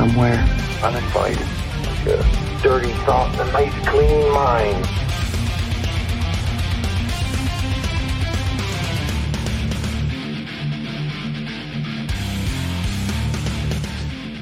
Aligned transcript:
somewhere. 0.00 0.38
Uninvited. 0.82 1.46
Like 2.06 2.62
dirty 2.62 2.90
thought 3.04 3.34
in 3.34 3.40
a 3.40 3.52
nice, 3.52 3.86
clean 3.86 4.32
mind. 4.32 4.86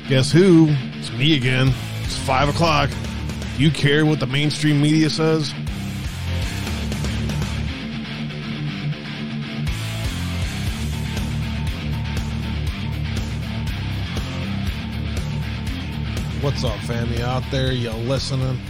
Guess 0.08 0.30
who? 0.30 0.68
It's 0.96 1.10
me 1.12 1.36
again. 1.36 1.72
It's 2.04 2.16
five 2.18 2.48
o'clock. 2.48 2.88
You 3.56 3.72
care 3.72 4.06
what 4.06 4.20
the 4.20 4.28
mainstream 4.28 4.80
media 4.80 5.10
says? 5.10 5.52
What's 16.40 16.62
up, 16.62 16.78
family 16.82 17.20
out 17.20 17.42
there? 17.50 17.72
You 17.72 17.90
listening? 17.90 18.60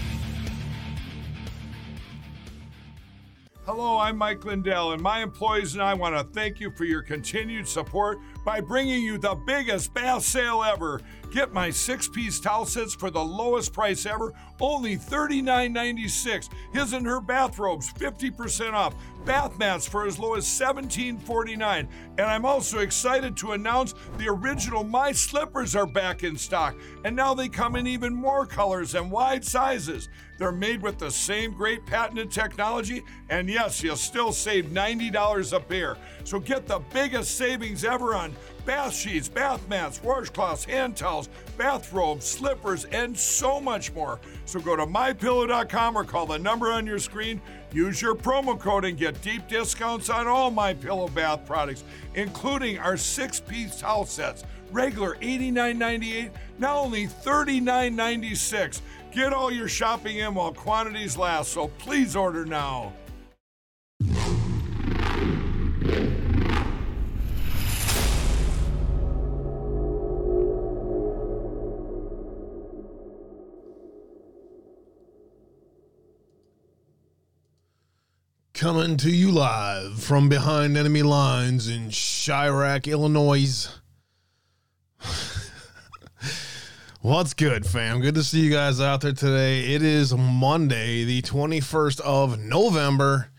Hello, 3.66 3.98
I'm 3.98 4.16
Mike 4.16 4.42
Lindell, 4.46 4.92
and 4.92 5.02
my 5.02 5.22
employees 5.22 5.74
and 5.74 5.82
I 5.82 5.92
want 5.92 6.16
to 6.16 6.24
thank 6.32 6.60
you 6.60 6.70
for 6.70 6.84
your 6.84 7.02
continued 7.02 7.68
support 7.68 8.20
by 8.42 8.62
bringing 8.62 9.02
you 9.02 9.18
the 9.18 9.34
biggest 9.46 9.92
bath 9.92 10.22
sale 10.22 10.64
ever. 10.64 11.02
Get 11.30 11.52
my 11.52 11.68
six 11.68 12.08
piece 12.08 12.40
towel 12.40 12.64
sets 12.64 12.94
for 12.94 13.10
the 13.10 13.22
lowest 13.22 13.74
price 13.74 14.06
ever, 14.06 14.32
only 14.62 14.96
$39.96. 14.96 16.48
His 16.72 16.94
and 16.94 17.04
her 17.04 17.20
bathrobes, 17.20 17.92
50% 17.92 18.72
off. 18.72 18.94
Bath 19.28 19.58
mats 19.58 19.86
for 19.86 20.06
as 20.06 20.18
low 20.18 20.36
as 20.36 20.46
$17.49. 20.46 21.86
And 22.16 22.20
I'm 22.20 22.46
also 22.46 22.78
excited 22.78 23.36
to 23.36 23.52
announce 23.52 23.92
the 24.16 24.26
original 24.26 24.84
My 24.84 25.12
Slippers 25.12 25.76
are 25.76 25.84
back 25.84 26.24
in 26.24 26.34
stock, 26.34 26.74
and 27.04 27.14
now 27.14 27.34
they 27.34 27.50
come 27.50 27.76
in 27.76 27.86
even 27.86 28.14
more 28.14 28.46
colors 28.46 28.94
and 28.94 29.10
wide 29.10 29.44
sizes. 29.44 30.08
They're 30.38 30.50
made 30.50 30.80
with 30.80 30.96
the 30.98 31.10
same 31.10 31.52
great 31.52 31.84
patented 31.84 32.30
technology, 32.30 33.04
and 33.28 33.50
yes, 33.50 33.82
you'll 33.82 33.96
still 33.96 34.32
save 34.32 34.66
$90 34.66 35.52
a 35.52 35.60
pair. 35.60 35.98
So 36.24 36.40
get 36.40 36.66
the 36.66 36.78
biggest 36.94 37.36
savings 37.36 37.84
ever 37.84 38.14
on 38.14 38.34
bath 38.64 38.94
sheets, 38.94 39.28
bath 39.28 39.66
mats, 39.68 39.98
washcloths, 39.98 40.64
hand 40.64 40.96
towels, 40.96 41.28
bathrobes, 41.56 42.24
slippers, 42.24 42.84
and 42.86 43.18
so 43.18 43.60
much 43.60 43.92
more. 43.92 44.20
So 44.44 44.60
go 44.60 44.76
to 44.76 44.86
mypillow.com 44.86 45.98
or 45.98 46.04
call 46.04 46.26
the 46.26 46.38
number 46.38 46.70
on 46.72 46.86
your 46.86 46.98
screen. 46.98 47.42
Use 47.72 48.00
your 48.00 48.14
promo 48.14 48.58
code 48.58 48.84
and 48.84 48.96
get 48.96 49.20
deep 49.20 49.46
discounts 49.46 50.08
on 50.08 50.26
all 50.26 50.50
my 50.50 50.72
pillow 50.72 51.08
bath 51.08 51.44
products, 51.44 51.84
including 52.14 52.78
our 52.78 52.96
six-piece 52.96 53.80
towel 53.80 54.06
sets. 54.06 54.44
Regular 54.70 55.16
$89.98, 55.16 56.30
now 56.58 56.78
only 56.78 57.06
$39.96. 57.06 58.80
Get 59.12 59.32
all 59.32 59.50
your 59.50 59.68
shopping 59.68 60.18
in 60.18 60.34
while 60.34 60.52
quantities 60.52 61.16
last, 61.16 61.52
so 61.52 61.68
please 61.68 62.16
order 62.16 62.44
now. 62.44 62.92
Coming 78.68 78.98
to 78.98 79.10
you 79.10 79.30
live 79.30 79.98
from 79.98 80.28
behind 80.28 80.76
enemy 80.76 81.02
lines 81.02 81.70
in 81.70 81.88
Chiraq, 81.88 82.86
Illinois. 82.86 83.66
What's 87.00 87.32
good, 87.32 87.64
fam? 87.64 88.02
Good 88.02 88.14
to 88.16 88.22
see 88.22 88.40
you 88.40 88.50
guys 88.50 88.78
out 88.78 89.00
there 89.00 89.14
today. 89.14 89.72
It 89.72 89.82
is 89.82 90.14
Monday, 90.14 91.04
the 91.04 91.22
21st 91.22 92.00
of 92.02 92.38
November. 92.38 93.30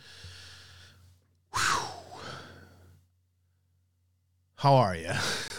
Whew. 1.53 1.89
How 4.55 4.73
are 4.77 4.95
you? 4.95 5.13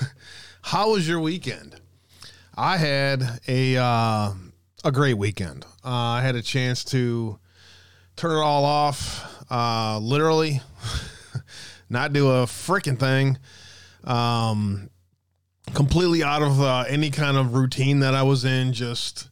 How 0.62 0.90
was 0.90 1.08
your 1.08 1.20
weekend? 1.20 1.80
I 2.56 2.76
had 2.76 3.38
a 3.46 3.76
uh, 3.76 4.32
a 4.82 4.90
great 4.90 5.14
weekend. 5.14 5.64
Uh, 5.84 5.90
I 5.90 6.22
had 6.22 6.34
a 6.34 6.42
chance 6.42 6.82
to 6.86 7.38
turn 8.16 8.32
it 8.32 8.42
all 8.42 8.64
off, 8.64 9.39
uh, 9.50 9.98
literally, 9.98 10.60
not 11.90 12.12
do 12.12 12.30
a 12.30 12.46
freaking 12.46 12.98
thing. 12.98 13.38
Um, 14.04 14.90
completely 15.74 16.22
out 16.22 16.42
of 16.42 16.60
uh, 16.60 16.84
any 16.88 17.10
kind 17.10 17.36
of 17.36 17.54
routine 17.54 18.00
that 18.00 18.14
I 18.14 18.22
was 18.22 18.44
in. 18.44 18.72
Just, 18.72 19.28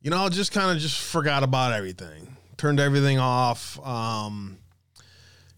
you 0.00 0.10
know, 0.10 0.28
just 0.28 0.52
kind 0.52 0.74
of 0.74 0.82
just 0.82 1.00
forgot 1.00 1.42
about 1.42 1.72
everything. 1.72 2.36
Turned 2.56 2.80
everything 2.80 3.18
off. 3.18 3.78
Um, 3.86 4.58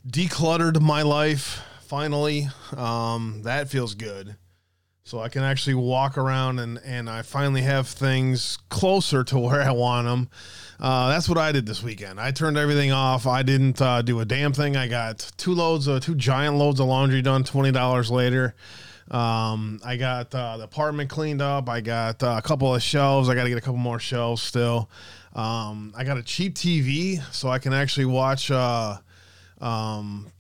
decluttered 0.07 0.81
my 0.81 1.03
life 1.03 1.63
finally. 1.87 2.49
Um, 2.77 3.43
that 3.45 3.69
feels 3.69 3.95
good. 3.95 4.37
So 5.05 5.21
I 5.21 5.29
can 5.29 5.45
actually 5.45 5.75
walk 5.75 6.19
around 6.19 6.59
and, 6.59 6.81
and 6.85 7.09
I 7.09 7.23
finally 7.23 7.63
have 7.63 7.87
things 7.87 8.59
closer 8.69 9.23
to 9.25 9.39
where 9.39 9.63
I 9.63 9.71
want 9.71 10.07
them. 10.07 10.29
Uh, 10.79 11.09
that's 11.09 11.29
what 11.29 11.39
I 11.39 11.53
did 11.53 11.67
this 11.67 11.83
weekend. 11.83 12.21
I 12.21 12.31
turned 12.33 12.59
everything 12.59 12.93
off. 12.93 13.27
I 13.27 13.43
didn't 13.43 13.81
uh, 13.81 14.03
do 14.03 14.21
a 14.21 14.25
damn 14.25 14.53
thing. 14.53 14.77
I 14.77 14.89
got 14.89 15.31
two 15.37 15.53
loads 15.53 15.87
of 15.87 16.03
two 16.03 16.15
giant 16.15 16.57
loads 16.57 16.81
of 16.81 16.87
laundry 16.87 17.23
done. 17.23 17.45
Twenty 17.45 17.73
dollars 17.73 18.11
later. 18.11 18.55
Um, 19.11 19.81
I 19.85 19.97
got 19.97 20.35
uh, 20.35 20.57
the 20.57 20.65
apartment 20.65 21.09
cleaned 21.11 21.41
up. 21.41 21.69
I 21.69 21.81
got 21.81 22.23
uh, 22.23 22.37
a 22.39 22.43
couple 22.43 22.75
of 22.75 22.83
shelves. 22.83 23.29
I 23.29 23.35
got 23.35 23.45
to 23.45 23.49
get 23.49 23.59
a 23.59 23.61
couple 23.61 23.77
more 23.77 24.01
shelves 24.01 24.43
still. 24.43 24.91
Um, 25.33 25.93
I 25.97 26.05
got 26.05 26.19
a 26.19 26.23
cheap 26.23 26.55
TV 26.55 27.23
so 27.33 27.49
I 27.49 27.59
can 27.59 27.73
actually 27.73 28.07
watch 28.07 28.51
uh, 28.51 28.97
um, 29.61 30.33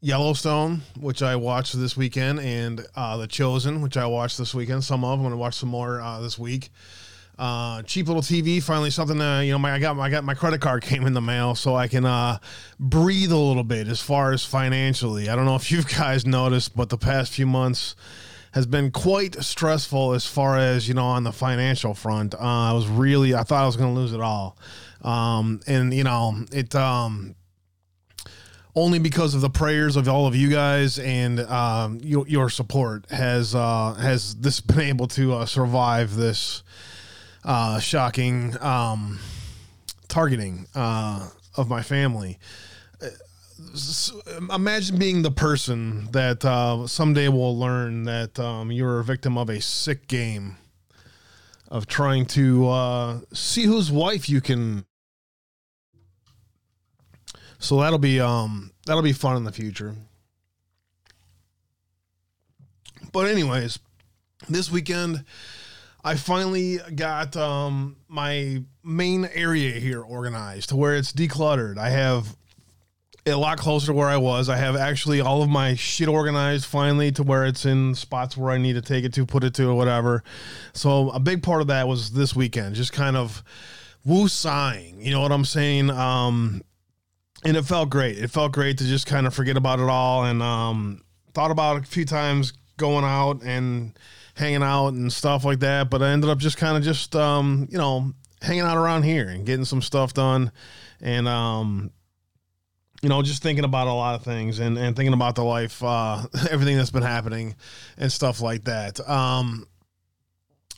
Yellowstone, 0.00 0.82
which 0.98 1.22
I 1.22 1.36
watched 1.36 1.78
this 1.78 1.96
weekend, 1.96 2.40
and 2.40 2.84
uh, 2.96 3.16
The 3.18 3.26
Chosen, 3.26 3.80
which 3.80 3.96
I 3.96 4.06
watched 4.06 4.38
this 4.38 4.54
weekend. 4.54 4.84
Some 4.84 5.04
of. 5.04 5.12
I'm 5.12 5.20
going 5.20 5.30
to 5.30 5.36
watch 5.36 5.54
some 5.54 5.68
more 5.68 6.00
uh, 6.00 6.20
this 6.20 6.38
week. 6.38 6.70
Uh, 7.38 7.82
cheap 7.82 8.08
little 8.08 8.22
TV. 8.22 8.60
Finally, 8.60 8.90
something. 8.90 9.20
Uh, 9.20 9.40
you 9.40 9.52
know, 9.52 9.58
my 9.58 9.72
I 9.72 9.78
got 9.78 9.96
I 9.98 10.10
got 10.10 10.24
my 10.24 10.34
credit 10.34 10.60
card 10.60 10.82
came 10.82 11.06
in 11.06 11.12
the 11.12 11.20
mail, 11.20 11.54
so 11.54 11.76
I 11.76 11.86
can 11.86 12.04
uh, 12.04 12.38
breathe 12.80 13.30
a 13.30 13.36
little 13.36 13.62
bit 13.62 13.86
as 13.86 14.00
far 14.00 14.32
as 14.32 14.44
financially. 14.44 15.28
I 15.28 15.36
don't 15.36 15.44
know 15.44 15.54
if 15.54 15.70
you 15.70 15.82
guys 15.84 16.26
noticed, 16.26 16.76
but 16.76 16.88
the 16.88 16.98
past 16.98 17.32
few 17.32 17.46
months 17.46 17.94
has 18.52 18.66
been 18.66 18.90
quite 18.90 19.36
stressful 19.36 20.14
as 20.14 20.26
far 20.26 20.58
as 20.58 20.88
you 20.88 20.94
know 20.94 21.04
on 21.04 21.22
the 21.22 21.32
financial 21.32 21.94
front. 21.94 22.34
Uh, 22.34 22.38
I 22.38 22.72
was 22.72 22.88
really 22.88 23.34
I 23.34 23.44
thought 23.44 23.62
I 23.62 23.66
was 23.66 23.76
going 23.76 23.94
to 23.94 24.00
lose 24.00 24.12
it 24.12 24.20
all, 24.20 24.58
um, 25.02 25.60
and 25.66 25.94
you 25.94 26.04
know 26.04 26.44
it. 26.52 26.74
Um, 26.74 27.36
only 28.74 29.00
because 29.00 29.34
of 29.34 29.40
the 29.40 29.50
prayers 29.50 29.96
of 29.96 30.08
all 30.08 30.28
of 30.28 30.36
you 30.36 30.48
guys 30.48 31.00
and 31.00 31.40
um, 31.40 31.98
your, 32.00 32.28
your 32.28 32.48
support 32.48 33.10
has 33.10 33.54
uh, 33.54 33.94
has 33.94 34.36
this 34.36 34.60
been 34.60 34.80
able 34.80 35.08
to 35.08 35.34
uh, 35.34 35.46
survive 35.46 36.14
this 36.14 36.62
uh, 37.44 37.78
shocking 37.78 38.56
um, 38.60 39.18
targeting 40.08 40.66
uh, 40.74 41.28
of 41.56 41.68
my 41.68 41.82
family. 41.82 42.38
S- 43.74 44.12
Imagine 44.54 44.98
being 44.98 45.22
the 45.22 45.30
person 45.30 46.10
that 46.12 46.44
uh, 46.44 46.86
someday 46.86 47.28
will 47.28 47.58
learn 47.58 48.04
that 48.04 48.38
um, 48.38 48.70
you're 48.70 49.00
a 49.00 49.04
victim 49.04 49.36
of 49.36 49.48
a 49.50 49.60
sick 49.60 50.06
game 50.08 50.56
of 51.68 51.86
trying 51.86 52.24
to 52.26 52.68
uh, 52.68 53.20
see 53.32 53.64
whose 53.64 53.90
wife 53.92 54.28
you 54.28 54.40
can 54.40 54.84
so 57.58 57.80
that'll 57.80 57.98
be 57.98 58.20
um 58.20 58.70
that'll 58.86 59.02
be 59.02 59.12
fun 59.12 59.36
in 59.36 59.42
the 59.44 59.50
future. 59.52 59.96
But 63.12 63.26
anyways, 63.26 63.78
this 64.48 64.70
weekend 64.70 65.24
I 66.08 66.14
finally 66.14 66.78
got 66.94 67.36
um 67.36 67.96
my 68.08 68.62
main 68.82 69.26
area 69.26 69.72
here 69.72 70.00
organized 70.00 70.70
to 70.70 70.76
where 70.76 70.96
it's 70.96 71.12
decluttered. 71.12 71.76
I 71.76 71.90
have 71.90 72.34
a 73.26 73.34
lot 73.34 73.58
closer 73.58 73.88
to 73.88 73.92
where 73.92 74.08
I 74.08 74.16
was. 74.16 74.48
I 74.48 74.56
have 74.56 74.74
actually 74.74 75.20
all 75.20 75.42
of 75.42 75.50
my 75.50 75.74
shit 75.74 76.08
organized 76.08 76.64
finally 76.64 77.12
to 77.12 77.22
where 77.22 77.44
it's 77.44 77.66
in 77.66 77.94
spots 77.94 78.38
where 78.38 78.52
I 78.52 78.56
need 78.56 78.72
to 78.72 78.80
take 78.80 79.04
it 79.04 79.12
to, 79.14 79.26
put 79.26 79.44
it 79.44 79.52
to, 79.56 79.68
or 79.68 79.74
whatever. 79.74 80.24
So 80.72 81.10
a 81.10 81.20
big 81.20 81.42
part 81.42 81.60
of 81.60 81.66
that 81.66 81.86
was 81.86 82.12
this 82.12 82.34
weekend, 82.34 82.74
just 82.74 82.94
kind 82.94 83.14
of 83.14 83.42
woo 84.02 84.28
sighing. 84.28 85.02
You 85.02 85.10
know 85.10 85.20
what 85.20 85.30
I'm 85.30 85.44
saying? 85.44 85.90
Um, 85.90 86.62
and 87.44 87.54
it 87.54 87.66
felt 87.66 87.90
great. 87.90 88.16
It 88.16 88.30
felt 88.30 88.52
great 88.52 88.78
to 88.78 88.84
just 88.84 89.06
kind 89.06 89.26
of 89.26 89.34
forget 89.34 89.58
about 89.58 89.78
it 89.78 89.90
all 89.90 90.24
and 90.24 90.42
um, 90.42 91.02
thought 91.34 91.50
about 91.50 91.76
it 91.76 91.82
a 91.82 91.86
few 91.86 92.06
times 92.06 92.54
going 92.78 93.04
out 93.04 93.42
and 93.42 93.98
hanging 94.34 94.62
out 94.62 94.88
and 94.88 95.12
stuff 95.12 95.44
like 95.44 95.60
that. 95.60 95.90
But 95.90 96.02
I 96.02 96.10
ended 96.10 96.30
up 96.30 96.38
just 96.38 96.56
kind 96.56 96.78
of 96.78 96.82
just 96.82 97.14
um, 97.14 97.68
you 97.70 97.76
know 97.76 98.14
hanging 98.40 98.62
out 98.62 98.78
around 98.78 99.02
here 99.02 99.28
and 99.28 99.44
getting 99.44 99.66
some 99.66 99.82
stuff 99.82 100.14
done, 100.14 100.50
and 101.02 101.28
um, 101.28 101.90
you 103.02 103.08
know, 103.08 103.22
just 103.22 103.42
thinking 103.42 103.64
about 103.64 103.86
a 103.86 103.92
lot 103.92 104.14
of 104.16 104.24
things 104.24 104.58
and, 104.58 104.76
and 104.76 104.96
thinking 104.96 105.12
about 105.12 105.34
the 105.36 105.44
life, 105.44 105.82
uh, 105.82 106.24
everything 106.50 106.76
that's 106.76 106.90
been 106.90 107.02
happening 107.02 107.54
and 107.96 108.10
stuff 108.10 108.40
like 108.40 108.64
that. 108.64 109.06
Um, 109.08 109.66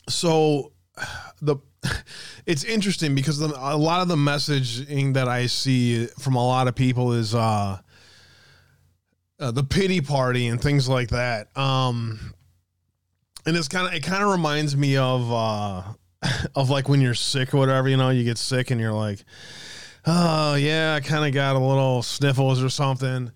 so 0.07 0.73
the 1.41 1.57
it's 2.45 2.63
interesting 2.63 3.15
because 3.15 3.39
the, 3.39 3.47
a 3.47 3.77
lot 3.77 4.01
of 4.01 4.07
the 4.07 4.15
messaging 4.15 5.13
that 5.15 5.27
I 5.27 5.47
see 5.47 6.05
from 6.19 6.35
a 6.35 6.45
lot 6.45 6.67
of 6.67 6.75
people 6.75 7.13
is 7.13 7.33
uh, 7.33 7.79
uh, 9.41 9.51
the 9.51 9.63
pity 9.63 9.99
party 9.99 10.47
and 10.47 10.61
things 10.61 10.87
like 10.87 11.09
that. 11.09 11.55
Um, 11.57 12.33
and 13.45 13.57
it's 13.57 13.67
kind 13.67 13.87
of 13.87 13.93
it 13.93 14.03
kind 14.03 14.23
of 14.23 14.29
reminds 14.29 14.77
me 14.77 14.97
of 14.97 15.31
uh, 15.31 15.83
of 16.55 16.69
like 16.69 16.87
when 16.87 17.01
you're 17.01 17.15
sick 17.15 17.53
or 17.53 17.57
whatever. 17.57 17.89
You 17.89 17.97
know, 17.97 18.09
you 18.09 18.23
get 18.23 18.37
sick 18.37 18.71
and 18.71 18.79
you're 18.79 18.93
like, 18.93 19.23
oh 20.05 20.55
yeah, 20.55 20.93
I 20.95 20.99
kind 20.99 21.25
of 21.25 21.33
got 21.33 21.55
a 21.55 21.59
little 21.59 22.03
sniffles 22.03 22.63
or 22.63 22.69
something, 22.69 23.31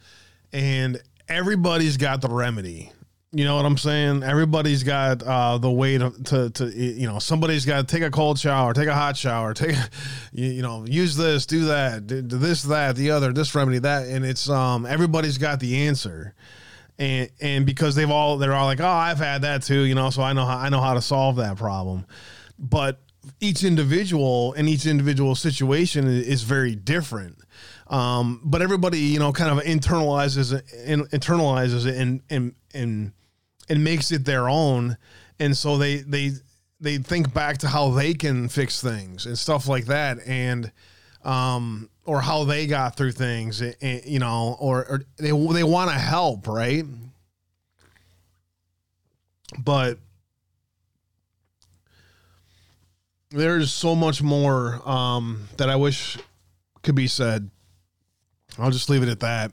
and 0.54 1.02
everybody's 1.28 1.98
got 1.98 2.22
the 2.22 2.30
remedy. 2.30 2.92
You 3.36 3.44
know 3.44 3.58
what 3.58 3.66
I'm 3.66 3.78
saying? 3.78 4.24
Everybody's 4.24 4.84
got 4.84 5.22
uh, 5.22 5.58
the 5.58 5.70
way 5.70 5.98
to, 5.98 6.10
to, 6.10 6.50
to, 6.52 6.66
you 6.68 7.06
know, 7.06 7.20
somebody's 7.20 7.66
got 7.66 7.86
to 7.86 7.94
take 7.94 8.02
a 8.02 8.10
cold 8.10 8.40
shower, 8.40 8.74
take 8.74 8.88
a 8.88 8.96
hot 8.96 9.18
shower, 9.18 9.54
take, 9.54 9.76
you, 10.32 10.52
you 10.52 10.62
know, 10.62 10.86
use 10.86 11.18
this, 11.18 11.46
do 11.46 11.66
that, 11.66 12.08
do 12.08 12.22
this, 12.22 12.64
that, 12.64 12.96
the 12.96 13.12
other, 13.12 13.34
this 13.34 13.54
remedy, 13.54 13.80
that, 13.80 14.08
and 14.08 14.24
it's 14.24 14.48
um 14.50 14.86
everybody's 14.86 15.38
got 15.38 15.60
the 15.60 15.86
answer, 15.86 16.34
and 16.98 17.30
and 17.42 17.66
because 17.66 17.94
they've 17.96 18.10
all 18.10 18.38
they're 18.38 18.54
all 18.54 18.68
like, 18.68 18.80
oh, 18.80 18.88
I've 18.88 19.18
had 19.18 19.42
that 19.42 19.64
too, 19.64 19.82
you 19.82 19.96
know, 19.96 20.12
so 20.12 20.22
I 20.22 20.32
know 20.32 20.46
how 20.46 20.58
I 20.58 20.70
know 20.70 20.80
how 20.80 20.94
to 20.94 21.02
solve 21.02 21.36
that 21.36 21.58
problem, 21.58 22.06
but 22.58 23.02
each 23.42 23.66
individual 23.66 24.54
and 24.54 24.70
each 24.70 24.86
individual 24.86 25.36
situation 25.36 26.08
is 26.08 26.44
very 26.44 26.74
different. 26.74 27.40
Um, 27.88 28.40
but 28.46 28.62
everybody, 28.62 29.00
you 29.00 29.20
know, 29.20 29.34
kind 29.34 29.52
of 29.52 29.66
internalizes 29.66 30.54
it, 30.54 30.66
internalizes 30.88 31.86
it 31.86 31.98
and 31.98 32.22
and 32.30 32.56
and 32.74 33.12
and 33.70 33.84
makes 33.84 34.12
it 34.12 34.26
their 34.26 34.50
own. 34.50 34.98
And 35.40 35.56
so 35.56 35.78
they 35.78 35.98
they 35.98 36.32
they 36.80 36.98
think 36.98 37.34
back 37.34 37.58
to 37.60 37.68
how 37.68 37.92
they 37.92 38.14
can 38.14 38.48
fix 38.48 38.82
things 38.82 39.26
and 39.26 39.38
stuff 39.38 39.68
like 39.68 39.86
that. 39.86 40.20
And 40.26 40.72
um 41.24 41.90
or 42.06 42.22
how 42.22 42.44
they 42.44 42.68
got 42.68 42.96
through 42.96 43.12
things 43.12 43.62
and, 43.62 44.06
you 44.06 44.20
know 44.20 44.56
or, 44.60 44.86
or 44.86 45.02
they 45.18 45.32
they 45.32 45.64
want 45.64 45.90
to 45.90 45.98
help 45.98 46.48
right? 46.48 46.86
But 49.60 50.00
there's 53.32 53.72
so 53.72 53.96
much 53.96 54.22
more 54.22 54.88
um 54.88 55.48
that 55.58 55.70
I 55.70 55.76
wish 55.76 56.18
could 56.84 56.96
be 56.96 57.08
said. 57.08 57.50
I'll 58.58 58.72
just 58.72 58.90
leave 58.90 59.04
it 59.04 59.10
at 59.10 59.20
that 59.22 59.52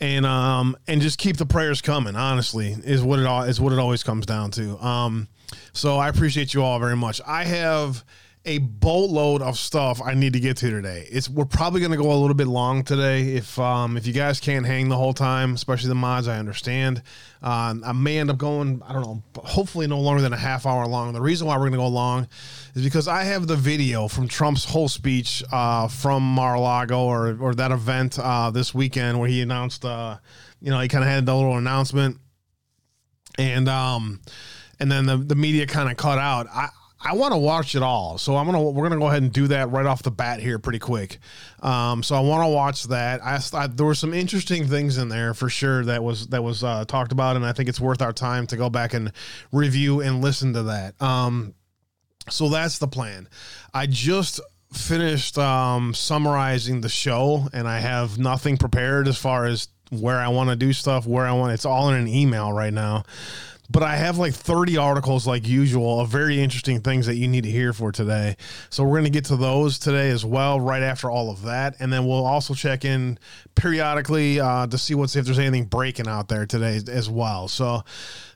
and 0.00 0.26
um 0.26 0.76
and 0.86 1.00
just 1.00 1.18
keep 1.18 1.36
the 1.36 1.46
prayers 1.46 1.80
coming. 1.80 2.16
Honestly, 2.16 2.76
is 2.84 3.02
what 3.02 3.18
it 3.18 3.26
all 3.26 3.42
is 3.42 3.60
what 3.60 3.72
it 3.72 3.78
always 3.78 4.02
comes 4.02 4.26
down 4.26 4.50
to. 4.52 4.78
Um, 4.84 5.28
so 5.72 5.96
I 5.98 6.08
appreciate 6.08 6.54
you 6.54 6.62
all 6.62 6.78
very 6.78 6.96
much. 6.96 7.20
I 7.26 7.44
have 7.44 8.04
a 8.46 8.58
boatload 8.58 9.40
of 9.40 9.56
stuff 9.58 10.02
I 10.04 10.14
need 10.14 10.34
to 10.34 10.40
get 10.40 10.58
to 10.58 10.70
today. 10.70 11.06
It's 11.10 11.28
we're 11.28 11.46
probably 11.46 11.80
going 11.80 11.92
to 11.92 11.96
go 11.96 12.12
a 12.12 12.14
little 12.14 12.34
bit 12.34 12.46
long 12.46 12.84
today. 12.84 13.34
If 13.34 13.58
um, 13.58 13.96
if 13.96 14.06
you 14.06 14.12
guys 14.12 14.40
can't 14.40 14.66
hang 14.66 14.88
the 14.88 14.96
whole 14.96 15.14
time, 15.14 15.54
especially 15.54 15.88
the 15.88 15.94
mods, 15.94 16.28
I 16.28 16.38
understand. 16.38 17.02
Um, 17.44 17.82
I 17.84 17.92
may 17.92 18.16
end 18.16 18.30
up 18.30 18.38
going. 18.38 18.80
I 18.86 18.94
don't 18.94 19.02
know. 19.02 19.22
Hopefully, 19.36 19.86
no 19.86 20.00
longer 20.00 20.22
than 20.22 20.32
a 20.32 20.36
half 20.36 20.64
hour 20.64 20.86
long. 20.86 21.12
The 21.12 21.20
reason 21.20 21.46
why 21.46 21.56
we're 21.56 21.68
going 21.68 21.72
to 21.72 21.78
go 21.78 21.88
long 21.88 22.26
is 22.74 22.82
because 22.82 23.06
I 23.06 23.24
have 23.24 23.46
the 23.46 23.54
video 23.54 24.08
from 24.08 24.28
Trump's 24.28 24.64
whole 24.64 24.88
speech 24.88 25.44
uh, 25.52 25.88
from 25.88 26.22
Mar-a-Lago 26.22 26.98
or 27.04 27.36
or 27.38 27.54
that 27.54 27.70
event 27.70 28.18
uh, 28.18 28.50
this 28.50 28.72
weekend 28.72 29.20
where 29.20 29.28
he 29.28 29.42
announced. 29.42 29.84
Uh, 29.84 30.16
you 30.62 30.70
know, 30.70 30.80
he 30.80 30.88
kind 30.88 31.04
of 31.04 31.10
had 31.10 31.26
the 31.26 31.36
little 31.36 31.58
announcement, 31.58 32.16
and 33.36 33.68
um, 33.68 34.22
and 34.80 34.90
then 34.90 35.04
the 35.04 35.18
the 35.18 35.34
media 35.34 35.66
kind 35.66 35.90
of 35.90 35.98
cut 35.98 36.18
out. 36.18 36.46
I 36.50 36.70
I 37.06 37.12
want 37.12 37.32
to 37.32 37.38
watch 37.38 37.74
it 37.74 37.82
all, 37.82 38.16
so 38.16 38.34
I'm 38.34 38.46
gonna 38.46 38.62
we're 38.62 38.88
gonna 38.88 38.98
go 38.98 39.08
ahead 39.08 39.22
and 39.22 39.30
do 39.30 39.46
that 39.48 39.70
right 39.70 39.84
off 39.84 40.02
the 40.02 40.10
bat 40.10 40.40
here, 40.40 40.58
pretty 40.58 40.78
quick. 40.78 41.18
Um, 41.60 42.02
so 42.02 42.16
I 42.16 42.20
want 42.20 42.44
to 42.44 42.48
watch 42.48 42.84
that. 42.84 43.22
I, 43.22 43.38
I, 43.52 43.66
there 43.66 43.84
were 43.84 43.94
some 43.94 44.14
interesting 44.14 44.66
things 44.66 44.96
in 44.96 45.10
there 45.10 45.34
for 45.34 45.50
sure 45.50 45.84
that 45.84 46.02
was 46.02 46.28
that 46.28 46.42
was 46.42 46.64
uh, 46.64 46.86
talked 46.86 47.12
about, 47.12 47.36
and 47.36 47.44
I 47.44 47.52
think 47.52 47.68
it's 47.68 47.80
worth 47.80 48.00
our 48.00 48.14
time 48.14 48.46
to 48.48 48.56
go 48.56 48.70
back 48.70 48.94
and 48.94 49.12
review 49.52 50.00
and 50.00 50.22
listen 50.22 50.54
to 50.54 50.62
that. 50.64 51.00
Um, 51.02 51.54
so 52.30 52.48
that's 52.48 52.78
the 52.78 52.88
plan. 52.88 53.28
I 53.74 53.84
just 53.84 54.40
finished 54.72 55.36
um, 55.36 55.92
summarizing 55.92 56.80
the 56.80 56.88
show, 56.88 57.48
and 57.52 57.68
I 57.68 57.80
have 57.80 58.18
nothing 58.18 58.56
prepared 58.56 59.08
as 59.08 59.18
far 59.18 59.44
as 59.44 59.68
where 59.90 60.18
I 60.18 60.28
want 60.28 60.48
to 60.48 60.56
do 60.56 60.72
stuff, 60.72 61.06
where 61.06 61.26
I 61.26 61.32
want. 61.32 61.52
It's 61.52 61.66
all 61.66 61.90
in 61.90 61.96
an 61.96 62.08
email 62.08 62.50
right 62.50 62.72
now 62.72 63.04
but 63.70 63.82
I 63.82 63.96
have 63.96 64.18
like 64.18 64.34
30 64.34 64.76
articles, 64.76 65.26
like 65.26 65.46
usual, 65.46 66.00
of 66.00 66.08
very 66.08 66.40
interesting 66.40 66.80
things 66.80 67.06
that 67.06 67.16
you 67.16 67.26
need 67.26 67.44
to 67.44 67.50
hear 67.50 67.72
for 67.72 67.92
today. 67.92 68.36
So 68.70 68.84
we're 68.84 68.98
going 68.98 69.04
to 69.04 69.10
get 69.10 69.24
to 69.26 69.36
those 69.36 69.78
today 69.78 70.10
as 70.10 70.24
well, 70.24 70.60
right 70.60 70.82
after 70.82 71.10
all 71.10 71.30
of 71.30 71.42
that. 71.42 71.76
And 71.80 71.92
then 71.92 72.06
we'll 72.06 72.26
also 72.26 72.54
check 72.54 72.84
in 72.84 73.18
periodically 73.54 74.38
uh, 74.38 74.66
to 74.66 74.76
see 74.76 74.94
what's 74.94 75.16
if 75.16 75.24
there's 75.24 75.38
anything 75.38 75.64
breaking 75.64 76.08
out 76.08 76.28
there 76.28 76.44
today 76.44 76.80
as 76.88 77.08
well. 77.08 77.48
So 77.48 77.82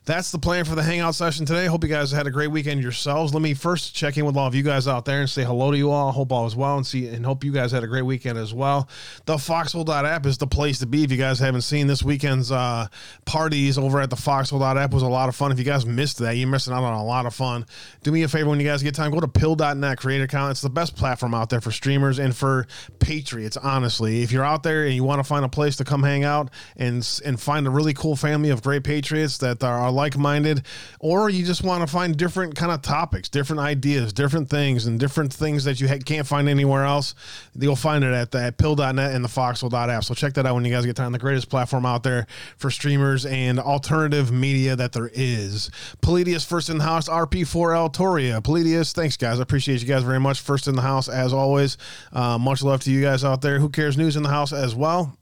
that's 0.09 0.31
the 0.31 0.39
plan 0.39 0.65
for 0.65 0.73
the 0.73 0.81
hangout 0.81 1.13
session 1.13 1.45
today. 1.45 1.67
Hope 1.67 1.83
you 1.83 1.89
guys 1.89 2.11
had 2.11 2.25
a 2.25 2.31
great 2.31 2.49
weekend 2.49 2.81
yourselves. 2.81 3.31
Let 3.31 3.43
me 3.43 3.53
first 3.53 3.93
check 3.93 4.17
in 4.17 4.25
with 4.25 4.35
all 4.35 4.47
of 4.47 4.55
you 4.55 4.63
guys 4.63 4.87
out 4.87 5.05
there 5.05 5.19
and 5.19 5.29
say 5.29 5.43
hello 5.43 5.69
to 5.69 5.77
you 5.77 5.91
all. 5.91 6.11
Hope 6.11 6.31
all 6.31 6.47
is 6.47 6.55
well 6.55 6.77
and 6.77 6.87
see 6.87 7.07
and 7.07 7.23
hope 7.23 7.43
you 7.43 7.51
guys 7.51 7.71
had 7.71 7.83
a 7.83 7.87
great 7.87 8.01
weekend 8.01 8.35
as 8.35 8.51
well. 8.51 8.89
The 9.25 9.37
foxhole.app 9.37 10.25
is 10.25 10.39
the 10.39 10.47
place 10.47 10.79
to 10.79 10.87
be. 10.87 11.03
If 11.03 11.11
you 11.11 11.17
guys 11.17 11.37
haven't 11.37 11.61
seen 11.61 11.85
this 11.85 12.01
weekend's 12.01 12.51
uh, 12.51 12.87
parties 13.25 13.77
over 13.77 14.01
at 14.01 14.09
the 14.09 14.15
foxhole.app 14.15 14.91
was 14.91 15.03
a 15.03 15.07
lot 15.07 15.29
of 15.29 15.35
fun. 15.35 15.51
If 15.51 15.59
you 15.59 15.65
guys 15.65 15.85
missed 15.85 16.17
that, 16.17 16.31
you're 16.31 16.49
missing 16.49 16.73
out 16.73 16.83
on 16.83 16.95
a 16.95 17.05
lot 17.05 17.27
of 17.27 17.35
fun. 17.35 17.67
Do 18.01 18.11
me 18.11 18.23
a 18.23 18.27
favor 18.27 18.49
when 18.49 18.59
you 18.59 18.65
guys 18.65 18.81
get 18.81 18.95
time, 18.95 19.11
go 19.11 19.19
to 19.19 19.27
pilled.net, 19.27 19.99
create 19.99 20.17
an 20.17 20.23
account. 20.23 20.49
It's 20.49 20.61
the 20.61 20.71
best 20.71 20.95
platform 20.95 21.35
out 21.35 21.51
there 21.51 21.61
for 21.61 21.69
streamers 21.69 22.17
and 22.17 22.35
for 22.35 22.65
patriots, 22.97 23.57
honestly. 23.57 24.23
If 24.23 24.31
you're 24.31 24.43
out 24.43 24.63
there 24.63 24.85
and 24.85 24.95
you 24.95 25.03
want 25.03 25.19
to 25.19 25.23
find 25.23 25.45
a 25.45 25.49
place 25.49 25.75
to 25.75 25.83
come 25.83 26.01
hang 26.01 26.23
out 26.23 26.49
and 26.77 27.07
and 27.23 27.39
find 27.39 27.67
a 27.67 27.69
really 27.69 27.93
cool 27.93 28.15
family 28.15 28.49
of 28.49 28.63
great 28.63 28.83
patriots 28.83 29.37
that 29.37 29.63
are 29.63 29.98
like-minded 29.99 30.65
or 30.99 31.29
you 31.29 31.45
just 31.45 31.63
want 31.63 31.81
to 31.81 31.87
find 31.87 32.17
different 32.17 32.55
kind 32.55 32.71
of 32.71 32.81
topics 32.81 33.29
different 33.29 33.59
ideas 33.59 34.11
different 34.11 34.49
things 34.49 34.87
and 34.87 34.99
different 34.99 35.31
things 35.31 35.63
that 35.63 35.79
you 35.79 35.87
ha- 35.87 35.99
can't 36.05 36.25
find 36.25 36.49
anywhere 36.49 36.85
else 36.85 37.13
you'll 37.59 37.75
find 37.75 38.03
it 38.03 38.13
at 38.13 38.31
that 38.31 38.57
pilled.net 38.57 39.13
and 39.13 39.23
the 39.23 39.29
foxhole.app 39.29 40.03
so 40.03 40.13
check 40.13 40.33
that 40.33 40.45
out 40.45 40.55
when 40.55 40.65
you 40.65 40.71
guys 40.71 40.85
get 40.85 40.95
time 40.95 41.11
the 41.11 41.19
greatest 41.19 41.49
platform 41.49 41.85
out 41.85 42.03
there 42.03 42.25
for 42.57 42.71
streamers 42.71 43.25
and 43.25 43.59
alternative 43.59 44.31
media 44.31 44.75
that 44.75 44.91
there 44.93 45.11
is. 45.13 45.69
Palladius 46.01 46.45
first 46.45 46.69
in 46.69 46.77
the 46.77 46.83
house 46.83 47.07
rp4l 47.07 47.93
toria 47.93 48.41
Palladius 48.41 48.93
thanks 48.93 49.17
guys. 49.17 49.39
I 49.39 49.43
appreciate 49.43 49.81
you 49.81 49.87
guys 49.87 50.03
very 50.03 50.19
much. 50.19 50.39
First 50.41 50.67
in 50.67 50.75
the 50.75 50.81
house 50.81 51.09
as 51.09 51.33
always. 51.33 51.77
Uh, 52.11 52.37
much 52.37 52.63
love 52.63 52.81
to 52.83 52.91
you 52.91 53.01
guys 53.01 53.23
out 53.23 53.41
there. 53.41 53.59
Who 53.59 53.69
cares? 53.69 53.97
News 53.97 54.15
in 54.15 54.23
the 54.23 54.29
house 54.29 54.53
as 54.53 54.73
well. 54.73 55.17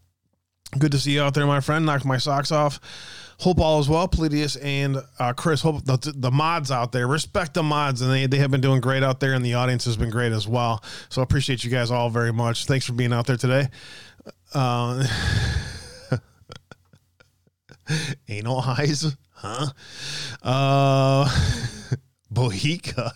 Good 0.78 0.92
to 0.92 1.00
see 1.00 1.12
you 1.12 1.22
out 1.22 1.34
there 1.34 1.46
my 1.46 1.62
friend. 1.62 1.86
Knocked 1.86 2.06
my 2.06 2.18
socks 2.18 2.52
off 2.52 2.80
Hope 3.40 3.60
all 3.60 3.80
is 3.80 3.88
well, 3.88 4.08
Palladius 4.08 4.56
and 4.56 4.98
uh, 5.20 5.34
Chris. 5.34 5.62
Hope 5.62 5.86
the, 5.86 6.14
the 6.16 6.32
mods 6.32 6.72
out 6.72 6.92
there 6.92 7.08
respect 7.08 7.54
the 7.54 7.62
mods, 7.62 8.02
and 8.02 8.12
they, 8.12 8.26
they 8.26 8.38
have 8.38 8.50
been 8.50 8.62
doing 8.62 8.82
great 8.82 9.04
out 9.04 9.20
there, 9.20 9.34
and 9.34 9.46
the 9.46 9.54
audience 9.54 9.86
has 9.86 9.96
been 9.96 10.10
great 10.10 10.32
as 10.32 10.48
well. 10.48 10.84
So 11.10 11.22
I 11.22 11.24
appreciate 11.24 11.64
you 11.64 11.70
guys 11.70 11.92
all 11.92 12.10
very 12.10 12.34
much. 12.34 12.66
Thanks 12.66 12.86
for 12.86 12.94
being 12.94 13.14
out 13.14 13.28
there 13.28 13.38
today. 13.38 13.68
Uh, 14.56 15.06
anal 18.28 18.60
eyes, 18.60 19.16
huh? 19.34 19.68
Uh, 20.42 21.30
Bohica. 22.34 23.12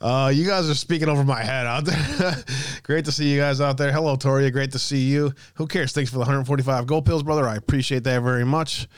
Uh, 0.00 0.30
you 0.34 0.46
guys 0.46 0.70
are 0.70 0.74
speaking 0.74 1.10
over 1.10 1.22
my 1.22 1.42
head 1.42 1.66
out 1.66 1.84
there. 1.84 2.34
Great 2.82 3.04
to 3.04 3.12
see 3.12 3.30
you 3.30 3.38
guys 3.38 3.60
out 3.60 3.76
there. 3.76 3.92
Hello, 3.92 4.16
Toria. 4.16 4.50
Great 4.50 4.72
to 4.72 4.78
see 4.78 5.02
you. 5.02 5.32
Who 5.54 5.66
cares? 5.66 5.92
Thanks 5.92 6.10
for 6.10 6.14
the 6.14 6.20
145 6.20 6.86
gold 6.86 7.04
pills, 7.04 7.22
brother. 7.22 7.46
I 7.46 7.56
appreciate 7.56 8.04
that 8.04 8.22
very 8.22 8.44
much. 8.46 8.88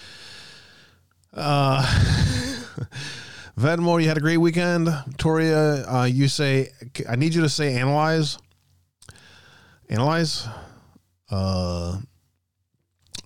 Uh, 1.32 1.82
Vedmore, 3.58 4.02
you 4.02 4.08
had 4.08 4.16
a 4.16 4.20
great 4.20 4.38
weekend. 4.38 4.88
Toria, 5.18 5.86
uh, 5.86 6.04
you 6.04 6.28
say, 6.28 6.70
I 7.08 7.16
need 7.16 7.34
you 7.34 7.42
to 7.42 7.48
say 7.48 7.74
analyze. 7.74 8.38
Analyze. 9.88 10.46
Uh, 11.30 11.98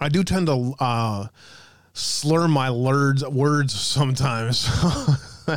I 0.01 0.09
do 0.09 0.23
tend 0.25 0.47
to 0.49 0.75
uh, 0.79 1.29
slur 1.93 2.49
my 2.49 2.71
words 2.71 3.25
words 3.25 3.73
sometimes. 3.79 4.69
uh, 5.49 5.57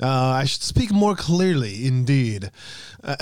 I 0.00 0.44
should 0.44 0.62
speak 0.62 0.92
more 0.92 1.14
clearly, 1.16 1.86
indeed. 1.86 2.50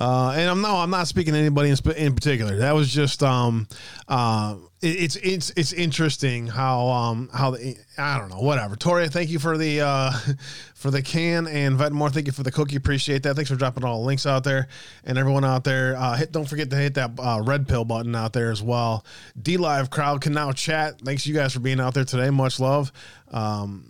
Uh, 0.00 0.10
Uh, 0.10 0.32
and 0.32 0.50
I'm 0.50 0.60
no, 0.60 0.76
I'm 0.76 0.90
not 0.90 1.08
speaking 1.08 1.34
to 1.34 1.38
anybody 1.38 1.70
in, 1.70 1.76
sp- 1.78 1.96
in 1.96 2.14
particular. 2.14 2.56
That 2.56 2.74
was 2.74 2.92
just 2.92 3.22
um, 3.22 3.68
uh, 4.08 4.56
it, 4.80 4.86
it's 4.86 5.16
it's 5.16 5.50
it's 5.56 5.72
interesting 5.72 6.46
how 6.46 6.88
um 6.88 7.30
how 7.32 7.52
the 7.52 7.76
I 7.98 8.18
don't 8.18 8.28
know 8.28 8.40
whatever. 8.40 8.76
Tori, 8.76 9.08
thank 9.08 9.30
you 9.30 9.38
for 9.38 9.56
the 9.56 9.80
uh 9.82 10.12
for 10.74 10.90
the 10.90 11.02
can 11.02 11.46
and 11.46 11.78
Vetmore, 11.78 12.10
thank 12.12 12.26
you 12.26 12.32
for 12.32 12.42
the 12.42 12.50
cookie. 12.50 12.76
Appreciate 12.76 13.22
that. 13.24 13.34
Thanks 13.34 13.50
for 13.50 13.56
dropping 13.56 13.84
all 13.84 14.00
the 14.00 14.06
links 14.06 14.26
out 14.26 14.44
there 14.44 14.68
and 15.04 15.16
everyone 15.18 15.44
out 15.44 15.64
there. 15.64 15.96
Uh, 15.96 16.16
hit 16.16 16.32
don't 16.32 16.48
forget 16.48 16.70
to 16.70 16.76
hit 16.76 16.94
that 16.94 17.10
uh, 17.18 17.40
red 17.44 17.68
pill 17.68 17.84
button 17.84 18.14
out 18.14 18.32
there 18.32 18.50
as 18.50 18.62
well. 18.62 19.04
DLive 19.40 19.90
crowd 19.90 20.20
can 20.20 20.32
now 20.32 20.52
chat. 20.52 21.00
Thanks 21.00 21.26
you 21.26 21.34
guys 21.34 21.52
for 21.52 21.60
being 21.60 21.80
out 21.80 21.94
there 21.94 22.04
today. 22.04 22.30
Much 22.30 22.58
love. 22.60 22.92
Um, 23.30 23.86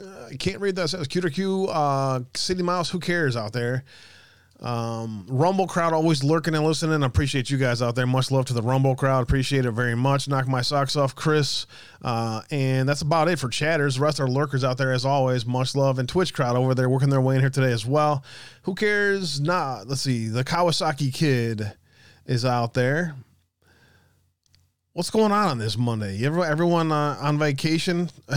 I 0.00 0.36
can't 0.36 0.60
read 0.60 0.76
that. 0.76 0.84
It 0.84 0.88
says 0.88 1.08
Q, 1.08 1.66
uh, 1.66 2.20
City 2.34 2.62
Mouse. 2.62 2.90
Who 2.90 3.00
cares 3.00 3.36
out 3.36 3.52
there? 3.52 3.84
Um, 4.64 5.26
Rumble 5.28 5.66
crowd 5.66 5.92
always 5.92 6.24
lurking 6.24 6.54
and 6.54 6.64
listening. 6.64 7.02
I 7.02 7.06
appreciate 7.06 7.50
you 7.50 7.58
guys 7.58 7.82
out 7.82 7.94
there. 7.94 8.06
Much 8.06 8.30
love 8.30 8.46
to 8.46 8.54
the 8.54 8.62
Rumble 8.62 8.96
crowd. 8.96 9.22
Appreciate 9.22 9.66
it 9.66 9.72
very 9.72 9.94
much. 9.94 10.26
Knock 10.26 10.48
my 10.48 10.62
socks 10.62 10.96
off, 10.96 11.14
Chris. 11.14 11.66
Uh, 12.00 12.40
and 12.50 12.88
that's 12.88 13.02
about 13.02 13.28
it 13.28 13.38
for 13.38 13.50
chatters. 13.50 13.96
The 13.96 14.00
rest 14.00 14.20
are 14.20 14.26
lurkers 14.26 14.64
out 14.64 14.78
there 14.78 14.92
as 14.92 15.04
always. 15.04 15.44
Much 15.44 15.76
love. 15.76 15.98
And 15.98 16.08
Twitch 16.08 16.32
crowd 16.32 16.56
over 16.56 16.74
there 16.74 16.88
working 16.88 17.10
their 17.10 17.20
way 17.20 17.34
in 17.34 17.42
here 17.42 17.50
today 17.50 17.72
as 17.72 17.84
well. 17.84 18.24
Who 18.62 18.74
cares? 18.74 19.38
Nah, 19.38 19.82
let's 19.86 20.00
see. 20.00 20.28
The 20.28 20.44
Kawasaki 20.44 21.12
kid 21.12 21.74
is 22.24 22.46
out 22.46 22.72
there. 22.72 23.14
What's 24.94 25.10
going 25.10 25.32
on 25.32 25.48
on 25.48 25.58
this 25.58 25.76
Monday? 25.76 26.24
Everyone 26.24 26.90
uh, 26.90 27.18
on 27.20 27.38
vacation? 27.38 28.08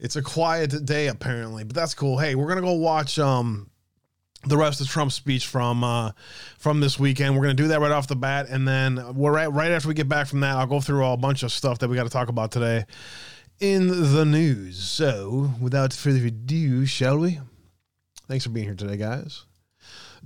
it's 0.00 0.16
a 0.16 0.22
quiet 0.22 0.84
day 0.84 1.06
apparently, 1.06 1.64
but 1.64 1.74
that's 1.74 1.94
cool. 1.94 2.18
Hey, 2.18 2.34
we're 2.34 2.48
gonna 2.48 2.60
go 2.60 2.72
watch 2.72 3.20
um, 3.20 3.70
the 4.46 4.56
rest 4.56 4.80
of 4.80 4.88
Trump's 4.88 5.14
speech 5.14 5.46
from 5.46 5.84
uh, 5.84 6.12
from 6.58 6.80
this 6.80 6.98
weekend. 6.98 7.34
We're 7.36 7.42
gonna 7.42 7.54
do 7.54 7.68
that 7.68 7.80
right 7.80 7.90
off 7.90 8.06
the 8.08 8.16
bat, 8.16 8.46
and 8.48 8.66
then 8.66 9.14
we're 9.14 9.32
right 9.32 9.46
right 9.46 9.70
after 9.70 9.88
we 9.88 9.94
get 9.94 10.08
back 10.08 10.26
from 10.26 10.40
that, 10.40 10.56
I'll 10.56 10.66
go 10.66 10.80
through 10.80 11.04
a 11.04 11.16
bunch 11.16 11.42
of 11.42 11.52
stuff 11.52 11.78
that 11.78 11.88
we 11.88 11.96
got 11.96 12.04
to 12.04 12.10
talk 12.10 12.28
about 12.28 12.50
today 12.52 12.84
in 13.60 13.88
the 14.12 14.24
news. 14.24 14.78
So, 14.78 15.52
without 15.60 15.92
further 15.92 16.26
ado, 16.26 16.86
shall 16.86 17.18
we? 17.18 17.40
Thanks 18.28 18.44
for 18.44 18.50
being 18.50 18.66
here 18.66 18.74
today, 18.74 18.96
guys. 18.96 19.44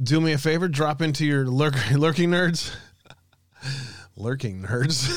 Do 0.00 0.20
me 0.20 0.32
a 0.32 0.38
favor, 0.38 0.68
drop 0.68 1.02
into 1.02 1.26
your 1.26 1.46
lurk- 1.46 1.90
lurking 1.92 2.30
nerds. 2.30 2.75
lurking 4.16 4.62
nerds, 4.62 5.08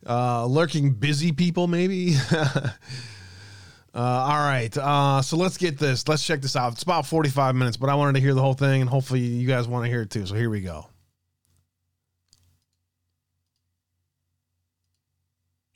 uh, 0.06 0.46
lurking 0.46 0.92
busy 0.94 1.32
people, 1.32 1.68
maybe. 1.68 2.16
Uh, 3.94 3.98
all 3.98 4.38
right, 4.38 4.76
uh, 4.76 5.20
so 5.20 5.36
let's 5.36 5.58
get 5.58 5.78
this. 5.78 6.08
Let's 6.08 6.24
check 6.24 6.40
this 6.40 6.56
out. 6.56 6.72
It's 6.72 6.82
about 6.82 7.06
forty-five 7.06 7.54
minutes, 7.54 7.76
but 7.76 7.90
I 7.90 7.94
wanted 7.94 8.14
to 8.14 8.20
hear 8.20 8.32
the 8.34 8.40
whole 8.40 8.54
thing, 8.54 8.80
and 8.80 8.88
hopefully, 8.88 9.20
you 9.20 9.46
guys 9.46 9.68
want 9.68 9.84
to 9.84 9.90
hear 9.90 10.02
it 10.02 10.10
too. 10.10 10.24
So 10.24 10.34
here 10.34 10.48
we 10.48 10.62
go. 10.62 10.88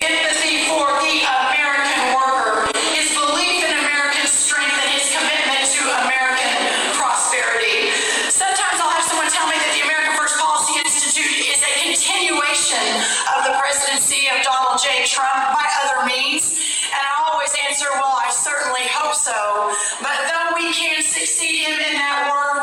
Empathy 0.00 0.64
for 0.64 0.88
the 1.04 1.16
American 1.28 2.00
worker, 2.16 2.72
his 2.96 3.12
belief 3.12 3.64
in 3.64 3.72
American 3.84 4.24
strength, 4.28 4.76
and 4.80 4.90
his 4.96 5.12
commitment 5.12 5.64
to 5.76 5.82
American 6.08 6.56
prosperity. 6.96 7.92
Sometimes 8.32 8.80
I'll 8.80 8.96
have 8.96 9.04
someone 9.04 9.28
tell 9.28 9.44
me 9.48 9.60
that 9.60 9.72
the 9.76 9.84
American 9.84 10.16
First 10.16 10.40
Policy 10.40 10.80
Institute 10.80 11.52
is 11.52 11.60
a 11.60 11.72
continuation 11.84 12.88
of 13.36 13.44
the 13.44 13.52
presidency 13.60 14.28
of 14.32 14.40
Donald 14.40 14.80
J. 14.80 15.04
Trump 15.04 15.35
so. 19.26 19.74
But 20.00 20.18
though 20.30 20.54
we 20.54 20.72
can 20.72 21.02
succeed 21.02 21.66
him 21.66 21.74
in 21.74 21.94
that 21.98 22.30
work, 22.30 22.55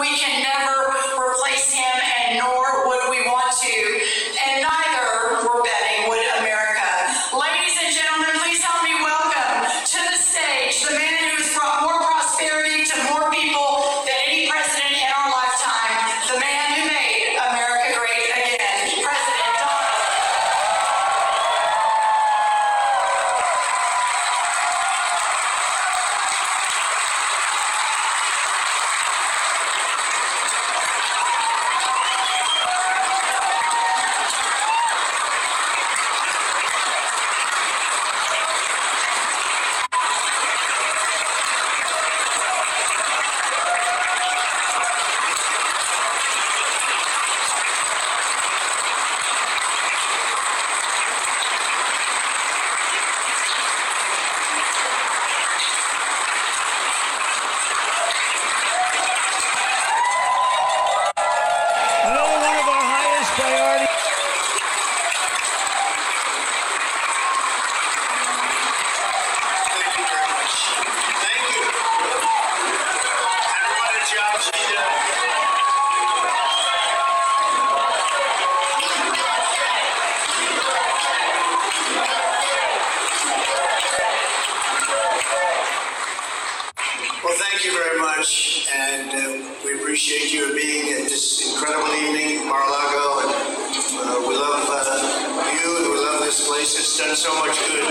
love 96.04 96.20
this 96.22 96.48
place. 96.48 96.76
It's 96.76 97.00
done 97.00 97.16
so 97.16 97.32
much 97.40 97.56
good. 97.72 97.88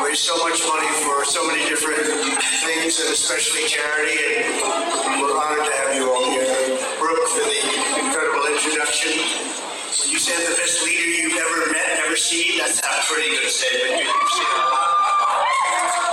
Raised 0.00 0.24
so 0.24 0.36
much 0.40 0.60
money 0.64 0.88
for 1.04 1.24
so 1.24 1.46
many 1.46 1.68
different 1.68 2.08
things, 2.64 3.00
and 3.00 3.12
especially 3.12 3.68
charity, 3.68 4.16
and 4.16 5.20
we're 5.20 5.36
honored 5.36 5.64
to 5.66 5.72
have 5.76 5.94
you 5.94 6.08
all 6.08 6.24
here. 6.30 6.46
Brooke, 6.98 7.28
for 7.28 7.44
the 7.44 7.60
incredible 8.00 8.48
introduction. 8.48 9.12
You 10.08 10.18
said 10.18 10.38
the 10.48 10.56
best 10.56 10.84
leader 10.84 11.10
you've 11.20 11.36
ever 11.36 11.72
met, 11.72 12.00
ever 12.06 12.16
seen, 12.16 12.58
that's 12.58 12.80
a 12.80 13.12
pretty 13.12 13.30
good 13.30 13.50
statement. 13.50 14.00
You've. 14.00 14.16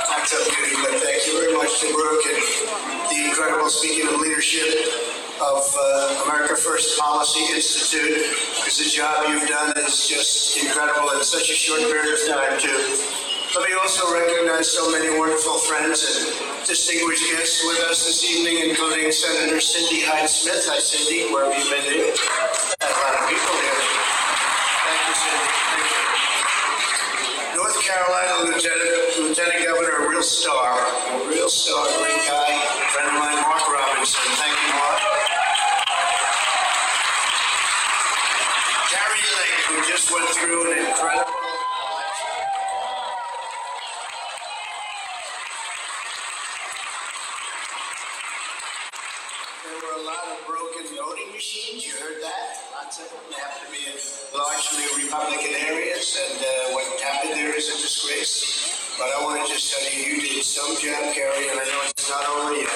That's 0.10 0.34
a 0.36 0.40
beauty, 0.52 0.76
but 0.84 1.00
thank 1.00 1.28
you 1.28 1.34
very 1.40 1.54
much 1.54 1.80
to 1.82 1.88
Brooke 1.94 2.26
and 2.28 2.40
the 3.12 3.30
incredible, 3.30 3.70
speaking 3.70 4.08
of 4.08 4.20
leadership, 4.20 5.13
of 5.44 5.64
uh, 5.76 6.24
America 6.24 6.56
First 6.56 6.98
Policy 6.98 7.44
Institute, 7.54 8.32
because 8.56 8.80
the 8.80 8.88
job 8.90 9.28
you've 9.28 9.48
done 9.50 9.74
is 9.84 10.08
just 10.08 10.56
incredible 10.64 11.12
in 11.12 11.24
such 11.24 11.52
a 11.52 11.54
short 11.54 11.82
period 11.82 12.16
of 12.16 12.20
time, 12.32 12.56
too. 12.60 12.80
Let 13.54 13.70
me 13.70 13.76
also 13.76 14.08
recognize 14.14 14.72
so 14.72 14.90
many 14.90 15.12
wonderful 15.20 15.60
friends 15.68 16.00
and 16.02 16.66
distinguished 16.66 17.30
guests 17.30 17.62
with 17.68 17.80
us 17.92 18.08
this 18.08 18.24
evening, 18.24 18.70
including 18.70 19.12
Senator 19.12 19.60
Cindy 19.60 20.02
Hyde 20.02 20.30
Smith. 20.30 20.64
Hi, 20.72 20.80
Cindy, 20.80 21.30
where 21.30 21.46
have 21.46 21.54
you 21.54 21.68
been? 21.70 21.86
There? 21.86 22.08
A 22.08 22.90
lot 23.04 23.14
of 23.20 23.30
people 23.30 23.54
here. 23.54 23.78
Thank 24.88 25.02
you, 25.06 25.16
Cindy. 25.22 25.48
Thank 25.70 25.86
you. 25.92 27.62
North 27.62 27.78
Carolina 27.84 28.50
Lieutenant, 28.50 29.22
Lieutenant 29.22 29.60
Governor, 29.62 30.08
a 30.08 30.10
real 30.10 30.24
star, 30.26 30.80
a 31.14 31.30
real 31.30 31.52
star, 31.52 31.84
great 32.02 32.26
guy, 32.26 32.58
friend 32.90 33.12
of 33.12 33.22
mine, 33.22 33.38
Mark 33.44 33.62
Robinson. 33.70 34.24
Thank 34.40 34.58
you, 34.66 34.74
Mark. 34.82 34.98
Kari 38.90 39.22
Lake, 39.38 39.62
who 39.70 39.78
just 40.04 40.14
went 40.14 40.30
through 40.30 40.72
an 40.72 40.80
incredible. 40.80 41.32
There 49.64 49.80
were 49.80 49.96
a 49.96 50.04
lot 50.04 50.28
of 50.28 50.48
broken 50.48 50.84
voting 50.96 51.32
machines. 51.32 51.86
You 51.86 51.94
heard 51.94 52.22
that? 52.22 52.60
Lots 52.76 53.00
of 53.00 53.10
them 53.12 53.32
happen 53.32 53.66
to 53.66 53.72
be 53.72 53.88
in 53.88 53.98
largely 54.36 55.04
Republican 55.04 55.56
areas, 55.72 56.20
and 56.20 56.40
uh, 56.42 56.74
what 56.74 56.84
happened 57.02 57.34
there 57.34 57.56
is 57.56 57.70
a 57.70 57.78
disgrace. 57.80 58.96
But 58.98 59.08
I 59.08 59.24
want 59.24 59.46
to 59.46 59.54
just 59.54 59.72
tell 59.72 59.84
you, 59.88 60.16
you 60.16 60.22
did 60.22 60.44
some 60.44 60.76
job, 60.84 61.14
Kari, 61.16 61.48
and 61.50 61.60
I 61.60 61.64
know 61.64 61.80
it's 61.88 62.10
not 62.10 62.28
over 62.28 62.54
yet. 62.60 62.68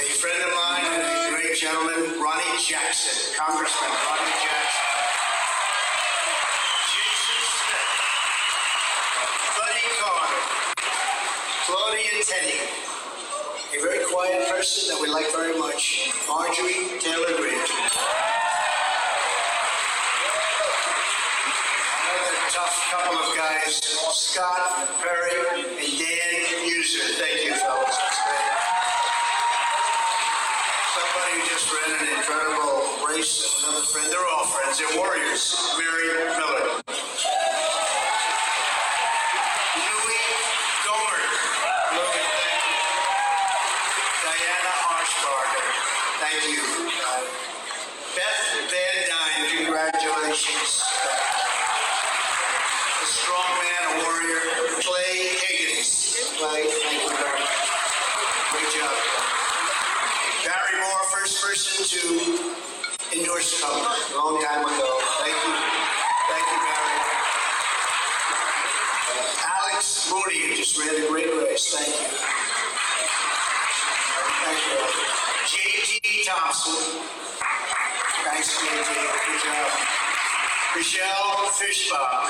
A 0.00 0.08
friend 0.16 0.40
of 0.40 0.52
mine 0.56 0.84
and 0.88 1.34
great 1.34 1.56
gentleman, 1.56 2.20
Ronnie 2.20 2.56
Jackson, 2.64 3.36
Congressman 3.36 3.90
Ronnie 4.08 4.40
Jackson. 4.40 4.84
Jason 6.86 7.40
Smith. 7.52 7.90
Buddy 9.58 9.86
Carter. 10.00 10.40
Claudia 12.26 12.58
A 13.70 13.80
very 13.80 14.04
quiet 14.10 14.48
person 14.48 14.90
that 14.90 14.98
we 15.00 15.06
like 15.06 15.30
very 15.30 15.56
much, 15.58 16.10
Marjorie 16.26 16.98
Taylor 16.98 17.38
Greene. 17.38 17.54
Another 21.94 22.34
tough 22.50 22.74
couple 22.90 23.14
of 23.14 23.30
guys, 23.36 23.78
Scott 24.10 24.90
Perry 24.98 25.38
and 25.54 25.78
Dan 25.78 26.34
Meuser. 26.66 27.14
Thank 27.14 27.46
you, 27.46 27.54
fellas. 27.62 27.94
Somebody 30.98 31.30
who 31.30 31.46
just 31.46 31.70
ran 31.70 31.94
an 31.94 32.10
incredible 32.10 33.06
race. 33.06 33.62
Another 33.62 33.86
friend. 33.86 34.10
They're 34.10 34.26
all 34.34 34.46
friends. 34.46 34.82
They're 34.82 34.98
warriors. 34.98 35.54
Mary 35.78 36.10
Miller. 36.34 36.82
Thompson. 76.26 76.74
Thanks, 78.24 78.58
J.T. 78.58 78.66
Good 78.66 79.40
job. 79.46 79.70
Michelle 80.74 81.46
Fischbach. 81.54 82.26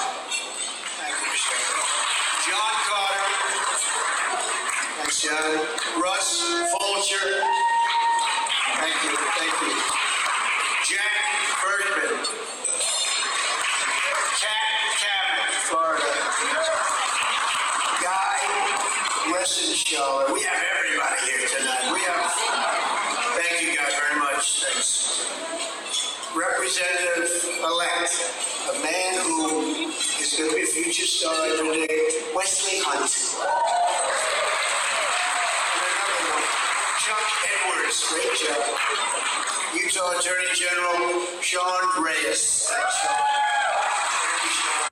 Thank 1.00 1.16
you, 1.16 1.28
Michelle. 1.32 1.80
John 2.44 2.76
Carter. 2.84 3.32
Thanks, 5.00 5.22
John. 5.22 6.02
Russ 6.02 6.44
Fulcher. 6.76 7.40
Thank 8.76 9.00
you, 9.04 9.16
thank 9.40 9.56
you. 9.64 9.72
Jack 10.84 11.16
Bergman. 11.64 12.20
Kat 14.36 14.60
Cammack, 15.00 15.52
Florida. 15.64 16.12
Guy 18.04 18.36
Reschenthaler. 19.32 20.34
We 20.34 20.42
have 20.42 20.62
everybody 20.84 21.16
here 21.32 21.48
tonight. 21.48 21.65
Representative-elect, 26.66 28.14
a 28.74 28.82
man 28.82 29.22
who 29.22 29.86
is 30.18 30.34
going 30.34 30.50
to 30.50 30.56
be 30.56 30.62
a 30.62 30.66
future 30.66 31.06
star, 31.06 31.30
I 31.30 31.54
Wesley 32.34 32.82
Hunt. 32.82 33.06
Another 35.78 36.26
one, 36.26 36.42
Chuck 37.06 37.22
Edwards, 37.46 38.02
great 38.10 38.34
job. 38.34 38.66
Utah 39.78 40.18
Attorney 40.18 40.50
General 40.58 41.22
Sean 41.38 42.02
Reyes. 42.02 42.66
Thank 42.66 42.82
you, 44.42 44.50
Sean. 44.50 44.90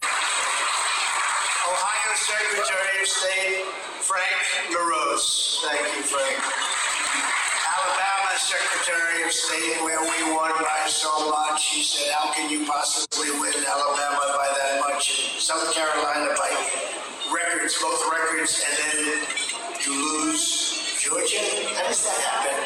Ohio 1.74 2.14
Secretary 2.14 3.02
of 3.02 3.08
State 3.10 3.66
Frank 3.98 4.46
LaRose. 4.70 5.58
Thank 5.66 5.90
you, 5.90 6.06
Frank. 6.06 6.38
Alabama 7.66 8.23
Secretary 8.38 9.22
of 9.22 9.32
State, 9.32 9.82
where 9.82 10.00
we 10.00 10.34
won 10.34 10.52
by 10.58 10.86
so 10.86 11.30
much. 11.30 11.66
He 11.70 11.82
said, 11.82 12.12
How 12.18 12.32
can 12.32 12.50
you 12.50 12.66
possibly 12.66 13.30
win 13.38 13.54
Alabama 13.54 14.24
by 14.34 14.48
that 14.58 14.80
much? 14.80 15.38
South 15.38 15.72
Carolina 15.74 16.34
by 16.36 16.50
records, 17.32 17.78
both 17.80 18.02
records, 18.10 18.62
and 18.66 18.74
then 18.78 19.22
you 19.86 19.92
lose 19.94 20.98
Georgia? 20.98 21.38
How 21.78 21.86
does 21.86 22.04
that 22.04 22.18
happen? 22.18 22.58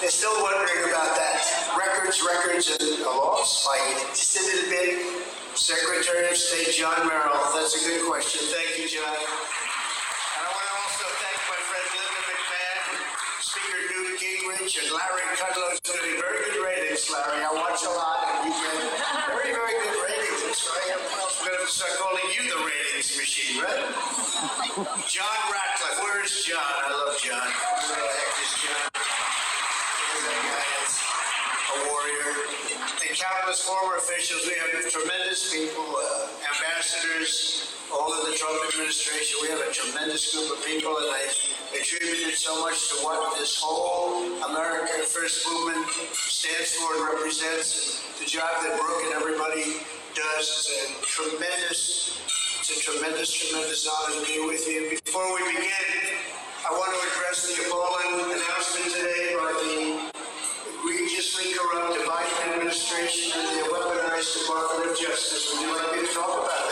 They're 0.00 0.10
still 0.10 0.36
wondering 0.42 0.88
about 0.92 1.16
that. 1.16 1.40
Records, 1.76 2.22
records, 2.24 2.68
and 2.70 3.00
a 3.00 3.08
loss 3.08 3.66
by 3.66 3.78
just 4.10 4.36
a 4.36 4.42
little 4.44 4.70
bit. 4.70 5.24
Secretary 5.56 6.28
of 6.28 6.36
State 6.36 6.72
John 6.74 7.08
Merrill. 7.08 7.32
That's 7.56 7.76
a 7.80 7.88
good 7.88 8.04
question. 8.08 8.44
Thank 8.52 8.76
you, 8.78 8.88
John. 8.88 9.08
And 9.08 10.44
I 10.44 10.48
want 10.52 10.66
to 10.68 10.74
also 10.84 11.04
thank 11.16 11.38
my 11.48 11.60
friend 11.64 11.86
Linda 11.96 12.22
McMahon, 12.28 12.84
Speaker 13.40 13.95
And 14.46 14.62
Larry 14.94 15.26
Kudlow. 15.34 15.74
Be 15.82 16.22
very 16.22 16.38
good 16.46 16.62
ratings, 16.62 17.10
Larry. 17.10 17.42
I 17.42 17.50
watch 17.50 17.82
a 17.82 17.90
lot, 17.90 18.46
and 18.46 18.46
you 18.46 18.54
get 18.54 18.78
very, 19.26 19.50
very 19.50 19.74
good 19.74 19.98
ratings. 20.06 20.38
That's 20.46 20.62
right. 20.70 21.02
I'm 21.02 21.50
going 21.50 21.58
to 21.58 21.66
start 21.66 21.98
calling 21.98 22.30
you 22.30 22.46
the 22.46 22.62
ratings 22.62 23.10
machine, 23.18 23.58
right? 23.58 23.90
John 25.10 25.38
Ratcliffe. 25.50 25.98
Where 25.98 26.22
is 26.22 26.30
John? 26.46 26.62
I 26.62 26.94
love 26.94 27.18
John. 27.18 27.42
Where 27.42 27.98
the 27.98 28.06
heck 28.06 28.38
is 28.38 28.52
John? 28.62 28.86
A 31.66 31.76
warrior. 31.90 32.46
And 33.02 33.18
countless 33.18 33.66
former 33.66 33.98
officials. 33.98 34.46
We 34.46 34.54
have 34.62 34.70
tremendous 34.94 35.50
people, 35.50 35.90
uh, 35.90 36.30
ambassadors, 36.54 37.74
all 37.90 38.14
of 38.14 38.30
the 38.30 38.38
Trump 38.38 38.62
administration. 38.62 39.42
We 39.42 39.50
have 39.50 39.62
a 39.66 39.74
tremendous 39.74 40.30
group 40.30 40.54
of 40.54 40.62
people, 40.62 40.94
and 41.02 41.10
I 41.10 41.26
attribute 41.80 42.32
it 42.32 42.38
so 42.38 42.60
much 42.60 42.88
to 42.88 42.94
what 43.04 43.38
this 43.38 43.60
whole 43.60 44.24
American 44.48 45.04
First 45.04 45.46
movement 45.50 45.84
stands 46.12 46.72
for 46.76 46.94
and 46.96 47.04
represents. 47.12 48.00
And 48.00 48.24
the 48.24 48.28
job 48.30 48.48
that 48.64 48.80
Brooke 48.80 49.04
and 49.04 49.14
everybody 49.14 49.84
does 50.16 50.46
is 50.46 50.68
a 50.72 51.04
tremendous, 51.04 52.16
it's 52.60 52.72
a 52.72 52.80
tremendous, 52.80 53.28
tremendous 53.28 53.84
honor 53.84 54.20
to 54.20 54.26
be 54.26 54.40
with 54.46 54.64
you. 54.68 54.96
Before 55.04 55.28
we 55.34 55.44
begin, 55.52 56.16
I 56.64 56.72
want 56.72 56.90
to 56.96 57.00
address 57.12 57.44
the 57.44 57.68
appalling 57.68 58.24
announcement 58.24 58.88
today 58.96 59.36
by 59.36 59.52
the 59.60 59.76
egregiously 60.72 61.52
corrupt 61.52 62.00
Biden 62.08 62.56
administration 62.56 63.36
and 63.36 63.60
the 63.60 63.68
weaponized 63.68 64.32
Department 64.40 64.90
of 64.90 64.98
Justice. 64.98 65.52
Would 65.52 65.60
you 65.60 65.76
like 65.76 65.92
me 65.92 66.08
to 66.08 66.14
talk 66.14 66.32
about 66.40 66.48
that? 66.48 66.65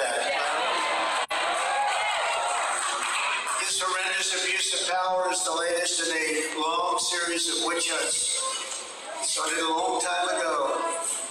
Power 4.82 5.30
is 5.30 5.44
the 5.44 5.54
latest 5.54 6.02
in 6.02 6.10
a 6.10 6.58
long 6.58 6.98
series 6.98 7.46
of 7.46 7.66
witch 7.66 7.86
hunts. 7.94 8.42
It 9.22 9.26
started 9.26 9.62
a 9.62 9.70
long 9.70 10.02
time 10.02 10.34
ago. 10.34 10.74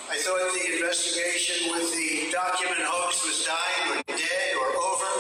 I 0.08 0.16
thought 0.24 0.40
the 0.56 0.66
investigation 0.80 1.76
with 1.76 1.92
the 1.92 2.32
document 2.32 2.80
hoax 2.88 3.20
was 3.28 3.44
dying 3.44 4.00
or 4.00 4.00
dead 4.08 4.52
or 4.64 4.70
over, 4.80 5.12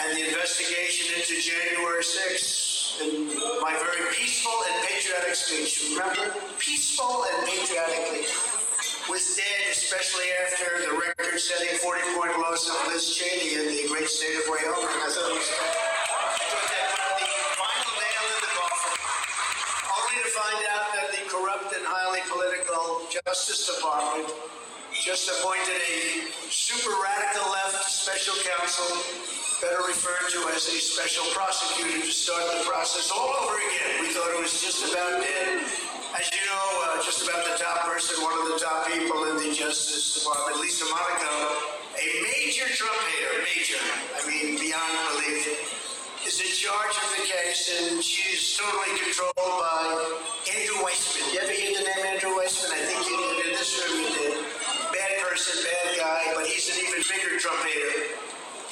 and 0.00 0.16
the 0.16 0.24
investigation 0.24 1.20
into 1.20 1.36
January 1.36 2.00
6th 2.00 3.04
and 3.04 3.28
my 3.60 3.76
very 3.76 4.08
peaceful 4.14 4.56
and 4.70 4.76
patriotic 4.88 5.34
speech, 5.36 5.92
remember, 5.92 6.32
peaceful 6.56 7.28
and 7.28 7.44
patriotically, 7.44 8.24
was 9.10 9.22
dead, 9.36 9.62
especially 9.68 10.32
after 10.48 10.86
the 10.86 10.92
record-setting 10.96 11.76
40-point 11.82 12.40
loss 12.40 12.70
of 12.72 12.78
Liz 12.88 13.04
Cheney 13.12 13.60
in 13.60 13.68
the 13.68 13.84
great 13.92 14.08
state 14.08 14.38
of 14.40 14.48
Wyoming. 14.48 14.96
I 14.96 15.12
thought 15.12 15.28
it 15.28 15.36
was, 15.36 15.83
Justice 23.24 23.72
Department 23.72 24.28
just 24.92 25.32
appointed 25.32 25.80
a 25.80 26.28
super 26.52 26.92
radical 26.92 27.48
left 27.56 27.88
special 27.88 28.36
counsel, 28.44 28.84
better 29.64 29.80
referred 29.88 30.28
to 30.28 30.44
as 30.52 30.68
a 30.68 30.76
special 30.76 31.24
prosecutor, 31.32 32.04
to 32.04 32.12
start 32.12 32.44
the 32.52 32.68
process 32.68 33.08
all 33.08 33.32
over 33.40 33.56
again. 33.56 34.04
We 34.04 34.12
thought 34.12 34.28
it 34.28 34.44
was 34.44 34.60
just 34.60 34.92
about 34.92 35.24
dead. 35.24 35.64
As 36.12 36.28
you 36.36 36.44
know, 36.52 36.68
uh, 36.84 37.00
just 37.00 37.24
about 37.24 37.48
the 37.48 37.56
top 37.56 37.88
person, 37.88 38.20
one 38.20 38.36
of 38.44 38.44
the 38.44 38.60
top 38.60 38.92
people 38.92 39.16
in 39.32 39.40
the 39.40 39.56
Justice 39.56 40.20
Department, 40.20 40.60
Lisa 40.60 40.84
Monaco, 40.84 41.64
a 41.96 42.08
major 42.28 42.68
Trump 42.76 43.00
hater, 43.08 43.40
major, 43.40 43.80
I 43.80 44.20
mean, 44.28 44.60
beyond 44.60 44.92
belief, 45.16 45.74
is 46.28 46.40
in 46.44 46.52
charge 46.52 46.92
of 46.92 47.08
the 47.16 47.24
case, 47.24 47.72
and 47.88 48.04
she's 48.04 48.56
totally 48.56 49.00
controlled 49.00 49.32
by 49.36 50.20
Andrew 50.56 50.84
Weissmann. 50.84 51.32
You 51.32 51.40
ever 51.40 51.52
hear 51.52 51.72
the 51.76 51.84
name 51.84 52.04
Andrew 52.06 52.30
Weissmann? 52.36 52.72
I 52.72 52.84
think 52.84 53.04
you 53.08 53.13
Bad 55.34 55.42
person, 55.42 55.66
bad 55.66 55.98
guy, 55.98 56.22
but 56.38 56.46
he's 56.46 56.70
an 56.70 56.78
even 56.78 57.02
bigger 57.10 57.34
Trump 57.42 57.58
hater. 57.66 58.14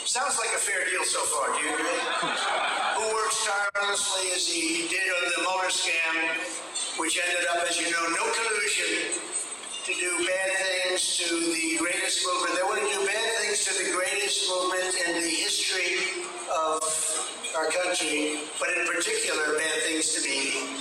Sounds 0.07 0.39
like 0.39 0.55
a 0.55 0.63
fair 0.63 0.87
deal 0.87 1.03
so 1.03 1.19
far, 1.35 1.51
do 1.51 1.59
you 1.59 1.75
agree? 1.75 1.99
Who 2.23 3.03
works 3.19 3.43
tirelessly 3.43 4.31
as 4.31 4.47
he 4.47 4.87
did 4.87 5.03
on 5.03 5.27
the 5.35 5.43
Mueller 5.43 5.75
scam 5.75 7.03
which 7.03 7.19
ended 7.19 7.51
up, 7.51 7.67
as 7.67 7.83
you 7.83 7.91
know, 7.91 8.07
no 8.15 8.23
collusion 8.31 9.11
to 9.11 9.91
do 9.91 10.23
bad 10.23 10.51
things 10.63 11.19
to 11.19 11.35
the 11.35 11.83
greatest 11.83 12.23
movement. 12.31 12.55
They 12.55 12.63
to 12.63 12.95
do 12.95 13.07
bad 13.11 13.27
things 13.43 13.67
to 13.67 13.73
the 13.83 13.91
greatest 13.91 14.47
movement 14.47 14.95
in 15.03 15.19
the 15.19 15.35
history 15.43 16.23
of 16.47 16.79
our 17.59 17.67
country, 17.75 18.39
but 18.63 18.71
in 18.71 18.87
particular, 18.87 19.59
bad 19.59 19.83
things 19.91 20.15
to 20.15 20.23
me. 20.23 20.79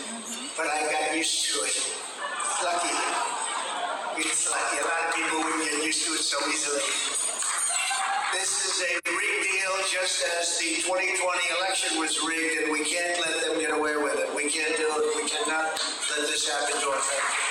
But 0.54 0.70
I 0.70 0.94
got 0.94 1.18
used 1.18 1.58
to 1.58 1.66
it. 1.66 1.74
Lucky. 2.62 2.94
It's 4.18 4.52
lucky. 4.52 4.78
A 4.78 4.84
lot 4.84 5.10
of 5.10 5.16
people 5.16 5.38
wouldn't 5.40 5.51
used 5.92 6.08
to 6.08 6.16
it 6.16 6.24
so 6.24 6.40
easily. 6.48 6.88
This 8.32 8.48
is 8.64 8.80
a 8.80 8.92
rigged 9.12 9.44
deal, 9.44 9.76
just 9.92 10.24
as 10.40 10.56
the 10.56 10.80
2020 10.88 11.20
election 11.20 12.00
was 12.00 12.16
rigged, 12.24 12.64
and 12.64 12.72
we 12.72 12.88
can't 12.88 13.20
let 13.20 13.44
them 13.44 13.60
get 13.60 13.76
away 13.76 14.00
with 14.00 14.16
it. 14.16 14.32
We 14.32 14.48
can't 14.48 14.72
do 14.80 14.88
it. 14.88 15.04
We 15.20 15.28
cannot 15.28 15.76
let 16.16 16.24
this 16.32 16.48
happen 16.48 16.80
to 16.80 16.88
our 16.96 16.96
country. 16.96 17.44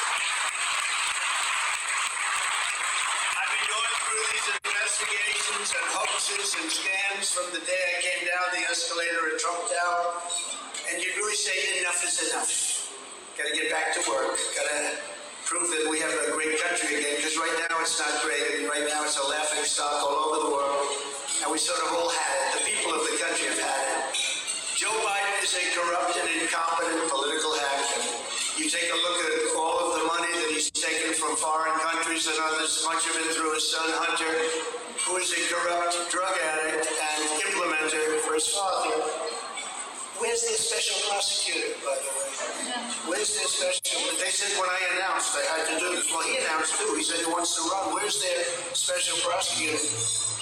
I've 3.44 3.50
been 3.60 3.66
going 3.76 3.96
through 4.08 4.24
these 4.32 4.48
investigations 4.56 5.68
and 5.76 5.86
hoaxes 5.92 6.48
and 6.64 6.68
scams 6.72 7.28
from 7.36 7.52
the 7.52 7.60
day 7.60 7.84
I 7.92 7.96
came 8.00 8.24
down 8.24 8.56
the 8.56 8.64
escalator 8.72 9.20
at 9.20 9.36
Trump 9.36 9.68
Tower, 9.68 10.16
and 10.88 10.96
you 10.96 11.12
really 11.20 11.36
say 11.36 11.84
enough 11.84 12.00
is 12.08 12.16
enough. 12.32 12.48
Got 13.36 13.52
to 13.52 13.54
get 13.60 13.68
back 13.68 13.92
to 14.00 14.02
work. 14.08 14.40
Got 14.56 14.64
to 14.64 15.19
prove 15.50 15.66
that 15.66 15.82
we 15.90 15.98
have 15.98 16.14
a 16.14 16.30
great 16.30 16.54
country 16.62 17.02
again, 17.02 17.18
because 17.18 17.34
right 17.34 17.50
now 17.66 17.74
it's 17.82 17.98
not 17.98 18.14
great. 18.22 18.38
Mean, 18.54 18.70
right 18.70 18.86
now 18.86 19.02
it's 19.02 19.18
a 19.18 19.26
laughing 19.26 19.66
stock 19.66 19.98
all 19.98 20.30
over 20.30 20.46
the 20.46 20.50
world, 20.54 20.86
and 21.42 21.50
we 21.50 21.58
sort 21.58 21.82
of 21.82 21.90
all 21.90 22.06
had 22.06 22.34
it. 22.38 22.62
The 22.62 22.62
people 22.70 22.94
of 22.94 23.02
the 23.02 23.18
country 23.18 23.50
have 23.50 23.58
had 23.58 23.82
it. 23.98 24.14
Joe 24.78 24.94
Biden 25.02 25.34
is 25.42 25.50
a 25.58 25.64
corrupt 25.74 26.14
and 26.22 26.30
incompetent 26.38 27.02
political 27.10 27.50
hack. 27.58 27.82
You 28.62 28.70
take 28.70 28.94
a 28.94 28.98
look 29.02 29.18
at 29.26 29.58
all 29.58 29.90
of 29.90 29.98
the 29.98 30.06
money 30.06 30.30
that 30.38 30.54
he's 30.54 30.70
taken 30.70 31.18
from 31.18 31.34
foreign 31.34 31.74
countries 31.82 32.30
and 32.30 32.38
others, 32.46 32.86
much 32.86 33.10
of 33.10 33.18
it 33.18 33.34
through 33.34 33.50
his 33.58 33.66
son 33.66 33.90
Hunter, 34.06 34.30
who 35.02 35.18
is 35.18 35.34
a 35.34 35.42
corrupt 35.50 35.98
drug 36.14 36.30
addict 36.30 36.86
and 36.94 37.20
implementer 37.42 38.22
for 38.22 38.38
his 38.38 38.46
father. 38.54 39.02
Where's 40.22 40.46
their 40.46 40.62
special 40.62 41.10
prosecutor, 41.10 41.74
by 41.82 41.98
the 41.98 42.06
way? 42.06 42.19
Where's 43.10 43.34
their 43.34 43.50
special? 43.50 44.06
They 44.22 44.30
said 44.30 44.54
when 44.54 44.70
I 44.70 44.78
announced 44.94 45.34
I 45.34 45.42
had 45.42 45.66
to 45.66 45.76
do 45.82 45.98
this. 45.98 46.06
Well, 46.14 46.22
he 46.22 46.38
announced 46.38 46.78
too. 46.78 46.94
He 46.94 47.02
said 47.02 47.18
he 47.18 47.26
wants 47.26 47.58
to 47.58 47.66
run. 47.66 47.90
Where's 47.90 48.22
their 48.22 48.38
special 48.70 49.18
prosecutor? 49.26 49.82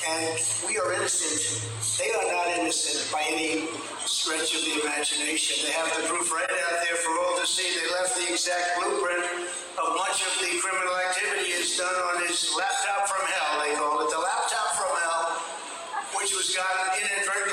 And 0.04 0.37
we 0.68 0.76
are 0.76 0.92
innocent. 0.92 1.64
They 1.96 2.12
are 2.12 2.28
not 2.28 2.61
innocent 2.61 3.09
by 3.09 3.24
any 3.24 3.72
stretch 4.04 4.52
of 4.52 4.68
the 4.68 4.85
imagination. 4.85 5.64
They 5.64 5.72
have 5.81 5.88
the 5.96 6.12
proof 6.12 6.28
right 6.28 6.44
out 6.44 6.76
there 6.85 7.00
for 7.00 7.16
all 7.16 7.40
to 7.40 7.48
see. 7.48 7.72
They 7.72 7.88
left 7.88 8.20
the 8.20 8.37
exact 8.37 8.76
blueprint 8.76 9.48
of 9.81 9.88
much 9.96 10.20
of 10.28 10.33
the 10.37 10.52
criminal 10.61 10.92
activity 11.09 11.57
is 11.57 11.72
done 11.72 11.96
on 12.12 12.20
his 12.28 12.52
laptop 12.52 13.09
from 13.09 13.24
hell. 13.33 13.64
They 13.64 13.81
call 13.81 14.04
it 14.04 14.12
the 14.12 14.20
laptop 14.20 14.68
from 14.76 14.92
hell 14.92 15.40
which 16.16 16.33
was 16.37 16.52
gotten 16.57 17.00
inadvertently, 17.00 17.48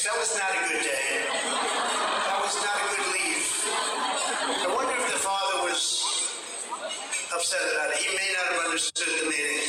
shop 0.00 0.16
to 0.16 0.16
be 0.16 0.16
fixed. 0.16 0.16
That 0.16 0.16
was 0.16 0.32
not 0.32 0.50
a 0.56 0.60
good 0.64 0.80
day. 0.80 1.08
That 2.24 2.38
was 2.40 2.56
not 2.56 2.72
a 2.72 2.86
good 2.88 3.06
leave. 3.12 3.44
I 4.64 4.68
wonder 4.72 4.96
if 4.96 5.06
the 5.12 5.20
father 5.20 5.68
was 5.68 5.82
upset 7.36 7.60
about 7.60 7.92
it. 7.92 8.00
He 8.00 8.08
may 8.16 8.28
not 8.32 8.44
have 8.48 8.60
understood 8.64 9.12
the 9.20 9.26
meaning. 9.28 9.68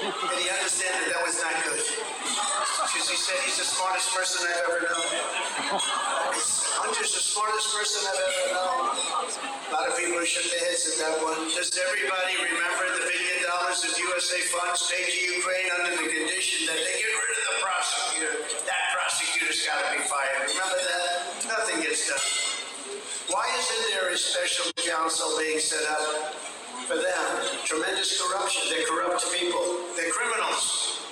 Did 0.00 0.38
he 0.42 0.48
understood 0.50 0.90
that 0.90 1.06
that 1.14 1.22
was 1.22 1.38
not 1.38 1.54
good? 1.62 1.82
Because 1.86 3.06
he 3.06 3.14
said 3.14 3.38
he's 3.46 3.62
the 3.62 3.68
smartest 3.68 4.10
person 4.10 4.42
I've 4.42 4.58
ever 4.66 4.80
known. 4.90 5.06
Hunter's 6.82 7.14
the 7.14 7.22
smartest 7.22 7.70
person 7.70 8.00
I've 8.10 8.22
ever 8.26 8.46
known. 8.50 8.82
A 8.90 9.70
lot 9.70 9.86
of 9.86 9.94
people 9.94 10.18
shook 10.26 10.50
their 10.50 10.66
heads 10.66 10.82
at 10.90 10.96
that 10.98 11.14
one. 11.22 11.46
Does 11.54 11.70
everybody 11.78 12.34
remember 12.42 12.84
the 12.98 13.06
billion 13.06 13.38
dollars 13.46 13.86
of 13.86 13.94
USA 13.94 14.40
funds 14.50 14.82
paid 14.90 15.06
to 15.06 15.20
Ukraine 15.38 15.68
under 15.78 15.94
the 15.94 16.08
condition 16.10 16.66
that 16.66 16.80
they 16.80 16.94
get 16.98 17.12
rid 17.14 17.30
of 17.38 17.42
the 17.46 17.56
prosecutor? 17.62 18.34
That 18.66 18.89
prosecutor's 19.50 19.66
got 19.66 19.92
to 19.92 19.98
be 19.98 20.04
fired. 20.06 20.48
Remember 20.48 20.78
that? 20.78 21.48
Nothing 21.48 21.82
gets 21.82 22.08
done. 22.08 23.34
Why 23.34 23.46
isn't 23.58 23.82
there 23.90 24.10
a 24.10 24.16
special 24.16 24.70
counsel 24.76 25.38
being 25.38 25.58
set 25.58 25.82
up 25.90 26.34
for 26.86 26.96
them? 26.96 27.24
Tremendous 27.64 28.20
corruption. 28.20 28.62
They're 28.70 28.86
corrupt 28.86 29.26
people. 29.32 29.86
They're 29.96 30.10
criminals. 30.10 31.02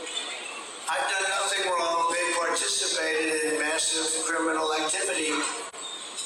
I've 0.88 1.02
done 1.02 1.28
nothing 1.28 1.70
wrong. 1.70 2.14
They 2.14 2.26
participated 2.38 3.52
in 3.52 3.60
massive 3.60 4.24
criminal 4.24 4.72
activity 4.74 5.30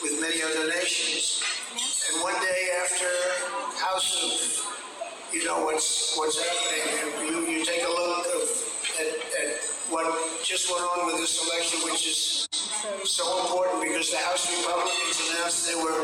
with 0.03 0.21
many 0.21 0.43
other 0.43 0.69
nations. 0.69 1.43
And 2.13 2.23
one 2.23 2.35
day 2.35 2.63
after 2.83 3.09
House 3.81 4.21
of, 4.23 5.33
you 5.33 5.45
know 5.45 5.65
what's 5.65 6.17
what's 6.17 6.39
happening, 6.39 7.27
you, 7.27 7.47
you 7.49 7.65
take 7.65 7.83
a 7.83 7.89
look 7.89 8.12
what 9.93 10.09
just 10.43 10.73
went 10.73 10.81
on 10.97 11.05
with 11.05 11.21
this 11.21 11.37
election, 11.45 11.85
which 11.85 12.09
is 12.09 12.49
so 13.05 13.45
important 13.45 13.85
because 13.85 14.09
the 14.09 14.17
House 14.25 14.49
Republicans 14.49 15.21
announced 15.29 15.69
they 15.69 15.77
were 15.77 16.01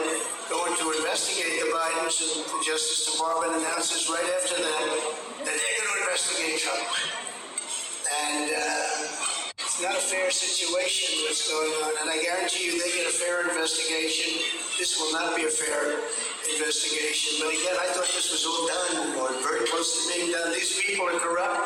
going 0.53 0.77
to 0.77 0.93
investigate 0.93 1.57
the 1.57 1.73
Bidens, 1.73 2.21
and 2.21 2.45
the 2.45 2.61
Justice 2.61 3.09
Department 3.09 3.65
announces 3.65 4.13
right 4.13 4.29
after 4.37 4.61
that 4.61 4.87
that 5.41 5.57
they're 5.57 5.77
going 5.81 5.89
to 5.89 5.99
investigate 6.05 6.61
Trump. 6.61 6.85
And 8.29 8.53
uh, 8.53 9.49
it's 9.57 9.81
not 9.81 9.97
a 9.97 10.05
fair 10.05 10.31
situation 10.31 11.25
what's 11.25 11.49
going 11.49 11.73
on. 11.89 11.93
And 12.05 12.11
I 12.13 12.21
guarantee 12.21 12.69
you 12.69 12.77
they 12.77 12.93
get 12.93 13.09
a 13.09 13.17
fair 13.17 13.49
investigation. 13.49 14.37
This 14.77 15.01
will 15.01 15.17
not 15.17 15.33
be 15.33 15.49
a 15.49 15.53
fair 15.53 15.97
investigation. 16.45 17.41
But 17.41 17.57
again, 17.57 17.77
I 17.81 17.89
thought 17.97 18.09
this 18.13 18.29
was 18.37 18.45
all 18.45 18.69
done 18.69 19.17
or 19.17 19.33
very 19.41 19.65
close 19.65 19.97
to 19.97 20.01
being 20.13 20.33
done. 20.33 20.53
These 20.53 20.77
people 20.77 21.09
are 21.09 21.19
corrupt, 21.21 21.63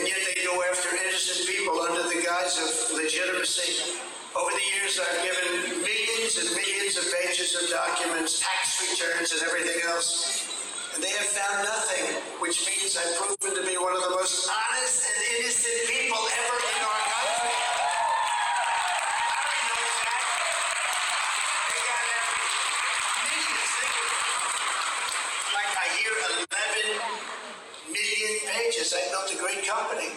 and 0.00 0.08
yet 0.08 0.16
they 0.32 0.40
go 0.48 0.56
after 0.64 0.88
innocent 0.96 1.44
people 1.44 1.76
under 1.84 2.00
the 2.08 2.24
guise 2.24 2.56
of 2.56 2.96
legitimacy. 2.96 4.00
Over 4.32 4.48
the 4.48 4.66
years, 4.72 4.96
I've 4.96 5.20
given 5.20 5.76
millions 5.84 6.40
and 6.40 6.48
millions 6.56 6.96
of 6.96 7.04
pages 7.20 7.52
of 7.52 7.68
documents, 7.68 8.40
tax 8.40 8.80
returns, 8.80 9.36
and 9.36 9.42
everything 9.44 9.76
else. 9.92 10.48
And 10.94 11.04
they 11.04 11.12
have 11.12 11.28
found 11.28 11.68
nothing, 11.68 12.16
which 12.40 12.64
means 12.64 12.96
I've 12.96 13.12
proven 13.20 13.60
to 13.60 13.64
be 13.68 13.76
one 13.76 13.92
of 13.92 14.00
the 14.00 14.08
most 14.16 14.48
honest 14.48 15.04
and 15.04 15.20
innocent 15.36 15.84
people 15.84 16.16
ever 16.16 16.56
in 16.64 16.80
our 16.80 17.02
country. 17.12 17.56
Harry 19.20 19.60
knows 19.68 19.96
that. 20.00 20.24
They 21.68 21.80
got 21.92 22.04
millions. 23.20 23.68
Think 23.76 23.92
of 24.00 24.08
it. 24.08 24.24
Like 25.52 25.72
I 25.76 25.86
hear 26.00 26.12
11 26.48 27.92
million 27.92 28.32
pages. 28.48 28.96
I 28.96 29.04
built 29.12 29.28
a 29.28 29.36
great 29.36 29.60
company. 29.68 30.08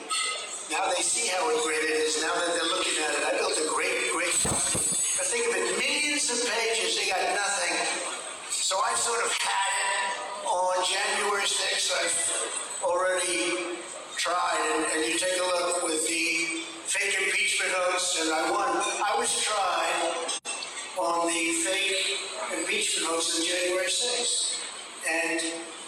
See 1.03 1.27
how 1.27 1.43
great 1.67 1.83
it 1.83 1.99
is. 1.99 2.21
Now 2.23 2.31
that 2.31 2.55
they're 2.55 2.71
looking 2.71 2.95
at 3.03 3.11
it, 3.11 3.23
I 3.27 3.35
built 3.35 3.59
a 3.59 3.67
great, 3.75 4.07
great 4.15 4.31
company. 4.39 4.87
But 5.19 5.27
think 5.27 5.51
of 5.51 5.53
it, 5.59 5.75
millions 5.75 6.31
of 6.31 6.39
pages. 6.47 6.95
They 6.95 7.11
got 7.11 7.19
nothing. 7.35 7.75
So 8.49 8.79
I've 8.79 8.97
sort 8.97 9.19
of 9.19 9.29
had 9.35 9.67
it 9.83 10.47
on 10.47 10.79
January 10.87 11.43
6th. 11.43 11.91
I've 11.99 12.87
already 12.87 13.75
tried, 14.15 14.63
and, 14.79 14.85
and 14.95 14.99
you 15.03 15.19
take 15.19 15.35
a 15.35 15.43
look 15.43 15.83
with 15.83 16.07
the 16.07 16.63
fake 16.87 17.19
impeachment 17.19 17.75
hoax, 17.75 18.23
and 18.23 18.31
I 18.31 18.49
won. 18.49 18.71
I 19.03 19.19
was 19.19 19.27
tried 19.43 20.39
on 20.97 21.27
the 21.27 21.51
fake 21.67 22.15
impeachment 22.55 23.11
hoax 23.11 23.37
on 23.37 23.45
January 23.45 23.91
6th, 23.91 24.55
and 25.03 25.41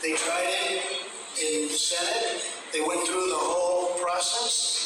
they 0.04 0.14
tried 0.20 0.52
it 0.76 1.08
in 1.40 1.68
the 1.72 1.74
Senate. 1.74 2.44
They 2.74 2.82
went 2.82 3.08
through 3.08 3.30
the 3.32 3.40
whole 3.40 3.98
process, 3.98 4.85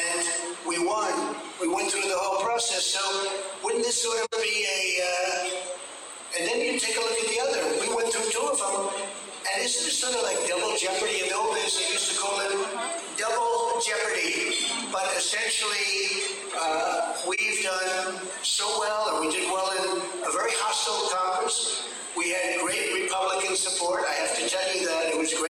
and 0.00 0.56
we 0.66 0.78
won. 0.84 1.36
We 1.60 1.68
went 1.68 1.90
through 1.90 2.08
the 2.08 2.16
whole 2.16 2.44
process. 2.44 2.84
So 2.84 3.02
wouldn't 3.62 3.84
this 3.84 4.02
sort 4.02 4.20
of 4.22 4.30
be 4.40 4.64
a 4.64 4.80
uh, 5.04 5.70
and 6.38 6.48
then 6.48 6.60
you 6.60 6.78
take 6.78 6.96
a 6.96 7.00
look 7.00 7.18
at 7.18 7.26
the 7.26 7.40
other. 7.42 7.62
We 7.82 7.94
went 7.94 8.12
through 8.12 8.30
two 8.30 8.46
of 8.46 8.58
them. 8.58 9.02
And 9.50 9.64
isn't 9.64 9.88
it 9.88 9.90
sort 9.90 10.14
of 10.14 10.22
like 10.22 10.38
double 10.46 10.76
jeopardy? 10.78 11.26
In 11.26 11.28
the 11.28 11.34
old 11.34 11.56
they 11.56 11.66
used 11.66 12.14
to 12.14 12.20
call 12.20 12.38
it 12.38 12.54
double 13.18 13.82
jeopardy. 13.82 14.54
But 14.92 15.10
essentially, 15.16 16.38
uh, 16.54 17.16
we've 17.26 17.62
done 17.62 18.20
so 18.42 18.64
well, 18.78 19.16
and 19.16 19.26
we 19.26 19.32
did 19.34 19.50
well 19.50 19.70
in 19.74 20.00
a 20.22 20.30
very 20.30 20.52
hostile 20.54 21.10
Congress. 21.10 21.88
We 22.16 22.30
had 22.30 22.60
great 22.60 23.02
Republican 23.02 23.56
support. 23.56 24.04
I 24.06 24.12
have 24.14 24.36
to 24.38 24.48
tell 24.48 24.76
you 24.76 24.86
that. 24.86 25.14
It 25.14 25.18
was 25.18 25.34
great. 25.34 25.49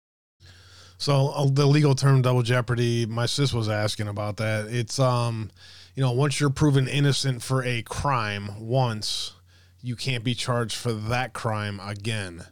So 1.00 1.30
uh, 1.30 1.48
the 1.50 1.66
legal 1.66 1.96
term 1.96 2.22
double 2.22 2.44
jeopardy, 2.44 3.06
my 3.06 3.26
sis 3.26 3.54
was 3.54 3.70
asking 3.70 4.10
about 4.10 4.36
that. 4.38 4.68
It's 4.68 5.00
um, 5.00 5.50
you 5.96 6.04
know, 6.04 6.12
once 6.12 6.42
you're 6.42 6.50
proven 6.50 6.90
innocent 6.90 7.42
for 7.42 7.64
a 7.64 7.82
crime 7.84 8.52
once, 8.60 9.34
you 9.82 9.96
can't 9.96 10.26
be 10.26 10.36
charged 10.36 10.76
for 10.76 10.92
that 10.92 11.32
crime 11.32 11.80
again. 11.80 12.44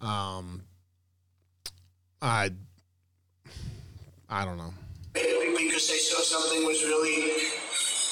Um, 0.00 0.64
I, 2.20 2.50
I 4.28 4.44
don't 4.44 4.58
know. 4.58 4.74
because 5.14 5.88
they 5.88 5.98
saw 5.98 6.20
something 6.22 6.66
was 6.66 6.82
really 6.82 7.30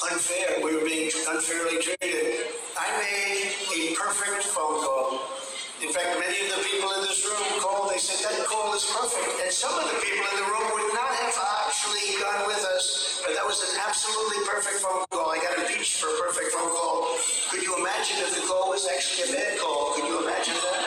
unfair. 0.09 0.63
We 0.63 0.73
were 0.73 0.85
being 0.85 1.11
unfairly 1.29 1.81
treated. 1.81 2.45
I 2.79 2.97
made 2.97 3.91
a 3.91 3.95
perfect 3.95 4.43
phone 4.43 4.85
call. 4.85 5.34
In 5.83 5.91
fact, 5.91 6.07
many 6.23 6.39
of 6.47 6.55
the 6.55 6.63
people 6.63 6.87
in 6.95 7.01
this 7.03 7.19
room 7.27 7.59
called. 7.59 7.91
They 7.91 7.99
said 7.99 8.23
that 8.31 8.47
call 8.47 8.71
is 8.71 8.87
perfect. 8.87 9.43
And 9.43 9.51
some 9.51 9.75
of 9.75 9.83
the 9.91 9.99
people 9.99 10.23
in 10.23 10.35
the 10.39 10.47
room 10.47 10.67
would 10.71 10.91
not 10.95 11.11
have 11.19 11.35
actually 11.67 12.15
gone 12.15 12.47
with 12.47 12.63
us, 12.63 13.19
but 13.27 13.35
that 13.35 13.43
was 13.43 13.59
an 13.59 13.83
absolutely 13.83 14.39
perfect 14.47 14.79
phone 14.79 15.03
call. 15.11 15.35
I 15.35 15.43
got 15.43 15.59
a 15.59 15.67
impeached 15.67 15.99
for 15.99 16.07
a 16.07 16.17
perfect 16.23 16.55
phone 16.55 16.71
call. 16.71 17.19
Could 17.51 17.67
you 17.67 17.75
imagine 17.75 18.23
if 18.23 18.39
the 18.39 18.47
call 18.47 18.71
was 18.71 18.87
actually 18.87 19.27
a 19.27 19.35
bad 19.35 19.59
call? 19.59 19.99
Could 19.99 20.07
you 20.07 20.23
imagine 20.23 20.55
that? 20.55 20.79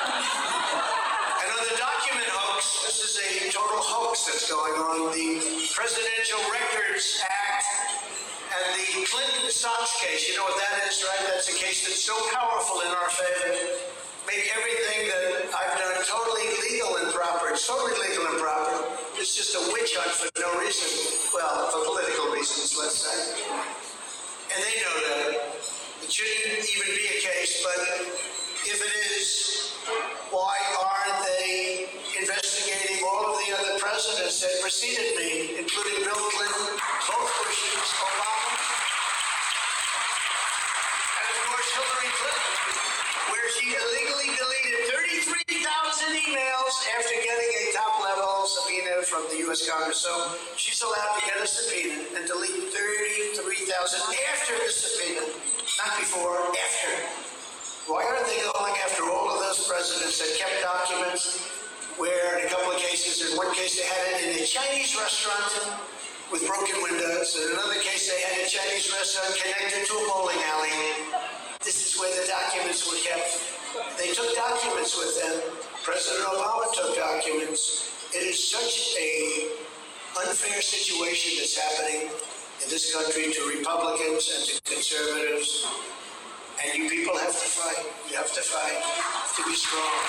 And 1.36 1.48
on 1.52 1.62
the 1.68 1.76
document 1.76 2.32
hoax, 2.32 2.80
this 2.88 3.04
is 3.04 3.12
a 3.20 3.52
total 3.52 3.84
hoax 3.84 4.24
that's 4.24 4.48
going 4.48 4.72
on. 4.72 5.12
The 5.12 5.68
Presidential 5.76 6.40
Records 6.48 7.20
Act 7.28 7.68
and 8.56 8.64
the 8.72 9.04
Clinton 9.04 9.52
socks 9.52 10.00
case, 10.00 10.32
you 10.32 10.40
know 10.40 10.48
what 10.48 10.56
that 10.56 10.88
is, 10.88 11.04
right? 11.04 11.28
That's 11.28 11.52
a 11.52 11.56
case 11.60 11.84
that's 11.84 12.00
so 12.00 12.16
powerful 12.32 12.80
in 12.80 12.88
our 12.88 13.12
favor. 13.12 13.97
Make 14.28 14.44
everything 14.52 15.08
that 15.08 15.48
I've 15.56 15.74
done 15.80 16.04
totally 16.04 16.52
legal 16.68 17.00
and 17.00 17.08
proper. 17.16 17.48
It's 17.48 17.66
totally 17.66 17.96
legal 17.96 18.28
and 18.28 18.36
proper. 18.36 18.84
It's 19.16 19.32
just 19.34 19.56
a 19.56 19.62
witch 19.72 19.96
hunt 19.96 20.12
for 20.12 20.28
no 20.36 20.52
reason. 20.60 20.84
Well, 21.32 21.72
for 21.72 21.80
political 21.88 22.36
reasons, 22.36 22.76
let's 22.76 23.08
say. 23.08 23.40
And 24.52 24.60
they 24.60 24.76
know 24.84 24.96
that. 25.00 25.48
It 26.04 26.12
shouldn't 26.12 26.60
even 26.60 26.88
be 26.92 27.04
a 27.08 27.18
case, 27.24 27.64
but 27.64 27.80
if 28.68 28.78
it 28.80 28.94
is, 29.16 29.72
why 30.28 30.56
aren't 30.76 31.24
they 31.24 31.88
investigating 32.20 33.04
all 33.08 33.32
of 33.32 33.36
the 33.44 33.56
other 33.56 33.80
presidents 33.80 34.40
that 34.44 34.52
preceded 34.60 35.16
me, 35.16 35.56
including 35.56 36.04
Bill 36.04 36.20
Clinton, 36.36 36.76
both 37.08 37.32
Bushes, 37.44 37.88
Obama, 37.96 38.60
and 41.16 41.26
of 41.28 41.38
course 41.48 41.68
Hillary 41.76 42.12
Clinton, 42.12 42.76
where 43.32 43.48
she 43.52 43.72
illegally 43.72 43.97
33,000 45.98 46.30
emails 46.30 46.74
after 46.94 47.14
getting 47.26 47.50
a 47.58 47.74
top-level 47.74 48.46
subpoena 48.46 49.02
from 49.02 49.26
the 49.34 49.42
U.S. 49.50 49.66
Congress. 49.66 49.98
So 49.98 50.14
she's 50.54 50.78
allowed 50.78 51.18
to 51.18 51.22
get 51.26 51.42
a 51.42 51.46
subpoena 51.46 51.98
and 52.14 52.22
delete 52.22 52.70
33,000 52.70 53.66
after 54.30 54.54
the 54.62 54.70
subpoena, 54.70 55.26
not 55.82 55.98
before, 55.98 56.38
after. 56.54 56.94
Why 57.90 58.06
aren't 58.06 58.30
they 58.30 58.38
going 58.46 58.74
after 58.86 59.10
all 59.10 59.26
of 59.26 59.42
those 59.42 59.66
presidents 59.66 60.22
that 60.22 60.38
kept 60.38 60.62
documents 60.62 61.50
where 61.98 62.38
in 62.38 62.46
a 62.46 62.48
couple 62.48 62.70
of 62.70 62.78
cases, 62.78 63.18
in 63.26 63.34
one 63.34 63.50
case 63.58 63.74
they 63.74 63.88
had 63.90 64.22
it 64.22 64.38
in 64.38 64.38
a 64.38 64.46
Chinese 64.46 64.94
restaurant 64.94 65.82
with 66.30 66.46
broken 66.46 66.78
windows, 66.78 67.34
in 67.34 67.58
another 67.58 67.80
case 67.82 68.06
they 68.06 68.22
had 68.22 68.38
a 68.38 68.46
Chinese 68.46 68.86
restaurant 68.94 69.34
connected 69.34 69.82
to 69.82 69.94
a 69.98 70.04
bowling 70.06 70.38
alley. 70.46 71.10
This 71.58 71.82
is 71.82 71.98
where 71.98 72.14
the 72.14 72.30
documents 72.30 72.86
were 72.86 73.02
kept. 73.02 73.57
They 73.98 74.12
took 74.14 74.34
documents 74.34 74.96
with 74.96 75.12
them. 75.20 75.42
President 75.84 76.24
Obama 76.24 76.72
took 76.72 76.96
documents. 76.96 77.92
It 78.14 78.24
is 78.24 78.40
such 78.40 78.96
a 78.96 79.52
unfair 80.24 80.62
situation 80.62 81.36
that's 81.36 81.58
happening 81.58 82.08
in 82.08 82.66
this 82.70 82.94
country 82.94 83.28
to 83.28 83.40
Republicans 83.58 84.32
and 84.32 84.42
to 84.48 84.54
conservatives. 84.64 85.68
And 86.64 86.80
you 86.80 86.88
people 86.88 87.16
have 87.18 87.28
to 87.36 87.48
fight. 87.52 87.84
You 88.08 88.16
have 88.16 88.32
to 88.32 88.40
fight 88.40 88.80
to 89.36 89.40
be 89.44 89.54
strong. 89.54 90.00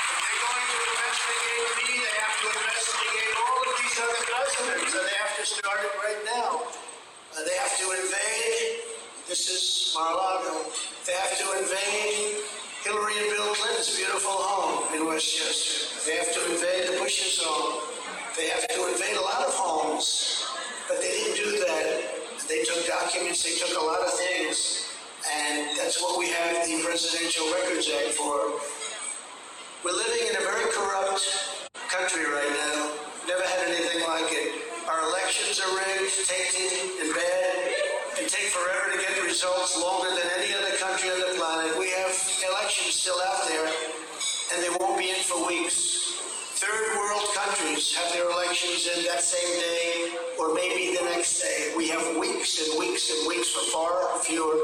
If 0.00 0.16
they're 0.16 0.40
going 0.40 0.64
to 0.64 0.78
investigate 0.80 1.70
me, 1.76 1.90
they 2.00 2.16
have 2.24 2.36
to 2.40 2.48
investigate 2.56 3.32
all 3.36 3.60
of 3.68 3.74
these 3.84 3.96
other 4.00 4.22
presidents, 4.32 4.92
and 4.96 5.04
they 5.04 5.18
have 5.20 5.34
to 5.36 5.44
start 5.44 5.80
it 5.84 5.94
right 6.00 6.22
now. 6.24 6.72
Uh, 7.36 7.44
they 7.44 7.56
have 7.60 7.74
to 7.78 7.86
invade. 8.00 8.80
This 9.28 9.44
is 9.52 9.92
Mar-a-Lago. 9.94 10.89
They 11.06 11.16
have 11.16 11.32
to 11.38 11.46
invade 11.58 12.44
Hillary 12.84 13.16
and 13.16 13.30
Bill 13.32 13.54
Clinton's 13.56 13.96
beautiful 13.96 14.36
home 14.36 14.92
in 14.94 15.06
Westchester. 15.08 15.96
They 16.04 16.16
have 16.20 16.28
to 16.28 16.40
invade 16.52 16.92
the 16.92 17.00
Bush's 17.00 17.40
home. 17.40 17.88
They 18.36 18.48
have 18.52 18.68
to 18.68 18.80
invade 18.84 19.16
a 19.16 19.24
lot 19.24 19.40
of 19.48 19.52
homes, 19.56 20.44
but 20.88 21.00
they 21.00 21.08
didn't 21.08 21.36
do 21.40 21.50
that. 21.64 22.04
They 22.48 22.64
took 22.68 22.84
documents, 22.86 23.40
they 23.42 23.56
took 23.56 23.80
a 23.80 23.84
lot 23.84 24.04
of 24.04 24.12
things, 24.12 24.92
and 25.24 25.72
that's 25.78 26.02
what 26.02 26.18
we 26.18 26.28
have 26.28 26.68
the 26.68 26.84
Presidential 26.84 27.48
Records 27.48 27.88
Act 27.88 28.12
for. 28.20 28.60
We're 29.80 29.96
living 29.96 30.28
in 30.28 30.36
a 30.36 30.44
very 30.44 30.68
corrupt 30.68 31.24
country 31.88 32.28
right 32.28 32.52
now. 32.52 32.92
Never 33.24 33.40
had 33.40 33.72
anything 33.72 34.04
like 34.04 34.28
it. 34.28 34.52
Our 34.84 35.00
elections 35.08 35.64
are 35.64 35.72
rigged, 35.80 36.12
tainted, 36.28 37.08
and 37.08 37.14
bad, 37.16 38.20
and 38.20 38.28
take 38.28 38.52
forever 38.52 38.92
to 38.92 38.98
get 39.00 39.10
results, 39.24 39.78
longer 39.78 40.10
than 40.10 40.26
any 40.42 40.52
other 40.52 40.69
still 42.90 43.20
out 43.22 43.46
there, 43.46 43.66
and 44.52 44.62
they 44.62 44.70
won't 44.80 44.98
be 44.98 45.10
in 45.10 45.22
for 45.22 45.46
weeks. 45.46 46.18
Third 46.58 46.96
world 46.98 47.22
countries 47.34 47.94
have 47.94 48.12
their 48.12 48.28
elections 48.28 48.90
in 48.96 49.04
that 49.06 49.22
same 49.22 49.60
day 49.60 50.18
or 50.38 50.52
maybe 50.54 50.96
the 50.96 51.04
next 51.04 51.40
day. 51.40 51.72
We 51.76 51.88
have 51.88 52.02
weeks 52.18 52.66
and 52.66 52.78
weeks 52.78 53.08
and 53.14 53.28
weeks 53.28 53.48
for 53.48 53.64
far 53.70 54.18
fewer. 54.20 54.58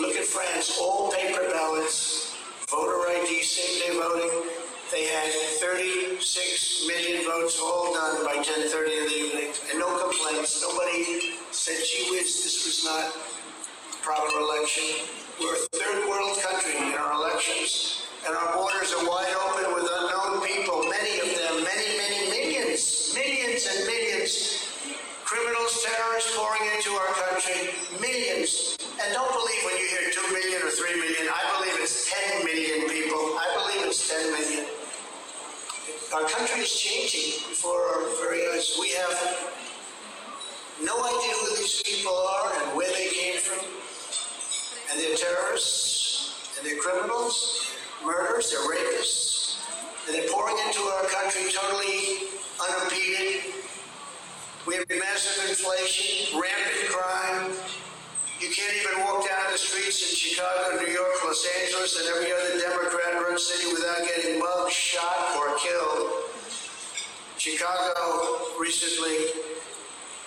Look 0.00 0.16
at 0.16 0.24
France, 0.24 0.78
all 0.80 1.10
paper 1.12 1.48
ballots, 1.50 2.36
voter 2.68 3.08
ID, 3.08 3.42
same 3.42 3.80
day 3.80 3.98
voting. 3.98 4.52
They 4.92 5.06
had 5.06 5.32
36 5.58 6.84
million 6.86 7.24
votes 7.24 7.58
all 7.58 7.94
done 7.94 8.24
by 8.26 8.36
10:30 8.44 8.98
in 8.98 9.04
the 9.08 9.16
evening, 9.16 9.52
and 9.70 9.78
no 9.78 9.88
complaints. 9.96 10.60
Nobody 10.60 11.40
said, 11.50 11.82
"Gee 11.82 12.10
whiz, 12.10 12.44
this 12.44 12.66
was 12.66 12.84
not 12.84 13.16
a 13.16 13.96
proper 14.04 14.38
election." 14.38 15.21
We're 15.42 15.58
a 15.58 15.66
third 15.74 16.08
world 16.08 16.38
country 16.38 16.78
in 16.78 16.94
our 16.94 17.14
elections, 17.14 18.06
and 18.24 18.30
our 18.30 18.54
borders 18.54 18.94
are 18.94 19.02
wide 19.02 19.34
open 19.42 19.74
with 19.74 19.90
unknown 19.90 20.38
people. 20.46 20.86
Many 20.86 21.18
of 21.18 21.34
them, 21.34 21.66
many, 21.66 21.98
many 21.98 22.30
millions, 22.30 23.10
millions 23.10 23.66
and 23.66 23.82
millions. 23.90 24.70
Criminals, 25.26 25.82
terrorists 25.82 26.30
pouring 26.38 26.62
into 26.78 26.90
our 26.94 27.10
country, 27.26 27.74
millions. 27.98 28.78
And 29.02 29.10
don't 29.12 29.34
believe 29.34 29.62
when 29.66 29.82
you 29.82 29.86
hear 29.90 30.14
2 30.14 30.30
million 30.30 30.62
or 30.62 30.70
3 30.70 30.94
million. 30.94 31.26
I 31.26 31.42
believe 31.58 31.74
it's 31.82 32.06
10 32.06 32.44
million 32.46 32.86
people. 32.86 33.34
I 33.34 33.50
believe 33.58 33.90
it's 33.90 34.06
10 34.06 34.30
million. 34.30 34.66
Our 36.14 36.22
country 36.30 36.62
is 36.62 36.70
changing 36.70 37.50
before 37.50 37.82
our 37.82 38.06
very 38.22 38.46
eyes. 38.46 38.78
We 38.78 38.94
have 38.94 39.58
no 40.84 41.02
idea 41.02 41.34
who 41.34 41.56
these 41.56 41.82
people 41.82 42.14
are 42.14 42.52
and 42.62 42.76
where 42.76 42.92
they 42.94 43.10
came 43.10 43.40
from. 43.40 43.81
And 44.92 45.00
they're 45.00 45.16
terrorists, 45.16 46.52
and 46.58 46.66
they're 46.66 46.76
criminals, 46.76 47.72
murderers, 48.04 48.50
they're 48.50 48.60
rapists. 48.60 49.56
And 50.06 50.14
they're 50.14 50.28
pouring 50.28 50.58
into 50.66 50.80
our 50.80 51.04
country 51.04 51.48
totally 51.50 52.28
unimpeded. 52.60 53.54
We 54.66 54.74
have 54.76 54.84
massive 54.90 55.48
inflation, 55.48 56.38
rampant 56.38 56.90
crime. 56.92 57.52
You 58.38 58.52
can't 58.52 58.76
even 58.84 59.00
walk 59.00 59.26
down 59.26 59.52
the 59.52 59.56
streets 59.56 60.02
in 60.10 60.14
Chicago, 60.14 60.76
New 60.76 60.92
York, 60.92 61.24
Los 61.24 61.46
Angeles, 61.64 61.98
and 61.98 62.08
every 62.08 62.30
other 62.30 62.60
Democrat-run 62.60 63.38
city 63.38 63.72
without 63.72 63.96
getting 64.04 64.38
mugged, 64.38 64.72
shot, 64.72 65.36
or 65.38 65.56
killed. 65.56 66.28
Chicago 67.38 68.60
recently, 68.60 69.40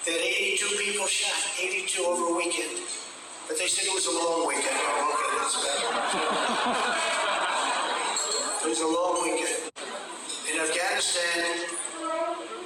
had 0.05 0.15
82 0.15 0.65
people 0.79 1.05
shot, 1.05 1.53
82 1.61 2.03
over 2.03 2.33
a 2.33 2.37
weekend. 2.37 2.81
But 3.47 3.57
they 3.59 3.67
said 3.67 3.85
it 3.85 3.93
was 3.93 4.07
a 4.07 4.11
long 4.17 4.47
weekend. 4.47 4.73
Oh, 4.73 5.13
okay, 5.13 5.31
that's 5.37 5.55
better. 5.61 5.85
it 8.65 8.69
was 8.73 8.81
a 8.81 8.87
long 8.89 9.21
weekend. 9.21 9.69
In 10.49 10.55
Afghanistan, 10.61 11.45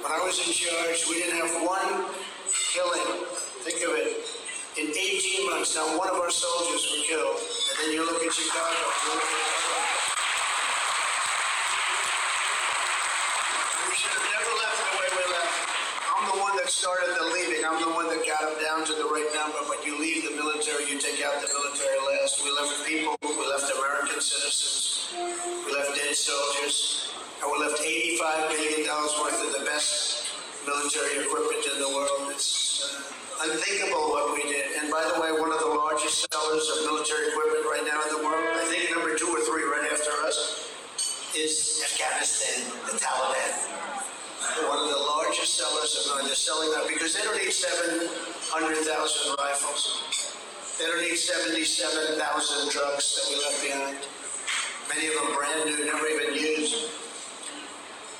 when 0.00 0.12
I 0.12 0.20
was 0.24 0.40
in 0.40 0.52
charge, 0.56 1.04
we 1.08 1.20
didn't 1.20 1.36
have 1.36 1.52
one 1.68 2.08
killing. 2.72 3.28
Think 3.60 3.84
of 3.84 3.92
it. 4.00 4.24
In 4.80 4.88
18 4.88 5.50
months, 5.50 5.74
not 5.76 5.98
one 5.98 6.08
of 6.08 6.16
our 6.16 6.30
soldiers 6.30 6.80
were 6.88 7.04
killed. 7.04 7.36
And 7.36 7.76
then 7.84 7.92
you 7.92 8.02
look 8.06 8.22
at 8.24 8.32
Chicago. 8.32 8.80
look 9.12 9.20
at- 9.20 9.60
We 13.88 13.94
should 14.00 14.14
have 14.16 14.28
never 14.32 14.52
left 14.64 14.78
the 14.80 14.90
way 14.96 15.08
we 15.12 15.24
left. 15.34 15.56
I'm 16.08 16.24
the 16.32 16.38
one 16.40 16.54
that 16.56 16.70
started 16.70 17.10
the 17.18 17.26
leaving. 17.34 17.64
I'm 17.66 17.80
the 17.82 17.90
one 17.90 18.08
that 18.08 18.24
got 18.24 18.40
them 18.40 18.56
down 18.62 18.86
to 18.86 18.94
the 18.94 19.04
right 19.10 19.28
number. 19.34 19.58
But 19.68 19.84
you 19.84 19.89
out 21.24 21.36
the 21.36 21.52
military 21.52 22.00
last. 22.08 22.40
We 22.40 22.48
left 22.48 22.72
people, 22.88 23.12
we 23.20 23.44
left 23.44 23.68
American 23.68 24.20
citizens, 24.24 25.12
we 25.12 25.68
left 25.68 25.92
dead 25.92 26.16
soldiers, 26.16 27.12
and 27.42 27.46
we 27.52 27.56
left 27.60 27.76
$85 27.76 28.48
billion 28.56 28.88
worth 28.88 29.40
of 29.44 29.52
the 29.60 29.64
best 29.68 30.32
military 30.64 31.20
equipment 31.20 31.60
in 31.60 31.76
the 31.76 31.90
world. 31.92 32.32
It's 32.32 32.88
uh, 32.88 33.44
unthinkable 33.44 34.16
what 34.16 34.32
we 34.32 34.48
did. 34.48 34.80
And 34.80 34.88
by 34.88 35.04
the 35.12 35.20
way, 35.20 35.28
one 35.36 35.52
of 35.52 35.60
the 35.60 35.68
largest 35.68 36.24
sellers 36.32 36.64
of 36.72 36.88
military 36.88 37.28
equipment 37.36 37.68
right 37.68 37.84
now 37.84 38.00
in 38.00 38.10
the 38.16 38.22
world, 38.24 38.40
I 38.56 38.64
think 38.72 38.88
number 38.88 39.12
two 39.12 39.28
or 39.28 39.44
three 39.44 39.68
right 39.68 39.92
after 39.92 40.12
us, 40.24 40.72
is 41.36 41.84
Afghanistan, 41.84 42.64
the 42.88 42.96
Taliban. 42.96 43.52
One 44.72 44.80
of 44.80 44.88
the 44.88 45.04
largest 45.20 45.60
sellers 45.60 46.00
of 46.00 46.16
mine. 46.16 46.26
They're 46.26 46.34
selling 46.34 46.72
out 46.80 46.88
because 46.88 47.12
they 47.12 47.22
don't 47.22 47.36
need 47.36 47.52
700,000 47.52 49.36
rifles. 49.36 50.39
They 50.80 50.86
don't 50.86 51.02
need 51.04 51.18
77,000 51.20 52.72
trucks 52.72 53.12
that 53.12 53.28
we 53.28 53.36
left 53.36 53.60
behind. 53.60 54.00
Many 54.88 55.12
of 55.12 55.14
them 55.20 55.36
brand 55.36 55.68
new, 55.68 55.84
never 55.84 56.08
even 56.08 56.32
used. 56.32 56.88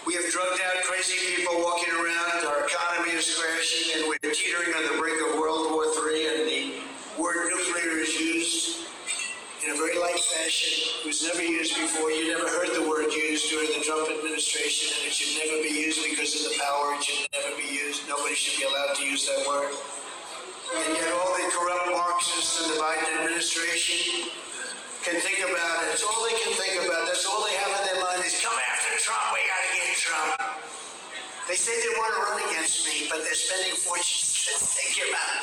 We 0.05 0.13
have 0.21 0.29
drugged 0.29 0.61
out 0.61 0.85
crazy 0.85 1.17
people 1.41 1.57
walking 1.65 1.89
around. 1.89 2.45
Our 2.45 2.69
economy 2.69 3.17
is 3.17 3.33
crashing, 3.33 3.97
and 3.97 4.13
we're 4.13 4.21
teetering 4.21 4.77
on 4.77 4.93
the 4.93 5.01
brink 5.01 5.17
of 5.25 5.41
World 5.41 5.73
War 5.73 5.89
III. 5.89 6.21
And 6.21 6.45
the 6.53 6.63
word 7.17 7.49
nuclear 7.49 7.97
is 7.97 8.13
used 8.21 8.93
in 9.65 9.73
a 9.73 9.77
very 9.81 9.97
light 9.97 10.21
fashion. 10.21 11.01
It 11.01 11.07
was 11.09 11.25
never 11.33 11.41
used 11.41 11.81
before. 11.81 12.13
You 12.13 12.29
never 12.29 12.45
heard 12.45 12.77
the 12.77 12.85
word 12.85 13.09
used 13.09 13.49
during 13.49 13.73
the 13.73 13.81
Trump 13.81 14.13
administration, 14.13 15.01
and 15.01 15.09
it 15.09 15.17
should 15.17 15.33
never 15.41 15.65
be 15.65 15.81
used 15.81 16.05
because 16.05 16.37
of 16.37 16.53
the 16.53 16.61
power. 16.61 16.93
It 16.93 17.09
should 17.09 17.25
never 17.33 17.57
be 17.57 17.73
used. 17.73 18.05
Nobody 18.05 18.37
should 18.37 18.61
be 18.61 18.69
allowed 18.69 19.01
to 19.01 19.05
use 19.09 19.25
that 19.33 19.49
word. 19.49 19.73
And 20.71 20.95
yet, 20.95 21.11
all 21.19 21.35
the 21.35 21.51
corrupt 21.51 21.91
Marxists 21.91 22.63
in 22.63 22.71
the 22.71 22.79
Biden 22.79 23.11
administration 23.19 24.31
can 25.03 25.19
think 25.19 25.43
about 25.43 25.83
it. 25.83 25.99
It's 25.99 26.07
all 26.07 26.23
they 26.23 26.37
can 26.39 26.55
think 26.55 26.87
about. 26.87 27.11
That's 27.11 27.27
all 27.27 27.43
they 27.43 27.59
have 27.59 27.75
in 27.75 27.83
their 27.91 28.01
mind 28.05 28.23
is 28.23 28.39
come 28.39 28.55
after 28.55 28.95
Trump. 29.03 29.35
We 29.35 29.43
got 29.51 29.61
to 29.67 29.71
get 29.75 29.99
Trump. 29.99 30.35
They 31.51 31.59
say 31.59 31.75
they 31.75 31.95
want 31.99 32.15
to 32.15 32.21
run 32.23 32.39
against 32.55 32.87
me, 32.87 33.11
but 33.11 33.27
they're 33.27 33.35
spending 33.35 33.75
fortunes 33.83 34.47
to 34.47 34.53
take 34.63 34.95
him 34.95 35.11
out. 35.11 35.43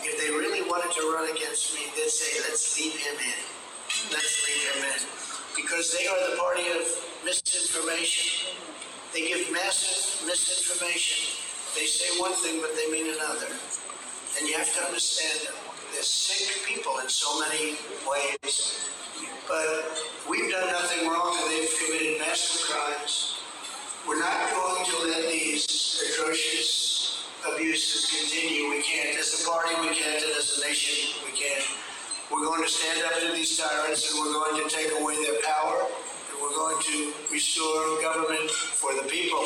If 0.00 0.16
they 0.16 0.32
really 0.32 0.64
wanted 0.64 0.88
to 0.96 1.02
run 1.12 1.28
against 1.28 1.76
me, 1.76 1.92
they'd 1.92 2.08
say, 2.08 2.40
let's 2.48 2.64
leave 2.80 2.96
him 2.96 3.16
in. 3.20 3.40
Let's 4.08 4.40
leave 4.48 4.64
him 4.72 4.80
in. 4.88 5.00
Because 5.52 5.92
they 5.92 6.08
are 6.08 6.20
the 6.32 6.40
party 6.40 6.64
of 6.72 6.80
misinformation. 7.28 8.56
They 9.12 9.28
give 9.28 9.52
massive 9.52 10.24
misinformation. 10.24 11.28
They 11.76 11.84
say 11.84 12.08
one 12.16 12.32
thing, 12.40 12.64
but 12.64 12.72
they 12.72 12.88
mean 12.88 13.12
another. 13.12 13.52
And 14.38 14.48
you 14.48 14.56
have 14.56 14.72
to 14.74 14.84
understand 14.84 15.40
them. 15.46 15.54
They're 15.92 16.02
sick 16.02 16.66
people 16.66 16.98
in 17.02 17.08
so 17.08 17.40
many 17.40 17.76
ways. 18.08 18.88
But 19.46 20.00
we've 20.28 20.50
done 20.50 20.72
nothing 20.72 21.08
wrong, 21.08 21.36
and 21.42 21.50
they've 21.52 21.68
committed 21.84 22.18
massive 22.20 22.64
crimes. 22.70 23.42
We're 24.08 24.18
not 24.18 24.50
going 24.50 24.84
to 24.86 24.96
let 25.08 25.30
these 25.30 25.66
atrocious 26.10 27.28
abuses 27.44 28.08
continue. 28.08 28.70
We 28.70 28.82
can't. 28.82 29.18
As 29.18 29.42
a 29.42 29.48
party, 29.48 29.74
we 29.80 29.94
can't. 29.94 30.22
And 30.24 30.32
as 30.38 30.58
a 30.58 30.66
nation, 30.66 31.22
we 31.24 31.36
can't. 31.36 31.64
We're 32.30 32.44
going 32.44 32.62
to 32.62 32.68
stand 32.68 33.04
up 33.04 33.20
to 33.20 33.32
these 33.32 33.58
tyrants, 33.58 34.10
and 34.10 34.20
we're 34.20 34.32
going 34.32 34.56
to 34.62 34.74
take 34.74 34.92
away 34.98 35.16
their 35.22 35.40
power, 35.44 35.84
and 35.84 36.40
we're 36.40 36.56
going 36.56 36.82
to 36.82 37.12
restore 37.30 38.00
government 38.00 38.50
for 38.50 38.94
the 38.94 39.06
people. 39.08 39.44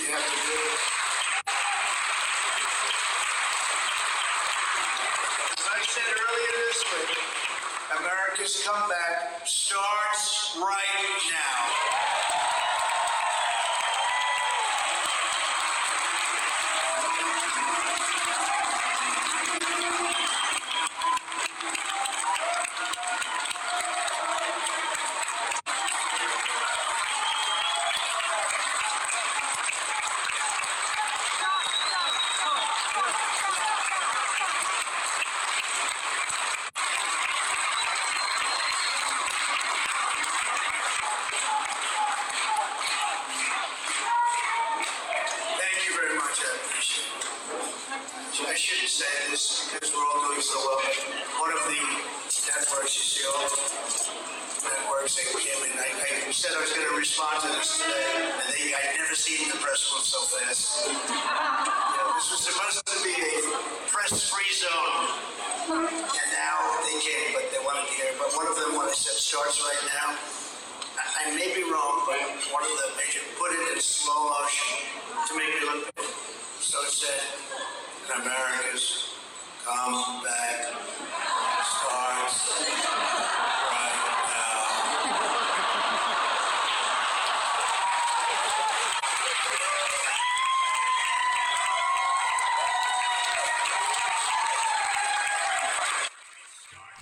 We 0.00 0.10
have 0.10 0.18
to 0.18 0.38
do 0.50 0.58
it. 0.58 1.03
America's 8.44 8.62
comeback 8.66 9.46
starts 9.46 10.56
right 10.60 11.30
now. 11.30 11.53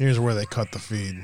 Here's 0.02 0.18
where 0.18 0.34
they 0.34 0.46
cut 0.46 0.72
the 0.72 0.80
feed. 0.80 1.22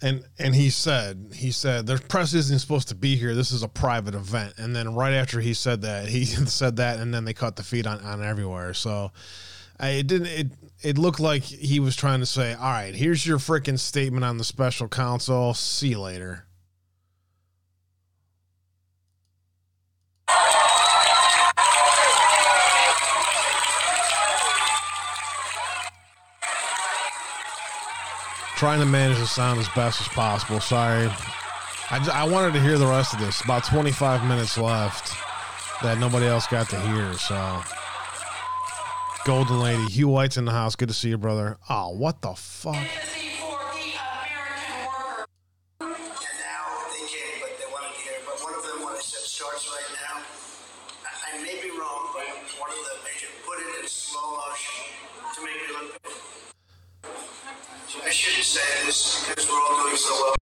And 0.00 0.24
and 0.38 0.54
he 0.54 0.70
said 0.70 1.32
he 1.34 1.50
said 1.50 1.84
the 1.84 1.98
press 1.98 2.32
isn't 2.32 2.60
supposed 2.60 2.88
to 2.88 2.94
be 2.94 3.16
here. 3.16 3.34
This 3.34 3.52
is 3.52 3.62
a 3.62 3.68
private 3.68 4.14
event. 4.14 4.54
And 4.56 4.74
then 4.74 4.94
right 4.94 5.12
after 5.12 5.42
he 5.42 5.52
said 5.52 5.82
that, 5.82 6.08
he 6.08 6.24
said 6.24 6.76
that, 6.76 7.00
and 7.00 7.12
then 7.12 7.26
they 7.26 7.34
cut 7.34 7.56
the 7.56 7.62
feed 7.62 7.86
on, 7.86 8.00
on 8.00 8.24
everywhere. 8.24 8.72
So 8.72 9.12
I, 9.78 9.90
it 9.90 10.06
didn't 10.06 10.28
it 10.28 10.46
it 10.80 10.96
looked 10.96 11.20
like 11.20 11.42
he 11.42 11.80
was 11.80 11.96
trying 11.96 12.20
to 12.20 12.26
say, 12.26 12.54
all 12.54 12.62
right, 12.62 12.94
here's 12.94 13.26
your 13.26 13.36
freaking 13.36 13.78
statement 13.78 14.24
on 14.24 14.38
the 14.38 14.44
special 14.44 14.88
counsel. 14.88 15.52
See 15.52 15.88
you 15.88 16.00
later. 16.00 16.46
Trying 28.56 28.80
to 28.80 28.86
manage 28.86 29.18
the 29.18 29.26
sound 29.26 29.60
as 29.60 29.68
best 29.70 30.00
as 30.00 30.08
possible. 30.08 30.60
Sorry. 30.60 31.08
I, 31.90 32.08
I 32.12 32.24
wanted 32.24 32.54
to 32.54 32.60
hear 32.60 32.78
the 32.78 32.86
rest 32.86 33.14
of 33.14 33.20
this. 33.20 33.40
About 33.42 33.64
25 33.64 34.26
minutes 34.26 34.56
left 34.56 35.14
that 35.82 35.98
nobody 35.98 36.26
else 36.26 36.46
got 36.46 36.68
to 36.70 36.80
hear. 36.80 37.12
So, 37.14 37.60
Golden 39.24 39.60
Lady, 39.60 39.84
Hugh 39.84 40.08
White's 40.08 40.36
in 40.36 40.44
the 40.44 40.52
house. 40.52 40.76
Good 40.76 40.88
to 40.88 40.94
see 40.94 41.10
you, 41.10 41.18
brother. 41.18 41.58
Oh, 41.68 41.90
what 41.90 42.22
the 42.22 42.34
fuck? 42.34 42.86
I 58.14 58.16
shouldn't 58.16 58.44
say 58.44 58.86
this 58.86 59.26
because 59.28 59.48
we're 59.48 59.54
all 59.58 59.82
doing 59.82 59.96
so 59.96 60.14
well. 60.22 60.43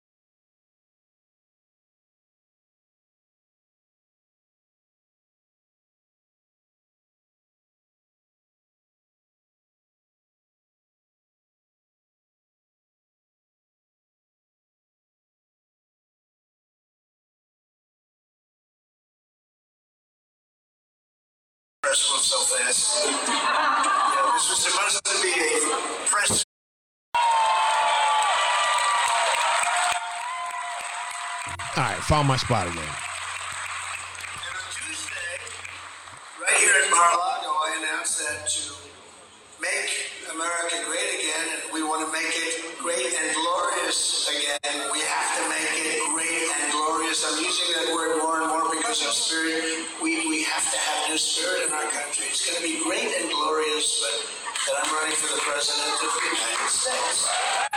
found 32.09 32.25
my 32.27 32.41
spot 32.41 32.65
again. 32.65 32.81
And 32.81 32.89
on 34.49 34.65
Tuesday, 34.73 35.37
right 36.41 36.57
here 36.57 36.73
in 36.81 36.89
Mar-a-Lago, 36.89 37.53
I 37.53 37.85
announced 37.85 38.17
that 38.25 38.49
to 38.49 38.73
make 39.61 40.09
America 40.33 40.89
great 40.89 41.05
again, 41.21 41.45
and 41.53 41.69
we 41.69 41.85
want 41.85 42.01
to 42.01 42.09
make 42.09 42.33
it 42.33 42.65
great 42.81 43.13
and 43.13 43.29
glorious 43.37 44.25
again. 44.25 44.89
We 44.89 45.05
have 45.05 45.29
to 45.37 45.43
make 45.53 45.69
it 45.85 46.01
great 46.09 46.49
and 46.49 46.73
glorious. 46.73 47.21
I'm 47.29 47.45
using 47.45 47.77
that 47.77 47.93
word 47.93 48.17
more 48.25 48.41
and 48.41 48.49
more 48.57 48.73
because 48.73 49.05
spirit, 49.05 49.85
we, 50.01 50.25
we 50.33 50.41
have 50.49 50.65
to 50.65 50.77
have 50.81 51.13
new 51.13 51.17
spirit 51.21 51.69
in 51.69 51.77
our 51.77 51.93
country. 51.93 52.25
It's 52.33 52.41
going 52.41 52.57
to 52.57 52.65
be 52.65 52.81
great 52.89 53.05
and 53.21 53.29
glorious, 53.29 53.85
but 54.01 54.17
that 54.65 54.81
I'm 54.81 54.89
running 54.97 55.13
for 55.13 55.29
the 55.29 55.45
President 55.45 55.93
of 55.93 56.09
the 56.09 56.25
United 56.25 56.73
States. 56.73 57.68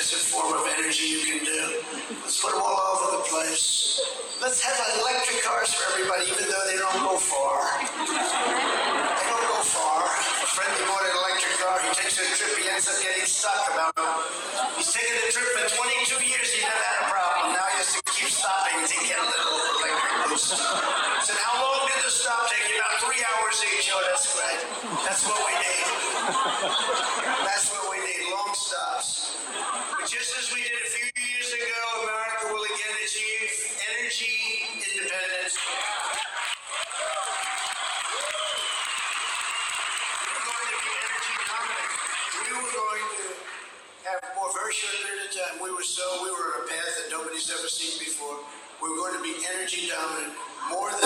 is 0.00 0.12
a 0.14 0.16
form 0.16 0.54
of 0.54 0.66
energy 0.78 1.19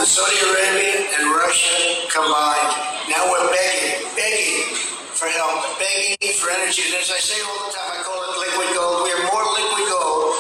Saudi 0.05 0.37
Arabia 0.37 1.09
and 1.17 1.33
Russia 1.33 2.05
combined. 2.13 2.77
Now 3.09 3.25
we're 3.25 3.49
begging, 3.49 4.05
begging 4.13 4.77
for 5.17 5.33
help, 5.33 5.65
begging 5.81 6.37
for 6.37 6.53
energy. 6.53 6.93
And 6.93 7.01
as 7.01 7.09
I 7.09 7.17
say 7.17 7.41
all 7.41 7.57
the 7.65 7.73
time, 7.73 7.89
I 7.89 8.05
call 8.05 8.21
it 8.21 8.37
liquid 8.37 8.69
gold. 8.77 9.09
We 9.09 9.17
have 9.17 9.25
more 9.33 9.49
liquid 9.49 9.89
gold, 9.89 10.37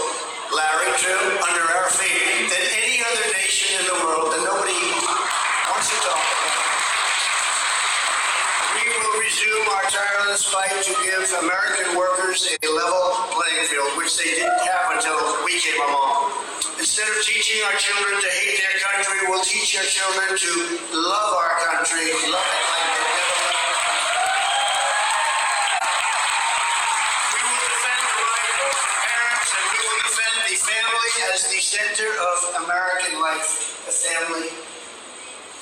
Larry, 0.53 0.93
under 0.93 1.65
our 1.81 1.89
feet 1.97 2.53
than 2.53 2.61
any 2.77 3.01
other 3.09 3.25
nation 3.41 3.81
in 3.81 3.85
the 3.89 3.99
world, 4.05 4.37
and 4.37 4.45
nobody 4.45 4.77
wants 5.73 5.89
to 5.89 5.97
talk 6.05 6.21
about. 6.21 6.61
We 8.77 8.85
will 8.85 9.17
resume 9.17 9.65
our 9.81 9.89
tireless 9.89 10.45
fight 10.45 10.77
to 10.77 10.93
give 11.09 11.25
American 11.41 11.97
workers 11.97 12.53
a 12.53 12.69
level 12.69 13.33
playing 13.33 13.65
field, 13.73 13.97
which 13.97 14.12
they 14.21 14.29
didn't 14.29 14.61
have 14.61 14.93
until 14.93 15.41
we 15.41 15.57
came 15.57 15.81
along. 15.89 16.45
Instead 16.79 17.07
of 17.07 17.22
teaching 17.25 17.62
our 17.70 17.79
children 17.79 18.20
to 18.20 18.31
hate 18.35 18.59
their 18.59 18.79
country, 18.83 19.18
we'll 19.31 19.45
teach 19.47 19.79
our 19.79 19.87
children 19.87 20.27
to 20.35 20.51
love 20.91 21.33
our 21.39 21.55
country, 21.70 22.11
love 22.35 22.43
it 22.43 22.66
like 22.66 22.87
they 22.91 23.07
never 23.14 23.47
loved 23.47 23.62
We 27.31 27.41
will 27.47 27.62
defend 27.70 28.03
the 28.11 28.27
right 28.27 28.59
of 28.59 28.75
parents, 29.07 29.51
and 29.55 29.66
we 29.70 29.79
will 29.87 30.01
defend 30.03 30.35
the 30.51 30.57
family 30.59 31.12
as 31.31 31.39
the 31.47 31.61
center 31.62 32.11
of 32.11 32.37
American 32.66 33.22
life, 33.22 33.51
the 33.87 33.95
family. 33.95 34.51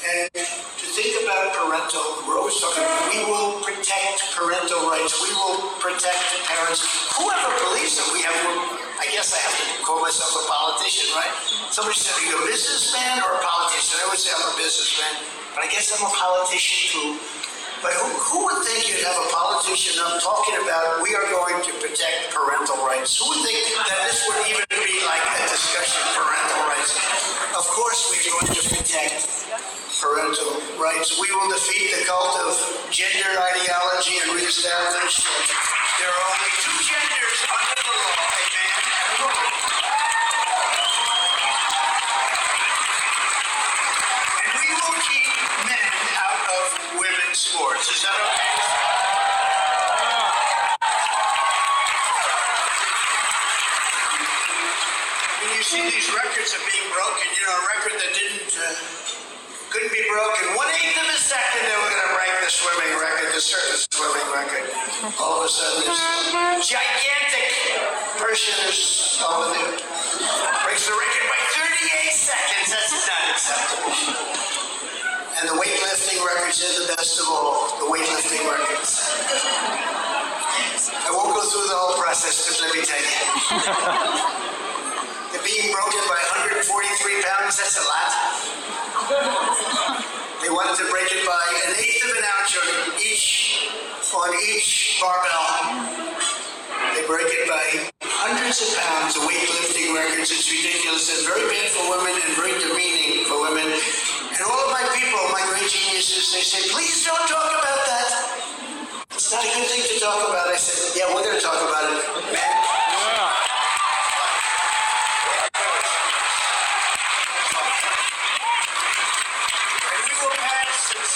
And 0.00 0.32
to 0.32 0.86
think 0.96 1.12
about 1.28 1.52
parental, 1.52 2.24
we're 2.24 2.40
always 2.40 2.56
talking, 2.56 2.88
we 3.12 3.20
will 3.28 3.60
protect 3.60 4.32
parental 4.32 4.88
rights, 4.88 5.12
we 5.20 5.28
will 5.36 5.76
protect 5.76 6.24
parents. 6.48 6.80
Whoever 7.20 7.52
believes 7.68 8.00
that 8.00 8.08
we 8.16 8.24
have 8.24 8.81
I 9.02 9.10
guess 9.10 9.34
I 9.34 9.42
have 9.42 9.58
to 9.58 9.82
call 9.82 9.98
myself 9.98 10.30
a 10.30 10.46
politician, 10.46 11.10
right? 11.18 11.34
Somebody 11.74 11.98
said, 11.98 12.14
Are 12.14 12.26
you 12.30 12.38
a 12.38 12.46
businessman 12.46 13.18
or 13.26 13.34
a 13.34 13.42
politician? 13.42 13.98
I 13.98 14.06
would 14.06 14.22
say 14.22 14.30
I'm 14.30 14.46
a 14.46 14.54
businessman, 14.54 15.26
but 15.58 15.66
I 15.66 15.68
guess 15.74 15.90
I'm 15.90 16.06
a 16.06 16.14
politician 16.14 16.78
too. 16.86 17.10
But 17.82 17.98
who, 17.98 18.06
who 18.14 18.38
would 18.46 18.62
think 18.62 18.86
you'd 18.86 19.02
have 19.02 19.18
a 19.18 19.26
politician 19.34 19.98
I'm 19.98 20.22
talking 20.22 20.54
about 20.62 21.02
we 21.02 21.18
are 21.18 21.26
going 21.34 21.58
to 21.66 21.72
protect 21.82 22.30
parental 22.30 22.78
rights? 22.86 23.18
Who 23.18 23.26
would 23.26 23.42
think 23.42 23.74
that 23.74 24.06
this 24.06 24.22
would 24.22 24.38
even 24.46 24.62
be 24.70 25.02
like 25.02 25.24
a 25.34 25.50
discussion 25.50 25.98
of 26.06 26.22
parental 26.22 26.62
rights? 26.70 26.94
Of 27.58 27.66
course 27.74 28.06
we're 28.06 28.22
going 28.38 28.54
to 28.54 28.62
protect 28.70 29.50
parental 29.98 30.62
rights. 30.78 31.18
We 31.18 31.26
will 31.26 31.50
defeat 31.50 31.90
the 31.90 32.06
cult 32.06 32.38
of 32.46 32.54
gender 32.94 33.34
ideology 33.34 34.22
and 34.22 34.38
reestablish 34.38 35.26
there 35.98 36.06
are 36.06 36.22
only 36.38 36.54
two 36.62 36.78
genders 36.86 37.40
under 37.50 37.82
the 37.82 37.94
law. 37.98 38.41
When 47.82 47.90
you 55.50 55.66
see 55.66 55.82
these 55.90 56.06
records 56.14 56.54
are 56.54 56.62
being 56.62 56.86
broken, 56.94 57.26
you 57.34 57.42
know, 57.42 57.58
a 57.58 57.66
record 57.74 57.98
that 57.98 58.14
didn't, 58.14 58.54
uh, 58.54 58.70
couldn't 59.74 59.90
be 59.90 59.98
broken. 60.06 60.54
One 60.54 60.70
eighth 60.78 60.94
of 60.94 61.10
a 61.10 61.18
second, 61.18 61.66
they 61.66 61.74
were 61.74 61.90
going 61.90 62.06
to 62.06 62.14
break 62.14 62.30
the 62.46 62.54
swimming 62.54 62.94
record, 63.02 63.34
the 63.34 63.42
circus 63.42 63.90
swimming 63.90 64.30
record. 64.30 64.62
All 65.18 65.42
of 65.42 65.46
a 65.46 65.50
sudden, 65.50 65.82
this 65.82 66.70
gigantic 66.70 67.50
person 68.22 68.54
is 68.70 69.18
over 69.26 69.58
there. 69.58 69.74
Breaks 70.70 70.86
the 70.86 70.94
record 70.94 71.26
by 71.26 71.42
38 71.50 72.14
seconds. 72.14 72.70
That's 72.70 72.94
not 73.10 73.26
acceptable. 73.34 74.61
And 75.42 75.50
the 75.50 75.58
weightlifting 75.58 76.22
records 76.22 76.62
are 76.62 76.86
the 76.86 76.94
best 76.94 77.18
of 77.18 77.26
all, 77.26 77.74
the 77.82 77.90
weightlifting 77.90 78.46
records. 78.46 79.10
I 80.86 81.10
won't 81.10 81.34
go 81.34 81.42
through 81.42 81.66
the 81.66 81.74
whole 81.74 81.98
process, 81.98 82.46
but 82.46 82.62
let 82.62 82.70
me 82.70 82.86
tell 82.86 83.02
you. 83.02 83.10
They're 85.34 85.42
being 85.42 85.74
broken 85.74 85.98
by 86.06 86.22
143 86.62 86.62
pounds, 87.26 87.58
that's 87.58 87.74
a 87.74 87.82
lot. 87.90 88.14
They 90.46 90.50
wanted 90.54 90.78
to 90.78 90.86
break 90.94 91.10
it 91.10 91.26
by 91.26 91.42
an 91.66 91.74
eighth 91.74 92.06
of 92.06 92.14
an 92.14 92.22
ounce 92.38 92.54
on 92.62 93.02
each, 93.02 93.66
on 94.14 94.30
each 94.46 95.02
barbell. 95.02 95.90
They 96.94 97.02
break 97.10 97.26
it 97.34 97.50
by 97.50 97.90
hundreds 98.06 98.62
of 98.62 98.78
pounds 98.78 99.18
of 99.18 99.26
weightlifting 99.26 99.90
records. 99.90 100.30
It's 100.30 100.46
ridiculous 100.46 101.10
and 101.10 101.26
very 101.26 101.50
bad 101.50 101.66
for 101.74 101.98
women 101.98 102.14
and 102.14 102.30
very 102.38 102.54
demeaning 102.62 103.26
for 103.26 103.42
women. 103.42 103.74
And 104.42 104.50
all 104.50 104.58
of 104.58 104.74
my 104.74 104.82
people, 104.98 105.22
my 105.30 105.38
great 105.54 105.70
geniuses, 105.70 106.34
they 106.34 106.42
say, 106.42 106.66
please 106.74 107.06
don't 107.06 107.14
talk 107.30 107.46
about 107.46 107.78
that. 107.86 108.10
It's 109.14 109.30
not 109.30 109.38
a 109.38 109.46
good 109.46 109.70
thing 109.70 109.86
to 109.86 110.02
talk 110.02 110.18
about. 110.18 110.50
I 110.50 110.58
said, 110.58 110.98
yeah, 110.98 111.06
we're 111.14 111.22
going 111.22 111.38
to 111.38 111.44
talk 111.46 111.62
about 111.62 111.86
it. 111.86 112.02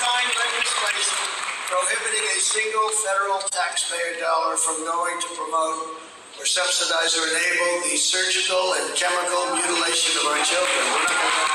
Legislation 0.06 1.18
prohibiting 1.66 2.26
a 2.30 2.38
single 2.38 2.88
federal 3.02 3.42
taxpayer 3.50 4.22
dollar 4.22 4.54
from 4.54 4.86
going 4.86 5.18
to 5.18 5.28
promote 5.34 5.98
or 6.38 6.46
subsidize 6.46 7.18
or 7.18 7.26
enable 7.26 7.90
the 7.90 7.98
surgical 7.98 8.78
and 8.78 8.94
chemical 8.94 9.50
mutilation 9.58 10.14
of 10.14 10.30
our 10.30 10.38
children. 10.46 10.78
We're 10.94 11.02
not 11.02 11.10
going 11.10 11.34
to 11.34 11.46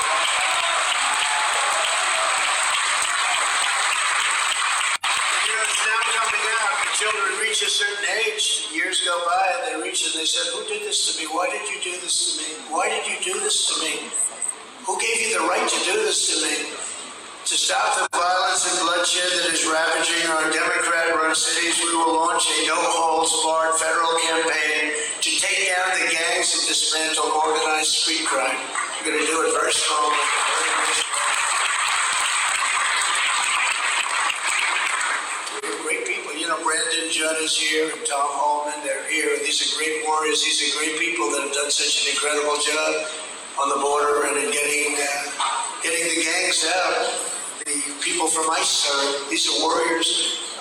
You 5.42 5.50
know, 5.50 5.64
it's 5.66 5.84
now 5.84 6.02
coming 6.22 6.46
out, 6.54 6.74
the 6.86 6.90
children 6.94 7.41
reach 7.52 7.60
a 7.60 7.68
certain 7.68 8.08
age, 8.24 8.72
years 8.72 9.04
go 9.04 9.12
by, 9.28 9.44
and 9.52 9.60
they 9.68 9.76
reach 9.84 10.08
and 10.08 10.16
they 10.16 10.24
said, 10.24 10.40
who 10.56 10.64
did 10.72 10.88
this 10.88 11.12
to 11.12 11.20
me? 11.20 11.28
Why 11.28 11.52
did 11.52 11.68
you 11.68 11.76
do 11.84 12.00
this 12.00 12.16
to 12.16 12.40
me? 12.40 12.48
Why 12.72 12.88
did 12.88 13.04
you 13.04 13.20
do 13.20 13.38
this 13.44 13.68
to 13.68 13.74
me? 13.84 14.08
Who 14.88 14.96
gave 14.96 15.20
you 15.20 15.36
the 15.36 15.44
right 15.44 15.60
to 15.60 15.80
do 15.84 15.92
this 16.00 16.32
to 16.32 16.48
me? 16.48 16.72
To 16.72 17.52
stop 17.52 18.08
the 18.08 18.08
violence 18.16 18.64
and 18.64 18.80
bloodshed 18.80 19.28
that 19.36 19.52
is 19.52 19.68
ravaging 19.68 20.32
our 20.32 20.48
Democrat-run 20.48 21.36
cities, 21.36 21.76
we 21.84 21.92
will 21.92 22.24
launch 22.24 22.48
a 22.48 22.72
no-holds-barred 22.72 23.76
federal 23.76 24.16
campaign 24.32 24.96
to 25.20 25.30
take 25.36 25.68
down 25.68 25.92
the 26.00 26.08
gangs 26.08 26.56
and 26.56 26.64
dismantle 26.64 27.36
organized 27.36 27.92
street 28.00 28.24
crime. 28.24 28.56
We're 29.04 29.12
going 29.12 29.20
to 29.20 29.28
do 29.28 29.44
it 29.44 29.52
very 29.52 29.76
strongly. 29.76 30.24
We 35.60 35.68
have 35.68 35.80
great 35.84 36.08
people. 36.08 36.32
You 36.32 36.48
know, 36.48 36.56
Brandon 36.64 37.11
Judd 37.22 37.38
is 37.38 37.54
here 37.54 37.86
and 37.86 38.02
Tom 38.02 38.34
Homan. 38.34 38.82
They're 38.82 39.06
here. 39.06 39.30
These 39.46 39.62
are 39.62 39.70
great 39.78 40.02
warriors. 40.02 40.42
These 40.42 40.58
are 40.58 40.70
great 40.74 40.98
people 40.98 41.30
that 41.30 41.46
have 41.46 41.54
done 41.54 41.70
such 41.70 42.02
an 42.02 42.18
incredible 42.18 42.58
job 42.58 43.06
on 43.62 43.70
the 43.70 43.78
border 43.78 44.26
and 44.26 44.42
in 44.42 44.50
getting 44.50 44.98
uh, 44.98 45.30
getting 45.86 46.02
the 46.02 46.18
gangs 46.18 46.66
out. 46.66 46.98
The 47.62 47.78
people 48.02 48.26
from 48.26 48.50
ICE 48.50 48.74
are 48.90 49.30
these 49.30 49.46
are 49.46 49.54
warriors. 49.62 50.10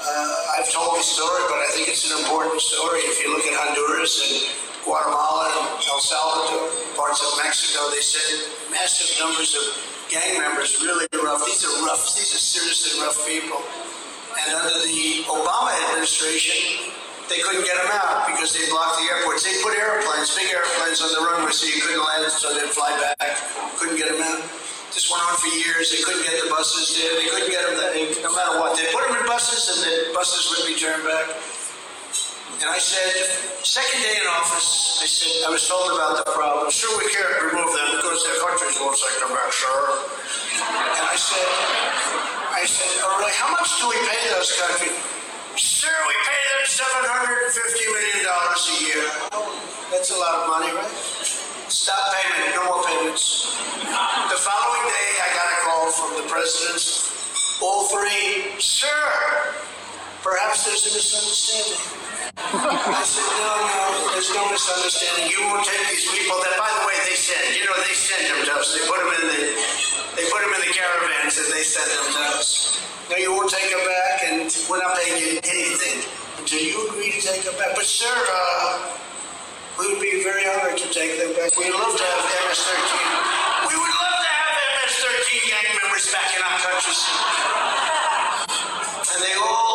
Uh, 0.06 0.62
I've 0.62 0.70
told 0.70 1.02
the 1.02 1.02
story, 1.02 1.42
but 1.50 1.66
I 1.66 1.70
think 1.74 1.90
it's 1.90 2.06
an 2.06 2.22
important 2.22 2.62
story. 2.62 3.10
If 3.10 3.26
you 3.26 3.34
look 3.34 3.42
at 3.42 3.58
Honduras 3.58 4.22
and 4.22 4.54
Guatemala 4.86 5.50
and 5.50 5.82
El 5.82 5.98
Salvador, 5.98 6.70
parts 6.94 7.26
of 7.26 7.42
Mexico, 7.42 7.90
they 7.90 8.06
send 8.06 8.70
massive 8.70 9.10
numbers 9.18 9.58
of 9.58 9.66
gang 10.14 10.38
members. 10.38 10.78
Really 10.78 11.10
rough. 11.26 11.42
These 11.42 11.66
are 11.66 11.74
rough. 11.90 12.06
These 12.14 12.38
are 12.38 12.44
seriously 12.54 13.02
rough 13.02 13.18
people. 13.26 13.66
And 14.40 14.56
under 14.56 14.78
the 14.84 15.28
Obama 15.28 15.76
administration, 15.90 16.92
they 17.28 17.40
couldn't 17.40 17.64
get 17.64 17.80
them 17.80 17.92
out 17.92 18.28
because 18.28 18.52
they 18.52 18.68
blocked 18.68 19.00
the 19.00 19.08
airports. 19.08 19.48
They 19.48 19.56
put 19.64 19.76
airplanes, 19.76 20.36
big 20.36 20.52
airplanes 20.52 21.00
on 21.00 21.12
the 21.16 21.22
runway 21.24 21.52
so 21.52 21.68
you 21.68 21.80
couldn't 21.80 22.04
land, 22.04 22.28
so 22.32 22.52
they'd 22.52 22.72
fly 22.72 22.92
back. 23.00 23.40
Couldn't 23.80 23.96
get 23.96 24.12
them 24.12 24.20
out. 24.20 24.44
This 24.92 25.08
went 25.08 25.24
on 25.24 25.40
for 25.40 25.48
years. 25.56 25.96
They 25.96 26.04
couldn't 26.04 26.28
get 26.28 26.44
the 26.44 26.52
buses 26.52 26.92
there. 27.00 27.16
They 27.16 27.32
couldn't 27.32 27.48
get 27.48 27.64
them, 27.64 27.80
no 27.80 28.36
matter 28.36 28.60
what. 28.60 28.76
They 28.76 28.92
put 28.92 29.08
them 29.08 29.16
in 29.16 29.24
buses 29.24 29.64
and 29.72 29.80
the 29.88 30.12
buses 30.12 30.52
would 30.52 30.68
be 30.68 30.76
turned 30.76 31.08
back. 31.08 31.32
And 32.60 32.70
I 32.70 32.78
said, 32.78 33.64
second 33.64 34.04
day 34.04 34.20
in 34.22 34.28
office, 34.28 35.00
I 35.02 35.08
said, 35.08 35.48
I 35.48 35.50
was 35.50 35.64
told 35.66 35.96
about 35.96 36.20
the 36.20 36.30
problem. 36.30 36.70
Sure, 36.70 36.92
we 37.00 37.10
can't 37.10 37.50
remove 37.50 37.72
them 37.74 37.90
because 37.98 38.22
their 38.28 38.38
countries 38.44 38.76
won't 38.78 38.94
take 39.00 39.18
them 39.18 39.32
back, 39.34 39.50
sir. 39.56 40.21
Do 44.42 44.48
we 44.48 44.58
pay 44.58 44.58
those 44.58 44.58
countries? 44.58 44.98
Sir, 45.56 45.94
we 46.08 46.16
pay 46.26 46.42
them 46.50 46.66
$750 46.66 47.94
million 47.94 48.26
a 48.26 48.76
year. 48.82 49.06
That's 49.92 50.10
a 50.10 50.18
lot 50.18 50.34
of 50.42 50.48
money, 50.50 50.74
right? 50.74 50.90
Stop 51.70 51.98
payment, 52.14 52.56
no 52.56 52.66
more 52.66 52.84
payments. 52.84 53.54
The 53.86 54.40
following 54.42 54.86
day, 54.90 55.10
I 55.22 55.28
got 55.38 55.46
a 55.46 55.58
call 55.62 55.92
from 55.92 56.24
the 56.24 56.30
presidents, 56.30 57.62
all 57.62 57.84
three, 57.90 58.60
sir, 58.60 58.88
perhaps 60.22 60.66
there's 60.66 60.86
a 60.86 60.94
misunderstanding. 60.94 61.82
I 62.38 63.04
said, 63.04 63.26
no, 63.42 63.52
no, 63.66 63.82
there's 64.14 64.32
no 64.34 64.46
misunderstanding. 64.50 65.30
You 65.34 65.42
won't 65.50 65.66
take 65.66 65.82
these 65.90 66.08
people 66.10 66.38
that, 66.46 66.56
by 66.58 66.70
the 66.70 66.84
way, 66.88 66.98
they 67.10 67.18
send. 67.18 67.58
You 67.58 67.66
know, 67.66 67.78
they 67.82 67.94
send 67.94 68.30
them 68.30 68.40
to 68.46 68.54
us. 68.62 68.72
They 68.74 68.86
put 68.86 68.98
them 69.02 69.12
in 69.20 69.24
the, 69.28 69.42
they 70.16 70.26
put 70.30 70.42
them 70.46 70.54
in 70.56 70.62
the 70.64 70.74
caravans 70.74 71.36
and 71.42 71.50
they 71.52 71.66
send 71.66 71.90
them 71.90 72.08
to 72.14 72.22
us. 72.38 72.78
No, 73.10 73.18
you 73.18 73.34
won't 73.36 73.52
take 73.52 73.68
them 73.68 73.84
back, 73.84 74.16
and 74.24 74.48
we're 74.72 74.80
not 74.80 74.96
paying 74.96 75.20
you 75.20 75.42
anything 75.44 76.00
until 76.40 76.64
you 76.64 76.80
agree 76.88 77.12
to 77.12 77.20
take 77.20 77.44
them 77.44 77.58
back. 77.60 77.76
But 77.76 77.84
sir, 77.84 78.08
uh, 78.08 78.88
we 79.80 79.92
would 79.92 80.00
be 80.00 80.24
very 80.24 80.48
honored 80.48 80.78
to 80.80 80.88
take 80.94 81.20
them 81.20 81.36
back. 81.36 81.52
We'd 81.60 81.76
love 81.76 81.92
to 81.92 82.06
have 82.08 82.24
MS-13. 82.48 83.68
We 83.68 83.76
would 83.76 83.96
love 84.00 84.16
to 84.22 84.30
have 84.32 84.54
MS-13 84.88 85.28
gang 85.50 85.68
members 85.76 86.08
back 86.14 86.30
in 86.32 86.40
our 86.40 86.58
country. 86.64 86.96
And 89.12 89.20
they 89.20 89.36
all, 89.36 89.71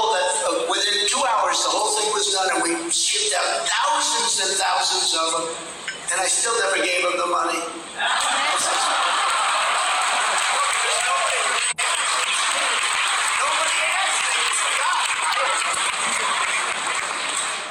hours, 1.26 1.58
the 1.64 1.70
whole 1.70 1.90
thing 1.98 2.12
was 2.14 2.30
done, 2.30 2.48
and 2.54 2.62
we 2.62 2.70
shipped 2.90 3.34
out 3.34 3.66
thousands 3.66 4.38
and 4.46 4.54
thousands 4.54 5.10
of 5.14 5.32
them. 5.34 5.48
And 6.12 6.20
I 6.22 6.26
still 6.30 6.54
never 6.62 6.76
gave 6.78 7.02
them 7.02 7.18
the 7.18 7.26
money. 7.26 7.58
Nobody 7.58 7.74
asked 13.90 14.22
me. 14.22 14.38
It's 14.46 14.62
God. 14.78 15.02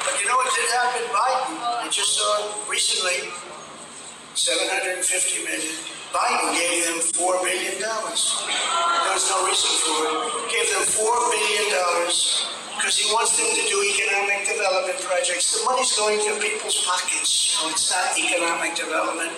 But 0.03 0.19
you 0.19 0.27
know 0.27 0.35
what 0.35 0.51
did 0.51 0.67
happen? 0.75 1.07
Biden, 1.15 1.55
I 1.63 1.87
just 1.87 2.19
saw 2.19 2.51
recently, 2.67 3.31
750 4.35 5.47
million. 5.47 5.71
Biden 6.11 6.51
gave 6.55 6.87
them 6.91 6.99
$4 6.99 7.39
billion. 7.43 7.79
There 7.79 9.15
was 9.15 9.27
no 9.31 9.47
reason 9.47 9.71
for 9.83 9.99
it. 10.11 10.51
Gave 10.51 10.67
them 10.75 10.83
$4 10.83 11.07
billion 11.31 11.71
because 12.75 12.97
he 12.99 13.07
wants 13.13 13.37
them 13.39 13.47
to 13.47 13.63
do 13.67 13.77
economic 13.95 14.45
development 14.47 14.99
projects. 15.01 15.55
The 15.57 15.65
money's 15.65 15.95
going 15.95 16.19
to 16.27 16.39
people's 16.39 16.83
pockets. 16.83 17.55
Know, 17.57 17.71
it's 17.71 17.89
not 17.91 18.13
economic 18.17 18.75
development. 18.75 19.31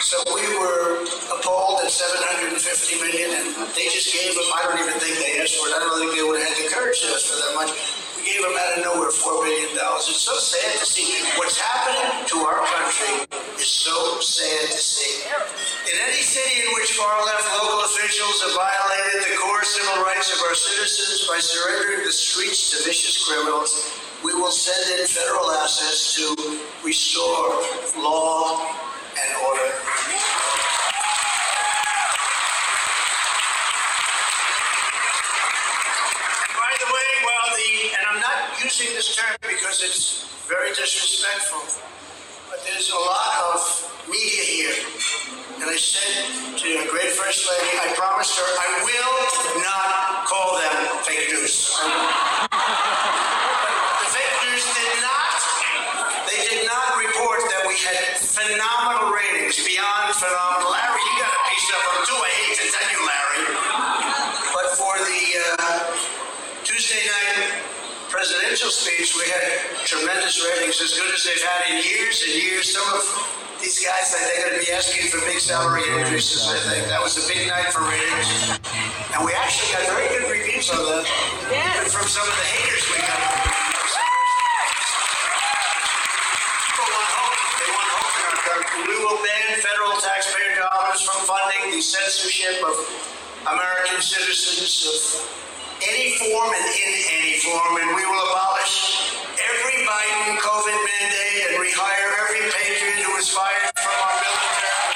So 0.00 0.18
we 0.34 0.42
were 0.58 1.06
appalled 1.30 1.80
at 1.86 1.90
750 1.90 2.58
million, 2.98 3.30
and 3.38 3.46
they 3.78 3.86
just 3.86 4.10
gave 4.10 4.34
them. 4.34 4.48
I 4.50 4.66
don't 4.66 4.80
even 4.82 4.98
think 4.98 5.14
they 5.22 5.38
asked 5.38 5.54
for 5.56 5.70
it. 5.70 5.78
I 5.78 5.80
don't 5.80 5.94
think 5.98 6.18
they 6.18 6.26
would 6.26 6.42
have 6.42 6.48
had 6.48 6.58
the 6.58 6.68
courage 6.74 7.00
to 7.02 7.14
ask 7.14 7.30
for 7.30 7.38
that 7.38 7.54
much. 7.54 8.01
Gave 8.22 8.38
them 8.38 8.54
out 8.54 8.78
of 8.78 8.84
nowhere 8.86 9.10
$4 9.10 9.42
billion. 9.42 9.74
It's 9.74 10.22
so 10.22 10.38
sad 10.38 10.78
to 10.78 10.86
see. 10.86 11.10
What's 11.38 11.58
happening 11.58 12.22
to 12.30 12.36
our 12.46 12.62
country 12.70 13.26
is 13.58 13.66
so 13.66 14.20
sad 14.20 14.70
to 14.70 14.78
see. 14.78 15.26
In 15.90 15.98
any 16.06 16.22
city 16.22 16.62
in 16.62 16.70
which 16.78 16.94
far 16.94 17.18
left 17.26 17.42
local 17.58 17.82
officials 17.82 18.38
have 18.46 18.54
violated 18.54 19.26
the 19.26 19.36
core 19.42 19.64
civil 19.66 20.06
rights 20.06 20.30
of 20.30 20.38
our 20.46 20.54
citizens 20.54 21.26
by 21.26 21.42
surrendering 21.42 22.06
the 22.06 22.12
streets 22.12 22.70
to 22.70 22.86
vicious 22.86 23.26
criminals, 23.26 23.90
we 24.22 24.34
will 24.34 24.54
send 24.54 25.00
in 25.00 25.06
federal 25.06 25.50
assets 25.58 26.14
to 26.14 26.30
restore 26.86 27.58
law 27.98 28.70
and 29.18 29.30
order. 29.50 29.66
And 36.46 36.54
by 36.54 36.72
the 36.78 36.86
way, 36.86 37.08
while 37.26 37.50
the, 37.58 37.70
and 37.98 38.04
I'm 38.14 38.20
not 38.22 38.54
using 38.82 38.96
this 38.96 39.14
term 39.14 39.36
because 39.42 39.82
it's 39.82 40.26
very 40.50 40.70
disrespectful, 40.74 41.62
but 42.50 42.58
there's 42.66 42.90
a 42.90 42.98
lot 42.98 43.54
of 43.54 43.62
media 44.10 44.42
here. 44.42 44.74
And 45.62 45.70
I 45.70 45.78
said 45.78 46.58
to 46.58 46.66
a 46.82 46.86
great 46.90 47.14
First 47.14 47.46
Lady, 47.46 47.78
I 47.78 47.94
promised 47.94 48.34
her 48.34 48.42
I 48.42 48.82
will 48.82 49.62
not 49.62 50.26
call 50.26 50.58
them 50.58 50.98
fake 51.06 51.30
news. 51.30 51.78
the 54.02 54.08
fake 54.10 54.36
news 54.50 54.66
did 54.66 54.94
not, 54.98 55.38
they 56.26 56.42
did 56.42 56.66
not 56.66 56.98
report 56.98 57.46
that 57.54 57.62
we 57.70 57.78
had 57.78 58.18
phenomenal 58.18 59.14
ratings, 59.14 59.62
beyond 59.62 60.10
phenomenal. 60.18 60.74
Larry, 60.74 60.98
you 60.98 61.14
got 61.22 61.30
a 61.30 61.42
piece 61.54 61.68
of 61.70 61.78
them 61.86 61.98
too. 62.02 62.18
I 62.18 62.30
hate 62.34 62.58
to 62.58 62.66
tell 62.66 62.88
you, 62.90 63.00
Larry. 63.06 63.46
But 64.50 64.66
for 64.74 64.94
the 65.06 65.22
uh, 65.38 65.86
Tuesday 66.66 67.06
night 67.06 67.51
presidential 68.12 68.68
speech, 68.68 69.16
we 69.16 69.24
had 69.24 69.56
tremendous 69.88 70.36
ratings, 70.44 70.76
as 70.84 70.92
good 71.00 71.08
as 71.16 71.24
they've 71.24 71.40
had 71.40 71.72
in 71.72 71.80
years 71.80 72.20
and 72.20 72.36
years. 72.36 72.68
Some 72.68 72.84
of 72.92 73.00
these 73.56 73.80
guys, 73.80 74.12
think, 74.12 74.28
are 74.36 74.52
going 74.52 74.60
to 74.60 74.64
be 74.68 74.68
asking 74.68 75.08
for 75.08 75.16
big 75.24 75.40
salary 75.40 75.80
increases. 75.96 76.44
I 76.44 76.60
think 76.68 76.92
that 76.92 77.00
was 77.00 77.16
a 77.16 77.24
big 77.24 77.48
night 77.48 77.72
for 77.72 77.80
ratings, 77.88 78.60
and 79.16 79.24
we 79.24 79.32
actually 79.32 79.72
got 79.72 79.88
very 79.96 80.12
good 80.12 80.28
reviews 80.28 80.68
on 80.68 80.84
that, 80.92 81.08
even 81.48 81.88
from 81.88 82.04
some 82.04 82.28
of 82.28 82.36
the 82.36 82.46
haters 82.52 82.84
we 82.92 83.00
got. 83.00 83.16
People 86.68 86.92
want 86.92 87.12
hope. 87.16 87.32
They 87.64 87.70
want 87.72 87.90
hope 87.96 88.12
in 88.12 88.24
our 88.28 88.40
country. 88.44 88.92
We 88.92 88.96
will 89.08 89.20
ban 89.24 89.56
federal 89.56 89.96
taxpayer 90.04 90.60
dollars 90.60 91.00
from 91.00 91.16
funding 91.24 91.72
the 91.72 91.80
censorship 91.80 92.60
of 92.60 92.76
American 93.48 94.04
citizens 94.04 94.84
of 94.84 95.41
any 95.88 96.14
form 96.18 96.50
and 96.54 96.66
in 96.70 96.92
any 97.10 97.34
form, 97.42 97.74
and 97.82 97.88
we 97.96 98.04
will 98.06 98.22
abolish 98.30 99.18
every 99.34 99.78
Biden 99.82 100.38
COVID 100.38 100.78
mandate 100.78 101.38
and 101.50 101.52
rehire 101.58 102.10
every 102.22 102.42
patriot 102.54 103.02
who 103.02 103.10
was 103.18 103.26
fired 103.28 103.74
from 103.82 103.96
our 103.98 104.14
military. 104.22 104.94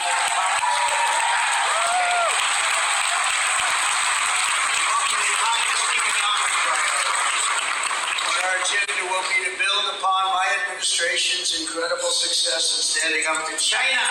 Our 8.30 8.52
agenda 8.62 9.02
will 9.10 9.26
be 9.26 9.38
to 9.42 9.52
build 9.58 9.86
upon 9.98 10.22
my 10.38 10.46
administration's 10.62 11.66
incredible 11.66 12.14
success 12.14 12.78
in 12.78 12.82
standing 12.86 13.24
up 13.26 13.42
to 13.50 13.54
China. 13.58 14.02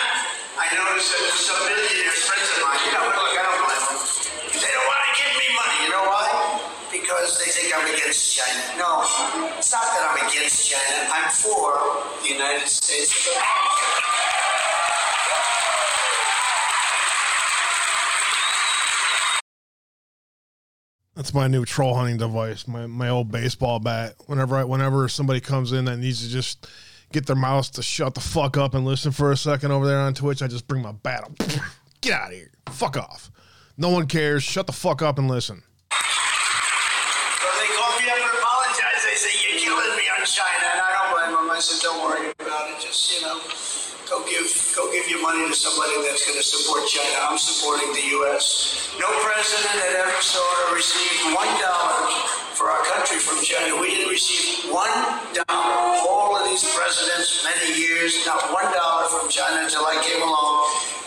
I 0.60 0.68
noticed 0.76 1.08
that 1.08 1.22
there's 1.24 1.40
some 1.40 1.62
billionaires, 1.64 2.20
friends 2.28 2.50
of 2.52 2.60
mine, 2.68 2.80
you 2.84 2.92
know, 2.92 3.06
look, 3.16 3.32
I 3.32 3.44
don't 3.48 3.60
blame 3.64 3.84
them. 3.96 4.15
Because 7.26 7.40
they 7.40 7.52
think 7.52 7.74
I'm 7.76 7.92
against 7.92 8.38
China. 8.38 8.78
No, 8.78 9.02
it's 9.58 9.72
not 9.74 9.82
that 9.82 10.16
I'm 10.16 10.28
against 10.30 10.70
China. 10.70 11.10
I'm 11.12 11.32
for 11.32 12.22
the 12.22 12.30
United 12.30 12.68
States 12.68 13.26
of 13.26 13.34
America. 13.34 13.86
That's 21.16 21.34
my 21.34 21.48
new 21.48 21.66
troll 21.66 21.96
hunting 21.96 22.18
device. 22.18 22.68
My 22.68 22.86
my 22.86 23.10
old 23.10 23.32
baseball 23.32 23.80
bat. 23.80 24.14
Whenever 24.28 24.58
I, 24.58 24.64
whenever 24.64 25.08
somebody 25.08 25.40
comes 25.40 25.72
in 25.72 25.86
that 25.86 25.98
needs 25.98 26.22
to 26.22 26.30
just 26.30 26.68
get 27.12 27.26
their 27.26 27.36
mouse 27.36 27.72
to 27.72 27.82
shut 27.82 28.14
the 28.14 28.22
fuck 28.22 28.56
up 28.56 28.76
and 28.76 28.86
listen 28.86 29.12
for 29.12 29.32
a 29.32 29.38
second 29.38 29.72
over 29.72 29.88
there 29.88 29.98
on 29.98 30.14
Twitch, 30.14 30.44
I 30.44 30.48
just 30.48 30.68
bring 30.68 30.84
my 30.84 30.92
bat 30.92 31.24
up. 31.24 31.36
Get 32.02 32.14
out 32.14 32.28
of 32.28 32.34
here. 32.34 32.52
Fuck 32.70 32.98
off. 32.98 33.32
No 33.78 33.90
one 33.90 34.06
cares. 34.06 34.44
Shut 34.44 34.68
the 34.68 34.74
fuck 34.74 35.02
up 35.02 35.18
and 35.18 35.28
listen. 35.28 35.64
I 41.56 41.64
said, 41.64 41.80
Don't 41.88 42.04
worry 42.04 42.28
about 42.36 42.68
it. 42.68 42.84
Just, 42.84 43.16
you 43.16 43.24
know, 43.24 43.40
go 44.12 44.20
give 44.28 44.44
go 44.76 44.92
give 44.92 45.08
your 45.08 45.24
money 45.24 45.48
to 45.48 45.56
somebody 45.56 45.96
that's 46.04 46.28
going 46.28 46.36
to 46.36 46.44
support 46.44 46.84
China. 46.84 47.32
I'm 47.32 47.40
supporting 47.40 47.96
the 47.96 48.04
U.S. 48.20 48.92
No 49.00 49.08
president 49.24 49.72
had 49.80 50.04
ever 50.04 50.20
sought 50.20 50.68
or 50.68 50.76
received 50.76 51.32
one 51.32 51.48
dollar 51.64 52.12
for 52.60 52.68
our 52.68 52.84
country 52.92 53.24
from 53.24 53.40
China. 53.40 53.80
We 53.80 53.88
didn't 53.96 54.12
receive 54.12 54.68
one 54.68 54.92
dollar. 55.32 55.96
All 56.04 56.36
of 56.36 56.44
these 56.44 56.68
presidents, 56.76 57.48
many 57.48 57.80
years, 57.80 58.20
not 58.28 58.52
one 58.52 58.68
dollar 58.76 59.08
from 59.16 59.32
China 59.32 59.64
until 59.64 59.88
I 59.88 59.96
came 60.04 60.20
along. 60.20 60.60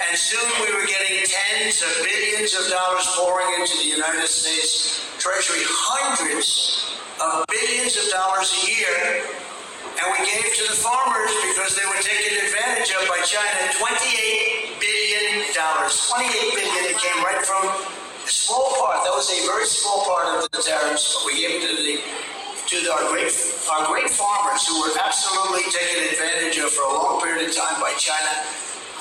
And 0.08 0.16
soon 0.16 0.48
we 0.64 0.72
were 0.72 0.88
getting 0.88 1.28
tens 1.28 1.84
of 1.84 1.92
billions 2.00 2.56
of 2.56 2.72
dollars 2.72 3.04
pouring 3.20 3.52
into 3.60 3.76
the 3.84 3.88
United 4.00 4.24
States 4.24 5.04
Treasury, 5.20 5.60
hundreds 5.68 6.88
of 7.20 7.44
billions 7.52 8.00
of 8.00 8.08
dollars 8.16 8.48
a 8.48 8.60
year. 8.64 9.28
And 9.98 10.06
we 10.14 10.22
gave 10.22 10.46
to 10.46 10.64
the 10.70 10.78
farmers 10.78 11.34
because 11.50 11.74
they 11.74 11.82
were 11.82 11.98
taken 11.98 12.38
advantage 12.38 12.94
of 12.94 13.02
by 13.10 13.18
China 13.26 13.66
$28 13.82 14.78
billion. 14.78 15.50
$28 15.50 16.54
billion 16.54 16.82
that 16.86 16.98
came 17.02 17.18
right 17.26 17.42
from 17.42 17.66
a 17.66 18.30
small 18.30 18.78
part. 18.78 19.02
That 19.02 19.10
was 19.10 19.26
a 19.26 19.42
very 19.42 19.66
small 19.66 20.06
part 20.06 20.38
of 20.38 20.46
the 20.54 20.62
tariffs, 20.62 21.18
but 21.18 21.26
we 21.26 21.42
gave 21.42 21.58
it 21.58 21.66
to 21.66 21.82
the 21.82 21.98
to 22.68 22.76
our 22.92 23.10
great 23.10 23.32
our 23.72 23.90
great 23.90 24.12
farmers 24.12 24.68
who 24.68 24.78
were 24.78 24.94
absolutely 25.02 25.66
taken 25.72 26.04
advantage 26.14 26.62
of 26.62 26.70
for 26.70 26.84
a 26.84 26.92
long 26.94 27.18
period 27.18 27.48
of 27.48 27.56
time 27.56 27.80
by 27.82 27.90
China. 27.98 28.44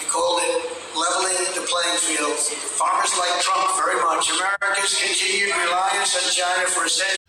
I 0.01 0.03
called 0.09 0.41
it 0.49 0.65
leveling 0.97 1.37
the 1.53 1.67
playing 1.67 1.99
field. 2.01 2.41
Farmers 2.73 3.13
like 3.21 3.37
Trump 3.45 3.69
very 3.77 4.01
much. 4.01 4.33
America's 4.33 4.97
continued 4.97 5.53
reliance 5.53 6.17
on 6.17 6.25
China 6.33 6.65
for 6.73 6.89
essential 6.89 7.26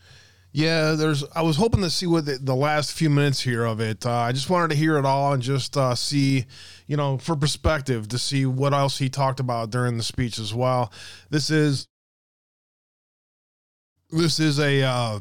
Yeah, 0.52 0.92
there's. 0.92 1.24
I 1.34 1.42
was 1.42 1.56
hoping 1.56 1.82
to 1.82 1.90
see 1.90 2.06
what 2.06 2.24
the, 2.24 2.38
the 2.38 2.54
last 2.54 2.92
few 2.92 3.10
minutes 3.10 3.40
here 3.40 3.64
of 3.64 3.80
it. 3.80 4.06
Uh, 4.06 4.12
I 4.12 4.32
just 4.32 4.48
wanted 4.48 4.70
to 4.70 4.76
hear 4.76 4.96
it 4.96 5.04
all 5.04 5.32
and 5.32 5.42
just 5.42 5.76
uh, 5.76 5.94
see, 5.94 6.46
you 6.86 6.96
know, 6.96 7.18
for 7.18 7.36
perspective 7.36 8.08
to 8.08 8.18
see 8.18 8.46
what 8.46 8.72
else 8.72 8.98
he 8.98 9.10
talked 9.10 9.40
about 9.40 9.70
during 9.70 9.98
the 9.98 10.02
speech 10.02 10.38
as 10.38 10.54
well. 10.54 10.90
This 11.28 11.50
is 11.50 11.86
this 14.10 14.40
is 14.40 14.58
a 14.58 14.82
uh, 14.82 15.20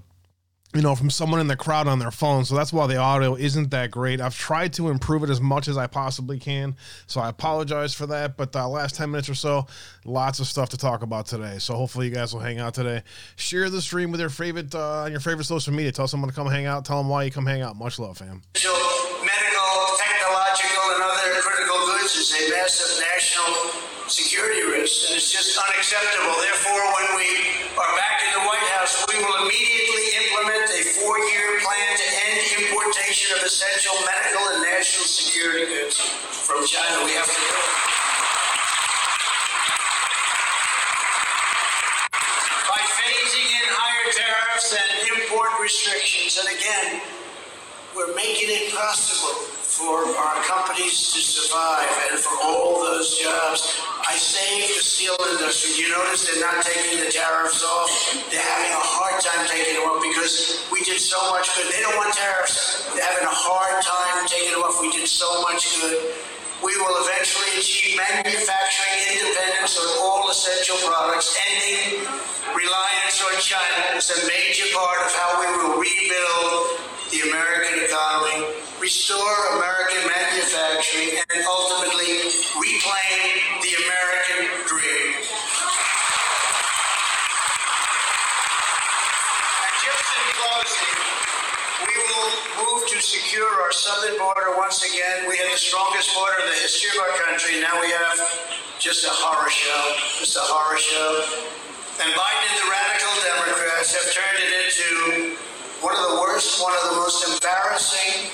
you 0.78 0.84
know 0.84 0.96
from 0.96 1.10
someone 1.10 1.40
in 1.40 1.48
the 1.48 1.56
crowd 1.56 1.88
on 1.88 1.98
their 1.98 2.12
phone, 2.12 2.46
so 2.46 2.56
that's 2.56 2.72
why 2.72 2.86
the 2.86 2.98
audio 2.98 3.36
isn't 3.36 3.72
that 3.72 3.90
great. 3.90 4.22
I've 4.22 4.38
tried 4.38 4.74
to 4.74 4.90
improve 4.90 5.24
it 5.24 5.30
as 5.32 5.42
much 5.42 5.68
as 5.68 5.76
I 5.76 5.88
possibly 5.88 6.38
can, 6.38 6.76
so 7.08 7.20
I 7.20 7.30
apologize 7.30 7.96
for 7.96 8.06
that. 8.06 8.38
But 8.38 8.52
the 8.52 8.66
last 8.68 8.96
ten 8.96 9.10
minutes 9.10 9.28
or 9.28 9.34
so, 9.34 9.66
lots 10.06 10.40
of 10.40 10.46
stuff 10.46 10.70
to 10.70 10.78
talk 10.78 11.02
about 11.02 11.26
today. 11.26 11.58
So 11.58 11.76
hopefully 11.76 12.08
you 12.08 12.14
guys 12.14 12.32
will 12.32 12.42
hang 12.42 12.60
out 12.60 12.76
today. 12.76 13.02
Share 13.36 13.72
the 13.72 13.82
stream 13.82 14.12
with 14.12 14.20
your 14.20 14.30
favorite 14.30 14.74
uh, 14.76 15.06
on 15.06 15.12
your 15.12 15.20
favorite 15.20 15.46
social 15.46 15.74
media. 15.74 15.92
Tell 15.92 16.08
someone 16.08 16.30
to 16.30 16.36
come 16.36 16.48
hang 16.48 16.68
out. 16.68 16.86
Tell 16.86 17.00
them 17.00 17.10
why 17.10 17.24
you 17.24 17.32
come 17.32 17.48
hang 17.48 17.62
out. 17.62 17.76
Much 17.76 17.98
love, 17.98 18.20
fam. 18.20 18.44
medical, 18.54 19.74
technological, 19.98 20.86
and 20.94 21.04
other 21.04 21.42
critical 21.42 21.80
goods 21.88 22.16
is 22.16 22.32
a 22.38 22.52
massive 22.54 23.04
national 23.12 23.82
security 24.08 24.62
and 24.88 25.16
it's 25.16 25.32
just 25.32 25.58
unacceptable. 25.58 26.36
Therefore, 26.40 26.84
when 26.96 27.08
we 27.20 27.30
are 27.76 27.92
back 27.96 28.24
in 28.24 28.32
the 28.40 28.44
White 28.48 28.68
House, 28.80 29.06
we 29.08 29.20
will 29.20 29.48
immediately 29.48 30.07
essential 33.48 33.96
medical 34.04 34.44
and 34.52 34.62
national 34.62 35.08
security 35.08 35.66
goods 35.72 35.96
from 36.44 36.68
China. 36.68 37.06
We 37.06 37.16
have 37.16 37.24
to 37.24 37.32
do 37.32 37.48
it. 37.48 37.68
By 42.68 42.84
phasing 42.92 43.48
in 43.48 43.66
higher 43.72 44.12
tariffs 44.12 44.76
and 44.76 44.92
import 45.16 45.48
restrictions, 45.62 46.36
and 46.44 46.60
again, 46.60 47.02
we're 47.96 48.14
making 48.16 48.52
it 48.52 48.76
possible 48.76 49.48
for 49.78 50.10
our 50.10 50.42
companies 50.42 51.14
to 51.14 51.22
survive 51.22 51.86
and 52.10 52.18
for 52.18 52.34
all 52.42 52.82
those 52.82 53.14
jobs. 53.22 53.78
I 54.02 54.18
saved 54.18 54.74
the 54.74 54.82
steel 54.82 55.14
industry. 55.38 55.78
You 55.78 55.94
notice 55.94 56.26
they're 56.26 56.42
not 56.42 56.66
taking 56.66 56.98
the 56.98 57.14
tariffs 57.14 57.62
off. 57.62 57.94
They're 58.34 58.42
having 58.42 58.74
a 58.74 58.82
hard 58.82 59.22
time 59.22 59.46
taking 59.46 59.78
them 59.78 59.86
off 59.86 60.02
because 60.02 60.66
we 60.74 60.82
did 60.82 60.98
so 60.98 61.22
much 61.30 61.54
good. 61.54 61.70
They 61.70 61.86
don't 61.86 61.94
want 61.94 62.10
tariffs. 62.10 62.90
They're 62.98 63.06
having 63.06 63.30
a 63.30 63.38
hard 63.38 63.78
time 63.86 64.26
taking 64.26 64.58
them 64.58 64.66
off. 64.66 64.82
We 64.82 64.90
did 64.90 65.06
so 65.06 65.30
much 65.46 65.62
good. 65.78 66.10
we 66.66 66.74
will 66.82 66.98
eventually 67.06 67.62
achieve 67.62 68.02
manufacturing 68.02 68.98
independence 69.14 69.78
on 69.78 69.90
all 70.02 70.26
essential 70.34 70.82
products, 70.90 71.38
ending 71.54 72.02
reliance 72.50 73.22
on 73.22 73.38
China 73.38 73.94
It's 73.94 74.10
a 74.10 74.26
major 74.26 74.74
part 74.74 75.06
of 75.06 75.14
how 75.14 75.30
we 75.38 75.48
will 75.54 75.78
rebuild 75.78 76.97
the 77.12 77.22
American 77.24 77.80
economy, 77.88 78.52
restore 78.82 79.36
American 79.56 80.04
manufacturing, 80.12 81.16
and 81.32 81.40
ultimately 81.48 82.20
reclaim 82.60 83.64
the 83.64 83.74
American 83.80 84.44
dream. 84.68 85.16
And 89.64 89.76
just 89.80 90.04
in 90.04 90.28
closing, 90.36 90.96
we 91.88 91.96
will 91.96 92.30
move 92.60 92.84
to 92.92 93.00
secure 93.00 93.48
our 93.64 93.72
southern 93.72 94.20
border 94.20 94.60
once 94.60 94.84
again. 94.84 95.32
We 95.32 95.38
had 95.40 95.48
the 95.54 95.60
strongest 95.60 96.12
border 96.12 96.44
in 96.44 96.48
the 96.52 96.60
history 96.60 96.92
of 96.92 97.08
our 97.08 97.16
country. 97.24 97.64
Now 97.64 97.80
we 97.80 97.88
have 97.88 98.20
just 98.80 99.08
a 99.08 99.14
horror 99.16 99.50
show, 99.50 99.96
just 100.20 100.36
a 100.36 100.44
horror 100.44 100.78
show. 100.78 101.24
And 102.04 102.12
Biden 102.12 102.46
and 102.52 102.58
the 102.62 102.68
radical 102.68 103.14
Democrats 103.24 103.96
have 103.96 104.12
turned 104.12 104.44
it 104.44 104.52
into 104.68 105.47
one 105.82 105.96
of 105.96 106.04
the 106.10 106.16
worst, 106.22 106.62
one 106.62 106.74
of 106.74 106.84
the 106.90 106.96
most 106.98 107.22
embarrassing 107.28 108.30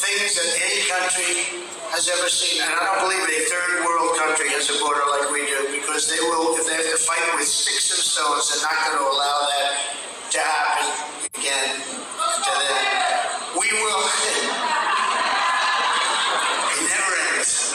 things 0.00 0.34
that 0.36 0.48
any 0.60 0.80
country 0.88 1.64
has 1.94 2.08
ever 2.10 2.28
seen. 2.28 2.62
And 2.62 2.72
I 2.72 2.80
don't 2.84 3.06
believe 3.06 3.22
a 3.22 3.42
third 3.46 3.86
world 3.86 4.16
country 4.18 4.50
has 4.50 4.66
a 4.70 4.76
border 4.82 5.04
like 5.14 5.30
we 5.30 5.46
do 5.46 5.70
because 5.70 6.10
they 6.10 6.18
will, 6.26 6.56
if 6.58 6.66
they 6.66 6.74
have 6.74 6.90
to 6.90 6.98
fight 6.98 7.22
with 7.38 7.46
sticks 7.46 7.94
and 7.94 8.02
stones, 8.02 8.50
they're 8.50 8.64
not 8.66 8.74
going 8.90 8.98
to 8.98 9.06
allow 9.06 9.38
that 9.54 9.94
to 10.34 10.38
happen 10.42 10.88
again 11.38 11.78
to 11.78 12.50
them. 12.50 13.60
We 13.60 13.68
will. 13.70 14.02
It 16.74 16.82
never 16.90 17.14
ends. 17.38 17.70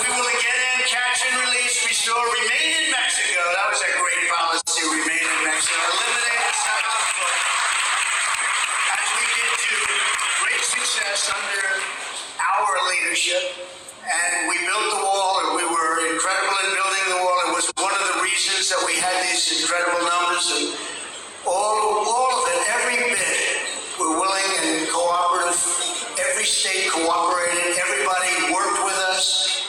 We 0.00 0.08
will 0.08 0.24
again 0.24 0.76
catch 0.88 1.20
and 1.28 1.36
release, 1.36 1.84
restore, 1.84 2.16
remain 2.16 2.80
in 2.80 2.86
Mexico. 2.88 3.40
That 3.52 3.68
was 3.68 3.80
a 3.84 3.92
great 4.00 4.24
policy, 4.32 4.80
remain 4.88 5.20
in 5.20 5.40
Mexico. 5.44 5.76
Eliminate 5.84 6.40
the 6.48 6.56
southern 6.64 7.04
foot. 7.12 7.36
As 8.88 9.06
we 9.20 9.24
did 9.36 9.52
to 9.52 9.74
great 10.40 10.64
under 11.28 11.64
our 12.40 12.72
leadership. 12.88 13.68
And 14.00 14.48
we 14.48 14.56
built 14.64 14.86
the 14.96 15.00
wall, 15.04 15.34
and 15.44 15.50
we 15.60 15.64
were 15.68 15.92
incredible 16.08 16.56
in 16.64 16.70
building 16.72 17.06
the 17.12 17.20
wall. 17.20 17.38
It 17.46 17.52
was 17.60 17.66
one 17.76 17.92
of 17.92 18.04
the 18.14 18.16
reasons 18.24 18.72
that 18.72 18.80
we 18.88 18.96
had 18.96 19.12
these 19.28 19.60
incredible 19.60 20.00
numbers, 20.00 20.46
and 20.56 20.66
all, 21.44 21.76
all 22.08 22.30
of 22.40 22.44
it, 22.48 22.60
every 22.72 22.96
bit, 23.12 23.68
we're 24.00 24.16
willing 24.16 24.50
and 24.64 24.88
cooperative. 24.88 25.60
Every 26.16 26.48
state 26.48 26.88
cooperated. 26.88 27.76
Everybody 27.76 28.54
worked 28.56 28.80
with 28.88 28.98
us. 29.12 29.68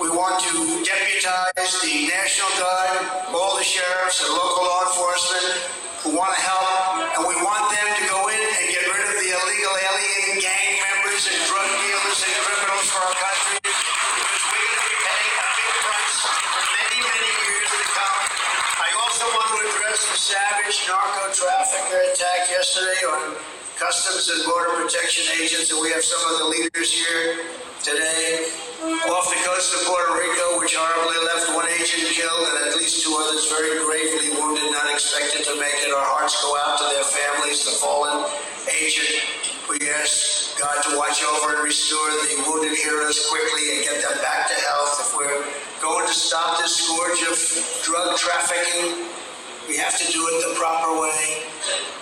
We 0.00 0.10
want 0.10 0.40
to 0.44 0.52
deputize 0.84 1.72
the 1.80 2.08
National 2.12 2.52
Guard, 2.60 3.32
all 3.32 3.56
the 3.56 3.64
sheriffs 3.64 4.20
and 4.20 4.30
local 4.34 4.64
law 4.64 4.84
enforcement 4.92 5.56
who 6.02 6.16
want 6.18 6.34
to 6.34 6.40
help, 6.42 7.16
and 7.16 7.22
we 7.28 7.36
want 7.40 7.70
them 7.70 7.88
to 7.96 8.04
go 8.10 8.21
and 11.22 11.38
drug 11.46 11.70
dealers 11.86 12.18
and 12.26 12.34
criminals 12.42 12.88
for 12.90 12.98
our 12.98 13.14
country 13.14 13.54
because 13.62 14.42
we're 14.42 14.58
going 14.58 14.74
to 14.74 14.86
be 14.90 14.98
paying 15.06 15.34
a 15.38 15.46
big 15.54 15.70
price 15.86 16.18
for 16.18 16.64
many, 16.82 16.98
many 16.98 17.30
years 17.46 17.70
to 17.70 17.86
come. 17.94 18.18
I 18.82 18.90
also 19.06 19.22
want 19.30 19.48
to 19.54 19.58
address 19.70 20.02
the 20.02 20.18
savage 20.18 20.82
narco 20.90 21.30
trafficker 21.30 22.02
attack 22.10 22.50
yesterday 22.50 23.06
on 23.06 23.38
Customs 23.78 24.34
and 24.34 24.42
Border 24.50 24.82
Protection 24.82 25.30
agents, 25.38 25.70
and 25.70 25.78
we 25.78 25.94
have 25.94 26.02
some 26.02 26.18
of 26.26 26.42
the 26.42 26.46
leaders 26.58 26.90
here 26.90 27.46
today. 27.86 28.50
Off 29.06 29.30
the 29.30 29.38
coast 29.46 29.78
of 29.78 29.86
Puerto 29.86 30.18
Rico, 30.18 30.58
which 30.58 30.74
horribly 30.74 31.22
left 31.22 31.54
one 31.54 31.70
agent 31.70 32.02
killed 32.18 32.50
and 32.50 32.66
at 32.66 32.74
least 32.74 33.06
two 33.06 33.14
others 33.14 33.46
very 33.46 33.78
gravely 33.86 34.34
wounded, 34.42 34.66
not 34.74 34.90
expected 34.90 35.46
to 35.46 35.54
make 35.54 35.78
it. 35.86 35.94
Our 35.94 36.02
hearts 36.02 36.34
go 36.42 36.50
out 36.66 36.82
to 36.82 36.86
their 36.98 37.06
families, 37.06 37.62
the 37.62 37.78
fallen 37.78 38.26
agent. 38.74 39.22
We 39.70 39.78
ask 39.86 40.41
God 40.58 40.82
to 40.84 40.98
watch 40.98 41.24
over 41.24 41.56
and 41.56 41.64
restore 41.64 42.10
the 42.28 42.44
wounded 42.44 42.76
heroes 42.76 43.24
quickly 43.30 43.76
and 43.76 43.84
get 43.88 44.02
them 44.04 44.18
back 44.20 44.48
to 44.48 44.56
health. 44.68 45.00
If 45.00 45.16
we're 45.16 45.44
going 45.80 46.06
to 46.06 46.12
stop 46.12 46.60
this 46.60 46.76
scourge 46.76 47.22
of 47.24 47.36
drug 47.82 48.16
trafficking, 48.18 49.08
we 49.68 49.76
have 49.78 49.96
to 49.96 50.06
do 50.12 50.20
it 50.28 50.36
the 50.48 50.54
proper 50.60 50.92
way. 51.00 51.48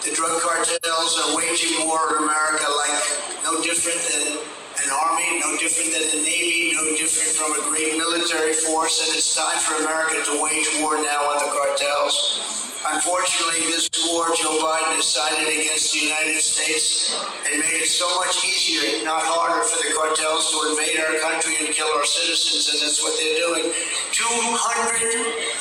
The 0.03 0.11
drug 0.17 0.41
cartels 0.43 1.13
are 1.23 1.37
waging 1.37 1.87
war 1.87 2.17
in 2.17 2.25
America 2.25 2.67
like 2.67 2.99
no 3.45 3.63
different 3.63 4.01
than 4.11 4.43
an 4.83 4.91
army, 4.91 5.39
no 5.39 5.55
different 5.59 5.93
than 5.93 6.19
a 6.19 6.23
navy, 6.25 6.73
no 6.75 6.85
different 6.97 7.31
from 7.37 7.53
a 7.55 7.63
great 7.71 7.99
military 7.99 8.53
force, 8.53 9.07
and 9.07 9.15
it's 9.15 9.37
time 9.37 9.59
for 9.61 9.79
America 9.85 10.25
to 10.27 10.43
wage 10.43 10.67
war 10.81 10.97
now 10.99 11.23
on 11.31 11.39
the 11.39 11.51
cartels. 11.55 12.70
Unfortunately, 12.81 13.61
this 13.69 13.93
war 14.09 14.33
Joe 14.41 14.57
Biden 14.57 14.97
has 14.97 15.05
sided 15.05 15.45
against 15.45 15.93
the 15.93 16.01
United 16.01 16.41
States 16.41 17.13
and 17.45 17.61
made 17.61 17.85
it 17.85 17.93
so 17.93 18.09
much 18.25 18.41
easier, 18.41 19.05
not 19.05 19.21
harder, 19.21 19.61
for 19.69 19.77
the 19.85 19.93
cartels 19.93 20.49
to 20.49 20.73
invade 20.73 20.97
our 20.97 21.13
country 21.21 21.61
and 21.61 21.69
kill 21.77 21.93
our 21.93 22.09
citizens, 22.09 22.73
and 22.73 22.81
that's 22.81 23.05
what 23.05 23.13
they're 23.21 23.37
doing. 23.37 23.69
200,000 24.17 25.61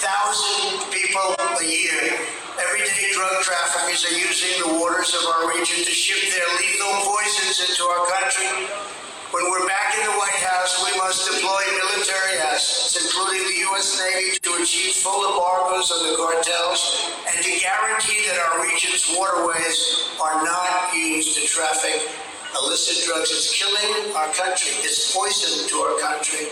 people 0.96 1.36
a 1.36 1.66
year. 1.68 2.24
Everyday 2.56 3.12
drug 3.12 3.36
traffickers 3.44 4.00
are 4.08 4.16
using 4.16 4.56
the 4.64 4.80
waters 4.80 5.12
of 5.12 5.28
our 5.28 5.52
region 5.52 5.84
to 5.84 5.92
ship 5.92 6.24
their 6.32 6.48
lethal 6.56 7.04
poisons 7.04 7.60
into 7.68 7.84
our 7.84 8.08
country. 8.16 8.48
When 9.30 9.46
we're 9.46 9.68
back 9.70 9.94
in 9.94 10.02
the 10.10 10.18
White 10.18 10.42
House, 10.42 10.82
we 10.82 10.98
must 10.98 11.22
deploy 11.30 11.62
military 11.86 12.42
assets, 12.50 12.98
including 12.98 13.46
the 13.46 13.62
U.S. 13.70 14.02
Navy, 14.02 14.34
to 14.42 14.58
achieve 14.58 14.98
full 15.06 15.22
embargoes 15.22 15.94
on 15.94 16.02
the 16.10 16.18
cartels 16.18 17.14
and 17.30 17.38
to 17.38 17.52
guarantee 17.62 18.26
that 18.26 18.42
our 18.42 18.66
region's 18.66 19.06
waterways 19.14 20.18
are 20.18 20.42
not 20.42 20.90
used 20.98 21.38
to 21.38 21.46
traffic 21.46 22.10
illicit 22.58 23.06
drugs. 23.06 23.30
It's 23.30 23.54
killing 23.54 24.18
our 24.18 24.34
country. 24.34 24.74
It's 24.82 25.14
poison 25.14 25.70
to 25.70 25.76
our 25.78 26.02
country. 26.02 26.50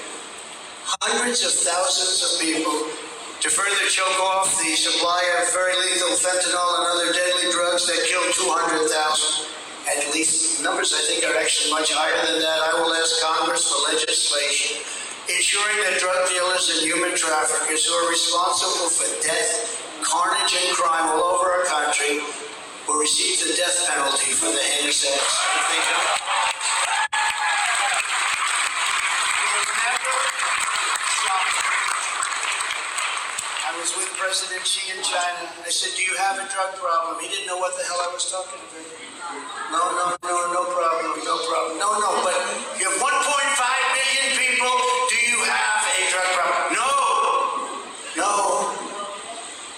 Hundreds 1.01 1.41
of 1.49 1.57
thousands 1.57 2.21
of 2.29 2.31
people 2.45 2.93
to 3.41 3.49
further 3.49 3.89
choke 3.89 4.21
off 4.21 4.53
the 4.61 4.77
supply 4.77 5.25
of 5.41 5.49
very 5.49 5.73
lethal 5.81 6.13
fentanyl 6.13 6.69
and 6.77 6.85
other 6.93 7.09
deadly 7.09 7.49
drugs 7.49 7.89
that 7.89 8.05
kill 8.05 8.21
200,000 8.37 9.57
at 9.95 10.11
least 10.13 10.63
numbers 10.63 10.93
I 10.93 11.01
think 11.07 11.23
are 11.23 11.37
actually 11.39 11.71
much 11.71 11.93
higher 11.93 12.19
than 12.27 12.41
that. 12.41 12.59
I 12.59 12.81
will 12.81 12.93
ask 12.93 13.21
Congress 13.23 13.67
for 13.71 13.79
legislation 13.91 14.83
ensuring 15.27 15.77
that 15.83 15.99
drug 15.99 16.29
dealers 16.29 16.71
and 16.71 16.79
human 16.87 17.15
traffickers 17.15 17.85
who 17.85 17.93
are 17.93 18.09
responsible 18.09 18.87
for 18.87 19.07
death, 19.23 19.75
carnage, 20.01 20.55
and 20.55 20.71
crime 20.75 21.09
all 21.11 21.35
over 21.35 21.51
our 21.51 21.65
country 21.65 22.19
will 22.87 22.99
receive 22.99 23.39
the 23.43 23.53
death 23.55 23.87
penalty 23.91 24.31
for 24.31 24.47
the 24.47 24.63
heinous 24.79 25.03
acts. 25.03 26.46
Was 33.79 33.93
with 33.93 34.09
President 34.17 34.65
Xi 34.65 34.89
in 34.89 34.99
China. 35.05 35.45
I 35.61 35.69
said, 35.69 35.93
Do 35.93 36.01
you 36.01 36.15
have 36.17 36.41
a 36.41 36.45
drug 36.49 36.73
problem? 36.81 37.21
He 37.21 37.29
didn't 37.29 37.45
know 37.45 37.61
what 37.61 37.77
the 37.77 37.85
hell 37.85 38.01
I 38.01 38.09
was 38.09 38.25
talking 38.25 38.57
about. 38.57 38.89
No, 39.69 39.81
no, 39.93 40.05
no, 40.17 40.35
no 40.49 40.61
problem, 40.73 41.13
no 41.21 41.35
problem. 41.45 41.77
No, 41.77 41.89
no, 42.01 42.09
but 42.25 42.37
you 42.81 42.89
have 42.89 42.97
1.5 42.97 43.05
million 43.05 44.29
people. 44.33 44.73
Do 45.13 45.17
you 45.29 45.37
have 45.45 45.81
a 45.85 45.97
drug 46.09 46.29
problem? 46.33 46.65
No, 46.73 46.89
no. 48.17 48.31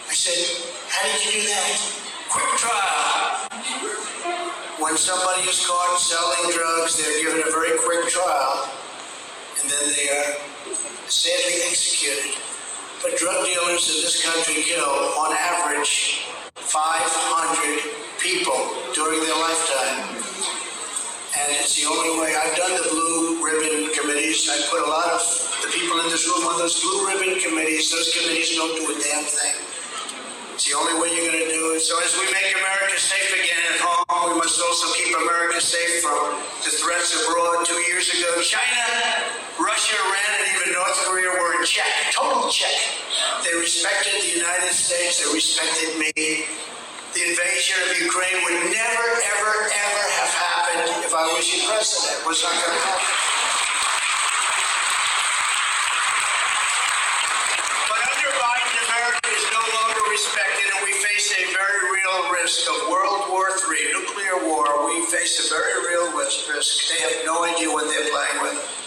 I 0.08 0.14
said, 0.16 0.48
How 0.88 1.04
did 1.04 1.20
you 1.20 1.32
do 1.36 1.42
that? 1.52 1.76
Quick 2.32 2.52
trial. 2.56 3.52
When 4.80 4.96
somebody 4.96 5.44
is 5.44 5.60
caught 5.68 6.00
selling 6.00 6.56
drugs, 6.56 6.96
they're 6.96 7.20
given 7.20 7.44
a 7.44 7.52
very 7.52 7.76
quick 7.84 8.08
trial, 8.08 8.70
and 9.60 9.68
then 9.68 9.86
they 9.92 10.08
are 10.08 10.40
sadly 11.12 11.68
executed. 11.68 12.49
But 13.02 13.16
drug 13.16 13.46
dealers 13.48 13.88
in 13.88 14.04
this 14.04 14.20
country 14.20 14.60
kill, 14.68 14.84
on 14.84 15.32
average, 15.32 16.28
500 16.56 17.80
people 18.20 18.60
during 18.92 19.24
their 19.24 19.40
lifetime. 19.40 20.20
And 21.40 21.48
it's 21.64 21.80
the 21.80 21.88
only 21.88 22.20
way. 22.20 22.36
I've 22.36 22.60
done 22.60 22.76
the 22.76 22.92
blue 22.92 23.40
ribbon 23.40 23.96
committees. 23.96 24.52
I 24.52 24.60
put 24.68 24.84
a 24.84 24.90
lot 24.92 25.16
of 25.16 25.24
the 25.64 25.72
people 25.72 25.96
in 26.04 26.12
this 26.12 26.28
room 26.28 26.44
on 26.44 26.60
those 26.60 26.76
blue 26.84 27.08
ribbon 27.08 27.40
committees. 27.40 27.88
Those 27.88 28.12
committees 28.12 28.52
don't 28.60 28.76
do 28.76 28.84
a 28.92 28.96
damn 29.00 29.24
thing. 29.24 29.56
It's 30.60 30.68
the 30.68 30.76
only 30.76 31.00
way 31.00 31.16
you're 31.16 31.32
going 31.32 31.40
to 31.40 31.48
do 31.48 31.72
it. 31.72 31.80
So 31.80 31.96
as 32.04 32.12
we 32.20 32.28
make 32.36 32.52
America 32.52 33.00
safe 33.00 33.32
again 33.32 33.64
at 33.72 33.80
home, 33.80 34.36
we 34.36 34.44
must 34.44 34.60
also 34.60 34.92
keep 35.00 35.16
America 35.16 35.64
safe 35.64 36.04
from 36.04 36.36
the 36.68 36.72
threats 36.76 37.16
abroad. 37.16 37.64
Two 37.64 37.80
years 37.88 38.12
ago, 38.12 38.44
China, 38.44 39.49
Russia, 39.60 39.92
Iran, 39.92 40.32
and 40.40 40.46
even 40.56 40.72
North 40.72 40.96
Korea 41.04 41.32
were 41.36 41.60
in 41.60 41.66
check, 41.68 41.92
total 42.16 42.48
check. 42.48 42.72
They 43.44 43.52
respected 43.60 44.16
the 44.24 44.40
United 44.40 44.72
States, 44.72 45.20
they 45.20 45.28
respected 45.36 46.00
me. 46.00 46.48
The 47.12 47.24
invasion 47.28 47.76
of 47.84 48.00
Ukraine 48.00 48.40
would 48.48 48.72
never, 48.72 49.08
ever, 49.36 49.54
ever 49.68 50.04
have 50.16 50.32
happened 50.32 51.04
if 51.04 51.12
I 51.12 51.28
was 51.36 51.44
your 51.52 51.68
president. 51.68 52.24
It 52.24 52.28
was 52.28 52.40
not 52.40 52.56
going 52.56 52.72
to 52.72 52.84
happen. 52.88 53.12
But 57.84 58.00
under 58.00 58.32
Biden, 58.40 58.76
America 58.80 59.28
is 59.28 59.46
no 59.52 59.64
longer 59.76 60.04
respected, 60.08 60.68
and 60.72 60.82
we 60.88 60.94
face 61.04 61.36
a 61.36 61.44
very 61.52 61.84
real 62.00 62.32
risk 62.32 62.64
of 62.64 62.88
World 62.88 63.28
War 63.28 63.52
III, 63.52 63.92
nuclear 63.92 64.40
war. 64.48 64.88
We 64.88 65.04
face 65.12 65.36
a 65.44 65.52
very 65.52 65.84
real 65.84 66.16
risk. 66.16 66.48
They 66.48 67.02
have 67.12 67.28
no 67.28 67.44
idea 67.44 67.68
what 67.68 67.92
they're 67.92 68.08
playing 68.08 68.40
with. 68.40 68.79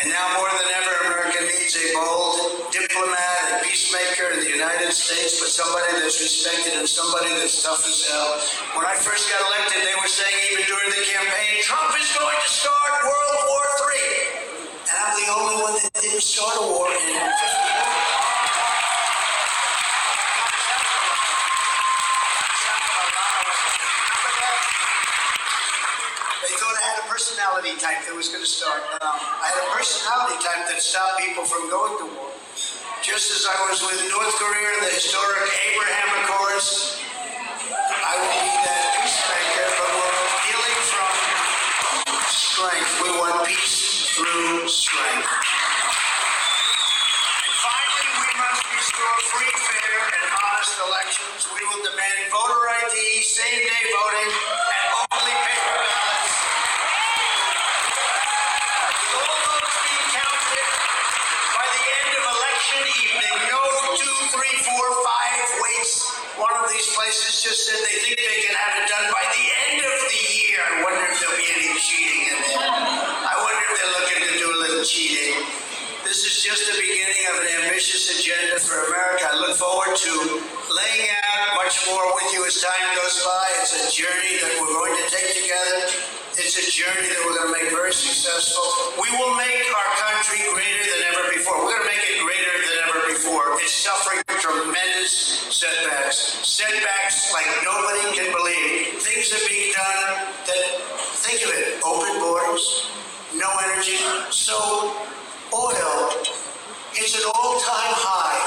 And 0.00 0.08
now 0.08 0.32
more 0.32 0.48
than 0.48 0.64
ever, 0.80 1.12
America 1.12 1.44
needs 1.44 1.76
a 1.76 1.92
bold 1.92 2.72
diplomat 2.72 3.52
and 3.52 3.60
peacemaker 3.60 4.32
in 4.32 4.40
the 4.40 4.48
United 4.48 4.96
States, 4.96 5.36
but 5.36 5.52
somebody 5.52 5.92
that's 6.00 6.16
respected 6.24 6.72
and 6.80 6.88
somebody 6.88 7.28
that's 7.36 7.60
tough 7.60 7.84
as 7.84 8.08
hell. 8.08 8.40
When 8.80 8.88
I 8.88 8.96
first 8.96 9.28
got 9.28 9.44
elected, 9.44 9.84
they 9.84 9.92
were 10.00 10.08
saying 10.08 10.56
even 10.56 10.64
during 10.72 10.88
the 10.88 11.04
campaign, 11.04 11.60
Trump 11.68 11.92
is 12.00 12.08
going 12.16 12.32
to 12.32 12.48
start 12.48 12.90
World 13.04 13.44
War 13.44 13.64
III. 13.92 14.88
And 14.88 14.96
I'm 15.04 15.12
the 15.20 15.28
only 15.36 15.56
one 15.68 15.74
that 15.84 15.92
didn't 15.92 16.24
start 16.24 16.56
a 16.56 16.64
war 16.64 16.88
in 16.88 16.96
50 16.96 17.12
years. 17.12 18.00
They 26.40 26.52
thought 26.56 26.72
I 26.72 26.82
had 26.88 27.04
a 27.04 27.09
personality 27.20 27.76
type 27.76 28.00
that 28.08 28.16
was 28.16 28.32
going 28.32 28.40
to 28.40 28.48
start. 28.48 28.80
Um, 29.04 29.12
I 29.12 29.52
had 29.52 29.60
a 29.60 29.68
personality 29.76 30.40
type 30.40 30.64
that 30.72 30.80
stopped 30.80 31.20
people 31.20 31.44
from 31.44 31.68
going 31.68 31.92
to 32.00 32.08
war. 32.16 32.32
Just 33.04 33.28
as 33.36 33.44
I 33.44 33.60
was 33.68 33.84
with 33.84 34.00
North 34.08 34.32
Korea 34.40 34.80
in 34.80 34.88
the 34.88 34.92
historic 34.96 35.52
Abraham 35.68 36.24
Accords, 36.24 36.96
I 37.76 38.16
will 38.16 38.40
be 38.40 38.56
that 38.64 39.04
peacemaker, 39.04 39.68
but 39.68 39.90
we're 40.00 40.32
dealing 40.48 40.80
from 40.88 41.12
strength. 42.24 42.88
We 43.04 43.12
want 43.12 43.44
peace 43.44 44.16
through 44.16 44.64
strength. 44.72 45.28
And 45.28 45.44
finally, 47.60 48.08
we 48.16 48.30
must 48.32 48.64
restore 48.64 49.16
free, 49.28 49.52
fair, 49.60 50.08
and 50.08 50.24
honest 50.40 50.72
elections. 50.88 51.52
We 51.52 51.60
will 51.68 51.84
demand 51.84 52.32
voter 52.32 52.64
ID, 52.64 52.96
same-day 53.28 53.84
voting, 53.92 54.32
places 67.00 67.40
just 67.40 67.64
said 67.64 67.80
they 67.80 67.96
think 68.04 68.20
they 68.20 68.40
can 68.44 68.52
have 68.52 68.76
it 68.76 68.84
done 68.84 69.08
by 69.08 69.24
the 69.32 69.44
end 69.72 69.80
of 69.80 70.00
the 70.04 70.20
year. 70.36 70.60
I 70.60 70.84
wonder 70.84 71.00
if 71.08 71.16
there'll 71.16 71.40
be 71.40 71.48
any 71.48 71.72
cheating 71.80 72.28
in 72.28 72.38
there. 72.44 72.60
I 72.60 73.34
wonder 73.40 73.62
if 73.64 73.72
they're 73.80 73.94
looking 73.96 74.20
to 74.28 74.32
do 74.36 74.46
a 74.52 74.58
little 74.60 74.84
cheating. 74.84 75.40
This 76.04 76.28
is 76.28 76.44
just 76.44 76.68
the 76.68 76.76
beginning 76.76 77.24
of 77.32 77.40
an 77.40 77.48
ambitious 77.64 78.04
agenda 78.20 78.60
for 78.60 78.84
America. 78.92 79.32
I 79.32 79.40
look 79.40 79.56
forward 79.56 79.96
to 79.96 80.12
laying 80.44 81.08
out 81.24 81.56
much 81.56 81.88
more 81.88 82.04
with 82.20 82.36
you 82.36 82.44
as 82.44 82.60
time 82.60 82.88
goes 82.92 83.16
by. 83.24 83.48
It's 83.64 83.80
a 83.80 83.88
journey 83.88 84.36
that 84.44 84.60
we're 84.60 84.76
going 84.76 84.92
to 85.00 85.06
take 85.08 85.40
together. 85.40 85.96
It's 86.36 86.60
a 86.60 86.68
journey 86.68 87.08
that 87.08 87.20
we're 87.24 87.32
going 87.40 87.48
to 87.48 87.56
make 87.64 87.72
very 87.72 87.96
successful. 87.96 89.00
We 89.00 89.08
will 89.16 89.40
make 89.40 89.64
our 89.72 89.90
country 90.04 90.44
greater 90.52 90.84
than 90.84 91.00
ever 91.16 91.32
before. 91.32 91.64
We're 91.64 91.80
going 91.80 91.80
to 91.80 91.90
make 91.96 92.04
it 92.12 92.20
greater 92.20 92.59
before. 93.20 93.60
It's 93.60 93.76
suffering 93.84 94.24
tremendous 94.40 95.44
setbacks. 95.52 96.40
Setbacks 96.40 97.32
like 97.36 97.44
nobody 97.60 98.16
can 98.16 98.32
believe. 98.32 98.96
Things 98.96 99.28
are 99.36 99.44
being 99.44 99.76
done 99.76 100.24
that, 100.48 100.64
think 101.20 101.44
of 101.44 101.52
it, 101.52 101.84
open 101.84 102.16
borders, 102.16 102.88
no 103.36 103.44
energy. 103.68 104.00
So 104.32 104.56
oil 105.52 106.16
hits 106.96 107.12
an 107.20 107.28
all-time 107.36 107.92
high. 108.00 108.40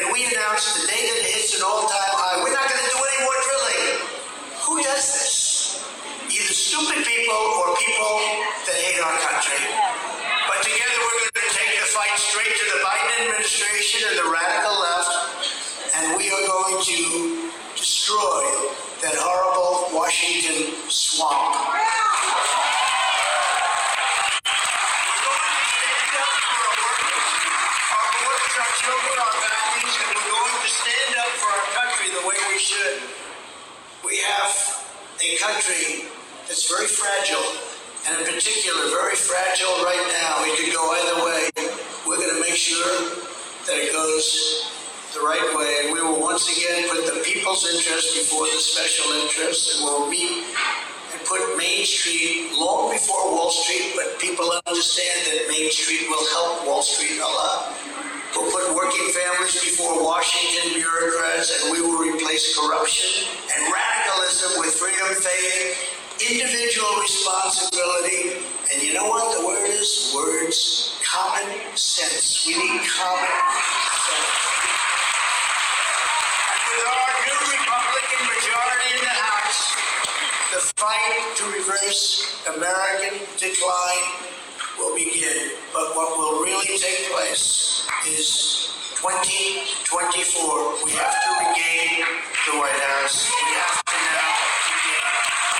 And 0.00 0.08
we 0.08 0.24
announced 0.32 0.80
the 0.80 0.88
day 0.88 1.02
that 1.12 1.18
it 1.20 1.28
hits 1.36 1.60
an 1.60 1.62
all-time 1.68 2.12
high, 2.16 2.40
we're 2.40 2.56
not 2.56 2.64
going 2.72 2.80
to 2.80 2.88
do 2.88 2.96
any 2.96 3.20
more 3.20 3.36
drilling. 3.44 3.84
Who 4.64 4.74
does 4.80 5.04
this? 5.12 5.36
Either 6.24 6.56
stupid 6.56 7.04
people 7.04 7.36
or 7.36 7.76
people 7.76 8.16
that 8.64 8.76
hate 8.80 9.00
our 9.04 9.16
country. 9.28 9.60
But 10.48 10.64
together 10.64 10.96
we're 11.04 11.16
going 11.20 11.48
to 11.48 11.52
take 11.52 11.70
the 11.76 11.88
fight 11.92 12.16
straight 12.16 12.55
administration 13.46 14.10
and 14.10 14.18
the 14.18 14.26
radical 14.26 14.74
left, 14.74 15.14
and 15.94 16.18
we 16.18 16.26
are 16.26 16.46
going 16.50 16.82
to 16.82 16.98
destroy 17.78 18.42
that 18.98 19.14
horrible 19.14 19.86
Washington 19.94 20.74
swamp. 20.90 21.54
We're 21.54 21.78
going 25.22 25.46
to 25.46 25.62
stand 25.62 26.10
up 26.18 26.34
for 26.42 26.58
our 26.58 26.74
workers, 26.90 27.22
our 27.94 28.10
boys, 28.18 28.50
our 28.58 28.72
children, 28.82 29.14
our 29.14 29.36
families, 29.38 29.94
we're 29.94 30.26
going 30.26 30.58
to 30.66 30.72
stand 30.82 31.14
up 31.22 31.30
for 31.38 31.46
our 31.46 31.66
country 31.78 32.06
the 32.18 32.26
way 32.26 32.38
we 32.50 32.58
should. 32.58 32.98
We 34.02 34.18
have 34.26 34.50
a 35.22 35.38
country 35.38 36.10
that's 36.50 36.66
very 36.66 36.90
fragile, 36.90 37.46
and 38.10 38.26
in 38.26 38.26
particular, 38.26 38.90
very 38.90 39.14
fragile 39.14 39.86
right 39.86 40.02
now. 40.18 40.42
It 40.50 40.58
could 40.58 40.74
go 40.74 40.82
either 40.98 41.22
way. 41.22 41.46
We're 42.10 42.18
going 42.18 42.34
to 42.34 42.42
make 42.42 42.58
sure 42.58 43.35
that 43.66 43.82
it 43.82 43.92
goes 43.92 44.70
the 45.10 45.20
right 45.26 45.50
way, 45.58 45.90
we 45.90 45.98
will 45.98 46.20
once 46.20 46.46
again 46.46 46.86
put 46.86 47.02
the 47.02 47.18
people's 47.26 47.66
interest 47.66 48.14
before 48.14 48.46
the 48.46 48.60
special 48.62 49.10
interests, 49.18 49.74
and 49.74 49.82
we'll 49.82 50.06
meet 50.06 50.44
and 51.10 51.18
put 51.26 51.40
Main 51.58 51.82
Street 51.82 52.54
long 52.54 52.92
before 52.92 53.32
Wall 53.34 53.50
Street, 53.50 53.96
but 53.98 54.20
people 54.20 54.46
understand 54.66 55.18
that 55.26 55.50
Main 55.50 55.70
Street 55.70 56.06
will 56.06 56.22
help 56.30 56.66
Wall 56.66 56.82
Street 56.82 57.18
a 57.18 57.26
lot. 57.26 57.74
We'll 58.38 58.52
put 58.52 58.76
working 58.76 59.08
families 59.10 59.58
before 59.58 59.98
Washington 59.98 60.78
bureaucrats, 60.78 61.50
and 61.58 61.72
we 61.72 61.82
will 61.82 61.98
replace 61.98 62.54
corruption 62.54 63.26
and 63.50 63.72
radicalism 63.72 64.60
with 64.62 64.78
freedom, 64.78 65.10
faith, 65.16 65.96
individual 66.30 66.92
responsibility, 67.02 68.46
and 68.70 68.82
you 68.82 68.94
know 68.94 69.08
what 69.08 69.26
the 69.34 69.46
word 69.46 69.66
is? 69.66 70.12
Words, 70.14 70.95
common 71.16 71.48
sense. 71.76 72.46
We 72.46 72.52
need 72.52 72.84
common 72.92 73.36
sense. 74.04 74.36
And 76.44 76.60
with 76.68 76.84
our 76.92 77.12
new 77.24 77.40
Republican 77.56 78.20
majority 78.36 78.88
in 78.92 79.00
the 79.00 79.16
House, 79.16 79.80
the 80.52 80.60
fight 80.76 81.24
to 81.40 81.44
reverse 81.56 82.36
American 82.52 83.16
decline 83.40 84.08
will 84.76 84.92
begin. 84.94 85.56
But 85.72 85.96
what 85.96 86.20
will 86.20 86.44
really 86.44 86.76
take 86.76 87.08
place 87.08 87.88
is 88.04 88.76
2024. 89.00 90.84
We 90.84 90.92
have 91.00 91.16
to 91.16 91.30
regain 91.48 92.04
the 92.44 92.60
White 92.60 92.76
House. 92.92 93.24
We 93.24 93.56
have 93.56 93.80
to 93.88 93.96
now 94.04 94.36
regain 94.68 95.00
the 95.00 95.00
White 95.00 95.32
House. 95.32 95.56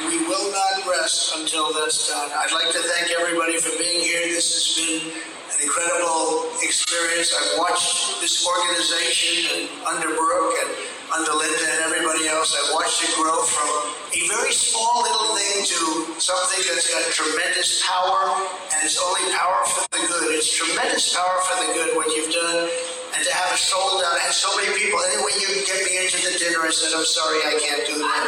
And 0.00 0.08
we 0.08 0.16
will 0.24 0.50
not 0.50 0.88
rest 0.88 1.36
until 1.36 1.74
that's 1.74 2.08
done. 2.08 2.30
I'd 2.32 2.52
like 2.56 2.72
to 2.72 2.80
thank 2.80 3.12
everybody 3.20 3.60
for 3.60 3.76
being 3.76 4.00
here. 4.00 4.24
This 4.32 4.48
has 4.48 4.64
been 4.80 5.12
an 5.12 5.58
incredible 5.60 6.48
experience. 6.64 7.36
I've 7.36 7.60
watched 7.60 8.16
this 8.24 8.40
organization 8.48 9.44
and 9.60 9.64
under 9.84 10.08
Brooke 10.16 10.56
and 10.64 10.72
under 11.12 11.36
Linda 11.36 11.64
and 11.68 11.84
everybody 11.84 12.32
else. 12.32 12.56
I've 12.56 12.72
watched 12.72 13.04
it 13.04 13.12
grow 13.20 13.44
from 13.44 13.68
a 14.16 14.20
very 14.40 14.52
small 14.56 15.04
little 15.04 15.36
thing 15.36 15.68
to 15.68 15.80
something 16.16 16.64
that's 16.72 16.88
got 16.88 17.04
tremendous 17.12 17.84
power, 17.84 18.40
and 18.72 18.80
it's 18.80 18.96
only 18.96 19.28
power 19.36 19.60
for 19.68 19.84
the 19.92 20.00
good. 20.00 20.32
It's 20.32 20.48
tremendous 20.48 21.12
power 21.12 21.36
for 21.44 21.56
the 21.60 21.72
good 21.76 21.92
what 21.92 22.08
you've 22.16 22.32
done. 22.32 22.72
And 23.14 23.20
to 23.26 23.32
have 23.34 23.50
it 23.52 23.58
sold 23.58 24.02
out, 24.06 24.14
I 24.14 24.30
had 24.30 24.34
so 24.34 24.48
many 24.56 24.70
people. 24.78 24.98
Anyway, 25.10 25.34
you 25.38 25.48
can 25.50 25.64
get 25.66 25.80
me 25.82 25.98
into 25.98 26.18
the 26.22 26.38
dinner. 26.38 26.62
I 26.62 26.70
said, 26.70 26.94
I'm 26.94 27.04
sorry, 27.04 27.42
I 27.42 27.58
can't 27.58 27.84
do 27.86 27.98
that. 27.98 28.22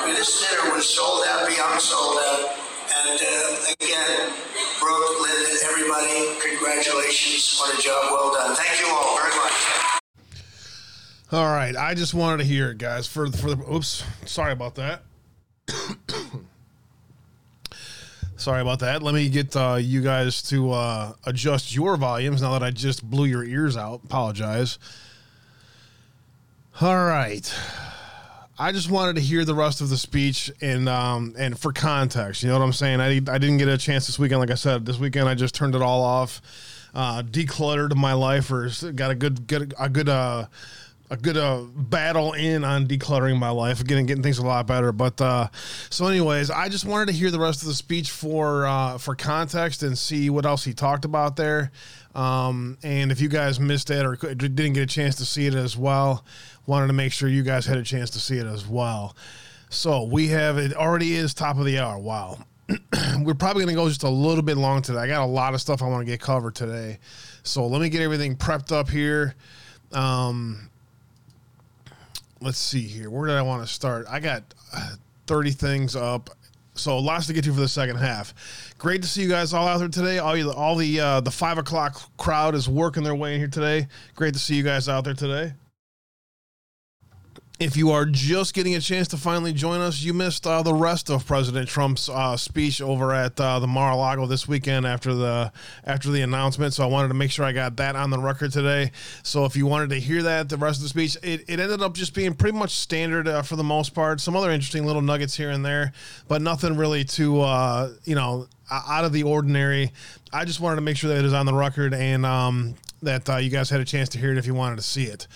I 0.04 0.06
mean, 0.06 0.14
this 0.14 0.44
dinner 0.44 0.74
was 0.74 0.84
sold 0.84 1.24
out 1.28 1.48
beyond 1.48 1.80
sold 1.80 2.20
out. 2.20 2.52
And 2.88 3.20
uh, 3.20 3.74
again, 3.80 4.32
Brooke, 4.80 5.08
Linda, 5.24 5.52
everybody, 5.72 6.36
congratulations 6.40 7.60
on 7.64 7.72
a 7.72 7.80
job 7.80 8.12
well 8.12 8.32
done. 8.32 8.56
Thank 8.56 8.80
you 8.80 8.88
all 8.92 9.16
very 9.16 9.34
much. 9.36 9.56
All 11.30 11.46
right, 11.46 11.76
I 11.76 11.94
just 11.94 12.14
wanted 12.14 12.38
to 12.38 12.44
hear 12.44 12.70
it, 12.70 12.78
guys. 12.78 13.06
For 13.06 13.30
for 13.30 13.54
the 13.54 13.72
oops, 13.72 14.02
sorry 14.24 14.52
about 14.52 14.76
that. 14.76 15.02
Sorry 18.48 18.62
about 18.62 18.78
that. 18.78 19.02
Let 19.02 19.14
me 19.14 19.28
get 19.28 19.54
uh, 19.54 19.76
you 19.78 20.00
guys 20.00 20.40
to 20.44 20.72
uh, 20.72 21.12
adjust 21.26 21.74
your 21.74 21.98
volumes 21.98 22.40
now 22.40 22.52
that 22.52 22.62
I 22.62 22.70
just 22.70 23.04
blew 23.04 23.26
your 23.26 23.44
ears 23.44 23.76
out. 23.76 24.00
Apologize. 24.04 24.78
All 26.80 26.96
right. 26.96 27.54
I 28.58 28.72
just 28.72 28.90
wanted 28.90 29.16
to 29.16 29.20
hear 29.20 29.44
the 29.44 29.54
rest 29.54 29.82
of 29.82 29.90
the 29.90 29.98
speech 29.98 30.50
and 30.62 30.88
um, 30.88 31.34
and 31.38 31.58
for 31.58 31.74
context, 31.74 32.42
you 32.42 32.48
know 32.48 32.58
what 32.58 32.64
I'm 32.64 32.72
saying. 32.72 33.02
I 33.02 33.16
I 33.30 33.36
didn't 33.36 33.58
get 33.58 33.68
a 33.68 33.76
chance 33.76 34.06
this 34.06 34.18
weekend, 34.18 34.40
like 34.40 34.50
I 34.50 34.54
said. 34.54 34.86
This 34.86 34.98
weekend 34.98 35.28
I 35.28 35.34
just 35.34 35.54
turned 35.54 35.74
it 35.74 35.82
all 35.82 36.02
off, 36.02 36.40
uh, 36.94 37.22
decluttered 37.22 37.94
my 37.96 38.14
life, 38.14 38.50
or 38.50 38.70
got 38.92 39.10
a 39.10 39.14
good 39.14 39.46
get 39.46 39.74
a 39.78 39.90
good 39.90 40.08
uh, 40.08 40.46
a 41.10 41.16
good 41.16 41.36
uh, 41.36 41.62
battle 41.74 42.32
in 42.32 42.64
on 42.64 42.86
decluttering 42.86 43.38
my 43.38 43.50
life, 43.50 43.84
getting 43.84 44.06
getting 44.06 44.22
things 44.22 44.38
a 44.38 44.46
lot 44.46 44.66
better. 44.66 44.92
But 44.92 45.20
uh, 45.20 45.48
so, 45.90 46.06
anyways, 46.06 46.50
I 46.50 46.68
just 46.68 46.84
wanted 46.84 47.06
to 47.06 47.12
hear 47.12 47.30
the 47.30 47.40
rest 47.40 47.62
of 47.62 47.68
the 47.68 47.74
speech 47.74 48.10
for 48.10 48.66
uh, 48.66 48.98
for 48.98 49.14
context 49.14 49.82
and 49.82 49.96
see 49.96 50.30
what 50.30 50.44
else 50.46 50.64
he 50.64 50.74
talked 50.74 51.04
about 51.04 51.36
there. 51.36 51.70
Um, 52.14 52.78
and 52.82 53.12
if 53.12 53.20
you 53.20 53.28
guys 53.28 53.60
missed 53.60 53.90
it 53.90 54.04
or 54.04 54.16
didn't 54.16 54.72
get 54.72 54.82
a 54.82 54.86
chance 54.86 55.16
to 55.16 55.24
see 55.24 55.46
it 55.46 55.54
as 55.54 55.76
well, 55.76 56.24
wanted 56.66 56.88
to 56.88 56.92
make 56.92 57.12
sure 57.12 57.28
you 57.28 57.42
guys 57.42 57.64
had 57.64 57.78
a 57.78 57.82
chance 57.82 58.10
to 58.10 58.18
see 58.18 58.38
it 58.38 58.46
as 58.46 58.66
well. 58.66 59.16
So 59.70 60.04
we 60.04 60.28
have 60.28 60.58
it 60.58 60.74
already 60.74 61.14
is 61.14 61.34
top 61.34 61.58
of 61.58 61.64
the 61.64 61.78
hour. 61.78 61.98
Wow. 61.98 62.38
We're 63.20 63.34
probably 63.34 63.64
going 63.64 63.74
to 63.74 63.80
go 63.80 63.88
just 63.88 64.02
a 64.02 64.10
little 64.10 64.42
bit 64.42 64.56
long 64.56 64.82
today. 64.82 64.98
I 64.98 65.06
got 65.06 65.22
a 65.22 65.26
lot 65.26 65.54
of 65.54 65.60
stuff 65.60 65.82
I 65.82 65.86
want 65.86 66.06
to 66.06 66.10
get 66.10 66.20
covered 66.20 66.54
today. 66.54 66.98
So 67.42 67.66
let 67.66 67.80
me 67.80 67.88
get 67.88 68.02
everything 68.02 68.36
prepped 68.36 68.72
up 68.72 68.90
here. 68.90 69.34
Um, 69.92 70.67
let's 72.40 72.58
see 72.58 72.82
here. 72.82 73.10
Where 73.10 73.26
did 73.26 73.36
I 73.36 73.42
want 73.42 73.66
to 73.66 73.72
start? 73.72 74.06
I 74.08 74.20
got 74.20 74.42
uh, 74.74 74.94
30 75.26 75.50
things 75.52 75.96
up. 75.96 76.30
So 76.74 76.98
lots 76.98 77.26
to 77.26 77.32
get 77.32 77.42
to 77.44 77.52
for 77.52 77.60
the 77.60 77.68
second 77.68 77.96
half. 77.96 78.32
Great 78.78 79.02
to 79.02 79.08
see 79.08 79.22
you 79.22 79.28
guys 79.28 79.52
all 79.52 79.66
out 79.66 79.78
there 79.78 79.88
today. 79.88 80.18
All 80.18 80.36
you, 80.36 80.50
all 80.52 80.76
the 80.76 81.00
uh, 81.00 81.20
the 81.20 81.30
five 81.30 81.58
o'clock 81.58 82.00
crowd 82.16 82.54
is 82.54 82.68
working 82.68 83.02
their 83.02 83.16
way 83.16 83.34
in 83.34 83.40
here 83.40 83.48
today. 83.48 83.88
Great 84.14 84.34
to 84.34 84.40
see 84.40 84.54
you 84.54 84.62
guys 84.62 84.88
out 84.88 85.02
there 85.02 85.14
today. 85.14 85.54
If 87.60 87.76
you 87.76 87.90
are 87.90 88.04
just 88.04 88.54
getting 88.54 88.76
a 88.76 88.80
chance 88.80 89.08
to 89.08 89.16
finally 89.16 89.52
join 89.52 89.80
us, 89.80 90.00
you 90.00 90.14
missed 90.14 90.46
uh, 90.46 90.62
the 90.62 90.72
rest 90.72 91.10
of 91.10 91.26
President 91.26 91.68
Trump's 91.68 92.08
uh, 92.08 92.36
speech 92.36 92.80
over 92.80 93.12
at 93.12 93.40
uh, 93.40 93.58
the 93.58 93.66
Mar-a-Lago 93.66 94.26
this 94.26 94.46
weekend 94.46 94.86
after 94.86 95.12
the 95.12 95.50
after 95.84 96.08
the 96.12 96.22
announcement. 96.22 96.72
So 96.72 96.84
I 96.84 96.86
wanted 96.86 97.08
to 97.08 97.14
make 97.14 97.32
sure 97.32 97.44
I 97.44 97.50
got 97.50 97.74
that 97.78 97.96
on 97.96 98.10
the 98.10 98.18
record 98.20 98.52
today. 98.52 98.92
So 99.24 99.44
if 99.44 99.56
you 99.56 99.66
wanted 99.66 99.90
to 99.90 99.96
hear 99.98 100.22
that, 100.22 100.48
the 100.48 100.56
rest 100.56 100.78
of 100.78 100.84
the 100.84 100.88
speech, 100.88 101.16
it, 101.20 101.40
it 101.48 101.58
ended 101.58 101.82
up 101.82 101.94
just 101.94 102.14
being 102.14 102.32
pretty 102.32 102.56
much 102.56 102.70
standard 102.70 103.26
uh, 103.26 103.42
for 103.42 103.56
the 103.56 103.64
most 103.64 103.92
part. 103.92 104.20
Some 104.20 104.36
other 104.36 104.52
interesting 104.52 104.86
little 104.86 105.02
nuggets 105.02 105.36
here 105.36 105.50
and 105.50 105.66
there, 105.66 105.92
but 106.28 106.40
nothing 106.40 106.76
really 106.76 107.02
too 107.02 107.40
uh, 107.40 107.90
you 108.04 108.14
know 108.14 108.46
out 108.70 109.04
of 109.04 109.12
the 109.12 109.24
ordinary. 109.24 109.90
I 110.32 110.44
just 110.44 110.60
wanted 110.60 110.76
to 110.76 110.82
make 110.82 110.96
sure 110.96 111.10
that 111.10 111.18
it 111.18 111.24
is 111.24 111.32
on 111.32 111.44
the 111.44 111.54
record 111.54 111.92
and 111.92 112.24
um, 112.24 112.76
that 113.02 113.28
uh, 113.28 113.38
you 113.38 113.50
guys 113.50 113.68
had 113.68 113.80
a 113.80 113.84
chance 113.84 114.10
to 114.10 114.18
hear 114.18 114.30
it 114.30 114.38
if 114.38 114.46
you 114.46 114.54
wanted 114.54 114.76
to 114.76 114.82
see 114.82 115.06
it. 115.06 115.26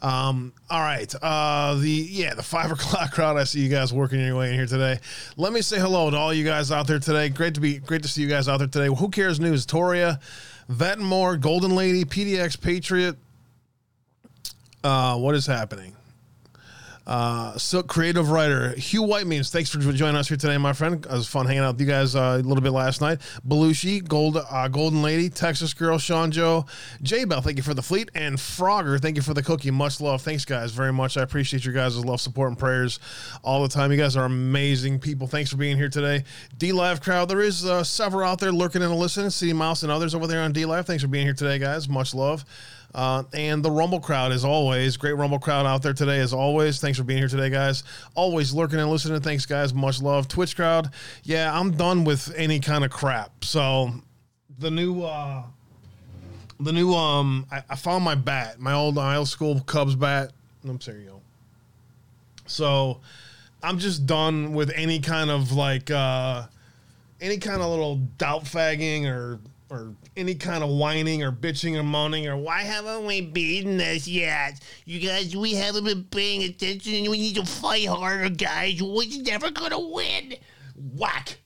Um, 0.00 0.52
all 0.70 0.80
right. 0.80 1.12
Uh, 1.20 1.74
the 1.74 1.90
yeah, 1.90 2.34
the 2.34 2.42
five 2.42 2.70
o'clock 2.72 3.12
crowd. 3.12 3.36
I 3.36 3.44
see 3.44 3.60
you 3.60 3.68
guys 3.68 3.92
working 3.92 4.20
your 4.20 4.36
way 4.36 4.50
in 4.50 4.54
here 4.54 4.66
today. 4.66 4.98
Let 5.36 5.52
me 5.52 5.60
say 5.62 5.78
hello 5.78 6.10
to 6.10 6.16
all 6.16 6.32
you 6.32 6.44
guys 6.44 6.70
out 6.70 6.86
there 6.86 6.98
today. 6.98 7.28
Great 7.28 7.54
to 7.54 7.60
be 7.60 7.78
great 7.78 8.02
to 8.02 8.08
see 8.08 8.22
you 8.22 8.28
guys 8.28 8.48
out 8.48 8.58
there 8.58 8.68
today. 8.68 8.86
Who 8.94 9.08
cares 9.08 9.40
news? 9.40 9.66
Toria, 9.66 10.20
Vetmore, 10.70 11.40
Golden 11.40 11.74
Lady, 11.74 12.04
PDX 12.04 12.60
Patriot. 12.60 13.16
Uh, 14.84 15.16
what 15.16 15.34
is 15.34 15.46
happening? 15.46 15.94
Uh, 17.08 17.56
Silk 17.56 17.88
creative 17.88 18.30
writer 18.30 18.72
Hugh 18.72 19.02
White 19.02 19.26
means 19.26 19.48
thanks 19.48 19.70
for 19.70 19.78
joining 19.78 20.16
us 20.16 20.28
here 20.28 20.36
today, 20.36 20.58
my 20.58 20.74
friend. 20.74 21.06
It 21.06 21.10
was 21.10 21.26
fun 21.26 21.46
hanging 21.46 21.62
out 21.62 21.74
with 21.76 21.80
you 21.80 21.86
guys 21.86 22.14
uh, 22.14 22.38
a 22.38 22.46
little 22.46 22.62
bit 22.62 22.72
last 22.72 23.00
night. 23.00 23.20
Belushi, 23.48 24.06
Gold, 24.06 24.36
uh, 24.36 24.68
Golden 24.68 25.00
Lady, 25.00 25.30
Texas 25.30 25.72
Girl, 25.72 25.96
Sean 25.96 26.30
Joe, 26.30 26.66
J 27.00 27.24
Bell, 27.24 27.40
thank 27.40 27.56
you 27.56 27.62
for 27.62 27.72
the 27.72 27.82
fleet, 27.82 28.10
and 28.14 28.36
Frogger, 28.36 29.00
thank 29.00 29.16
you 29.16 29.22
for 29.22 29.32
the 29.32 29.42
cookie. 29.42 29.70
Much 29.70 30.02
love, 30.02 30.20
thanks 30.20 30.44
guys 30.44 30.72
very 30.72 30.92
much. 30.92 31.16
I 31.16 31.22
appreciate 31.22 31.64
your 31.64 31.72
guys' 31.72 31.96
love, 32.04 32.20
support, 32.20 32.50
and 32.50 32.58
prayers 32.58 33.00
all 33.42 33.62
the 33.62 33.68
time. 33.68 33.90
You 33.90 33.96
guys 33.96 34.14
are 34.14 34.26
amazing 34.26 34.98
people. 34.98 35.26
Thanks 35.26 35.50
for 35.50 35.56
being 35.56 35.78
here 35.78 35.88
today. 35.88 36.24
DLive 36.58 37.02
crowd, 37.02 37.30
there 37.30 37.40
is 37.40 37.64
uh, 37.64 37.84
several 37.84 38.28
out 38.28 38.38
there 38.38 38.52
lurking 38.52 38.82
and 38.82 38.94
listening. 38.94 39.30
City 39.30 39.54
Mouse 39.54 39.82
and 39.82 39.90
others 39.90 40.14
over 40.14 40.26
there 40.26 40.42
on 40.42 40.52
DLive. 40.52 40.84
Thanks 40.84 41.02
for 41.02 41.08
being 41.08 41.24
here 41.24 41.34
today, 41.34 41.58
guys. 41.58 41.88
Much 41.88 42.14
love. 42.14 42.44
Uh, 42.98 43.22
and 43.32 43.64
the 43.64 43.70
Rumble 43.70 44.00
crowd, 44.00 44.32
as 44.32 44.44
always, 44.44 44.96
great 44.96 45.12
Rumble 45.12 45.38
crowd 45.38 45.66
out 45.66 45.82
there 45.82 45.92
today, 45.92 46.18
as 46.18 46.32
always. 46.32 46.80
Thanks 46.80 46.98
for 46.98 47.04
being 47.04 47.20
here 47.20 47.28
today, 47.28 47.48
guys. 47.48 47.84
Always 48.16 48.52
lurking 48.52 48.80
and 48.80 48.90
listening. 48.90 49.20
Thanks, 49.20 49.46
guys. 49.46 49.72
Much 49.72 50.02
love. 50.02 50.26
Twitch 50.26 50.56
crowd, 50.56 50.90
yeah, 51.22 51.56
I'm 51.56 51.70
done 51.70 52.02
with 52.02 52.34
any 52.36 52.58
kind 52.58 52.84
of 52.84 52.90
crap. 52.90 53.44
So 53.44 53.92
the 54.58 54.72
new, 54.72 55.04
uh, 55.04 55.44
the 56.58 56.72
new, 56.72 56.92
um, 56.92 57.46
I, 57.52 57.62
I 57.70 57.76
found 57.76 58.02
my 58.02 58.16
bat, 58.16 58.58
my 58.58 58.72
old, 58.72 58.98
old 58.98 59.28
school 59.28 59.60
Cubs 59.60 59.94
bat. 59.94 60.32
I'm 60.68 60.80
sorry, 60.80 61.04
yo. 61.04 61.20
So 62.46 62.98
I'm 63.62 63.78
just 63.78 64.06
done 64.06 64.54
with 64.54 64.72
any 64.74 64.98
kind 64.98 65.30
of 65.30 65.52
like, 65.52 65.88
uh, 65.88 66.46
any 67.20 67.38
kind 67.38 67.62
of 67.62 67.70
little 67.70 67.94
doubt 68.18 68.42
fagging 68.42 69.06
or 69.06 69.38
or 69.70 69.94
any 70.18 70.34
kind 70.34 70.64
of 70.64 70.70
whining 70.70 71.22
or 71.22 71.30
bitching 71.30 71.78
or 71.78 71.84
moaning 71.84 72.26
or 72.26 72.36
why 72.36 72.62
haven't 72.62 73.06
we 73.06 73.20
beaten 73.20 73.76
this 73.76 74.08
yet? 74.08 74.60
You 74.84 74.98
guys, 74.98 75.36
we 75.36 75.54
haven't 75.54 75.84
been 75.84 76.04
paying 76.04 76.42
attention 76.42 76.94
and 76.94 77.08
we 77.08 77.18
need 77.18 77.36
to 77.36 77.46
fight 77.46 77.86
harder, 77.86 78.28
guys. 78.28 78.82
We're 78.82 79.22
never 79.22 79.50
gonna 79.52 79.78
win. 79.78 80.34
Whack. 80.74 81.38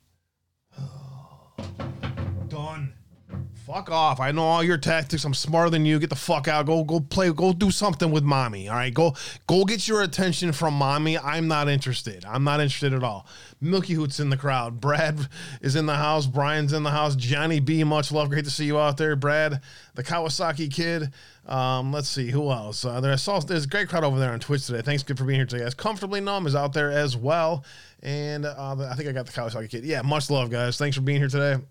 Fuck 3.72 3.90
off. 3.90 4.20
I 4.20 4.32
know 4.32 4.42
all 4.42 4.62
your 4.62 4.76
tactics. 4.76 5.24
I'm 5.24 5.32
smarter 5.32 5.70
than 5.70 5.86
you. 5.86 5.98
Get 5.98 6.10
the 6.10 6.16
fuck 6.16 6.46
out. 6.46 6.66
Go 6.66 6.84
go 6.84 7.00
play. 7.00 7.32
Go 7.32 7.54
do 7.54 7.70
something 7.70 8.10
with 8.10 8.22
mommy. 8.22 8.68
All 8.68 8.76
right. 8.76 8.92
Go 8.92 9.14
go 9.46 9.64
get 9.64 9.88
your 9.88 10.02
attention 10.02 10.52
from 10.52 10.74
mommy. 10.74 11.16
I'm 11.16 11.48
not 11.48 11.70
interested. 11.70 12.22
I'm 12.26 12.44
not 12.44 12.60
interested 12.60 12.92
at 12.92 13.02
all. 13.02 13.26
Milky 13.62 13.94
Hoot's 13.94 14.20
in 14.20 14.28
the 14.28 14.36
crowd. 14.36 14.78
Brad 14.78 15.26
is 15.62 15.74
in 15.74 15.86
the 15.86 15.94
house. 15.94 16.26
Brian's 16.26 16.74
in 16.74 16.82
the 16.82 16.90
house. 16.90 17.16
Johnny 17.16 17.60
B. 17.60 17.82
Much 17.82 18.12
love. 18.12 18.28
Great 18.28 18.44
to 18.44 18.50
see 18.50 18.66
you 18.66 18.78
out 18.78 18.98
there. 18.98 19.16
Brad, 19.16 19.62
the 19.94 20.02
Kawasaki 20.02 20.70
kid. 20.70 21.10
Um, 21.46 21.94
let's 21.94 22.08
see 22.08 22.30
who 22.30 22.50
else. 22.50 22.84
Uh, 22.84 23.00
there's 23.00 23.26
a 23.26 23.68
great 23.68 23.88
crowd 23.88 24.04
over 24.04 24.18
there 24.18 24.34
on 24.34 24.40
Twitch 24.40 24.66
today. 24.66 24.82
Thanks 24.82 25.02
good 25.02 25.16
for 25.16 25.24
being 25.24 25.38
here 25.38 25.46
today, 25.46 25.64
guys. 25.64 25.72
Comfortably 25.72 26.20
numb 26.20 26.46
is 26.46 26.54
out 26.54 26.74
there 26.74 26.90
as 26.90 27.16
well. 27.16 27.64
And 28.02 28.44
uh, 28.44 28.76
I 28.90 28.94
think 28.96 29.08
I 29.08 29.12
got 29.12 29.24
the 29.24 29.32
Kawasaki 29.32 29.70
kid. 29.70 29.84
Yeah, 29.86 30.02
much 30.02 30.28
love, 30.28 30.50
guys. 30.50 30.76
Thanks 30.76 30.94
for 30.94 31.02
being 31.02 31.20
here 31.20 31.28
today. 31.28 31.62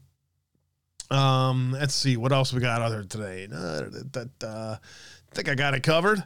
Um, 1.12 1.74
let's 1.74 1.94
see 1.94 2.16
what 2.16 2.32
else 2.32 2.54
we 2.54 2.62
got 2.62 2.82
other 2.82 3.04
today. 3.04 3.46
Uh, 3.46 3.84
that 4.14 4.30
uh, 4.44 4.78
I 4.80 5.36
think 5.36 5.50
I 5.50 5.56
got 5.56 5.74
it 5.74 5.84
covered. 5.84 6.24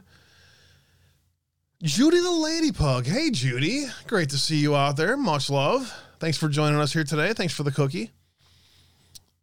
Judy 1.82 2.20
the 2.20 2.30
Lady 2.30 2.72
Pug. 2.72 3.04
Hey, 3.04 3.30
Judy. 3.30 3.86
Great 4.06 4.30
to 4.30 4.38
see 4.38 4.56
you 4.56 4.74
out 4.74 4.96
there. 4.96 5.16
Much 5.16 5.50
love. 5.50 5.92
Thanks 6.20 6.38
for 6.38 6.48
joining 6.48 6.78
us 6.78 6.92
here 6.92 7.04
today. 7.04 7.32
Thanks 7.32 7.52
for 7.52 7.64
the 7.64 7.72
cookie. 7.72 8.12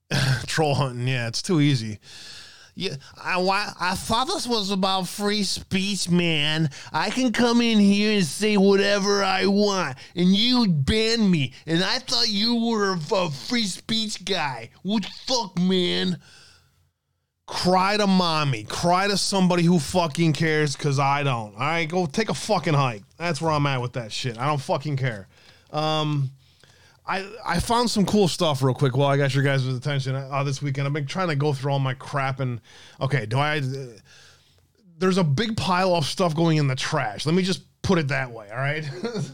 Troll 0.47 0.75
hunting. 0.75 1.07
Yeah, 1.07 1.27
it's 1.27 1.41
too 1.41 1.59
easy. 1.61 1.99
Yeah, 2.75 2.95
I, 3.15 3.73
I 3.79 3.93
thought 3.93 4.27
this 4.27 4.47
was 4.47 4.71
about 4.71 5.07
free 5.07 5.43
speech, 5.43 6.09
man. 6.09 6.71
I 6.91 7.11
can 7.11 7.31
come 7.31 7.61
in 7.61 7.77
here 7.77 8.13
and 8.13 8.25
say 8.25 8.57
whatever 8.57 9.23
I 9.23 9.45
want, 9.45 9.97
and 10.15 10.35
you 10.35 10.67
ban 10.67 11.29
me. 11.29 11.53
And 11.67 11.83
I 11.83 11.99
thought 11.99 12.29
you 12.29 12.55
were 12.65 12.93
a, 12.93 13.29
free 13.29 13.65
speech 13.65 14.25
guy. 14.25 14.71
What 14.81 15.05
fuck, 15.05 15.59
man? 15.59 16.17
Cry 17.45 17.97
to 17.97 18.07
mommy. 18.07 18.63
Cry 18.63 19.07
to 19.07 19.17
somebody 19.17 19.63
who 19.63 19.77
fucking 19.77 20.33
cares, 20.33 20.75
because 20.75 20.97
I 20.97 21.21
don't. 21.21 21.53
All 21.53 21.59
right, 21.59 21.87
go 21.87 22.07
take 22.07 22.29
a 22.29 22.33
fucking 22.33 22.73
hike. 22.73 23.03
That's 23.17 23.39
where 23.39 23.51
I'm 23.51 23.67
at 23.67 23.81
with 23.81 23.93
that 23.93 24.11
shit. 24.11 24.39
I 24.39 24.47
don't 24.47 24.61
fucking 24.61 24.97
care. 24.97 25.27
Um, 25.69 26.31
I 27.05 27.29
I 27.45 27.59
found 27.59 27.89
some 27.89 28.05
cool 28.05 28.27
stuff 28.27 28.63
real 28.63 28.73
quick 28.73 28.95
while 28.95 29.09
I 29.09 29.17
got 29.17 29.33
your 29.33 29.43
guys' 29.43 29.67
attention 29.67 30.15
uh, 30.15 30.43
this 30.43 30.61
weekend. 30.61 30.87
I've 30.87 30.93
been 30.93 31.05
trying 31.05 31.29
to 31.29 31.35
go 31.35 31.53
through 31.53 31.71
all 31.71 31.79
my 31.79 31.93
crap 31.93 32.39
and 32.39 32.61
okay, 33.01 33.25
do 33.25 33.37
I? 33.37 33.57
Uh, 33.59 33.87
there's 34.97 35.17
a 35.17 35.23
big 35.23 35.57
pile 35.57 35.95
of 35.95 36.05
stuff 36.05 36.35
going 36.35 36.57
in 36.57 36.67
the 36.67 36.75
trash. 36.75 37.25
Let 37.25 37.35
me 37.35 37.43
just 37.43 37.63
put 37.81 37.99
it 37.99 38.07
that 38.07 38.31
way. 38.31 38.49
All 38.49 38.57
right. 38.57 38.89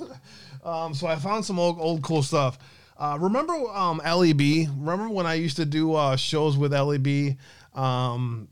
um, 0.63 0.93
so 0.93 1.07
I 1.07 1.15
found 1.15 1.45
some 1.45 1.59
old, 1.59 1.80
old 1.80 2.01
cool 2.01 2.24
stuff. 2.24 2.57
Uh, 2.97 3.17
remember 3.20 3.53
um, 3.53 4.01
LEB? 4.03 4.67
Remember 4.78 5.09
when 5.09 5.26
I 5.26 5.36
used 5.36 5.57
to 5.57 5.65
do 5.65 5.93
uh, 5.93 6.15
shows 6.15 6.57
with 6.57 6.74
LEB? 6.74 7.38
Um, 7.74 8.49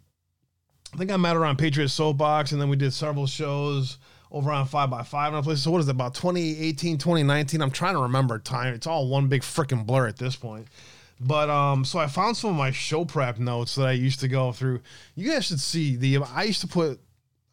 I 0.93 0.97
think 0.97 1.11
I 1.11 1.17
met 1.17 1.35
her 1.35 1.45
on 1.45 1.57
Patriot 1.57 1.89
Soapbox, 1.89 2.51
and 2.51 2.61
then 2.61 2.69
we 2.69 2.75
did 2.75 2.93
several 2.93 3.27
shows 3.27 3.97
over 4.31 4.51
on 4.51 4.67
5x5 4.67 5.27
and 5.27 5.35
other 5.35 5.43
places. 5.43 5.63
So 5.63 5.71
what 5.71 5.81
is 5.81 5.87
it, 5.87 5.91
about 5.91 6.13
2018, 6.15 6.97
2019? 6.97 7.61
I'm 7.61 7.71
trying 7.71 7.93
to 7.93 8.01
remember 8.01 8.39
time. 8.39 8.73
It's 8.73 8.87
all 8.87 9.07
one 9.07 9.27
big 9.27 9.41
freaking 9.41 9.85
blur 9.85 10.07
at 10.07 10.17
this 10.17 10.35
point. 10.35 10.67
But 11.19 11.49
um, 11.49 11.83
so 11.83 11.99
I 11.99 12.07
found 12.07 12.37
some 12.37 12.51
of 12.51 12.55
my 12.55 12.71
show 12.71 13.05
prep 13.05 13.39
notes 13.39 13.75
that 13.75 13.87
I 13.87 13.93
used 13.93 14.19
to 14.19 14.27
go 14.27 14.51
through. 14.51 14.81
You 15.15 15.31
guys 15.31 15.45
should 15.45 15.59
see 15.59 15.95
the 15.95 16.17
I 16.17 16.43
used 16.43 16.61
to 16.61 16.67
put 16.67 16.99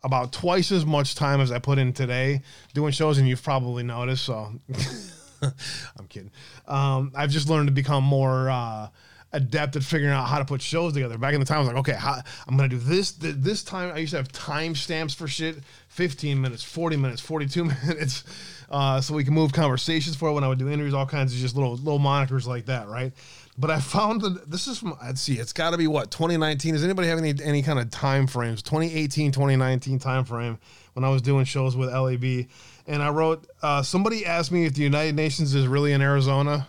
about 0.02 0.32
twice 0.32 0.70
as 0.70 0.84
much 0.84 1.14
time 1.14 1.40
as 1.40 1.50
I 1.50 1.58
put 1.58 1.78
in 1.78 1.92
today 1.94 2.42
doing 2.74 2.92
shows, 2.92 3.16
and 3.16 3.26
you've 3.26 3.42
probably 3.42 3.82
noticed. 3.82 4.24
So 4.24 4.52
I'm 5.42 6.06
kidding. 6.08 6.30
Um, 6.66 7.12
I've 7.14 7.30
just 7.30 7.48
learned 7.48 7.68
to 7.68 7.72
become 7.72 8.04
more 8.04 8.50
uh, 8.50 8.88
adept 9.34 9.76
at 9.76 9.82
figuring 9.82 10.14
out 10.14 10.26
how 10.28 10.38
to 10.38 10.44
put 10.44 10.62
shows 10.62 10.94
together. 10.94 11.18
Back 11.18 11.34
in 11.34 11.40
the 11.40 11.46
time, 11.46 11.56
I 11.56 11.60
was 11.60 11.68
like, 11.68 11.76
okay, 11.78 11.92
how, 11.92 12.20
I'm 12.46 12.56
gonna 12.56 12.68
do 12.68 12.78
this. 12.78 13.12
Th- 13.12 13.34
this 13.36 13.62
time, 13.62 13.92
I 13.94 13.98
used 13.98 14.12
to 14.12 14.16
have 14.16 14.30
time 14.32 14.74
stamps 14.74 15.12
for 15.12 15.26
shit: 15.28 15.56
15 15.88 16.40
minutes, 16.40 16.62
40 16.62 16.96
minutes, 16.96 17.20
42 17.20 17.64
minutes, 17.86 18.24
uh, 18.70 19.00
so 19.00 19.14
we 19.14 19.24
can 19.24 19.34
move 19.34 19.52
conversations 19.52 20.16
for 20.16 20.32
when 20.32 20.44
I 20.44 20.48
would 20.48 20.58
do 20.58 20.68
interviews. 20.68 20.94
All 20.94 21.06
kinds 21.06 21.34
of 21.34 21.40
just 21.40 21.56
little 21.56 21.72
little 21.72 21.98
monikers 21.98 22.46
like 22.46 22.66
that, 22.66 22.88
right? 22.88 23.12
But 23.58 23.70
I 23.70 23.80
found 23.80 24.20
that 24.22 24.50
this 24.50 24.66
is 24.66 24.78
from 24.78 24.96
let's 25.02 25.20
see, 25.20 25.34
it's 25.34 25.52
got 25.52 25.70
to 25.70 25.78
be 25.78 25.86
what 25.86 26.10
2019. 26.10 26.74
Does 26.74 26.84
anybody 26.84 27.08
have 27.08 27.18
any 27.18 27.34
any 27.42 27.62
kind 27.62 27.78
of 27.78 27.90
time 27.90 28.26
frames? 28.26 28.62
2018, 28.62 29.32
2019 29.32 29.98
time 29.98 30.24
frame 30.24 30.58
when 30.94 31.04
I 31.04 31.08
was 31.08 31.22
doing 31.22 31.44
shows 31.44 31.76
with 31.76 31.92
LAB, 31.92 32.46
and 32.86 33.02
I 33.02 33.10
wrote. 33.10 33.46
Uh, 33.62 33.82
somebody 33.82 34.24
asked 34.24 34.52
me 34.52 34.64
if 34.64 34.74
the 34.74 34.82
United 34.82 35.16
Nations 35.16 35.54
is 35.54 35.66
really 35.66 35.92
in 35.92 36.02
Arizona. 36.02 36.68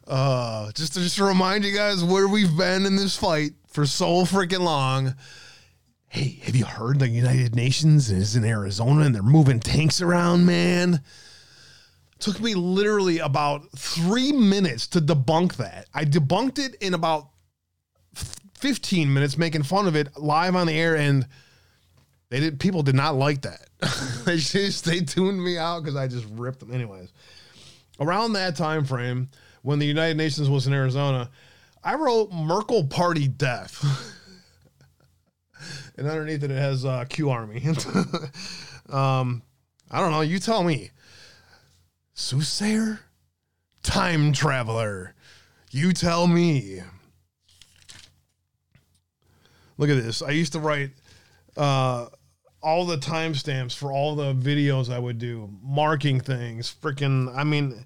Uh, 0.10 0.72
just 0.72 0.96
to, 0.96 1.00
just 1.00 1.18
to 1.18 1.24
remind 1.24 1.64
you 1.64 1.72
guys 1.72 2.04
where 2.04 2.28
we've 2.28 2.58
been 2.58 2.88
in 2.88 2.96
this 2.96 3.16
fight 3.16 3.52
for 3.68 3.86
so 3.86 4.26
freaking 4.26 4.62
long. 4.62 5.14
Hey, 6.08 6.40
have 6.42 6.56
you 6.56 6.66
heard 6.66 6.98
the 6.98 7.08
United 7.08 7.56
Nations 7.56 8.10
is 8.10 8.36
in 8.36 8.44
Arizona 8.44 9.02
and 9.02 9.14
they're 9.14 9.22
moving 9.22 9.60
tanks 9.60 10.02
around, 10.02 10.48
man? 10.48 11.02
Took 12.18 12.42
me 12.42 12.56
literally 12.56 13.20
about 13.20 13.70
three 13.78 14.32
minutes 14.32 14.88
to 14.88 15.00
debunk 15.00 15.58
that. 15.58 15.86
I 15.94 16.06
debunked 16.06 16.58
it 16.58 16.74
in 16.82 16.96
about 16.96 17.30
15 18.58 19.14
minutes, 19.14 19.38
making 19.38 19.62
fun 19.62 19.88
of 19.88 19.96
it 19.96 20.18
live 20.18 20.56
on 20.56 20.66
the 20.66 20.74
air, 20.74 20.98
and 20.98 21.28
they 22.30 22.40
did. 22.40 22.60
People 22.60 22.82
did 22.82 22.96
not 22.96 23.16
like 23.16 23.44
that. 23.44 23.68
they 24.26 24.38
just 24.38 24.86
they 24.86 25.02
tuned 25.02 25.42
me 25.42 25.60
out 25.60 25.84
because 25.84 25.96
I 25.96 26.08
just 26.08 26.26
ripped 26.32 26.62
them. 26.62 26.74
Anyways, 26.74 27.14
around 28.00 28.34
that 28.34 28.56
time 28.56 28.84
frame 28.84 29.30
when 29.62 29.80
the 29.80 29.86
United 29.86 30.18
Nations 30.18 30.50
was 30.50 30.68
in 30.68 30.74
Arizona, 30.74 31.30
I 31.84 31.96
wrote 31.96 32.32
Merkel 32.32 32.86
Party 32.86 33.28
Death. 33.28 33.84
and 35.98 36.08
underneath 36.08 36.44
it, 36.44 36.52
it 36.52 36.58
has 36.58 36.86
uh, 36.86 37.06
Q 37.08 37.30
Army. 37.30 37.64
um, 38.90 39.42
I 39.92 40.00
don't 40.00 40.12
know. 40.12 40.22
You 40.22 40.40
tell 40.40 40.64
me. 40.64 40.92
Soothsayer? 42.14 43.00
Time 43.82 44.34
traveler. 44.34 45.16
You 45.72 45.94
tell 45.94 46.28
me. 46.28 46.82
Look 49.78 49.90
at 49.90 49.96
this. 49.96 50.22
I 50.22 50.32
used 50.32 50.52
to 50.54 50.60
write 50.60 50.92
uh, 51.56 52.08
all 52.62 52.86
the 52.86 52.98
timestamps 52.98 53.76
for 53.76 53.92
all 53.92 54.16
the 54.16 54.34
videos 54.34 54.94
I 54.94 55.00
would 55.00 55.18
do, 55.18 55.50
marking 55.62 56.20
things. 56.20 56.76
Freaking, 56.82 57.34
I 57.36 57.44
mean, 57.44 57.86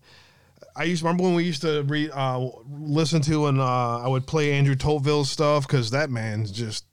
I 0.76 0.84
used 0.86 1.04
remember 1.04 1.24
when 1.24 1.36
we 1.36 1.44
used 1.44 1.62
to 1.62 1.84
read, 1.84 2.12
uh, 2.12 2.50
listen 2.68 3.22
to, 3.24 3.46
and 3.46 3.60
uh, 3.60 4.00
I 4.00 4.08
would 4.08 4.26
play 4.26 4.54
Andrew 4.54 4.76
Tocqueville's 4.76 5.30
stuff 5.30 5.68
because 5.68 5.92
that 5.92 6.10
man's 6.10 6.52
just 6.52 6.86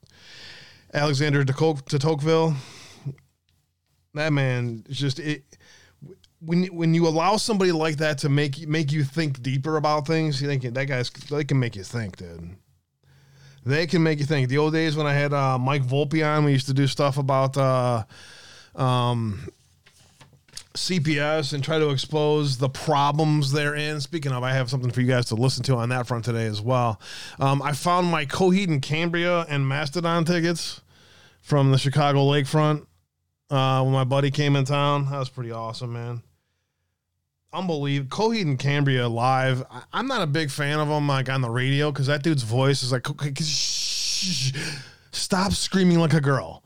Alexander 0.93 1.43
de, 1.43 1.53
Coke, 1.53 1.85
de 1.85 1.97
Tocqueville. 1.97 2.55
That 4.13 4.33
man 4.33 4.83
is 4.87 4.97
just 4.97 5.19
it. 5.19 5.43
When 6.39 6.65
when 6.65 6.93
you 6.93 7.07
allow 7.07 7.37
somebody 7.37 7.71
like 7.71 7.97
that 7.97 8.17
to 8.19 8.29
make 8.29 8.67
make 8.67 8.91
you 8.91 9.03
think 9.03 9.41
deeper 9.41 9.77
about 9.77 10.05
things, 10.05 10.41
you 10.41 10.47
think 10.47 10.63
that 10.63 10.85
guy's 10.85 11.09
they 11.09 11.43
can 11.43 11.59
make 11.59 11.75
you 11.75 11.83
think, 11.83 12.17
dude. 12.17 12.55
They 13.65 13.85
can 13.85 14.01
make 14.03 14.19
you 14.19 14.25
think. 14.25 14.49
The 14.49 14.57
old 14.57 14.73
days 14.73 14.95
when 14.95 15.05
I 15.05 15.13
had 15.13 15.33
uh, 15.33 15.57
Mike 15.59 15.83
Volpe 15.83 16.25
on, 16.25 16.45
we 16.45 16.51
used 16.51 16.67
to 16.67 16.73
do 16.73 16.87
stuff 16.87 17.17
about 17.17 17.57
uh, 17.57 18.03
um, 18.75 19.47
CPS 20.73 21.53
and 21.53 21.63
try 21.63 21.79
to 21.79 21.89
expose 21.89 22.57
the 22.57 22.69
problems 22.69 23.51
therein. 23.51 23.99
Speaking 23.99 24.31
of, 24.31 24.43
I 24.43 24.53
have 24.53 24.69
something 24.69 24.89
for 24.91 25.01
you 25.01 25.07
guys 25.07 25.25
to 25.27 25.35
listen 25.35 25.63
to 25.65 25.75
on 25.75 25.89
that 25.89 26.07
front 26.07 26.23
today 26.25 26.45
as 26.45 26.61
well. 26.61 26.99
Um, 27.39 27.61
I 27.61 27.73
found 27.73 28.07
my 28.07 28.25
Coheed 28.25 28.69
and 28.69 28.81
Cambria 28.81 29.41
and 29.49 29.67
Mastodon 29.67 30.23
tickets 30.25 30.81
from 31.41 31.71
the 31.71 31.77
Chicago 31.77 32.19
Lakefront 32.25 32.85
uh, 33.49 33.81
when 33.83 33.93
my 33.93 34.03
buddy 34.05 34.31
came 34.31 34.55
in 34.55 34.63
town. 34.65 35.09
That 35.11 35.19
was 35.19 35.29
pretty 35.29 35.51
awesome, 35.51 35.91
man. 35.93 36.23
Unbelievable. 37.53 38.15
Coheed 38.15 38.43
and 38.43 38.57
Cambria 38.57 39.09
live. 39.09 39.63
I- 39.69 39.83
I'm 39.91 40.07
not 40.07 40.21
a 40.21 40.27
big 40.27 40.49
fan 40.51 40.79
of 40.79 40.87
them 40.87 41.07
like 41.07 41.29
on 41.29 41.41
the 41.41 41.49
radio 41.49 41.91
because 41.91 42.07
that 42.07 42.23
dude's 42.23 42.43
voice 42.43 42.81
is 42.81 42.93
like, 42.93 43.05
stop 45.11 45.51
screaming 45.51 45.99
like 45.99 46.13
a 46.13 46.21
girl. 46.21 46.63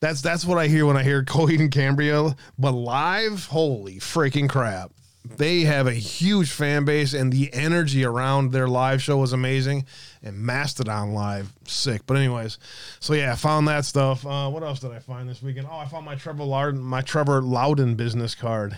That's 0.00 0.20
that's 0.20 0.44
what 0.44 0.58
I 0.58 0.68
hear 0.68 0.86
when 0.86 0.96
I 0.96 1.02
hear 1.02 1.22
Coheed 1.24 1.60
and 1.60 1.70
Cambria. 1.70 2.36
But 2.58 2.72
live, 2.72 3.46
holy 3.46 3.96
freaking 3.96 4.48
crap. 4.48 4.92
They 5.36 5.60
have 5.62 5.86
a 5.86 5.92
huge 5.92 6.50
fan 6.50 6.84
base 6.86 7.12
and 7.12 7.30
the 7.30 7.52
energy 7.52 8.04
around 8.04 8.50
their 8.50 8.66
live 8.66 9.02
show 9.02 9.18
was 9.18 9.32
amazing. 9.32 9.84
And 10.22 10.38
Mastodon 10.38 11.12
live, 11.12 11.52
sick. 11.66 12.02
But 12.06 12.16
anyways, 12.16 12.58
so 12.98 13.12
yeah, 13.12 13.32
I 13.32 13.36
found 13.36 13.68
that 13.68 13.84
stuff. 13.84 14.24
Uh, 14.24 14.48
what 14.48 14.62
else 14.62 14.80
did 14.80 14.92
I 14.92 15.00
find 15.00 15.28
this 15.28 15.42
weekend? 15.42 15.66
Oh, 15.70 15.76
I 15.76 15.86
found 15.86 16.06
my 16.06 16.14
Trevor 16.14 16.44
Loudon, 16.44 16.80
my 16.80 17.02
Trevor 17.02 17.42
Loudon 17.42 17.94
business 17.94 18.34
card. 18.34 18.76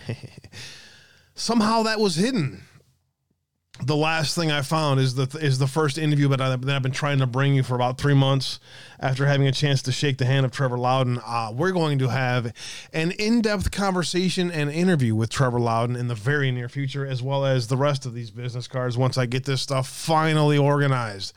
Somehow 1.34 1.84
that 1.84 2.00
was 2.00 2.16
hidden 2.16 2.64
the 3.84 3.96
last 3.96 4.34
thing 4.34 4.50
I 4.50 4.62
found 4.62 5.00
is 5.00 5.14
the 5.14 5.26
is 5.38 5.58
the 5.58 5.66
first 5.66 5.98
interview 5.98 6.28
that, 6.28 6.40
I, 6.40 6.56
that 6.56 6.76
I've 6.76 6.82
been 6.82 6.92
trying 6.92 7.18
to 7.18 7.26
bring 7.26 7.54
you 7.54 7.62
for 7.62 7.74
about 7.74 7.98
three 7.98 8.14
months 8.14 8.60
after 8.98 9.26
having 9.26 9.46
a 9.46 9.52
chance 9.52 9.82
to 9.82 9.92
shake 9.92 10.18
the 10.18 10.26
hand 10.26 10.44
of 10.44 10.52
Trevor 10.52 10.78
Loudon. 10.78 11.20
Uh, 11.24 11.52
we're 11.54 11.72
going 11.72 11.98
to 11.98 12.08
have 12.08 12.52
an 12.92 13.12
in 13.12 13.40
depth 13.40 13.70
conversation 13.70 14.50
and 14.50 14.70
interview 14.70 15.14
with 15.14 15.30
Trevor 15.30 15.60
Loudon 15.60 15.96
in 15.96 16.08
the 16.08 16.14
very 16.14 16.50
near 16.50 16.68
future, 16.68 17.06
as 17.06 17.22
well 17.22 17.44
as 17.44 17.68
the 17.68 17.76
rest 17.76 18.06
of 18.06 18.14
these 18.14 18.30
business 18.30 18.68
cards 18.68 18.98
once 18.98 19.16
I 19.16 19.26
get 19.26 19.44
this 19.44 19.62
stuff 19.62 19.88
finally 19.88 20.58
organized. 20.58 21.32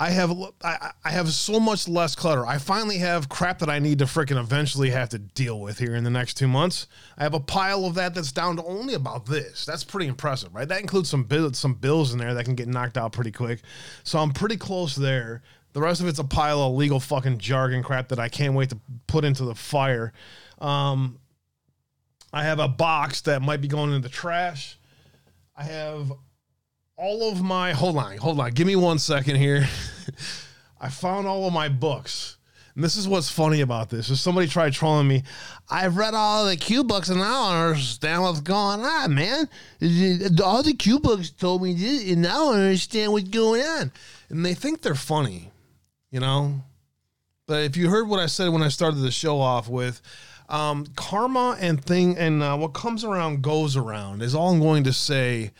I 0.00 0.08
have 0.08 0.32
I, 0.64 0.92
I 1.04 1.10
have 1.10 1.28
so 1.28 1.60
much 1.60 1.86
less 1.86 2.14
clutter. 2.14 2.46
I 2.46 2.56
finally 2.56 2.96
have 2.98 3.28
crap 3.28 3.58
that 3.58 3.68
I 3.68 3.78
need 3.78 3.98
to 3.98 4.06
freaking 4.06 4.40
eventually 4.40 4.88
have 4.88 5.10
to 5.10 5.18
deal 5.18 5.60
with 5.60 5.78
here 5.78 5.94
in 5.94 6.04
the 6.04 6.10
next 6.10 6.38
two 6.38 6.48
months. 6.48 6.86
I 7.18 7.22
have 7.22 7.34
a 7.34 7.40
pile 7.40 7.84
of 7.84 7.94
that 7.96 8.14
that's 8.14 8.32
down 8.32 8.56
to 8.56 8.64
only 8.64 8.94
about 8.94 9.26
this. 9.26 9.66
That's 9.66 9.84
pretty 9.84 10.06
impressive, 10.06 10.54
right? 10.54 10.66
That 10.66 10.80
includes 10.80 11.10
some 11.10 11.24
bills, 11.24 11.58
some 11.58 11.74
bills 11.74 12.14
in 12.14 12.18
there 12.18 12.32
that 12.32 12.46
can 12.46 12.54
get 12.54 12.66
knocked 12.66 12.96
out 12.96 13.12
pretty 13.12 13.30
quick. 13.30 13.60
So 14.02 14.18
I'm 14.18 14.30
pretty 14.30 14.56
close 14.56 14.96
there. 14.96 15.42
The 15.74 15.82
rest 15.82 16.00
of 16.00 16.08
it's 16.08 16.18
a 16.18 16.24
pile 16.24 16.62
of 16.62 16.72
legal 16.72 16.98
fucking 16.98 17.36
jargon 17.36 17.82
crap 17.82 18.08
that 18.08 18.18
I 18.18 18.30
can't 18.30 18.54
wait 18.54 18.70
to 18.70 18.78
put 19.06 19.26
into 19.26 19.44
the 19.44 19.54
fire. 19.54 20.14
Um, 20.62 21.18
I 22.32 22.44
have 22.44 22.58
a 22.58 22.68
box 22.68 23.20
that 23.22 23.42
might 23.42 23.60
be 23.60 23.68
going 23.68 23.92
in 23.92 24.00
the 24.00 24.08
trash. 24.08 24.78
I 25.54 25.64
have 25.64 26.10
all 27.00 27.30
of 27.30 27.42
my 27.42 27.72
hold 27.72 27.96
on, 27.96 28.18
hold 28.18 28.38
on. 28.38 28.50
Give 28.52 28.66
me 28.66 28.76
one 28.76 28.98
second 28.98 29.36
here. 29.36 29.66
I 30.80 30.90
found 30.90 31.26
all 31.26 31.46
of 31.46 31.52
my 31.52 31.68
books. 31.68 32.36
And 32.74 32.84
this 32.84 32.94
is 32.94 33.08
what's 33.08 33.30
funny 33.30 33.62
about 33.62 33.90
this. 33.90 34.10
Is 34.10 34.20
somebody 34.20 34.46
tried 34.46 34.74
trolling 34.74 35.08
me. 35.08 35.24
I've 35.68 35.96
read 35.96 36.14
all 36.14 36.46
the 36.46 36.56
Q 36.56 36.84
books 36.84 37.08
and 37.08 37.20
I 37.20 37.28
don't 37.28 37.70
understand 37.70 38.22
what's 38.22 38.40
going 38.40 38.80
on, 38.80 39.14
man. 39.14 39.48
All 40.44 40.62
the 40.62 40.74
Q 40.78 41.00
books 41.00 41.30
told 41.30 41.62
me 41.62 41.74
this, 41.74 42.12
and 42.12 42.26
I 42.26 42.32
don't 42.34 42.54
understand 42.54 43.12
what's 43.12 43.28
going 43.28 43.62
on. 43.62 43.92
And 44.28 44.44
they 44.44 44.54
think 44.54 44.82
they're 44.82 44.94
funny, 44.94 45.50
you 46.10 46.20
know? 46.20 46.62
But 47.46 47.64
if 47.64 47.76
you 47.76 47.88
heard 47.88 48.08
what 48.08 48.20
I 48.20 48.26
said 48.26 48.50
when 48.50 48.62
I 48.62 48.68
started 48.68 48.98
the 48.98 49.10
show 49.10 49.40
off 49.40 49.68
with, 49.68 50.00
um, 50.48 50.86
karma 50.96 51.56
and 51.60 51.82
thing 51.82 52.16
and 52.16 52.42
uh, 52.42 52.56
what 52.56 52.74
comes 52.74 53.04
around 53.04 53.42
goes 53.42 53.76
around 53.76 54.22
is 54.22 54.34
all 54.34 54.52
I'm 54.52 54.60
going 54.60 54.84
to 54.84 54.92
say 54.92 55.52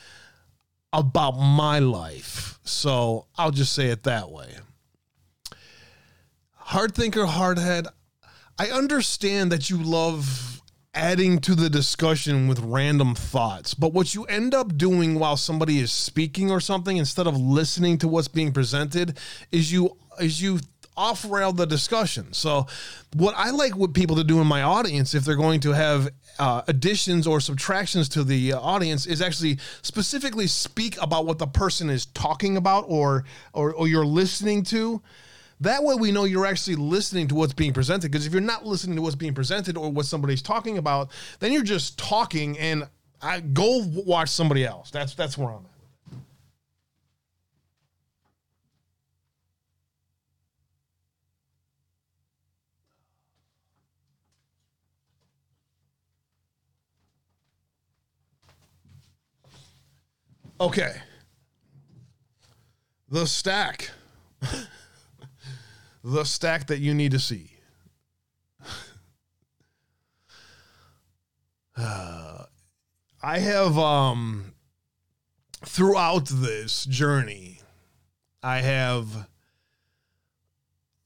about 0.92 1.32
my 1.32 1.78
life. 1.78 2.58
So 2.64 3.26
I'll 3.36 3.50
just 3.50 3.72
say 3.72 3.88
it 3.88 4.02
that 4.04 4.30
way. 4.30 4.48
Hard 6.54 6.94
thinker, 6.94 7.26
hard 7.26 7.58
head. 7.58 7.86
I 8.58 8.68
understand 8.70 9.50
that 9.52 9.70
you 9.70 9.82
love 9.82 10.60
adding 10.94 11.38
to 11.38 11.54
the 11.54 11.70
discussion 11.70 12.48
with 12.48 12.58
random 12.58 13.14
thoughts, 13.14 13.74
but 13.74 13.92
what 13.92 14.14
you 14.14 14.24
end 14.24 14.54
up 14.54 14.76
doing 14.76 15.18
while 15.18 15.36
somebody 15.36 15.78
is 15.78 15.92
speaking 15.92 16.50
or 16.50 16.60
something 16.60 16.96
instead 16.96 17.26
of 17.26 17.36
listening 17.36 17.96
to 17.98 18.08
what's 18.08 18.28
being 18.28 18.52
presented 18.52 19.16
is 19.52 19.72
you 19.72 19.96
is 20.20 20.42
you 20.42 20.58
off 21.00 21.24
rail 21.24 21.50
the 21.52 21.66
discussion. 21.66 22.32
So, 22.32 22.66
what 23.14 23.34
I 23.36 23.50
like 23.50 23.74
what 23.74 23.94
people 23.94 24.16
to 24.16 24.24
do 24.24 24.40
in 24.40 24.46
my 24.46 24.62
audience, 24.62 25.14
if 25.14 25.24
they're 25.24 25.34
going 25.34 25.60
to 25.60 25.72
have 25.72 26.10
uh, 26.38 26.62
additions 26.68 27.26
or 27.26 27.40
subtractions 27.40 28.08
to 28.10 28.22
the 28.22 28.52
uh, 28.52 28.60
audience, 28.60 29.06
is 29.06 29.22
actually 29.22 29.58
specifically 29.80 30.46
speak 30.46 31.00
about 31.00 31.24
what 31.24 31.38
the 31.38 31.46
person 31.46 31.88
is 31.88 32.06
talking 32.06 32.58
about 32.58 32.84
or 32.86 33.24
or, 33.54 33.72
or 33.72 33.88
you're 33.88 34.06
listening 34.06 34.62
to. 34.64 35.02
That 35.62 35.82
way, 35.82 35.94
we 35.94 36.12
know 36.12 36.24
you're 36.24 36.46
actually 36.46 36.76
listening 36.76 37.28
to 37.28 37.34
what's 37.34 37.54
being 37.54 37.72
presented. 37.72 38.10
Because 38.10 38.26
if 38.26 38.32
you're 38.32 38.42
not 38.42 38.66
listening 38.66 38.96
to 38.96 39.02
what's 39.02 39.16
being 39.16 39.34
presented 39.34 39.76
or 39.76 39.90
what 39.90 40.06
somebody's 40.06 40.42
talking 40.42 40.78
about, 40.78 41.10
then 41.40 41.52
you're 41.52 41.62
just 41.62 41.98
talking. 41.98 42.58
And 42.58 42.86
I 43.22 43.40
go 43.40 43.84
watch 43.86 44.28
somebody 44.28 44.66
else. 44.66 44.90
That's 44.90 45.14
that's 45.14 45.38
where 45.38 45.48
I'm 45.48 45.64
at. 45.64 45.69
Okay. 60.60 60.94
The 63.08 63.26
stack. 63.26 63.90
the 66.04 66.24
stack 66.24 66.66
that 66.66 66.78
you 66.78 66.94
need 66.94 67.12
to 67.12 67.18
see. 67.18 67.56
Uh, 71.76 72.44
I 73.22 73.38
have 73.38 73.76
um 73.76 74.54
throughout 75.66 76.26
this 76.26 76.86
journey 76.86 77.60
I 78.42 78.60
have 78.60 79.28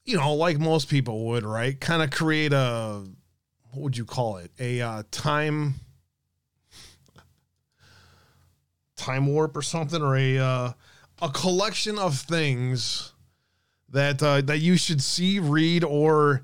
you 0.05 0.19
know, 0.19 0.35
like 0.35 0.59
most 0.59 0.89
people 0.89 1.27
would, 1.29 1.45
right? 1.45 1.81
Kind 1.81 2.03
of 2.03 2.11
create 2.11 2.53
a 2.53 3.03
what 3.71 3.83
would 3.83 3.97
you 3.97 4.05
call 4.05 4.37
it? 4.37 4.53
A 4.61 4.81
uh, 4.81 5.03
time 5.11 5.75
time 9.05 9.27
warp 9.27 9.57
or 9.57 9.63
something, 9.63 10.03
or 10.03 10.17
a 10.17 10.39
uh, 10.39 10.73
a 11.23 11.29
collection 11.31 11.99
of 11.99 12.17
things 12.19 13.13
that 13.91 14.23
uh, 14.23 14.41
that 14.43 14.59
you 14.59 14.77
should 14.77 15.03
see, 15.03 15.39
read, 15.39 15.85
or 15.85 16.43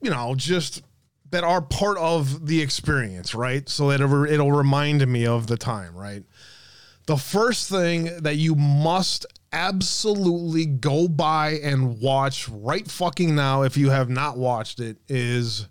you 0.00 0.10
know, 0.10 0.34
just 0.34 0.82
that 1.30 1.44
are 1.44 1.60
part 1.60 1.98
of 1.98 2.46
the 2.46 2.60
experience, 2.62 3.34
right? 3.34 3.68
So 3.68 3.88
that 3.88 4.00
it'll, 4.00 4.24
it'll 4.24 4.52
remind 4.52 5.06
me 5.06 5.26
of 5.26 5.46
the 5.46 5.56
time, 5.56 5.96
right? 5.96 6.22
The 7.06 7.16
first 7.16 7.68
thing 7.68 8.04
that 8.22 8.36
you 8.36 8.54
must 8.54 9.26
absolutely 9.52 10.64
go 10.66 11.08
by 11.08 11.58
and 11.62 12.00
watch 12.00 12.48
right 12.48 12.88
fucking 12.88 13.34
now, 13.34 13.62
if 13.62 13.76
you 13.76 13.90
have 13.90 14.08
not 14.08 14.36
watched 14.38 14.80
it, 14.80 14.98
is 15.08 15.68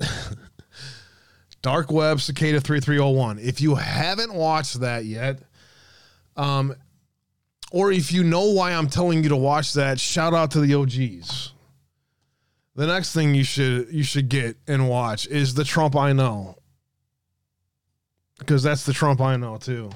Dark 1.62 1.90
Web 1.90 2.20
Cicada 2.20 2.60
3301. 2.60 3.38
If 3.38 3.60
you 3.60 3.74
haven't 3.74 4.34
watched 4.34 4.80
that 4.80 5.04
yet, 5.04 5.40
um, 6.36 6.74
or 7.70 7.92
if 7.92 8.12
you 8.12 8.24
know 8.24 8.50
why 8.50 8.72
I'm 8.72 8.88
telling 8.88 9.22
you 9.22 9.28
to 9.28 9.36
watch 9.36 9.74
that, 9.74 10.00
shout 10.00 10.34
out 10.34 10.52
to 10.52 10.60
the 10.60 10.74
OGs. 10.74 11.52
The 12.76 12.86
next 12.86 13.12
thing 13.12 13.34
you 13.34 13.44
should 13.44 13.92
you 13.92 14.02
should 14.02 14.28
get 14.28 14.56
and 14.66 14.88
watch 14.88 15.26
is 15.26 15.54
the 15.54 15.64
Trump 15.64 15.96
I 15.96 16.12
know. 16.12 16.56
Because 18.38 18.62
that's 18.62 18.84
the 18.86 18.92
Trump 18.92 19.20
I 19.20 19.36
know 19.36 19.58
too. 19.58 19.90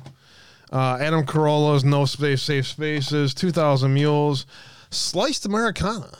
Uh, 0.71 0.99
Adam 1.01 1.25
Carolla's 1.25 1.85
No 1.85 2.05
Space 2.05 2.43
Safe 2.43 2.67
Spaces, 2.67 3.33
2000 3.33 3.95
Mules, 3.95 4.45
Sliced 4.91 5.47
Americana. 5.47 6.11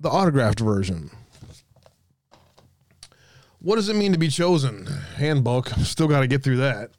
The 0.00 0.08
autographed 0.08 0.60
version. 0.60 1.10
What 3.60 3.76
does 3.76 3.90
it 3.90 3.96
mean 3.96 4.12
to 4.12 4.18
be 4.18 4.28
chosen? 4.28 4.86
Handbook. 5.16 5.68
Still 5.82 6.08
got 6.08 6.20
to 6.20 6.26
get 6.26 6.42
through 6.42 6.56
that. 6.56 6.90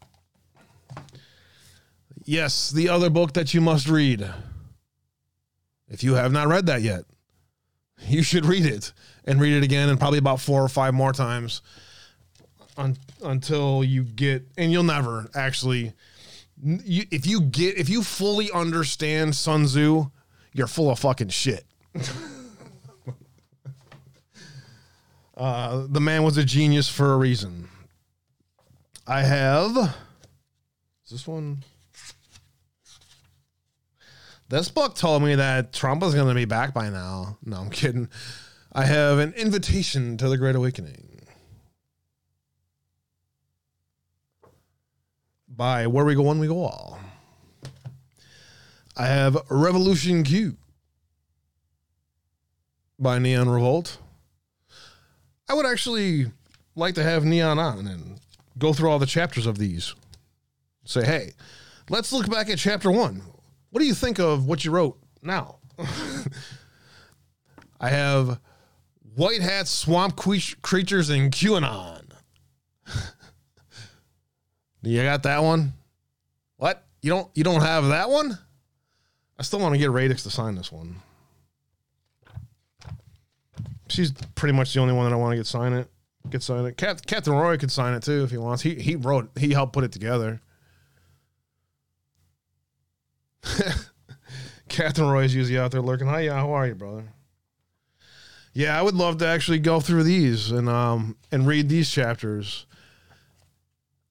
Yes, 2.23 2.69
the 2.69 2.89
other 2.89 3.09
book 3.09 3.33
that 3.33 3.53
you 3.55 3.61
must 3.61 3.87
read. 3.87 4.29
If 5.89 6.03
you 6.03 6.13
have 6.13 6.31
not 6.31 6.47
read 6.47 6.67
that 6.67 6.83
yet, 6.83 7.05
you 8.07 8.21
should 8.21 8.45
read 8.45 8.65
it 8.65 8.93
and 9.25 9.41
read 9.41 9.53
it 9.53 9.63
again 9.63 9.89
and 9.89 9.99
probably 9.99 10.19
about 10.19 10.39
four 10.39 10.63
or 10.63 10.69
five 10.69 10.93
more 10.93 11.13
times 11.13 11.63
un- 12.77 12.97
until 13.23 13.83
you 13.83 14.03
get, 14.03 14.47
and 14.57 14.71
you'll 14.71 14.83
never 14.83 15.29
actually. 15.33 15.93
You, 16.63 17.05
if 17.09 17.25
you 17.25 17.41
get, 17.41 17.77
if 17.77 17.89
you 17.89 18.03
fully 18.03 18.51
understand 18.51 19.35
Sun 19.35 19.65
Tzu, 19.65 20.11
you're 20.53 20.67
full 20.67 20.91
of 20.91 20.99
fucking 20.99 21.29
shit. 21.29 21.65
Uh, 25.35 25.85
the 25.89 26.01
man 26.01 26.23
was 26.23 26.37
a 26.37 26.43
genius 26.43 26.89
for 26.89 27.13
a 27.13 27.17
reason. 27.17 27.69
I 29.07 29.21
have. 29.21 29.75
Is 31.05 31.11
this 31.11 31.27
one? 31.27 31.63
This 34.49 34.69
book 34.69 34.95
told 34.95 35.23
me 35.23 35.35
that 35.35 35.71
Trump 35.71 36.03
is 36.03 36.13
going 36.13 36.27
to 36.27 36.35
be 36.35 36.45
back 36.45 36.73
by 36.73 36.89
now. 36.89 37.37
No, 37.43 37.57
I'm 37.57 37.69
kidding. 37.69 38.09
I 38.73 38.85
have 38.85 39.17
an 39.19 39.33
invitation 39.33 40.17
to 40.17 40.27
the 40.27 40.37
Great 40.37 40.55
Awakening 40.55 41.21
by 45.47 45.87
Where 45.87 46.03
We 46.03 46.15
Go 46.15 46.23
When 46.23 46.39
We 46.39 46.47
Go 46.47 46.63
All. 46.63 46.99
I 48.97 49.07
have 49.07 49.37
Revolution 49.49 50.23
Q 50.23 50.57
by 52.99 53.19
Neon 53.19 53.47
Revolt. 53.47 53.97
I 55.51 55.53
would 55.53 55.65
actually 55.65 56.31
like 56.75 56.95
to 56.95 57.03
have 57.03 57.25
Neon 57.25 57.59
on 57.59 57.85
and 57.85 58.21
go 58.57 58.71
through 58.71 58.89
all 58.89 58.99
the 58.99 59.05
chapters 59.05 59.45
of 59.45 59.57
these. 59.57 59.93
Say, 60.85 61.03
hey, 61.03 61.33
let's 61.89 62.13
look 62.13 62.31
back 62.31 62.49
at 62.49 62.57
chapter 62.57 62.89
one. 62.89 63.21
What 63.69 63.81
do 63.81 63.85
you 63.85 63.93
think 63.93 64.17
of 64.17 64.45
what 64.45 64.63
you 64.63 64.71
wrote 64.71 64.97
now? 65.21 65.57
I 67.81 67.89
have 67.89 68.39
White 69.15 69.41
Hat 69.41 69.67
Swamp 69.67 70.15
que- 70.15 70.55
Creatures 70.61 71.09
and 71.09 71.33
QAnon. 71.33 72.03
you 74.83 75.03
got 75.03 75.23
that 75.23 75.43
one? 75.43 75.73
What? 76.55 76.81
You 77.01 77.09
don't 77.09 77.29
you 77.35 77.43
don't 77.43 77.61
have 77.61 77.89
that 77.89 78.09
one? 78.09 78.39
I 79.37 79.43
still 79.43 79.59
want 79.59 79.75
to 79.75 79.79
get 79.79 79.91
Radix 79.91 80.23
to 80.23 80.29
sign 80.29 80.55
this 80.55 80.71
one. 80.71 80.95
She's 83.91 84.11
pretty 84.35 84.53
much 84.53 84.73
the 84.73 84.79
only 84.79 84.93
one 84.93 85.09
that 85.09 85.13
I 85.13 85.17
want 85.17 85.33
to 85.33 85.37
get 85.37 85.45
sign 85.45 85.73
it. 85.73 85.87
Get 86.29 86.43
sign 86.43 86.65
it. 86.65 86.77
Cap- 86.77 87.05
Captain 87.05 87.33
Roy 87.33 87.57
could 87.57 87.71
sign 87.71 87.93
it 87.93 88.03
too 88.03 88.23
if 88.23 88.31
he 88.31 88.37
wants. 88.37 88.61
He 88.63 88.75
he 88.75 88.95
wrote. 88.95 89.29
He 89.37 89.51
helped 89.51 89.73
put 89.73 89.83
it 89.83 89.91
together. 89.91 90.41
Captain 94.69 95.05
Roy 95.05 95.23
is 95.23 95.35
usually 95.35 95.59
out 95.59 95.71
there 95.71 95.81
lurking. 95.81 96.07
Hi, 96.07 96.21
yeah, 96.21 96.35
how 96.35 96.53
are 96.53 96.67
you, 96.67 96.75
brother? 96.75 97.11
Yeah, 98.53 98.77
I 98.77 98.81
would 98.81 98.95
love 98.95 99.17
to 99.19 99.27
actually 99.27 99.59
go 99.59 99.79
through 99.79 100.03
these 100.03 100.51
and 100.51 100.69
um 100.69 101.17
and 101.31 101.47
read 101.47 101.69
these 101.69 101.89
chapters 101.89 102.65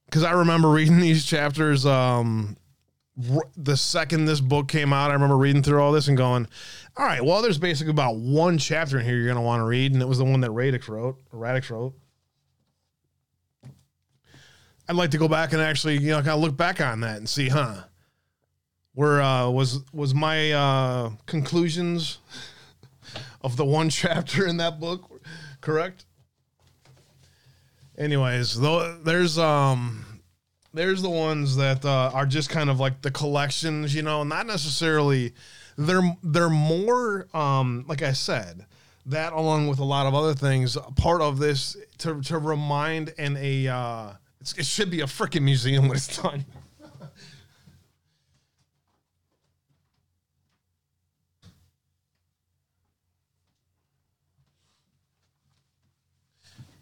because 0.07 0.24
I 0.24 0.32
remember 0.32 0.69
reading 0.69 0.98
these 1.01 1.24
chapters 1.24 1.86
um 1.86 2.57
the 3.57 3.77
second 3.77 4.25
this 4.25 4.41
book 4.41 4.69
came 4.69 4.93
out. 4.93 5.11
I 5.11 5.15
remember 5.15 5.37
reading 5.37 5.63
through 5.63 5.83
all 5.83 5.93
this 5.93 6.09
and 6.09 6.17
going, 6.17 6.47
all 6.97 7.07
right, 7.07 7.25
well, 7.25 7.43
there's 7.43 7.59
basically 7.59 7.91
about 7.91 8.17
one 8.17 8.59
chapter 8.59 8.99
in 8.99 9.05
here 9.05 9.17
you're 9.17 9.29
gonna 9.29 9.43
want 9.43 9.61
to 9.61 9.65
read, 9.65 9.93
and 9.93 10.03
it 10.03 10.09
was 10.09 10.19
the 10.19 10.25
one 10.25 10.41
that 10.41 10.51
Radix 10.51 10.89
wrote. 10.89 11.17
Radix 11.33 11.71
wrote. 11.71 11.95
I'd 14.89 14.97
like 14.97 15.13
to 15.13 15.19
go 15.19 15.29
back 15.29 15.53
and 15.53 15.63
actually, 15.63 15.99
you 15.99 16.11
know, 16.11 16.17
kind 16.17 16.31
of 16.31 16.41
look 16.41 16.57
back 16.57 16.81
on 16.81 17.01
that 17.01 17.19
and 17.19 17.29
see, 17.29 17.49
huh? 17.49 17.85
Where 18.95 19.23
uh, 19.23 19.49
was 19.49 19.85
was 19.93 20.15
my 20.15 20.51
uh, 20.51 21.11
conclusions 21.27 22.19
of 23.41 23.57
the 23.57 23.65
one 23.65 23.89
chapter 23.91 24.47
in 24.47 24.57
that 24.57 24.81
book 24.81 25.23
correct? 25.61 26.07
Anyways, 27.97 28.59
though, 28.59 28.97
there's 28.97 29.39
um, 29.39 30.05
there's 30.73 31.03
the 31.03 31.11
ones 31.11 31.57
that 31.57 31.85
uh, 31.85 32.11
are 32.15 32.27
just 32.27 32.51
kind 32.51 32.71
of 32.71 32.79
like 32.81 33.03
the 33.03 33.11
collections, 33.11 33.95
you 33.95 34.03
know, 34.03 34.23
not 34.23 34.47
necessarily. 34.47 35.33
They're 35.77 36.17
they're 36.23 36.51
more 36.51 37.27
um, 37.35 37.85
like 37.89 38.03
I 38.03 38.13
said 38.13 38.67
that 39.07 39.33
along 39.33 39.69
with 39.69 39.79
a 39.79 39.85
lot 39.85 40.07
of 40.07 40.15
other 40.15 40.35
things, 40.35 40.77
part 40.97 41.21
of 41.23 41.39
this 41.39 41.77
to 41.99 42.21
to 42.23 42.39
remind 42.39 43.15
and 43.19 43.37
a 43.39 43.69
uh, 43.69 44.13
it 44.57 44.67
should 44.67 44.91
be 44.91 45.01
a 45.01 45.07
freaking 45.07 45.43
museum 45.43 45.89
when 45.89 45.97
it's 45.97 46.21
done. 46.21 46.45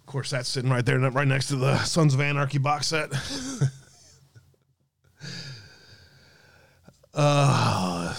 Of 0.08 0.12
course, 0.12 0.30
that's 0.30 0.48
sitting 0.48 0.70
right 0.70 0.86
there, 0.86 0.98
right 0.98 1.28
next 1.28 1.48
to 1.48 1.56
the 1.56 1.76
Sons 1.84 2.14
of 2.14 2.20
Anarchy 2.22 2.56
box 2.56 2.86
set. 2.86 3.10
uh, 7.14 8.14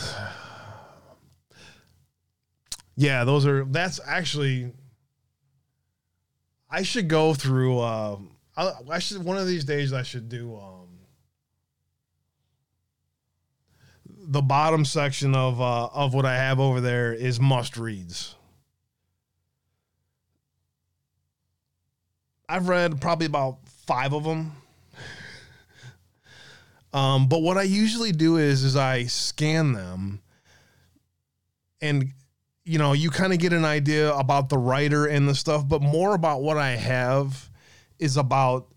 yeah, 2.95 3.23
those 3.23 3.47
are. 3.47 3.65
That's 3.65 3.99
actually. 4.05 4.71
I 6.69 6.83
should 6.83 7.07
go 7.07 7.33
through. 7.33 7.79
Um, 7.79 8.35
I, 8.55 8.71
I 8.91 8.99
should 8.99 9.23
one 9.23 9.37
of 9.37 9.47
these 9.47 9.65
days. 9.65 9.91
I 9.91 10.03
should 10.03 10.29
do 10.29 10.57
um, 10.57 10.89
the 14.05 14.43
bottom 14.43 14.85
section 14.85 15.33
of 15.33 15.59
uh, 15.59 15.87
of 15.87 16.13
what 16.13 16.27
I 16.27 16.35
have 16.35 16.59
over 16.59 16.81
there 16.81 17.15
is 17.15 17.39
must 17.39 17.77
reads. 17.77 18.35
I've 22.49 22.67
read 22.67 22.99
probably 22.99 23.27
about 23.27 23.59
five 23.85 24.13
of 24.13 24.23
them. 24.23 24.53
Um, 26.91 27.27
but 27.27 27.43
what 27.43 27.55
I 27.57 27.63
usually 27.63 28.11
do 28.11 28.37
is 28.37 28.63
is 28.63 28.75
I 28.75 29.03
scan 29.03 29.73
them 29.73 30.21
and 31.81 32.11
you 32.65 32.77
know, 32.77 32.93
you 32.93 33.09
kind 33.09 33.33
of 33.33 33.39
get 33.39 33.51
an 33.51 33.65
idea 33.65 34.13
about 34.13 34.49
the 34.49 34.57
writer 34.57 35.07
and 35.07 35.27
the 35.27 35.33
stuff, 35.33 35.67
but 35.67 35.81
more 35.81 36.13
about 36.13 36.43
what 36.43 36.57
I 36.57 36.75
have 36.75 37.49
is 37.97 38.15
about 38.15 38.67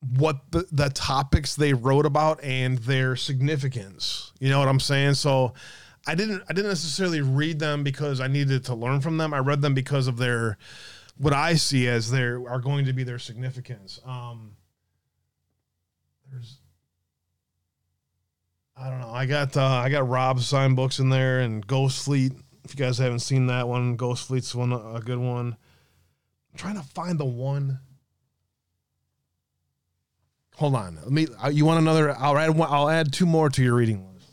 what 0.00 0.50
the, 0.50 0.66
the 0.72 0.88
topics 0.88 1.54
they 1.54 1.74
wrote 1.74 2.06
about 2.06 2.42
and 2.42 2.78
their 2.78 3.16
significance. 3.16 4.32
You 4.40 4.48
know 4.48 4.58
what 4.58 4.68
I'm 4.68 4.80
saying? 4.80 5.14
So 5.14 5.52
I 6.06 6.14
didn't 6.14 6.42
I 6.48 6.54
didn't 6.54 6.70
necessarily 6.70 7.20
read 7.20 7.58
them 7.58 7.84
because 7.84 8.20
I 8.20 8.28
needed 8.28 8.64
to 8.66 8.74
learn 8.74 9.02
from 9.02 9.18
them. 9.18 9.34
I 9.34 9.40
read 9.40 9.60
them 9.60 9.74
because 9.74 10.06
of 10.06 10.16
their 10.16 10.56
what 11.18 11.32
I 11.32 11.54
see 11.54 11.88
as 11.88 12.10
there 12.10 12.42
are 12.48 12.60
going 12.60 12.84
to 12.86 12.92
be 12.92 13.04
their 13.04 13.18
significance. 13.18 14.00
Um 14.06 14.56
there's 16.30 16.58
I 18.80 18.90
don't 18.90 19.00
know. 19.00 19.10
I 19.10 19.26
got 19.26 19.56
uh, 19.56 19.64
I 19.64 19.88
got 19.88 20.08
Rob's 20.08 20.46
signed 20.46 20.76
books 20.76 21.00
in 21.00 21.08
there 21.08 21.40
and 21.40 21.66
Ghost 21.66 22.04
Fleet. 22.04 22.32
If 22.64 22.78
you 22.78 22.84
guys 22.84 22.98
haven't 22.98 23.20
seen 23.20 23.46
that 23.48 23.66
one, 23.66 23.96
Ghost 23.96 24.28
Fleet's 24.28 24.54
one 24.54 24.72
a 24.72 25.00
good 25.04 25.18
one. 25.18 25.56
I'm 26.52 26.56
trying 26.58 26.76
to 26.76 26.82
find 26.82 27.18
the 27.18 27.24
one. 27.24 27.80
Hold 30.56 30.76
on. 30.76 30.96
Let 31.02 31.10
me. 31.10 31.26
uh, 31.42 31.48
You 31.48 31.64
want 31.64 31.80
another? 31.80 32.16
I'll 32.16 32.38
add. 32.38 32.60
I'll 32.60 32.88
add 32.88 33.12
two 33.12 33.26
more 33.26 33.48
to 33.50 33.62
your 33.64 33.74
reading 33.74 34.06
list. 34.14 34.30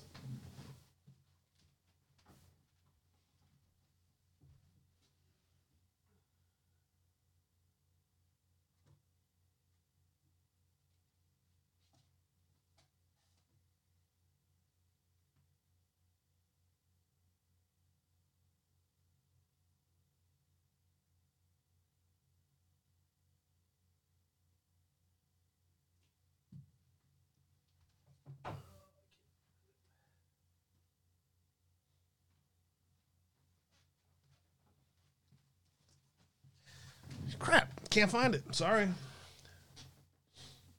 Crap, 37.40 37.85
can't 37.96 38.12
find 38.12 38.36
it. 38.36 38.44
Sorry. 38.52 38.90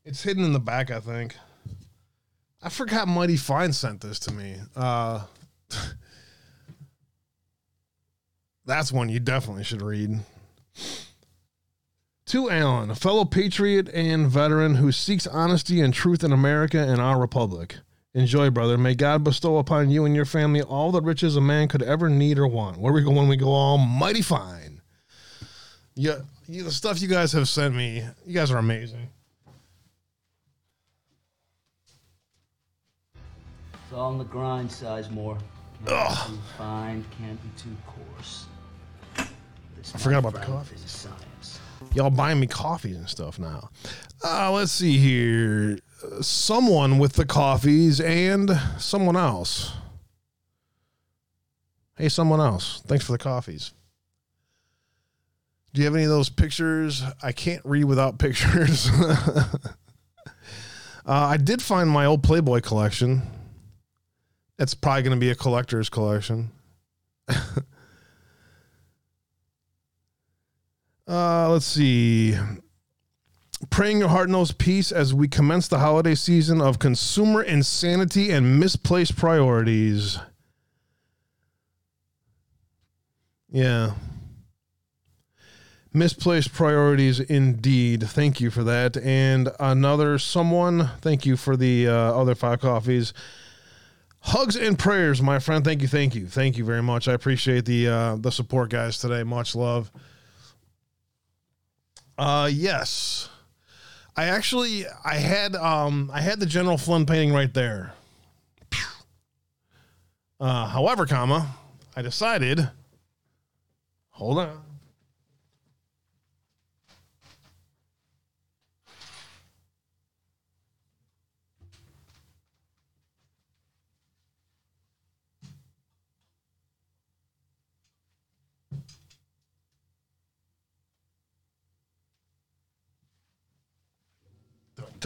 It's 0.04 0.22
hidden 0.22 0.44
in 0.44 0.52
the 0.52 0.60
back, 0.60 0.90
I 0.90 1.00
think. 1.00 1.34
I 2.62 2.68
forgot 2.68 3.08
Mighty 3.08 3.38
Fine 3.38 3.72
sent 3.72 4.02
this 4.02 4.18
to 4.20 4.34
me. 4.34 4.56
Uh, 4.76 5.24
that's 8.66 8.92
one 8.92 9.08
you 9.08 9.18
definitely 9.18 9.64
should 9.64 9.80
read. 9.80 10.18
To 12.26 12.50
Alan, 12.50 12.90
a 12.90 12.94
fellow 12.94 13.24
patriot 13.24 13.88
and 13.94 14.28
veteran 14.28 14.74
who 14.74 14.92
seeks 14.92 15.26
honesty 15.26 15.80
and 15.80 15.94
truth 15.94 16.22
in 16.22 16.32
America 16.32 16.78
and 16.78 17.00
our 17.00 17.18
republic. 17.18 17.76
Enjoy, 18.12 18.50
brother. 18.50 18.76
May 18.76 18.94
God 18.94 19.24
bestow 19.24 19.56
upon 19.56 19.88
you 19.88 20.04
and 20.04 20.14
your 20.14 20.24
family 20.24 20.60
all 20.60 20.90
the 20.90 21.00
riches 21.00 21.36
a 21.36 21.40
man 21.40 21.68
could 21.68 21.82
ever 21.82 22.10
need 22.10 22.38
or 22.38 22.46
want. 22.46 22.78
Where 22.78 22.92
we 22.92 23.02
go 23.02 23.12
when 23.12 23.28
we 23.28 23.36
go 23.36 23.48
all 23.48 23.78
mighty 23.78 24.22
fine. 24.22 24.82
Yeah, 25.94 26.18
you, 26.48 26.62
the 26.62 26.70
stuff 26.70 27.00
you 27.00 27.08
guys 27.08 27.32
have 27.32 27.48
sent 27.48 27.74
me, 27.74 28.02
you 28.26 28.34
guys 28.34 28.50
are 28.50 28.58
amazing. 28.58 29.08
It's 33.84 33.92
all 33.92 34.12
in 34.12 34.18
the 34.18 34.24
grind, 34.24 34.70
Sizemore. 34.70 35.38
Can't 35.86 36.28
be 36.28 36.32
too 36.34 36.40
fine, 36.58 37.04
can't 37.18 37.40
be 37.42 37.48
too 37.60 37.76
coarse. 37.86 38.46
This, 39.76 39.94
I 39.94 39.98
forgot 39.98 40.18
about 40.18 40.34
the 40.34 40.40
coffee. 40.40 40.74
is 40.74 40.84
a 40.84 40.88
science. 40.88 41.60
Y'all 41.94 42.10
buying 42.10 42.40
me 42.40 42.46
coffees 42.46 42.96
and 42.96 43.08
stuff 43.08 43.38
now. 43.38 43.68
Uh, 44.24 44.50
let's 44.50 44.72
see 44.72 44.96
here. 44.98 45.78
Uh, 46.02 46.22
Someone 46.22 46.98
with 46.98 47.12
the 47.12 47.26
coffees 47.26 48.00
and 48.00 48.50
someone 48.78 49.16
else. 49.16 49.72
Hey, 51.96 52.08
someone 52.08 52.40
else. 52.40 52.82
Thanks 52.86 53.04
for 53.04 53.12
the 53.12 53.18
coffees. 53.18 53.72
Do 55.76 55.82
you 55.82 55.86
have 55.88 55.94
any 55.94 56.04
of 56.04 56.10
those 56.10 56.30
pictures? 56.30 57.02
I 57.22 57.32
can't 57.32 57.60
read 57.66 57.84
without 57.84 58.18
pictures. 58.18 58.88
uh, 58.96 59.50
I 61.04 61.36
did 61.36 61.60
find 61.60 61.90
my 61.90 62.06
old 62.06 62.22
Playboy 62.22 62.62
collection. 62.62 63.20
It's 64.58 64.72
probably 64.72 65.02
going 65.02 65.14
to 65.14 65.20
be 65.20 65.28
a 65.28 65.34
collector's 65.34 65.90
collection. 65.90 66.50
Uh, 71.08 71.48
let's 71.50 71.64
see. 71.64 72.36
Praying 73.70 74.00
your 74.00 74.08
heart 74.08 74.28
knows 74.28 74.50
peace 74.50 74.90
as 74.90 75.14
we 75.14 75.28
commence 75.28 75.68
the 75.68 75.78
holiday 75.78 76.16
season 76.16 76.60
of 76.60 76.80
consumer 76.80 77.44
insanity 77.44 78.32
and 78.32 78.58
misplaced 78.58 79.14
priorities. 79.14 80.18
Yeah. 83.48 83.92
Misplaced 85.96 86.52
priorities 86.52 87.20
indeed. 87.20 88.06
Thank 88.06 88.38
you 88.38 88.50
for 88.50 88.62
that. 88.64 88.98
And 88.98 89.48
another 89.58 90.18
someone, 90.18 90.90
thank 91.00 91.24
you 91.24 91.38
for 91.38 91.56
the 91.56 91.88
uh, 91.88 91.92
other 91.92 92.34
five 92.34 92.60
coffees. 92.60 93.14
Hugs 94.20 94.56
and 94.56 94.78
prayers, 94.78 95.22
my 95.22 95.38
friend. 95.38 95.64
Thank 95.64 95.80
you, 95.80 95.88
thank 95.88 96.14
you, 96.14 96.26
thank 96.26 96.58
you 96.58 96.66
very 96.66 96.82
much. 96.82 97.08
I 97.08 97.14
appreciate 97.14 97.64
the 97.64 97.88
uh, 97.88 98.16
the 98.16 98.30
support, 98.30 98.68
guys. 98.68 98.98
Today, 98.98 99.22
much 99.22 99.54
love. 99.54 99.90
Uh 102.18 102.50
yes. 102.52 103.30
I 104.16 104.24
actually 104.26 104.84
I 105.02 105.14
had 105.14 105.56
um 105.56 106.10
I 106.12 106.20
had 106.20 106.40
the 106.40 106.46
General 106.46 106.76
Flynn 106.76 107.06
painting 107.06 107.32
right 107.32 107.52
there. 107.54 107.94
Uh 110.38 110.66
however, 110.66 111.06
comma, 111.06 111.54
I 111.96 112.02
decided 112.02 112.68
hold 114.10 114.38
on. 114.38 114.65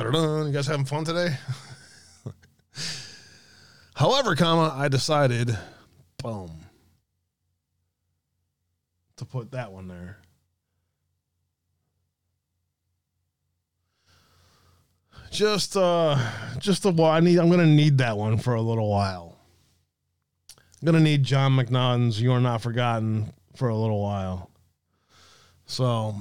You 0.03 0.51
guys 0.51 0.67
having 0.67 0.87
fun 0.87 1.05
today? 1.05 1.37
However, 3.95 4.35
comma, 4.35 4.75
I 4.75 4.89
decided, 4.89 5.57
boom, 6.23 6.51
to 9.17 9.25
put 9.27 9.51
that 9.51 9.71
one 9.71 9.89
there. 9.89 10.17
Just, 15.31 15.77
uh, 15.77 16.19
just 16.59 16.87
a 16.87 16.91
while. 16.91 17.13
I 17.13 17.21
need. 17.21 17.39
I'm 17.39 17.51
gonna 17.51 17.67
need 17.67 17.99
that 17.99 18.17
one 18.17 18.39
for 18.39 18.55
a 18.55 18.63
little 18.63 18.89
while. 18.89 19.37
I'm 20.57 20.87
gonna 20.87 20.99
need 20.99 21.25
Jon 21.25 21.53
McNaughton's 21.53 22.21
"You 22.21 22.33
Are 22.33 22.41
Not 22.41 22.63
Forgotten" 22.63 23.33
for 23.55 23.69
a 23.69 23.77
little 23.77 24.03
while. 24.03 24.51
So, 25.67 26.17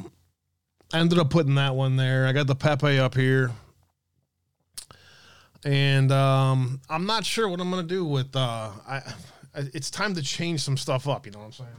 I 0.93 0.99
ended 0.99 1.17
up 1.17 1.29
putting 1.29 1.55
that 1.55 1.75
one 1.75 1.95
there. 1.95 2.27
I 2.27 2.33
got 2.33 2.45
the 2.45 2.55
Pepe 2.55 2.99
up 2.99 3.15
here. 3.15 3.51
And 5.65 6.11
um, 6.11 6.79
I'm 6.89 7.05
not 7.05 7.25
sure 7.25 7.49
what 7.49 7.59
I'm 7.59 7.69
gonna 7.69 7.83
do 7.83 8.05
with 8.05 8.35
uh 8.35 8.71
I, 8.87 9.01
it's 9.53 9.89
time 9.89 10.13
to 10.15 10.21
change 10.21 10.61
some 10.61 10.77
stuff 10.77 11.07
up, 11.07 11.25
you 11.25 11.31
know 11.31 11.39
what 11.39 11.45
I'm 11.45 11.51
saying? 11.51 11.69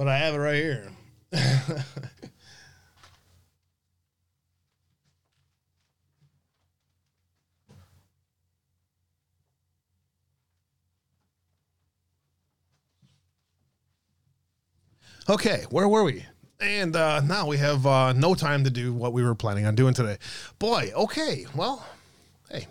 but 0.00 0.08
I 0.08 0.16
have 0.16 0.34
it 0.34 0.38
right 0.38 0.54
here. 0.54 0.88
okay, 15.28 15.66
where 15.68 15.86
were 15.86 16.02
we? 16.02 16.24
And 16.60 16.96
uh, 16.96 17.20
now 17.20 17.46
we 17.46 17.58
have 17.58 17.86
uh, 17.86 18.14
no 18.14 18.34
time 18.34 18.64
to 18.64 18.70
do 18.70 18.94
what 18.94 19.12
we 19.12 19.22
were 19.22 19.34
planning 19.34 19.66
on 19.66 19.74
doing 19.74 19.92
today. 19.92 20.16
Boy, 20.58 20.92
okay. 20.96 21.44
Well, 21.54 21.86
hey, 22.50 22.66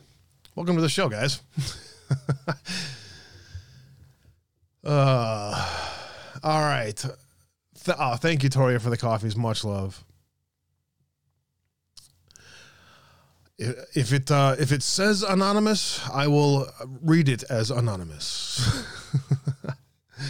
welcome 0.56 0.78
to 0.78 0.82
the 0.82 0.90
show, 0.90 1.10
guys. 1.10 1.42
uh, 4.84 5.89
all 6.44 6.62
right. 6.62 6.96
Th- 6.96 7.98
oh, 8.00 8.16
thank 8.16 8.44
you, 8.44 8.50
Toria, 8.50 8.80
for 8.80 8.90
the 8.90 8.98
coffees. 8.98 9.36
Much 9.36 9.64
love. 9.64 10.04
If 13.58 14.14
it 14.14 14.32
uh, 14.32 14.56
if 14.58 14.72
it 14.72 14.82
says 14.82 15.22
anonymous, 15.22 16.08
I 16.10 16.28
will 16.28 16.68
read 17.02 17.28
it 17.28 17.44
as 17.50 17.72
anonymous. 17.72 18.86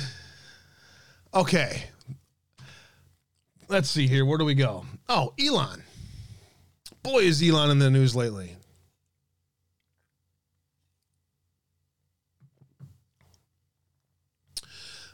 okay. 1.34 1.84
Let's 3.68 3.88
see 3.88 4.08
here. 4.08 4.26
Where 4.26 4.40
do 4.40 4.46
we 4.46 4.56
go? 4.56 4.86
Oh, 5.08 5.34
Elon. 5.40 5.84
Boy, 7.04 7.20
is 7.20 7.44
Elon 7.44 7.70
in 7.70 7.78
the 7.78 7.92
news 7.92 8.16
lately. 8.16 8.56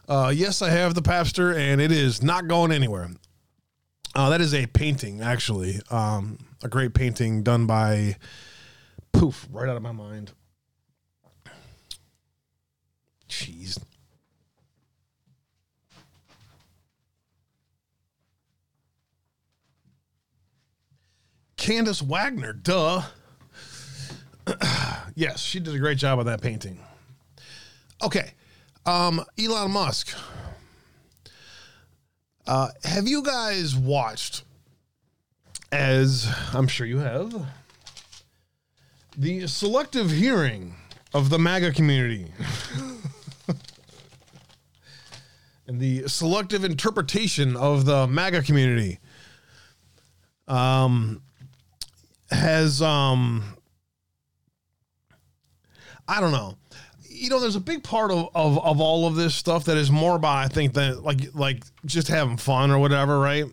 Uh, 0.08 0.32
yes, 0.36 0.62
I 0.62 0.70
have 0.70 0.94
the 0.94 1.02
Papster, 1.02 1.56
and 1.58 1.82
it 1.82 1.92
is 1.92 2.22
not 2.22 2.48
going 2.48 2.72
anywhere. 2.72 3.10
Uh, 4.14 4.30
that 4.30 4.40
is 4.40 4.54
a 4.54 4.68
painting, 4.68 5.22
actually. 5.22 5.82
Um, 5.90 6.38
a 6.64 6.70
great 6.70 6.94
painting 6.94 7.42
done 7.42 7.66
by 7.66 8.18
poof, 9.14 9.48
right 9.52 9.68
out 9.68 9.76
of 9.76 9.82
my 9.82 9.92
mind. 9.92 10.32
Jeez. 13.28 13.80
Candace 21.58 22.02
Wagner, 22.02 22.54
duh. 22.54 23.02
yes, 25.16 25.40
she 25.42 25.60
did 25.60 25.74
a 25.74 25.80
great 25.80 25.98
job 25.98 26.20
on 26.20 26.28
that 26.28 26.42
painting. 26.42 26.78
Okay. 28.04 28.35
Um, 28.86 29.26
Elon 29.40 29.72
Musk. 29.72 30.16
Uh, 32.46 32.70
have 32.84 33.08
you 33.08 33.24
guys 33.24 33.76
watched, 33.76 34.44
as 35.72 36.32
I'm 36.54 36.68
sure 36.68 36.86
you 36.86 37.00
have, 37.00 37.34
the 39.18 39.48
selective 39.48 40.12
hearing 40.12 40.76
of 41.16 41.32
the 41.32 41.40
MAGA 41.40 41.72
community 41.72 42.32
and 45.68 45.80
the 45.80 46.08
selective 46.08 46.64
interpretation 46.64 47.56
of 47.56 47.86
the 47.86 48.06
MAGA 48.06 48.44
community? 48.44 49.00
Um, 50.48 51.24
has 52.30 52.84
um, 52.84 53.44
I 56.08 56.22
don't 56.22 56.32
know 56.32 56.56
you 57.16 57.30
know, 57.30 57.40
there's 57.40 57.56
a 57.56 57.62
big 57.62 57.84
part 57.84 58.12
of, 58.12 58.30
of, 58.36 58.64
of 58.64 58.82
all 58.82 59.08
of 59.08 59.16
this 59.16 59.36
stuff 59.36 59.66
that 59.66 59.78
is 59.78 59.90
more 59.90 60.16
about, 60.16 60.38
I 60.38 60.48
think, 60.48 60.74
that 60.74 61.04
like 61.04 61.34
like 61.34 61.64
just 61.86 62.08
having 62.08 62.38
fun 62.38 62.72
or 62.72 62.80
whatever, 62.80 63.20
right? 63.20 63.46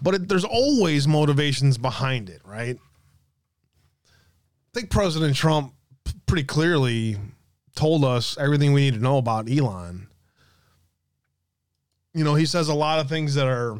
But 0.00 0.14
it, 0.14 0.28
there's 0.28 0.44
always 0.44 1.08
motivations 1.08 1.78
behind 1.78 2.28
it, 2.28 2.40
right? 2.44 2.76
I 4.06 4.78
think 4.78 4.90
President 4.90 5.34
Trump 5.34 5.72
pretty 6.26 6.44
clearly 6.44 7.16
told 7.74 8.04
us 8.04 8.36
everything 8.38 8.72
we 8.72 8.82
need 8.82 8.94
to 8.94 9.00
know 9.00 9.18
about 9.18 9.50
Elon. 9.50 10.08
You 12.14 12.24
know, 12.24 12.34
he 12.34 12.46
says 12.46 12.68
a 12.68 12.74
lot 12.74 12.98
of 12.98 13.08
things 13.08 13.34
that 13.34 13.46
are 13.46 13.78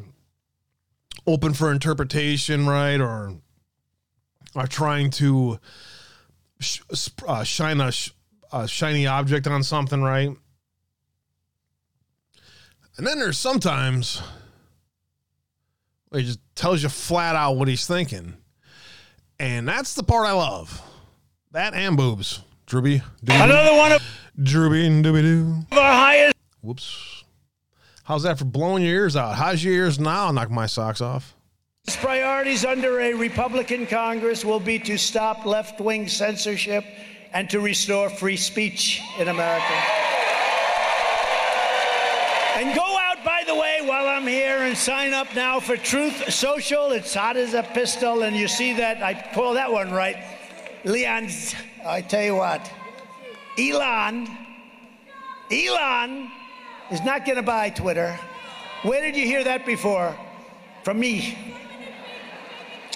open 1.26 1.54
for 1.54 1.72
interpretation, 1.72 2.66
right? 2.66 3.00
Or 3.00 3.34
are 4.54 4.66
trying 4.66 5.10
to 5.10 5.58
sh- 6.60 6.80
uh, 7.26 7.44
shine 7.44 7.80
a 7.80 7.92
sh- 7.92 8.12
a 8.52 8.68
shiny 8.68 9.06
object 9.06 9.46
on 9.46 9.62
something, 9.62 10.02
right? 10.02 10.30
And 12.96 13.06
then 13.06 13.18
there's 13.18 13.38
sometimes 13.38 14.22
he 16.12 16.22
just 16.22 16.40
tells 16.54 16.82
you 16.82 16.88
flat 16.88 17.36
out 17.36 17.56
what 17.56 17.68
he's 17.68 17.86
thinking. 17.86 18.34
And 19.38 19.68
that's 19.68 19.94
the 19.94 20.02
part 20.02 20.26
I 20.26 20.32
love. 20.32 20.80
That 21.52 21.74
and 21.74 21.96
boobs. 21.96 22.42
Drooby. 22.66 23.02
Another 23.28 23.76
one 23.76 23.92
of 23.92 24.02
Drooby 24.38 24.86
and 24.86 25.04
dooby 25.04 25.22
doo. 25.22 25.54
the 25.70 25.76
highest 25.76 26.34
Whoops. 26.62 27.24
How's 28.04 28.24
that 28.24 28.38
for 28.38 28.44
blowing 28.44 28.82
your 28.82 28.94
ears 28.94 29.16
out? 29.16 29.36
How's 29.36 29.62
your 29.62 29.74
ears 29.74 29.98
now? 29.98 30.30
Knock 30.30 30.50
my 30.50 30.66
socks 30.66 31.00
off. 31.00 31.36
priorities 32.00 32.64
under 32.64 33.00
a 33.00 33.14
Republican 33.14 33.86
Congress 33.86 34.44
will 34.44 34.60
be 34.60 34.78
to 34.80 34.96
stop 34.96 35.46
left 35.46 35.80
wing 35.80 36.08
censorship 36.08 36.84
and 37.32 37.48
to 37.50 37.60
restore 37.60 38.08
free 38.08 38.36
speech 38.36 39.00
in 39.18 39.28
America. 39.28 39.74
And 42.56 42.74
go 42.74 42.98
out, 42.98 43.22
by 43.24 43.44
the 43.46 43.54
way, 43.54 43.80
while 43.84 44.06
I'm 44.06 44.26
here 44.26 44.62
and 44.62 44.76
sign 44.76 45.12
up 45.12 45.34
now 45.34 45.60
for 45.60 45.76
Truth 45.76 46.32
Social. 46.32 46.90
It's 46.92 47.12
hot 47.12 47.36
as 47.36 47.52
a 47.52 47.62
pistol, 47.62 48.22
and 48.22 48.34
you 48.34 48.48
see 48.48 48.72
that. 48.74 49.02
I 49.02 49.12
pull 49.12 49.54
that 49.54 49.70
one 49.70 49.90
right. 49.90 50.16
Leon's, 50.84 51.54
I 51.84 52.00
tell 52.00 52.22
you 52.22 52.36
what, 52.36 52.70
Elon, 53.58 54.28
Elon 55.50 56.30
is 56.90 57.02
not 57.02 57.26
going 57.26 57.36
to 57.36 57.42
buy 57.42 57.70
Twitter. 57.70 58.18
Where 58.82 59.00
did 59.00 59.16
you 59.16 59.26
hear 59.26 59.42
that 59.44 59.66
before? 59.66 60.16
From 60.84 61.00
me. 61.00 61.36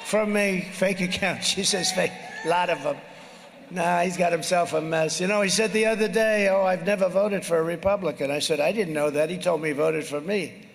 From 0.04 0.36
a 0.36 0.60
fake 0.60 1.00
account. 1.00 1.42
She 1.44 1.64
says 1.64 1.90
fake. 1.92 2.12
A 2.44 2.48
lot 2.48 2.70
of 2.70 2.82
them. 2.82 2.96
Nah, 3.70 4.00
he's 4.00 4.16
got 4.16 4.32
himself 4.32 4.72
a 4.72 4.80
mess. 4.80 5.20
You 5.20 5.28
know, 5.28 5.42
he 5.42 5.48
said 5.48 5.72
the 5.72 5.86
other 5.86 6.08
day, 6.08 6.48
Oh, 6.48 6.64
I've 6.64 6.84
never 6.84 7.08
voted 7.08 7.44
for 7.44 7.58
a 7.58 7.62
Republican. 7.62 8.30
I 8.30 8.40
said, 8.40 8.58
I 8.58 8.72
didn't 8.72 8.94
know 8.94 9.10
that. 9.10 9.30
He 9.30 9.38
told 9.38 9.62
me 9.62 9.68
he 9.68 9.74
voted 9.74 10.04
for 10.04 10.20
me. 10.20 10.66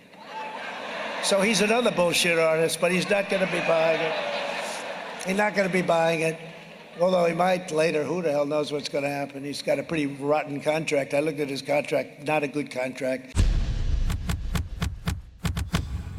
So 1.23 1.41
he's 1.41 1.61
another 1.61 1.91
bullshit 1.91 2.38
artist, 2.38 2.80
but 2.80 2.91
he's 2.91 3.09
not 3.09 3.30
going 3.30 3.45
to 3.45 3.51
be 3.51 3.59
buying 3.61 3.99
it. 3.99 4.13
He's 5.26 5.35
not 5.35 5.55
going 5.55 5.67
to 5.67 5.73
be 5.73 5.81
buying 5.81 6.22
it. 6.22 6.38
Although 7.01 7.26
he 7.26 7.34
might 7.34 7.72
later. 7.72 8.03
Who 8.03 8.22
the 8.22 8.31
hell 8.31 8.45
knows 8.45 8.72
what's 8.72 8.88
going 8.88 9.03
to 9.03 9.09
happen? 9.09 9.43
He's 9.43 9.61
got 9.61 9.80
a 9.80 9.84
pretty 9.84 10.05
rotten 10.05 10.61
contract. 10.61 11.13
I 11.13 11.19
looked 11.19 11.39
at 11.39 11.49
his 11.49 11.61
contract, 11.61 12.26
not 12.26 12.43
a 12.43 12.47
good 12.47 12.72
contract. 12.72 13.41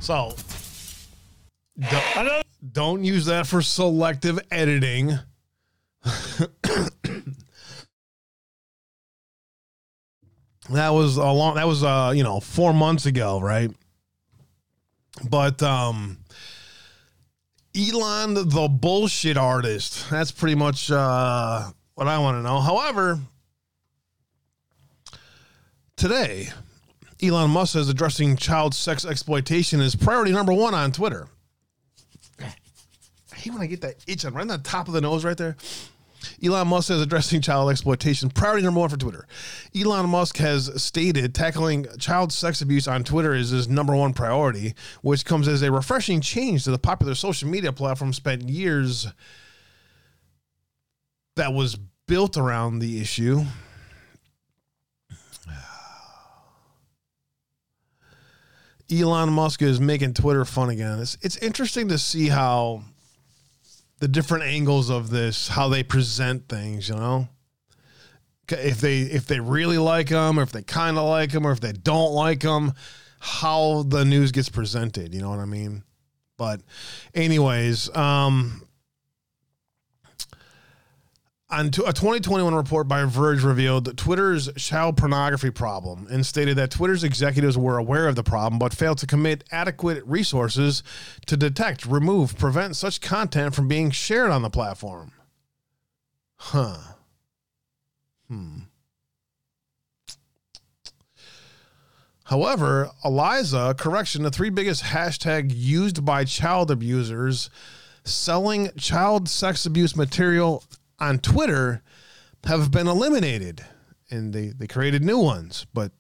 So 0.01 0.35
don't, 1.91 2.45
don't 2.73 3.05
use 3.05 3.25
that 3.27 3.47
for 3.47 3.63
selective 3.63 4.39
editing. 4.51 5.19
that 10.71 10.91
was 10.91 11.17
a 11.17 11.27
long 11.27 11.57
that 11.57 11.67
was 11.67 11.83
uh 11.83 12.13
you 12.15 12.23
know 12.23 12.41
4 12.41 12.73
months 12.73 13.07
ago, 13.07 13.41
right? 13.41 13.71
But 15.29 15.63
um 15.63 16.19
Elon 17.77 18.35
the 18.35 18.69
bullshit 18.69 19.37
artist. 19.37 20.09
That's 20.11 20.31
pretty 20.31 20.55
much 20.55 20.91
uh 20.91 21.71
what 21.95 22.07
I 22.07 22.19
want 22.19 22.39
to 22.39 22.43
know. 22.43 22.61
However, 22.61 23.19
today 25.97 26.51
Elon 27.23 27.51
Musk 27.51 27.75
is 27.75 27.89
addressing 27.89 28.37
child 28.37 28.75
sex 28.75 29.05
exploitation 29.05 29.81
as 29.81 29.97
priority 29.97 30.33
number 30.33 30.53
one 30.53 30.75
on 30.75 30.93
Twitter. 30.93 31.29
I 32.39 32.55
hate 33.35 33.53
when 33.53 33.63
I 33.63 33.67
get 33.67 33.81
that 33.81 33.97
itch 34.07 34.25
on 34.25 34.35
right 34.35 34.43
on 34.43 34.49
the 34.49 34.59
top 34.59 34.87
of 34.87 34.95
the 34.95 35.01
nose 35.01 35.25
right 35.25 35.37
there. 35.37 35.57
Elon 36.45 36.69
Musk 36.69 36.89
says 36.89 37.01
addressing 37.01 37.41
child 37.41 37.71
exploitation 37.71 38.31
priority 38.31 38.65
number 38.65 38.81
one 38.81 38.89
for 38.89 38.97
Twitter. 38.97 39.27
Elon 39.75 40.09
Musk 40.09 40.37
has 40.39 40.83
stated 40.83 41.35
tackling 41.35 41.87
child 41.99 42.33
sex 42.33 42.61
abuse 42.61 42.87
on 42.89 43.05
Twitter 43.05 43.35
is 43.35 43.51
his 43.51 43.69
number 43.69 43.95
one 43.95 44.13
priority, 44.13 44.75
which 45.03 45.25
comes 45.25 45.49
as 45.49 45.63
a 45.63 45.73
refreshing 45.73 46.21
change 46.21 46.65
to 46.65 46.71
the 46.71 46.79
popular 46.79 47.15
social 47.15 47.49
media 47.49 47.73
platform 47.73 48.13
spent 48.13 48.49
years 48.49 49.07
that 51.37 51.53
was 51.53 51.77
built 52.07 52.37
around 52.37 52.81
the 52.81 53.01
issue. 53.01 53.45
Elon 58.91 59.33
Musk 59.33 59.63
is 59.63 59.81
making 59.81 60.15
Twitter 60.15 60.45
fun 60.45 60.71
again. 60.71 60.99
It's 61.01 61.17
it's 61.23 61.37
interesting 61.39 61.89
to 61.89 61.99
see 61.99 62.29
how 62.29 62.83
the 63.99 64.09
different 64.09 64.45
angles 64.45 64.91
of 64.91 65.11
this, 65.11 65.49
how 65.49 65.69
they 65.69 65.83
present 65.83 66.49
things, 66.49 66.89
you 66.89 66.97
know. 66.97 67.29
If 68.49 68.81
they 68.81 69.01
if 69.01 69.27
they 69.27 69.41
really 69.41 69.79
like 69.79 70.09
them, 70.09 70.39
or 70.39 70.43
if 70.43 70.53
they 70.53 70.63
kind 70.63 70.99
of 70.99 71.09
like 71.09 71.33
them, 71.33 71.47
or 71.47 71.53
if 71.53 71.61
they 71.61 71.73
don't 71.73 72.13
like 72.13 72.41
them, 72.41 72.75
how 73.19 73.83
the 73.83 74.05
news 74.05 74.31
gets 74.31 74.49
presented, 74.49 75.13
you 75.15 75.21
know 75.21 75.31
what 75.31 75.41
I 75.41 75.47
mean? 75.47 75.83
But 76.37 76.61
anyways, 77.15 77.95
um 77.97 78.66
On 81.49 81.67
a 81.67 81.71
2021 81.71 82.57
report 82.57 82.89
by 82.89 83.05
Verge 83.05 83.45
revealed 83.45 83.97
Twitter's 83.97 84.53
child 84.57 84.97
pornography 84.97 85.51
problem 85.51 86.09
and 86.11 86.27
stated 86.27 86.57
that 86.57 86.73
Twitter's 86.73 87.05
executives 87.05 87.57
were 87.57 87.79
aware 87.79 88.09
of 88.09 88.17
the 88.17 88.25
problem 88.25 88.59
but 88.59 88.75
failed 88.75 88.99
to 88.99 89.07
commit 89.07 89.45
adequate 89.53 90.05
resources 90.07 90.83
to 91.27 91.37
detect, 91.37 91.87
remove, 91.87 92.37
prevent 92.37 92.75
such 92.75 93.01
content 93.01 93.55
from 93.55 93.69
being 93.69 93.93
shared 93.93 94.33
on 94.33 94.43
the 94.43 94.51
platform. 94.51 95.13
Huh. 96.35 96.79
Hmm. 98.27 98.59
However, 102.25 102.91
Eliza, 103.05 103.77
correction, 103.79 104.25
the 104.25 104.33
three 104.33 104.51
biggest 104.51 104.83
hashtag 104.83 105.53
used 105.55 106.05
by 106.05 106.25
child 106.25 106.73
abusers 106.73 107.51
selling 108.03 108.71
child 108.77 109.29
sex 109.29 109.65
abuse 109.65 109.95
material 109.95 110.65
on 110.99 111.19
Twitter 111.19 111.83
have 112.45 112.71
been 112.71 112.87
eliminated 112.87 113.65
and 114.11 114.33
they, 114.33 114.49
they 114.49 114.67
created 114.67 115.05
new 115.05 115.19
ones. 115.19 115.67
But 115.75 115.93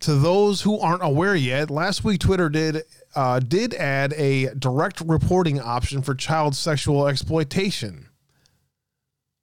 to 0.00 0.14
those 0.14 0.62
who 0.62 0.78
aren't 0.78 1.04
aware 1.04 1.34
yet, 1.36 1.70
last 1.70 2.04
week 2.04 2.20
Twitter 2.20 2.48
did 2.48 2.82
uh, 3.14 3.40
did 3.40 3.72
add 3.74 4.12
a 4.14 4.54
direct 4.54 5.00
reporting 5.00 5.60
option 5.60 6.02
for 6.02 6.14
child 6.14 6.54
sexual 6.54 7.06
exploitation. 7.06 8.08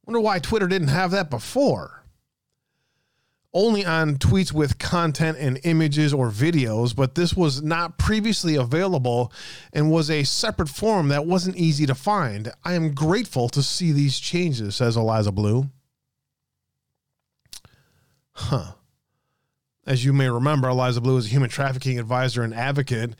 Wonder 0.06 0.20
why 0.20 0.40
Twitter 0.40 0.68
didn't 0.68 0.90
have 0.90 1.12
that 1.12 1.30
before 1.30 2.03
only 3.54 3.86
on 3.86 4.16
tweets 4.16 4.52
with 4.52 4.80
content 4.80 5.38
and 5.40 5.60
images 5.64 6.14
or 6.14 6.30
videos, 6.30 6.96
but 6.96 7.16
this 7.16 7.36
was 7.36 7.62
not 7.62 7.98
previously 8.00 8.56
available 8.56 9.32
and 9.72 9.92
was 9.92 10.10
a 10.10 10.24
separate 10.24 10.70
form 10.70 11.10
that 11.10 11.26
wasn't 11.26 11.56
easy 11.56 11.86
to 11.86 11.94
find. 11.94 12.52
I 12.64 12.74
am 12.74 12.94
grateful 12.94 13.50
to 13.50 13.62
see 13.62 13.92
these 13.92 14.20
changes, 14.20 14.76
says 14.76 14.98
Eliza 14.98 15.32
Bleu. 15.32 15.70
Huh. 18.32 18.74
As 19.86 20.04
you 20.04 20.14
may 20.14 20.30
remember, 20.30 20.70
Eliza 20.70 21.02
Bleu 21.02 21.18
is 21.18 21.28
a 21.28 21.30
human 21.30 21.50
trafficking 21.50 22.00
advisor 22.00 22.42
and 22.42 22.54
advocate. 22.54 23.16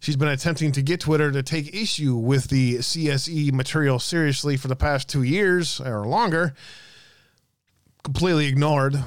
She's 0.00 0.16
been 0.16 0.28
attempting 0.28 0.72
to 0.72 0.82
get 0.82 1.00
Twitter 1.00 1.30
to 1.30 1.42
take 1.42 1.74
issue 1.74 2.16
with 2.16 2.48
the 2.48 2.78
CSE 2.78 3.52
material 3.52 3.98
seriously 3.98 4.56
for 4.56 4.68
the 4.68 4.76
past 4.76 5.08
two 5.08 5.22
years 5.22 5.80
or 5.80 6.06
longer. 6.06 6.54
Completely 8.02 8.46
ignored. 8.46 9.02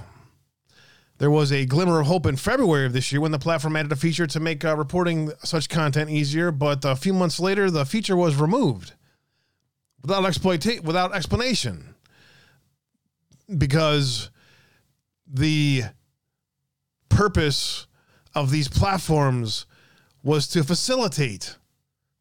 There 1.24 1.32
was 1.32 1.54
a 1.54 1.66
glimmer 1.66 2.02
of 2.02 2.08
hope 2.08 2.26
in 2.26 2.36
February 2.36 2.86
of 2.86 2.92
this 2.92 3.14
year 3.14 3.22
when 3.22 3.32
the 3.32 3.40
platform 3.40 3.78
added 3.78 3.94
a 3.94 3.96
feature 3.96 4.28
to 4.28 4.42
make 4.42 4.66
uh, 4.66 4.76
reporting 4.76 5.32
such 5.42 5.70
content 5.70 6.10
easier, 6.10 6.52
but 6.52 6.84
a 6.84 6.98
few 6.98 7.14
months 7.14 7.40
later, 7.40 7.72
the 7.72 7.86
feature 7.86 8.18
was 8.18 8.36
removed 8.36 8.92
without 10.02 10.26
exploita- 10.26 10.84
without 10.84 11.16
explanation 11.16 11.96
because 13.58 14.32
the 15.26 15.84
purpose 17.08 17.88
of 18.36 18.52
these 18.52 18.68
platforms 18.68 19.66
was 20.24 20.46
to 20.50 20.62
facilitate 20.62 21.56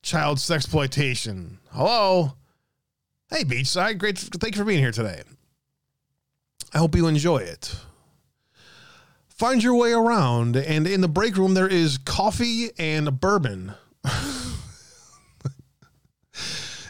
child 0.04 0.38
sexploitation. 0.38 1.56
Hello. 1.72 2.34
Hey, 3.28 3.42
Beachside. 3.42 3.98
Great. 3.98 4.16
Thank 4.16 4.54
you 4.54 4.60
for 4.60 4.64
being 4.64 4.78
here 4.78 4.92
today. 4.92 5.22
I 6.72 6.78
hope 6.78 6.94
you 6.94 7.08
enjoy 7.08 7.38
it 7.38 7.74
find 9.42 9.60
your 9.60 9.74
way 9.74 9.92
around. 9.92 10.54
And 10.54 10.86
in 10.86 11.00
the 11.00 11.08
break 11.08 11.36
room, 11.36 11.54
there 11.54 11.66
is 11.66 11.98
coffee 11.98 12.70
and 12.78 13.18
bourbon. 13.18 13.74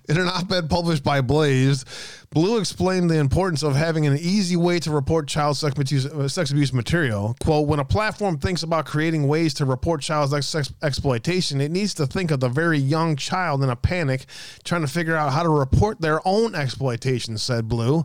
in 0.07 0.19
an 0.19 0.29
op 0.29 0.53
ed 0.53 0.69
published 0.69 1.03
by 1.03 1.23
Blaze, 1.23 1.87
Bleu 2.29 2.59
explained 2.59 3.09
the 3.09 3.17
importance 3.17 3.63
of 3.63 3.75
having 3.75 4.07
an 4.07 4.19
easy 4.19 4.57
way 4.57 4.79
to 4.81 4.91
report 4.91 5.29
child 5.29 5.57
sex 5.57 5.75
abuse, 5.79 6.05
uh, 6.05 6.29
sex 6.29 6.51
abuse 6.51 6.75
material. 6.75 7.35
Quote, 7.41 7.67
when 7.67 7.79
a 7.79 7.87
platform 7.87 8.37
thinks 8.37 8.63
about 8.63 8.85
creating 8.85 9.27
ways 9.27 9.55
to 9.55 9.65
report 9.65 10.03
child 10.03 10.29
sex 10.45 10.75
exploitation, 10.83 11.59
it 11.59 11.71
needs 11.71 11.95
to 11.95 12.07
think 12.07 12.31
of 12.31 12.41
the 12.41 12.51
very 12.51 12.79
young 12.79 13.17
child 13.17 13.63
in 13.63 13.71
a 13.71 13.77
panic 13.77 14.27
trying 14.63 14.83
to 14.83 14.89
figure 14.89 15.17
out 15.17 15.33
how 15.33 15.43
to 15.43 15.49
report 15.49 16.03
their 16.03 16.21
own 16.29 16.55
exploitation, 16.55 17.39
said 17.39 17.67
Bleu. 17.67 18.05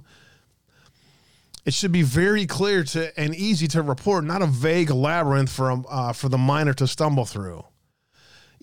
It 1.67 1.73
should 1.73 1.91
be 1.91 2.01
very 2.01 2.45
clear 2.45 2.85
to 2.85 3.19
and 3.19 3.35
easy 3.35 3.67
to 3.67 3.81
report, 3.81 4.23
not 4.23 4.41
a 4.41 4.47
vague 4.47 4.89
labyrinth 4.89 5.51
for 5.51 5.83
uh, 5.89 6.13
for 6.13 6.29
the 6.29 6.37
miner 6.37 6.73
to 6.75 6.87
stumble 6.87 7.25
through. 7.25 7.65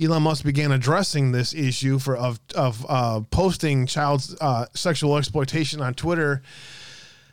Elon 0.00 0.22
Musk 0.22 0.42
began 0.42 0.72
addressing 0.72 1.30
this 1.30 1.52
issue 1.52 1.98
for 1.98 2.16
of 2.16 2.40
of 2.54 2.86
uh, 2.88 3.20
posting 3.30 3.84
child 3.84 4.34
uh, 4.40 4.64
sexual 4.74 5.18
exploitation 5.18 5.82
on 5.82 5.92
Twitter 5.92 6.40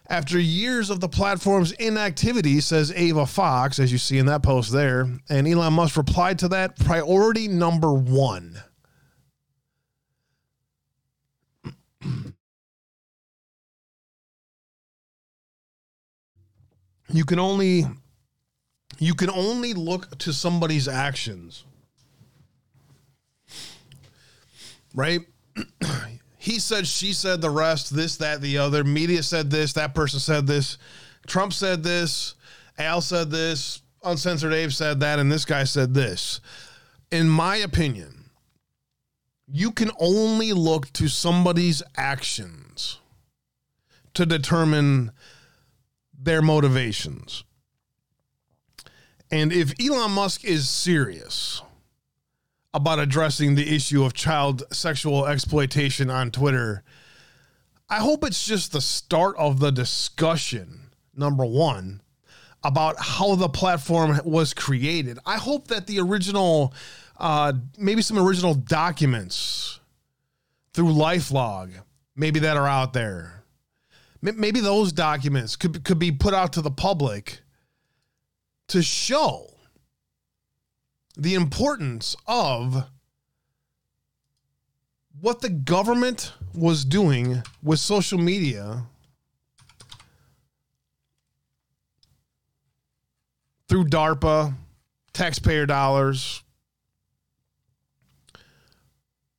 after 0.09 0.37
years 0.37 0.89
of 0.89 0.99
the 0.99 1.07
platform's 1.07 1.71
inactivity, 1.71 2.59
says 2.59 2.93
Eva 2.93 3.25
Fox, 3.25 3.79
as 3.79 3.93
you 3.93 3.97
see 3.97 4.17
in 4.17 4.25
that 4.25 4.43
post 4.43 4.73
there. 4.73 5.07
And 5.29 5.47
Elon 5.47 5.71
Musk 5.71 5.95
replied 5.95 6.37
to 6.39 6.49
that 6.49 6.77
priority 6.79 7.47
number 7.47 7.93
one. 7.93 8.61
You 17.13 17.25
can 17.25 17.39
only 17.39 17.85
you 18.99 19.13
can 19.15 19.29
only 19.29 19.73
look 19.73 20.17
to 20.19 20.33
somebody's 20.33 20.87
actions. 20.87 21.63
Right? 24.93 25.21
He 26.37 26.57
said 26.57 26.87
she 26.87 27.13
said 27.13 27.39
the 27.39 27.51
rest 27.51 27.95
this 27.95 28.15
that 28.17 28.41
the 28.41 28.57
other. 28.57 28.83
Media 28.83 29.21
said 29.21 29.51
this 29.51 29.73
that 29.73 29.93
person 29.93 30.19
said 30.19 30.47
this. 30.47 30.79
Trump 31.27 31.53
said 31.53 31.83
this. 31.83 32.33
Al 32.79 32.99
said 33.01 33.29
this. 33.29 33.83
Uncensored 34.03 34.51
abe 34.51 34.71
said 34.71 35.01
that. 35.01 35.19
And 35.19 35.31
this 35.31 35.45
guy 35.45 35.65
said 35.65 35.93
this. 35.93 36.41
In 37.11 37.29
my 37.29 37.57
opinion 37.57 38.21
you 39.51 39.71
can 39.71 39.91
only 39.99 40.53
look 40.53 40.91
to 40.93 41.07
somebody's 41.09 41.83
actions 41.97 42.99
to 44.13 44.25
determine 44.25 45.11
their 46.21 46.41
motivations. 46.41 47.43
And 49.31 49.51
if 49.51 49.73
Elon 49.79 50.11
Musk 50.11 50.43
is 50.43 50.69
serious 50.69 51.61
about 52.73 52.99
addressing 52.99 53.55
the 53.55 53.75
issue 53.75 54.03
of 54.03 54.13
child 54.13 54.63
sexual 54.71 55.25
exploitation 55.25 56.09
on 56.09 56.31
Twitter, 56.31 56.83
I 57.89 57.99
hope 57.99 58.23
it's 58.23 58.45
just 58.45 58.71
the 58.71 58.81
start 58.81 59.35
of 59.37 59.59
the 59.59 59.71
discussion, 59.71 60.91
number 61.15 61.45
one, 61.45 62.01
about 62.63 62.95
how 62.99 63.35
the 63.35 63.49
platform 63.49 64.19
was 64.23 64.53
created. 64.53 65.17
I 65.25 65.37
hope 65.37 65.67
that 65.67 65.87
the 65.87 65.99
original, 65.99 66.73
uh, 67.17 67.53
maybe 67.77 68.01
some 68.01 68.19
original 68.19 68.53
documents 68.53 69.79
through 70.73 70.93
Lifelog, 70.93 71.71
maybe 72.15 72.39
that 72.41 72.57
are 72.57 72.67
out 72.67 72.93
there 72.93 73.40
maybe 74.21 74.59
those 74.59 74.91
documents 74.91 75.55
could 75.55 75.83
could 75.83 75.99
be 75.99 76.11
put 76.11 76.33
out 76.33 76.53
to 76.53 76.61
the 76.61 76.71
public 76.71 77.41
to 78.67 78.81
show 78.81 79.47
the 81.17 81.33
importance 81.33 82.15
of 82.27 82.85
what 85.19 85.41
the 85.41 85.49
government 85.49 86.33
was 86.53 86.85
doing 86.85 87.43
with 87.61 87.79
social 87.79 88.17
media 88.17 88.83
through 93.67 93.85
DARPA, 93.85 94.53
taxpayer 95.13 95.65
dollars. 95.65 96.43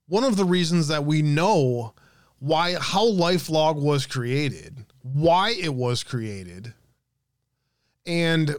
One 0.06 0.24
of 0.24 0.36
the 0.36 0.44
reasons 0.44 0.88
that 0.88 1.04
we 1.04 1.22
know 1.22 1.94
why 2.42 2.74
how 2.80 3.06
lifelog 3.06 3.76
was 3.76 4.04
created 4.04 4.84
why 5.02 5.50
it 5.50 5.72
was 5.72 6.02
created 6.02 6.74
and 8.04 8.56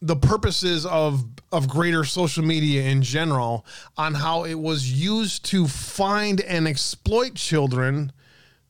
the 0.00 0.16
purposes 0.16 0.84
of 0.86 1.24
of 1.50 1.68
greater 1.68 2.04
social 2.04 2.44
media 2.44 2.82
in 2.82 3.00
general 3.02 3.64
on 3.96 4.14
how 4.14 4.44
it 4.44 4.54
was 4.54 4.92
used 4.92 5.44
to 5.46 5.66
find 5.66 6.40
and 6.42 6.68
exploit 6.68 7.34
children 7.34 8.12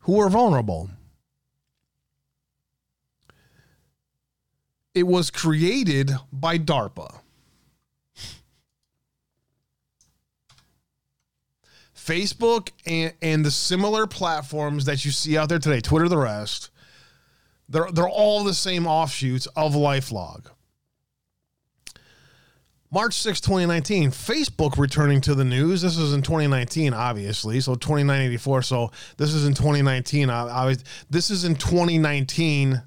who 0.00 0.20
are 0.20 0.28
vulnerable. 0.28 0.90
It 4.94 5.08
was 5.08 5.30
created 5.30 6.12
by 6.32 6.58
DARPA 6.58 7.20
Facebook 12.04 12.70
and, 12.86 13.14
and 13.22 13.44
the 13.44 13.50
similar 13.50 14.06
platforms 14.06 14.84
that 14.84 15.04
you 15.04 15.10
see 15.10 15.38
out 15.38 15.48
there 15.48 15.58
today, 15.58 15.80
Twitter, 15.80 16.08
the 16.08 16.18
rest, 16.18 16.70
they're 17.68 17.90
they're 17.90 18.08
all 18.08 18.44
the 18.44 18.54
same 18.54 18.86
offshoots 18.86 19.46
of 19.56 19.72
LifeLog. 19.72 20.46
March 22.90 23.14
6, 23.14 23.40
2019, 23.40 24.10
Facebook 24.10 24.78
returning 24.78 25.20
to 25.22 25.34
the 25.34 25.44
news. 25.44 25.82
This 25.82 25.98
is 25.98 26.14
in 26.14 26.22
2019, 26.22 26.94
obviously. 26.94 27.58
So 27.58 27.74
2984. 27.74 28.62
So 28.62 28.92
this 29.16 29.34
is 29.34 29.46
in 29.46 29.54
2019. 29.54 30.30
I, 30.30 30.46
I 30.46 30.64
was, 30.66 30.84
this 31.10 31.28
is 31.28 31.44
in 31.44 31.56
2019. 31.56 32.80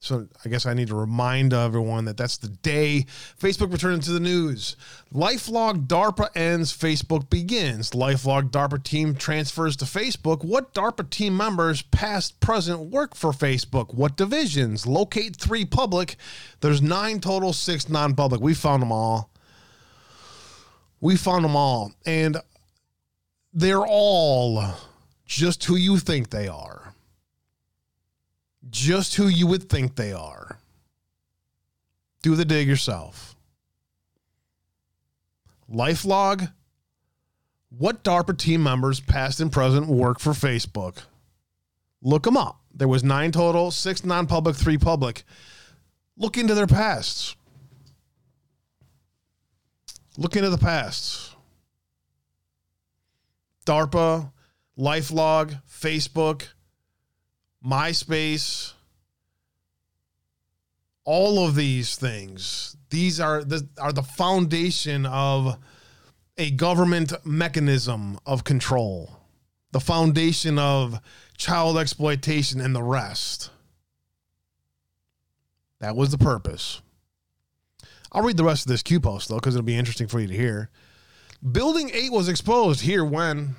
So 0.00 0.28
I 0.44 0.48
guess 0.48 0.64
I 0.64 0.74
need 0.74 0.88
to 0.88 0.94
remind 0.94 1.52
everyone 1.52 2.04
that 2.04 2.16
that's 2.16 2.36
the 2.36 2.48
day 2.48 3.06
Facebook 3.40 3.72
returning 3.72 4.00
to 4.00 4.12
the 4.12 4.20
news. 4.20 4.76
Lifelog 5.12 5.88
DARPA 5.88 6.28
ends, 6.36 6.76
Facebook 6.76 7.28
begins. 7.28 7.90
Lifelog 7.90 8.50
DARPA 8.50 8.82
team 8.84 9.16
transfers 9.16 9.74
to 9.76 9.84
Facebook. 9.84 10.44
What 10.44 10.72
DARPA 10.72 11.10
team 11.10 11.36
members, 11.36 11.82
past, 11.82 12.38
present, 12.38 12.90
work 12.90 13.16
for 13.16 13.32
Facebook? 13.32 13.92
What 13.92 14.16
divisions? 14.16 14.86
Locate 14.86 15.34
three 15.34 15.64
public. 15.64 16.16
There's 16.60 16.80
nine 16.80 17.18
total, 17.18 17.52
six 17.52 17.88
non 17.88 18.14
public. 18.14 18.40
We 18.40 18.54
found 18.54 18.82
them 18.82 18.92
all. 18.92 19.30
We 21.00 21.16
found 21.16 21.44
them 21.44 21.56
all. 21.56 21.92
And 22.06 22.36
they're 23.52 23.86
all 23.86 24.74
just 25.26 25.64
who 25.64 25.74
you 25.74 25.98
think 25.98 26.30
they 26.30 26.46
are 26.46 26.87
just 28.70 29.16
who 29.16 29.26
you 29.28 29.46
would 29.46 29.68
think 29.68 29.96
they 29.96 30.12
are. 30.12 30.58
Do 32.22 32.34
the 32.34 32.44
dig 32.44 32.68
yourself. 32.68 33.36
Lifelog. 35.72 36.52
What 37.70 38.02
DARPA 38.02 38.38
team 38.38 38.62
members, 38.62 38.98
past 38.98 39.40
and 39.40 39.52
present, 39.52 39.86
work 39.86 40.20
for 40.20 40.32
Facebook? 40.32 41.02
Look 42.00 42.22
them 42.22 42.36
up. 42.36 42.60
There 42.74 42.88
was 42.88 43.04
nine 43.04 43.30
total, 43.30 43.70
six 43.70 44.04
non-public, 44.04 44.56
three 44.56 44.78
public. 44.78 45.24
Look 46.16 46.38
into 46.38 46.54
their 46.54 46.66
pasts. 46.66 47.36
Look 50.16 50.34
into 50.34 50.50
the 50.50 50.58
pasts. 50.58 51.34
DARPA, 53.66 54.32
Lifelog, 54.78 55.60
Facebook, 55.70 56.48
MySpace, 57.64 58.72
all 61.04 61.46
of 61.46 61.54
these 61.54 61.96
things. 61.96 62.76
These 62.90 63.20
are 63.20 63.42
the 63.42 63.68
are 63.80 63.92
the 63.92 64.02
foundation 64.02 65.06
of 65.06 65.56
a 66.36 66.50
government 66.50 67.12
mechanism 67.24 68.18
of 68.24 68.44
control. 68.44 69.18
The 69.72 69.80
foundation 69.80 70.58
of 70.58 71.00
child 71.36 71.76
exploitation 71.76 72.60
and 72.60 72.74
the 72.74 72.82
rest. 72.82 73.50
That 75.80 75.96
was 75.96 76.10
the 76.10 76.18
purpose. 76.18 76.80
I'll 78.10 78.22
read 78.22 78.36
the 78.36 78.44
rest 78.44 78.66
of 78.66 78.70
this 78.70 78.82
Q 78.82 79.00
post 79.00 79.28
though, 79.28 79.36
because 79.36 79.54
it'll 79.54 79.64
be 79.64 79.76
interesting 79.76 80.08
for 80.08 80.20
you 80.20 80.26
to 80.28 80.34
hear. 80.34 80.70
Building 81.52 81.90
8 81.92 82.12
was 82.12 82.28
exposed 82.28 82.80
here 82.80 83.04
when 83.04 83.56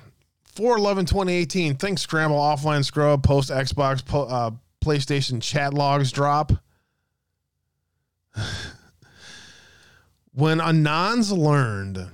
4 0.54 0.76
11 0.78 1.06
2018 1.06 1.76
think 1.76 1.98
scramble 1.98 2.38
offline 2.38 2.84
scrub 2.84 3.22
post 3.22 3.50
xbox 3.50 4.04
po- 4.04 4.24
uh, 4.24 4.50
playstation 4.84 5.40
chat 5.42 5.74
logs 5.74 6.12
drop. 6.12 6.52
When 10.32 10.58
anons 10.60 11.36
learned 11.36 12.06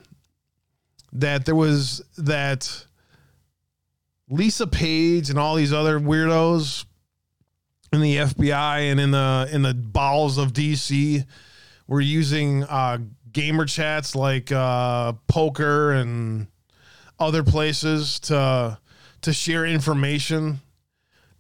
that 1.13 1.45
there 1.45 1.55
was 1.55 2.03
that 2.17 2.87
lisa 4.29 4.67
page 4.67 5.31
and 5.31 5.39
all 5.39 5.55
these 5.55 5.73
other 5.73 6.01
weirdos 6.01 6.85
in 7.93 8.01
the 8.01 8.17
fbi 8.17 8.91
and 8.91 8.99
in 8.99 9.13
the 9.13 9.49
in 9.53 9.63
the 9.63 9.73
bowels 9.73 10.37
of 10.37 10.53
dc 10.53 11.25
were 11.87 12.01
using 12.01 12.65
uh 12.65 12.99
gamer 13.33 13.67
chats 13.67 14.17
like 14.17 14.51
uh 14.51 15.13
poker 15.29 15.93
and 15.93 16.49
other 17.19 17.43
places 17.43 18.21
to 18.21 18.79
to 19.23 19.33
share 19.33 19.67
information. 19.67 20.61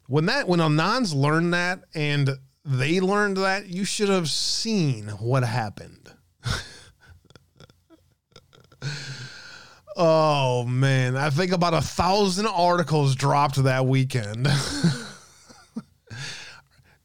When 0.08 0.26
that 0.26 0.48
when 0.48 0.60
Anons 0.60 1.14
learned 1.14 1.54
that 1.54 1.84
and 1.94 2.30
they 2.64 3.00
learned 3.00 3.36
that, 3.38 3.68
you 3.68 3.84
should 3.84 4.08
have 4.08 4.28
seen 4.28 5.08
what 5.08 5.44
happened. 5.44 6.12
oh 9.96 10.64
man, 10.64 11.16
I 11.16 11.30
think 11.30 11.52
about 11.52 11.74
a 11.74 11.80
thousand 11.80 12.46
articles 12.46 13.14
dropped 13.14 13.62
that 13.62 13.86
weekend. 13.86 14.48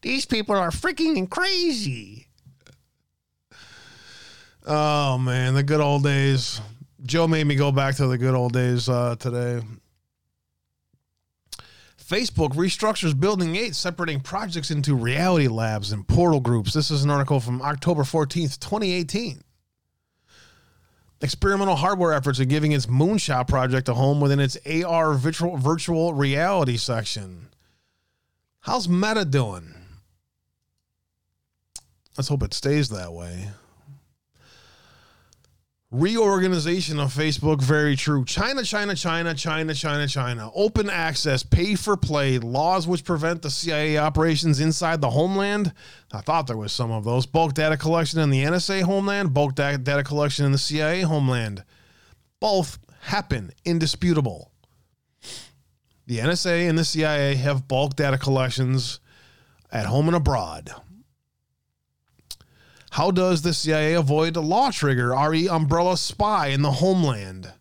These 0.02 0.26
people 0.26 0.56
are 0.56 0.72
freaking 0.72 1.30
crazy. 1.30 2.28
Oh 4.66 5.18
man, 5.18 5.54
the 5.54 5.64
good 5.64 5.80
old 5.80 6.04
days. 6.04 6.60
Joe 7.12 7.28
made 7.28 7.46
me 7.46 7.56
go 7.56 7.74
back 7.74 7.96
to 7.96 8.08
the 8.08 8.18
good 8.18 8.34
old 8.34 8.54
days 8.54 8.88
uh, 8.88 9.18
today. 9.20 9.60
Facebook 12.02 12.54
restructures 12.54 13.20
Building 13.20 13.58
8, 13.58 13.76
separating 13.76 14.22
projects 14.22 14.72
into 14.72 14.96
reality 14.96 15.50
labs 15.50 15.92
and 15.92 16.08
portal 16.08 16.40
groups. 16.40 16.74
This 16.74 16.90
is 16.90 17.04
an 17.04 17.10
article 17.10 17.42
from 17.42 17.62
October 17.62 18.04
14th, 18.04 18.60
2018. 18.60 19.42
Experimental 21.20 21.76
hardware 21.76 22.14
efforts 22.14 22.40
are 22.40 22.46
giving 22.46 22.72
its 22.72 22.86
Moonshot 22.86 23.46
project 23.46 23.90
a 23.90 23.94
home 23.94 24.22
within 24.22 24.40
its 24.40 24.58
AR 24.66 25.14
virtual, 25.14 25.58
virtual 25.58 26.14
reality 26.14 26.78
section. 26.78 27.50
How's 28.62 28.88
Meta 28.88 29.26
doing? 29.26 29.74
Let's 32.18 32.30
hope 32.30 32.44
it 32.44 32.54
stays 32.54 32.88
that 32.88 33.12
way. 33.12 33.50
Reorganization 35.94 37.02
of 37.02 37.14
Facebook, 37.14 37.62
very 37.62 37.98
true. 37.98 38.24
China, 38.24 38.64
China, 38.64 38.96
China, 38.96 39.34
China, 39.34 39.74
China, 39.74 40.08
China. 40.08 40.50
Open 40.56 40.90
access, 40.90 41.44
pay 41.44 41.76
for 41.76 41.98
play, 41.98 42.40
laws 42.40 42.88
which 42.88 43.04
prevent 43.04 43.42
the 43.42 43.50
CIA 43.50 43.98
operations 43.98 44.62
inside 44.62 45.02
the 45.02 45.10
homeland. 45.10 45.74
I 46.14 46.22
thought 46.22 46.48
there 46.48 46.56
was 46.56 46.72
some 46.72 46.92
of 46.92 47.04
those. 47.04 47.26
Bulk 47.26 47.56
data 47.56 47.76
collection 47.76 48.22
in 48.22 48.30
the 48.30 48.42
NSA 48.42 48.84
homeland, 48.84 49.34
bulk 49.34 49.56
data 49.56 50.04
collection 50.06 50.46
in 50.46 50.54
the 50.54 50.58
CIA 50.58 51.02
homeland. 51.02 51.66
Both 52.40 52.80
happen, 53.02 53.52
indisputable. 53.66 54.50
The 56.08 56.20
NSA 56.20 56.70
and 56.70 56.78
the 56.78 56.86
CIA 56.86 57.36
have 57.36 57.68
bulk 57.68 57.98
data 57.98 58.18
collections 58.18 59.02
at 59.74 59.88
home 59.88 60.08
and 60.08 60.16
abroad. 60.16 60.74
How 62.92 63.10
does 63.10 63.42
the 63.42 63.54
CIA 63.54 63.94
avoid 63.94 64.36
a 64.36 64.42
law 64.42 64.70
trigger, 64.70 65.16
RE 65.16 65.48
umbrella 65.48 65.96
spy 65.96 66.48
in 66.48 66.62
the 66.62 66.72
homeland? 66.72 67.54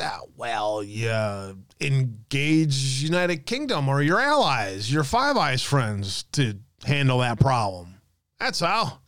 Uh, 0.00 0.20
well, 0.38 0.82
you 0.82 1.58
engage 1.82 3.02
United 3.02 3.44
Kingdom 3.44 3.90
or 3.90 4.00
your 4.00 4.18
allies, 4.18 4.90
your 4.90 5.04
Five 5.04 5.36
Eyes 5.36 5.62
friends 5.62 6.22
to 6.32 6.54
handle 6.84 7.18
that 7.18 7.40
problem. 7.40 8.00
That's 8.40 8.60
how. 8.60 9.00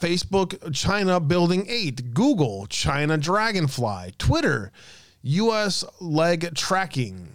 Facebook, 0.00 0.72
China 0.74 1.20
Building 1.20 1.66
8, 1.68 2.14
Google, 2.14 2.66
China 2.68 3.18
Dragonfly, 3.18 4.14
Twitter, 4.16 4.72
US 5.20 5.84
leg 6.00 6.54
tracking. 6.54 7.28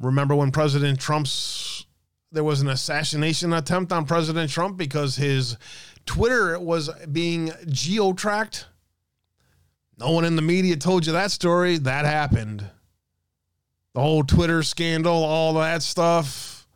Remember 0.00 0.34
when 0.34 0.50
President 0.50 0.98
Trump's 0.98 1.77
there 2.30 2.44
was 2.44 2.60
an 2.60 2.68
assassination 2.68 3.52
attempt 3.52 3.92
on 3.92 4.04
President 4.04 4.50
Trump 4.50 4.76
because 4.76 5.16
his 5.16 5.56
Twitter 6.06 6.58
was 6.58 6.90
being 7.10 7.52
geo 7.68 8.12
tracked. 8.12 8.66
No 9.98 10.12
one 10.12 10.24
in 10.24 10.36
the 10.36 10.42
media 10.42 10.76
told 10.76 11.06
you 11.06 11.12
that 11.12 11.30
story. 11.30 11.78
That 11.78 12.04
happened. 12.04 12.64
The 13.94 14.00
whole 14.00 14.22
Twitter 14.22 14.62
scandal, 14.62 15.12
all 15.12 15.54
that 15.54 15.82
stuff. 15.82 16.68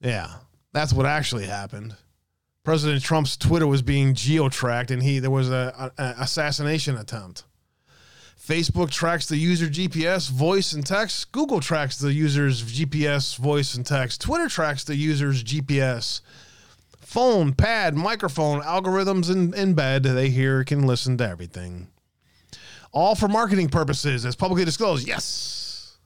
Yeah, 0.00 0.34
that's 0.72 0.92
what 0.92 1.06
actually 1.06 1.46
happened. 1.46 1.96
President 2.62 3.02
Trump's 3.02 3.36
Twitter 3.36 3.66
was 3.66 3.80
being 3.80 4.12
geo 4.14 4.48
tracked, 4.48 4.90
and 4.90 5.02
he 5.02 5.18
there 5.18 5.30
was 5.30 5.50
a, 5.50 5.92
a, 5.96 6.14
assassination 6.18 6.96
attempt. 6.98 7.44
Facebook 8.46 8.90
tracks 8.90 9.26
the 9.26 9.36
user 9.36 9.66
GPS, 9.66 10.30
voice, 10.30 10.72
and 10.72 10.86
text. 10.86 11.32
Google 11.32 11.58
tracks 11.58 11.98
the 11.98 12.12
user's 12.12 12.62
GPS, 12.62 13.36
voice, 13.36 13.74
and 13.74 13.84
text. 13.84 14.20
Twitter 14.20 14.48
tracks 14.48 14.84
the 14.84 14.94
user's 14.94 15.42
GPS. 15.42 16.20
Phone, 17.00 17.54
pad, 17.54 17.96
microphone, 17.96 18.62
algorithms 18.62 19.32
in, 19.32 19.52
in 19.54 19.74
bed. 19.74 20.04
They 20.04 20.30
hear, 20.30 20.62
can 20.62 20.86
listen 20.86 21.18
to 21.18 21.28
everything. 21.28 21.88
All 22.92 23.16
for 23.16 23.26
marketing 23.26 23.68
purposes, 23.68 24.24
as 24.24 24.36
publicly 24.36 24.64
disclosed. 24.64 25.08
Yes. 25.08 25.98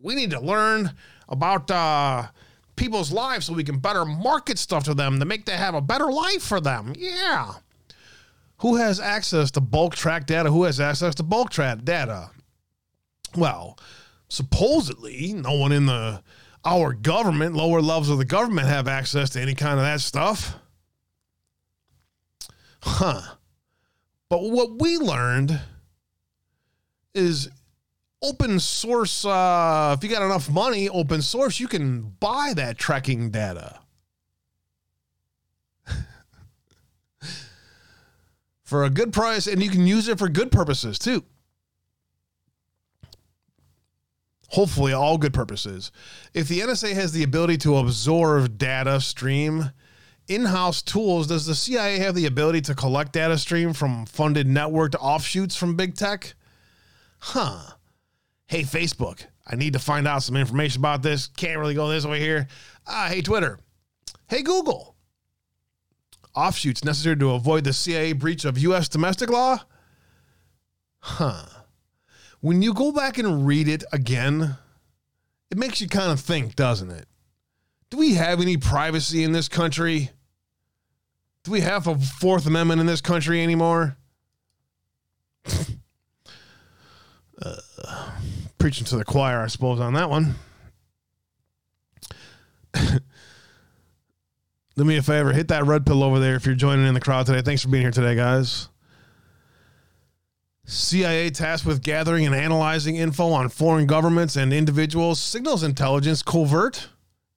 We 0.00 0.14
need 0.14 0.30
to 0.30 0.40
learn 0.40 0.94
about 1.28 1.70
uh, 1.70 2.28
people's 2.76 3.12
lives 3.12 3.44
so 3.44 3.52
we 3.52 3.64
can 3.64 3.78
better 3.78 4.06
market 4.06 4.58
stuff 4.58 4.84
to 4.84 4.94
them 4.94 5.18
to 5.18 5.26
make 5.26 5.44
them 5.44 5.58
have 5.58 5.74
a 5.74 5.82
better 5.82 6.10
life 6.10 6.42
for 6.42 6.62
them. 6.62 6.94
Yeah. 6.96 7.52
Who 8.60 8.76
has 8.76 9.00
access 9.00 9.50
to 9.52 9.60
bulk 9.60 9.94
track 9.94 10.26
data? 10.26 10.50
Who 10.50 10.64
has 10.64 10.80
access 10.80 11.14
to 11.16 11.22
bulk 11.22 11.50
track 11.50 11.82
data? 11.82 12.30
Well, 13.36 13.78
supposedly, 14.28 15.32
no 15.32 15.54
one 15.54 15.72
in 15.72 15.86
the 15.86 16.22
our 16.64 16.92
government, 16.92 17.54
lower 17.54 17.80
levels 17.80 18.10
of 18.10 18.18
the 18.18 18.24
government, 18.26 18.68
have 18.68 18.86
access 18.86 19.30
to 19.30 19.40
any 19.40 19.54
kind 19.54 19.78
of 19.78 19.84
that 19.86 20.00
stuff. 20.00 20.56
Huh. 22.82 23.22
But 24.28 24.42
what 24.42 24.78
we 24.78 24.98
learned 24.98 25.58
is 27.14 27.48
open 28.22 28.60
source. 28.60 29.24
Uh, 29.24 29.96
if 29.96 30.04
you 30.04 30.10
got 30.10 30.22
enough 30.22 30.50
money, 30.50 30.88
open 30.90 31.22
source, 31.22 31.58
you 31.60 31.66
can 31.66 32.02
buy 32.20 32.52
that 32.56 32.76
tracking 32.76 33.30
data. 33.30 33.80
For 38.70 38.84
a 38.84 38.90
good 38.90 39.12
price, 39.12 39.48
and 39.48 39.60
you 39.60 39.68
can 39.68 39.84
use 39.84 40.06
it 40.06 40.16
for 40.16 40.28
good 40.28 40.52
purposes 40.52 40.96
too. 40.96 41.24
Hopefully, 44.50 44.92
all 44.92 45.18
good 45.18 45.34
purposes. 45.34 45.90
If 46.34 46.46
the 46.46 46.60
NSA 46.60 46.92
has 46.94 47.10
the 47.10 47.24
ability 47.24 47.56
to 47.58 47.78
absorb 47.78 48.58
data 48.58 49.00
stream, 49.00 49.72
in 50.28 50.44
house 50.44 50.82
tools, 50.82 51.26
does 51.26 51.46
the 51.46 51.54
CIA 51.56 51.98
have 51.98 52.14
the 52.14 52.26
ability 52.26 52.60
to 52.62 52.74
collect 52.76 53.12
data 53.12 53.36
stream 53.38 53.72
from 53.72 54.06
funded 54.06 54.46
networked 54.46 54.94
offshoots 55.00 55.56
from 55.56 55.74
big 55.74 55.96
tech? 55.96 56.34
Huh. 57.18 57.58
Hey, 58.46 58.62
Facebook, 58.62 59.24
I 59.48 59.56
need 59.56 59.72
to 59.72 59.80
find 59.80 60.06
out 60.06 60.22
some 60.22 60.36
information 60.36 60.80
about 60.80 61.02
this. 61.02 61.26
Can't 61.26 61.58
really 61.58 61.74
go 61.74 61.88
this 61.88 62.06
way 62.06 62.20
here. 62.20 62.46
Ah, 62.86 63.08
hey, 63.10 63.20
Twitter. 63.20 63.58
Hey, 64.28 64.42
Google 64.42 64.94
offshoots 66.34 66.84
necessary 66.84 67.16
to 67.16 67.32
avoid 67.32 67.64
the 67.64 67.72
CIA 67.72 68.12
breach 68.12 68.44
of 68.44 68.58
U.S. 68.58 68.88
domestic 68.88 69.30
law? 69.30 69.60
Huh. 71.00 71.44
When 72.40 72.62
you 72.62 72.72
go 72.72 72.92
back 72.92 73.18
and 73.18 73.46
read 73.46 73.68
it 73.68 73.84
again, 73.92 74.56
it 75.50 75.58
makes 75.58 75.80
you 75.80 75.88
kind 75.88 76.10
of 76.12 76.20
think, 76.20 76.56
doesn't 76.56 76.90
it? 76.90 77.06
Do 77.90 77.96
we 77.96 78.14
have 78.14 78.40
any 78.40 78.56
privacy 78.56 79.24
in 79.24 79.32
this 79.32 79.48
country? 79.48 80.10
Do 81.44 81.50
we 81.50 81.60
have 81.60 81.86
a 81.86 81.98
Fourth 81.98 82.46
Amendment 82.46 82.80
in 82.80 82.86
this 82.86 83.00
country 83.00 83.42
anymore? 83.42 83.96
uh, 87.42 87.56
preaching 88.58 88.84
to 88.86 88.96
the 88.96 89.04
choir, 89.04 89.40
I 89.40 89.48
suppose, 89.48 89.80
on 89.80 89.94
that 89.94 90.08
one. 90.08 90.36
Do 94.76 94.84
me 94.84 94.96
a 94.96 95.02
favor, 95.02 95.32
hit 95.32 95.48
that 95.48 95.66
red 95.66 95.84
pill 95.84 96.02
over 96.02 96.18
there 96.18 96.36
if 96.36 96.46
you're 96.46 96.54
joining 96.54 96.86
in 96.86 96.94
the 96.94 97.00
crowd 97.00 97.26
today. 97.26 97.42
Thanks 97.42 97.62
for 97.62 97.68
being 97.68 97.82
here 97.82 97.90
today, 97.90 98.14
guys. 98.14 98.68
CIA 100.64 101.30
tasked 101.30 101.66
with 101.66 101.82
gathering 101.82 102.24
and 102.24 102.34
analyzing 102.34 102.94
info 102.94 103.30
on 103.32 103.48
foreign 103.48 103.86
governments 103.86 104.36
and 104.36 104.52
individuals, 104.52 105.20
signals 105.20 105.64
intelligence, 105.64 106.22
covert. 106.22 106.88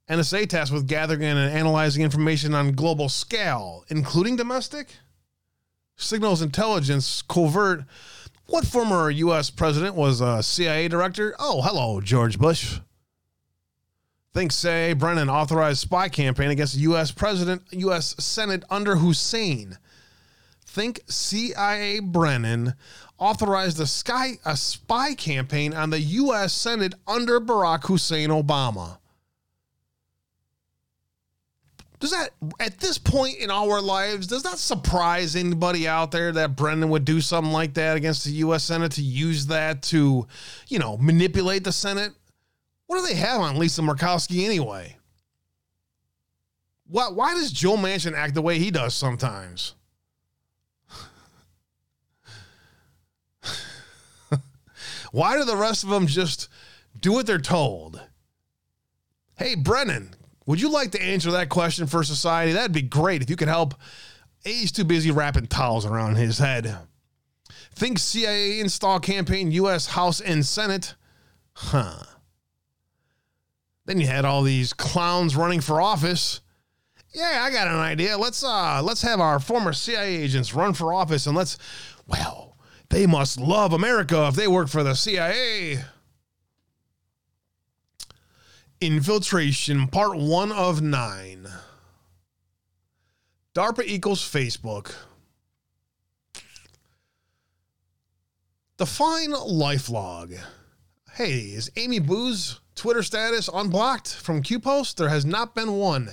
NSA 0.07 0.47
tasked 0.47 0.73
with 0.73 0.87
gathering 0.87 1.23
and 1.23 1.39
analyzing 1.39 2.03
information 2.03 2.53
on 2.53 2.73
global 2.73 3.09
scale, 3.09 3.85
including 3.87 4.35
domestic. 4.35 4.97
Signals 5.95 6.41
intelligence, 6.41 7.23
covert. 7.23 7.85
What 8.45 8.67
former 8.67 9.09
U.S. 9.09 9.49
president 9.49 9.95
was 9.95 10.21
a 10.21 10.43
CIA 10.43 10.87
director? 10.87 11.35
Oh, 11.39 11.61
hello, 11.63 12.01
George 12.01 12.37
Bush. 12.37 12.79
Think 14.33 14.51
CIA 14.51 14.93
Brennan 14.93 15.29
authorized 15.29 15.79
spy 15.79 16.09
campaign 16.09 16.49
against 16.49 16.73
the 16.73 16.81
U.S. 16.81 17.11
President, 17.11 17.61
U.S. 17.71 18.15
Senate 18.17 18.63
under 18.69 18.95
Hussein. 18.95 19.77
Think 20.65 21.01
CIA 21.07 21.99
Brennan 21.99 22.73
authorized 23.19 23.79
a, 23.79 23.85
sky, 23.85 24.39
a 24.43 24.57
spy 24.57 25.13
campaign 25.13 25.73
on 25.73 25.91
the 25.91 25.99
U.S. 25.99 26.51
Senate 26.51 26.95
under 27.07 27.39
Barack 27.39 27.85
Hussein 27.85 28.29
Obama. 28.29 28.97
Does 31.99 32.09
that, 32.09 32.31
at 32.59 32.79
this 32.79 32.97
point 32.97 33.37
in 33.37 33.51
our 33.51 33.79
lives, 33.79 34.27
does 34.27 34.43
that 34.43 34.57
surprise 34.57 35.35
anybody 35.35 35.87
out 35.87 36.11
there 36.11 36.31
that 36.31 36.55
Brennan 36.55 36.89
would 36.89 37.05
do 37.05 37.21
something 37.21 37.53
like 37.53 37.75
that 37.75 37.95
against 37.95 38.25
the 38.25 38.31
U.S. 38.31 38.63
Senate 38.63 38.93
to 38.93 39.03
use 39.03 39.45
that 39.45 39.83
to, 39.83 40.27
you 40.67 40.79
know, 40.79 40.97
manipulate 40.97 41.63
the 41.63 41.71
Senate? 41.71 42.13
What 42.87 42.99
do 42.99 43.07
they 43.07 43.15
have 43.15 43.41
on 43.41 43.57
Lisa 43.57 43.81
Murkowski 43.81 44.45
anyway? 44.45 44.97
Why, 46.87 47.09
why 47.09 47.33
does 47.33 47.51
Joe 47.51 47.75
Manchin 47.75 48.13
act 48.13 48.33
the 48.35 48.41
way 48.41 48.59
he 48.59 48.69
does 48.69 48.93
sometimes? 48.93 49.73
why 55.11 55.37
do 55.37 55.43
the 55.43 55.55
rest 55.55 55.83
of 55.83 55.89
them 55.89 56.07
just 56.07 56.49
do 56.99 57.13
what 57.13 57.25
they're 57.25 57.39
told? 57.39 58.01
Hey, 59.37 59.55
Brennan, 59.55 60.13
would 60.45 60.61
you 60.61 60.69
like 60.69 60.91
to 60.91 61.01
answer 61.01 61.31
that 61.31 61.49
question 61.49 61.87
for 61.87 62.03
society? 62.03 62.51
That'd 62.51 62.73
be 62.73 62.81
great 62.81 63.23
if 63.23 63.29
you 63.29 63.35
could 63.35 63.47
help. 63.47 63.73
He's 64.43 64.71
too 64.71 64.83
busy 64.83 65.09
wrapping 65.09 65.47
towels 65.47 65.85
around 65.85 66.17
his 66.17 66.37
head. 66.37 66.77
Think 67.73 67.97
CIA 67.97 68.59
install 68.59 68.99
campaign, 68.99 69.51
U.S. 69.51 69.87
House 69.87 70.21
and 70.21 70.45
Senate. 70.45 70.93
Huh. 71.53 72.03
Then 73.85 73.99
you 73.99 74.07
had 74.07 74.25
all 74.25 74.43
these 74.43 74.73
clowns 74.73 75.35
running 75.35 75.61
for 75.61 75.81
office. 75.81 76.41
Yeah, 77.13 77.43
I 77.43 77.51
got 77.51 77.67
an 77.67 77.75
idea. 77.75 78.17
Let's 78.17 78.43
uh 78.43 78.81
let's 78.83 79.01
have 79.03 79.19
our 79.19 79.39
former 79.39 79.73
CIA 79.73 80.15
agents 80.15 80.53
run 80.53 80.73
for 80.73 80.93
office 80.93 81.27
and 81.27 81.35
let's 81.35 81.57
well, 82.07 82.57
they 82.89 83.05
must 83.05 83.39
love 83.39 83.73
America 83.73 84.27
if 84.27 84.35
they 84.35 84.47
work 84.47 84.67
for 84.67 84.83
the 84.83 84.95
CIA. 84.95 85.83
Infiltration, 88.81 89.87
part 89.87 90.17
one 90.17 90.51
of 90.51 90.81
nine. 90.81 91.47
DARPA 93.53 93.83
equals 93.85 94.21
Facebook. 94.21 94.93
Define 98.77 99.31
lifelog. 99.31 100.37
Hey, 101.15 101.41
is 101.41 101.69
Amy 101.75 101.99
Boo's 101.99 102.59
Twitter 102.73 103.03
status 103.03 103.47
unblocked 103.47 104.15
from 104.15 104.41
Q 104.41 104.59
Post? 104.59 104.97
There 104.97 105.09
has 105.09 105.27
not 105.27 105.53
been 105.53 105.73
one. 105.73 106.09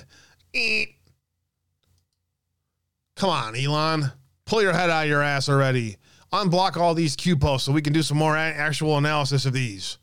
Eh. 0.53 0.85
Come 3.15 3.31
on, 3.31 3.55
Elon. 3.55 4.11
Pull 4.45 4.61
your 4.61 4.73
head 4.73 4.91
out 4.91 5.05
of 5.05 5.09
your 5.09 5.23
ass 5.23 5.49
already. 5.49 5.97
Unblock 6.31 6.77
all 6.77 6.93
these 6.93 7.15
Q 7.15 7.35
posts 7.35 7.65
so 7.65 7.71
we 7.71 7.81
can 7.81 7.93
do 7.93 8.03
some 8.03 8.19
more 8.19 8.37
actual 8.37 8.99
analysis 8.99 9.47
of 9.47 9.53
these. 9.53 9.97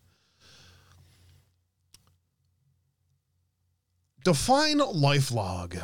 Define 4.24 4.80
LifeLog 4.80 5.80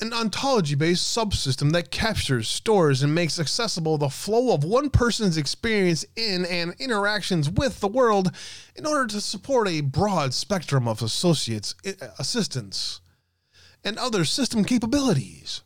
an 0.00 0.12
ontology 0.12 0.74
based 0.74 1.16
subsystem 1.16 1.72
that 1.72 1.90
captures, 1.90 2.48
stores, 2.48 3.02
and 3.02 3.14
makes 3.14 3.40
accessible 3.40 3.98
the 3.98 4.08
flow 4.08 4.54
of 4.54 4.62
one 4.62 4.90
person's 4.90 5.36
experience 5.36 6.04
in 6.14 6.44
and 6.44 6.74
interactions 6.78 7.50
with 7.50 7.80
the 7.80 7.88
world 7.88 8.30
in 8.76 8.86
order 8.86 9.06
to 9.06 9.20
support 9.20 9.66
a 9.68 9.80
broad 9.80 10.32
spectrum 10.32 10.86
of 10.86 11.02
associates, 11.02 11.74
assistants, 12.18 13.00
and 13.82 13.98
other 13.98 14.24
system 14.24 14.64
capabilities. 14.64 15.62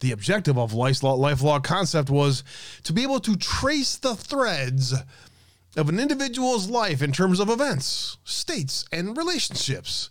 The 0.00 0.12
objective 0.12 0.58
of 0.58 0.72
LifeLog 0.72 1.64
concept 1.64 2.10
was 2.10 2.44
to 2.82 2.92
be 2.92 3.02
able 3.02 3.20
to 3.20 3.36
trace 3.36 3.96
the 3.96 4.14
threads 4.14 4.92
of 5.76 5.88
an 5.88 5.98
individual's 5.98 6.68
life 6.68 7.00
in 7.00 7.12
terms 7.12 7.40
of 7.40 7.48
events, 7.48 8.18
states, 8.24 8.84
and 8.92 9.16
relationships 9.16 10.10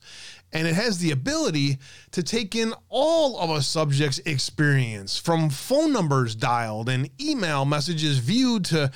and 0.54 0.68
it 0.68 0.76
has 0.76 1.00
the 1.00 1.12
ability 1.12 1.80
to 2.12 2.22
take 2.22 2.56
in 2.56 2.74
all 2.88 3.40
of 3.40 3.50
a 3.50 3.62
subject's 3.62 4.20
experience 4.20 5.18
from 5.18 5.50
phone 5.50 5.92
numbers 5.92 6.36
dialed 6.36 6.88
and 6.88 7.10
email 7.20 7.66
messages 7.66 8.20
viewed 8.20 8.64
to 8.66 8.92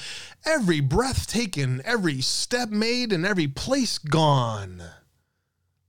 every 0.45 0.79
breath 0.79 1.27
taken, 1.27 1.81
every 1.83 2.21
step 2.21 2.69
made, 2.69 3.11
and 3.11 3.25
every 3.25 3.47
place 3.47 3.97
gone. 3.97 4.83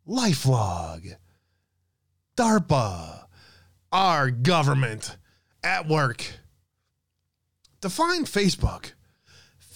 Lifelog, 0.08 1.16
DARPA, 2.36 3.26
our 3.92 4.30
government 4.30 5.18
at 5.62 5.86
work. 5.86 6.24
Define 7.82 8.24
Facebook. 8.24 8.92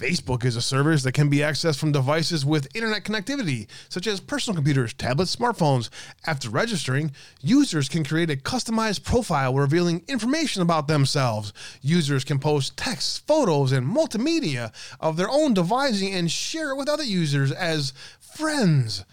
Facebook 0.03 0.45
is 0.45 0.57
a 0.57 0.63
service 0.63 1.05
that 1.05 1.13
can 1.13 1.29
be 1.29 1.39
accessed 1.39 1.79
from 1.79 1.93
devices 1.93 2.45
with 2.45 2.75
internet 2.75 3.05
connectivity, 3.05 3.69
such 3.89 4.09
as 4.09 4.19
personal 4.19 4.57
computers, 4.57 4.93
tablets, 4.93 5.37
smartphones. 5.37 5.91
After 6.27 6.51
registering, 6.51 7.13
users 7.41 7.89
can 7.89 8.05
create 8.05 8.29
a 8.29 8.35
customized 8.35 9.05
profile 9.05 9.55
revealing 9.55 10.03
information 10.09 10.61
about 10.61 10.89
themselves. 10.89 11.53
Users 11.83 12.25
can 12.25 12.41
post 12.41 12.77
texts, 12.77 13.19
photos, 13.19 13.71
and 13.71 13.87
multimedia 13.87 14.73
of 14.99 15.17
their 15.17 15.31
own 15.31 15.55
devising 15.55 16.13
and 16.13 16.29
share 16.29 16.73
it 16.73 16.77
with 16.77 16.89
other 16.89 17.05
users 17.05 17.53
as 17.53 17.93
friends. 18.19 19.05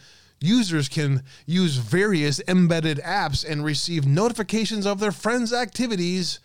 Users 0.41 0.89
can 0.89 1.21
use 1.45 1.75
various 1.75 2.41
embedded 2.47 2.97
apps 2.99 3.47
and 3.47 3.63
receive 3.63 4.07
notifications 4.07 4.87
of 4.87 4.99
their 4.99 5.11
friends' 5.11 5.53
activities. 5.53 6.39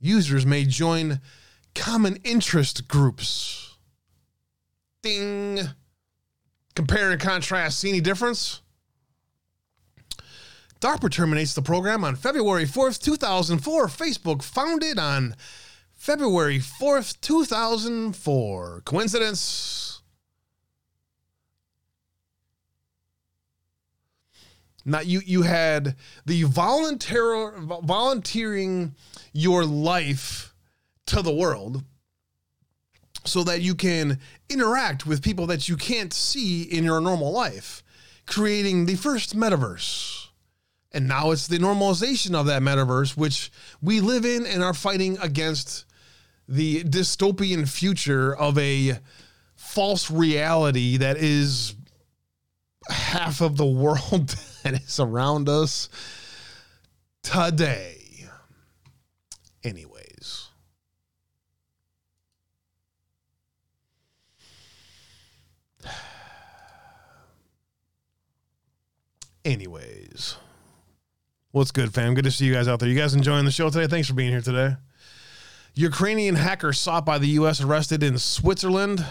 Users 0.00 0.44
may 0.44 0.64
join 0.64 1.20
common 1.74 2.16
interest 2.24 2.88
groups. 2.88 3.76
Ding. 5.02 5.60
Compare 6.74 7.12
and 7.12 7.20
contrast. 7.20 7.78
See 7.78 7.88
any 7.88 8.00
difference? 8.00 8.60
DARPA 10.80 11.10
terminates 11.12 11.54
the 11.54 11.62
program 11.62 12.02
on 12.02 12.16
February 12.16 12.64
4th, 12.64 13.00
2004. 13.00 13.86
Facebook 13.86 14.42
founded 14.42 14.98
on 14.98 15.36
February 15.94 16.58
4th, 16.58 17.20
2004. 17.20 18.82
Coincidence? 18.84 20.02
Not 24.84 25.06
you 25.06 25.20
you 25.24 25.42
had 25.42 25.94
the 26.26 26.42
volunteer 26.42 27.52
volunteering 27.56 28.96
your 29.32 29.64
life 29.64 30.51
to 31.06 31.22
the 31.22 31.32
world 31.32 31.84
so 33.24 33.44
that 33.44 33.60
you 33.60 33.74
can 33.74 34.18
interact 34.48 35.06
with 35.06 35.22
people 35.22 35.46
that 35.46 35.68
you 35.68 35.76
can't 35.76 36.12
see 36.12 36.62
in 36.62 36.84
your 36.84 37.00
normal 37.00 37.30
life, 37.32 37.82
creating 38.26 38.86
the 38.86 38.96
first 38.96 39.36
metaverse. 39.36 40.26
And 40.92 41.08
now 41.08 41.30
it's 41.30 41.46
the 41.46 41.58
normalization 41.58 42.34
of 42.34 42.46
that 42.46 42.62
metaverse, 42.62 43.16
which 43.16 43.50
we 43.80 44.00
live 44.00 44.24
in 44.24 44.44
and 44.44 44.62
are 44.62 44.74
fighting 44.74 45.16
against 45.18 45.86
the 46.48 46.82
dystopian 46.84 47.68
future 47.68 48.34
of 48.36 48.58
a 48.58 48.98
false 49.54 50.10
reality 50.10 50.98
that 50.98 51.16
is 51.16 51.74
half 52.88 53.40
of 53.40 53.56
the 53.56 53.66
world 53.82 54.36
that 54.62 54.82
is 54.82 55.00
around 55.00 55.48
us 55.48 55.88
today. 57.22 57.98
Anyways. 59.64 59.91
Anyways. 69.44 70.36
What's 71.50 71.70
good, 71.70 71.92
fam? 71.92 72.14
Good 72.14 72.24
to 72.24 72.30
see 72.30 72.46
you 72.46 72.54
guys 72.54 72.68
out 72.68 72.80
there. 72.80 72.88
You 72.88 72.96
guys 72.98 73.14
enjoying 73.14 73.44
the 73.44 73.50
show 73.50 73.68
today? 73.68 73.86
Thanks 73.86 74.08
for 74.08 74.14
being 74.14 74.30
here 74.30 74.40
today. 74.40 74.76
Ukrainian 75.74 76.34
hacker 76.34 76.72
sought 76.72 77.04
by 77.04 77.18
the 77.18 77.28
U.S. 77.28 77.60
arrested 77.60 78.02
in 78.02 78.18
Switzerland. 78.18 79.04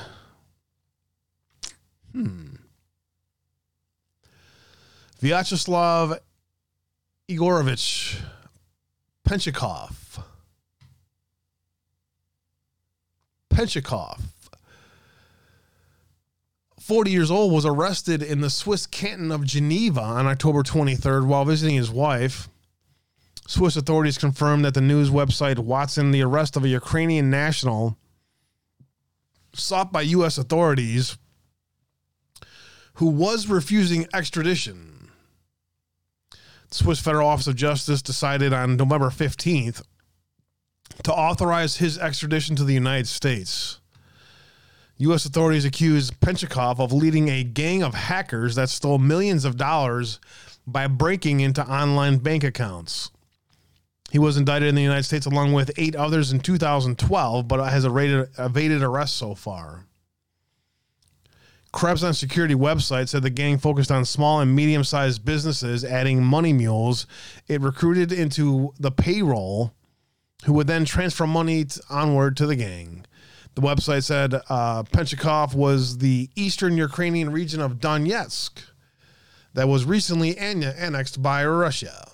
Hmm. 2.14 2.56
Vyacheslav 5.22 6.18
Igorevich 7.30 8.20
Penchukov. 9.28 10.24
Penchikov, 13.52 14.20
40 16.92 17.10
years 17.10 17.32
old, 17.32 17.54
was 17.54 17.66
arrested 17.66 18.22
in 18.22 18.42
the 18.42 18.50
Swiss 18.50 18.86
canton 18.86 19.32
of 19.32 19.46
Geneva 19.46 20.02
on 20.02 20.28
October 20.28 20.62
23rd 20.62 21.26
while 21.26 21.46
visiting 21.46 21.78
his 21.78 21.90
wife. 21.90 22.50
Swiss 23.48 23.78
authorities 23.78 24.18
confirmed 24.18 24.66
that 24.66 24.74
the 24.74 24.82
news 24.82 25.10
website 25.10 25.58
Watson 25.58 26.12
the 26.12 26.22
arrest 26.22 26.58
of 26.58 26.66
a 26.66 26.68
Ukrainian 26.68 27.30
national 27.30 27.98
sought 29.56 29.94
by 29.94 30.02
U.S. 30.02 30.38
authorities 30.38 31.18
who 32.96 33.06
was 33.06 33.48
refusing 33.48 34.06
extradition. 34.14 35.12
The 36.68 36.76
Swiss 36.76 37.00
Federal 37.00 37.30
Office 37.30 37.48
of 37.48 37.56
Justice 37.56 38.02
decided 38.02 38.52
on 38.52 38.76
November 38.76 39.12
15th 39.12 39.82
to 41.04 41.14
authorize 41.14 41.78
his 41.78 41.98
extradition 41.98 42.58
to 42.58 42.66
the 42.66 42.74
United 42.74 43.08
States. 43.08 43.80
U.S. 45.02 45.26
authorities 45.26 45.66
accused 45.66 46.20
Penchukov 46.20 46.80
of 46.80 46.94
leading 46.94 47.28
a 47.28 47.44
gang 47.44 47.82
of 47.82 47.96
hackers 47.96 48.54
that 48.54 48.70
stole 48.70 49.00
millions 49.00 49.46
of 49.46 49.58
dollars 49.58 50.20
by 50.68 50.86
breaking 50.86 51.40
into 51.40 51.68
online 51.68 52.18
bank 52.18 52.44
accounts. 52.44 53.10
He 54.12 54.20
was 54.20 54.38
indicted 54.38 54.70
in 54.70 54.76
the 54.76 54.84
United 54.84 55.02
States 55.02 55.26
along 55.26 55.54
with 55.54 55.72
eight 55.78 55.96
others 55.96 56.32
in 56.32 56.40
2012, 56.40 57.48
but 57.48 57.68
has 57.68 57.84
evaded, 57.84 58.30
evaded 58.38 58.84
arrest 58.84 59.16
so 59.16 59.34
far. 59.34 59.88
Krebs 61.74 62.04
on 62.04 62.14
Security 62.14 62.54
website 62.54 63.10
said 63.10 63.24
the 63.24 63.32
gang 63.32 63.58
focused 63.58 63.90
on 63.90 64.06
small 64.06 64.40
and 64.40 64.56
medium 64.56 64.84
sized 64.84 65.26
businesses, 65.26 65.84
adding 65.84 66.24
money 66.24 66.54
mules. 66.54 67.08
It 67.48 67.62
recruited 67.62 68.12
into 68.12 68.72
the 68.78 68.92
payroll, 68.92 69.74
who 70.46 70.54
would 70.54 70.68
then 70.68 70.86
transfer 70.86 71.26
money 71.26 71.66
onward 71.90 72.38
to 72.38 72.46
the 72.46 72.56
gang. 72.56 73.08
The 73.56 73.62
website 73.62 74.04
said 74.04 74.34
uh, 74.34 74.84
Penchukov 74.84 75.54
was 75.54 75.98
the 75.98 76.30
eastern 76.36 76.78
Ukrainian 76.78 77.32
region 77.32 77.60
of 77.60 77.80
Donetsk 77.80 78.52
that 79.54 79.68
was 79.68 79.84
recently 79.84 80.38
an- 80.38 80.64
annexed 80.64 81.22
by 81.22 81.46
Russia. 81.46 82.08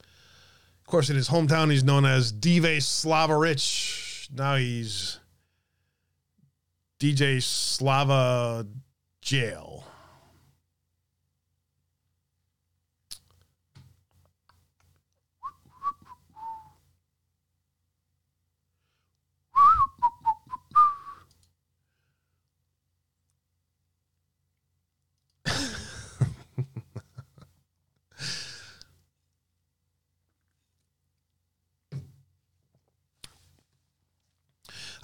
Of 0.00 0.86
course, 0.86 1.10
in 1.10 1.16
his 1.16 1.28
hometown, 1.28 1.70
he's 1.70 1.84
known 1.84 2.06
as 2.06 2.30
Dive 2.30 2.62
Slavarich. 2.62 4.30
Now 4.32 4.56
he's 4.56 5.18
DJ 7.00 7.42
Slava 7.42 8.66
Jail. 9.20 9.87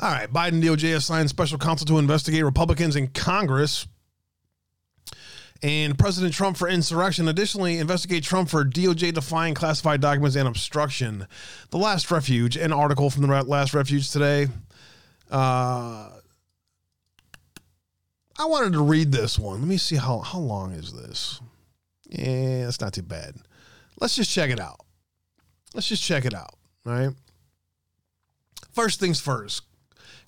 All 0.05 0.11
right, 0.11 0.31
Biden 0.31 0.63
DOJ 0.63 0.95
assigned 0.97 1.31
special 1.31 1.57
counsel 1.57 1.87
to 1.87 1.99
investigate 1.99 2.45
Republicans 2.45 2.95
in 2.95 3.09
Congress 3.09 3.87
and 5.63 5.99
President 5.99 6.35
Trump 6.35 6.59
for 6.59 6.69
insurrection. 6.69 7.27
Additionally, 7.27 7.79
investigate 7.79 8.23
Trump 8.23 8.51
for 8.51 8.67
DOJ 8.67 9.15
defying 9.15 9.55
classified 9.55 10.03
documents 10.03 10.37
and 10.37 10.47
obstruction. 10.47 11.27
The 11.71 11.79
Last 11.79 12.11
Refuge, 12.11 12.59
an 12.59 12.71
article 12.71 13.09
from 13.09 13.27
the 13.27 13.45
Last 13.45 13.73
Refuge 13.73 14.11
today. 14.11 14.49
Uh, 15.31 16.11
I 18.39 18.45
wanted 18.45 18.75
to 18.75 18.83
read 18.83 19.11
this 19.11 19.39
one. 19.39 19.61
Let 19.61 19.69
me 19.69 19.79
see 19.79 19.97
how 19.97 20.19
how 20.19 20.39
long 20.39 20.73
is 20.73 20.93
this. 20.93 21.41
Yeah, 22.11 22.69
it's 22.69 22.83
not 22.83 22.93
too 22.93 23.01
bad. 23.01 23.37
Let's 23.99 24.17
just 24.17 24.31
check 24.31 24.51
it 24.51 24.61
out. 24.61 24.81
Let's 25.73 25.89
just 25.89 26.03
check 26.03 26.27
it 26.27 26.35
out. 26.35 26.57
Right. 26.85 27.09
First 28.75 29.01
things 29.01 29.19
first. 29.19 29.63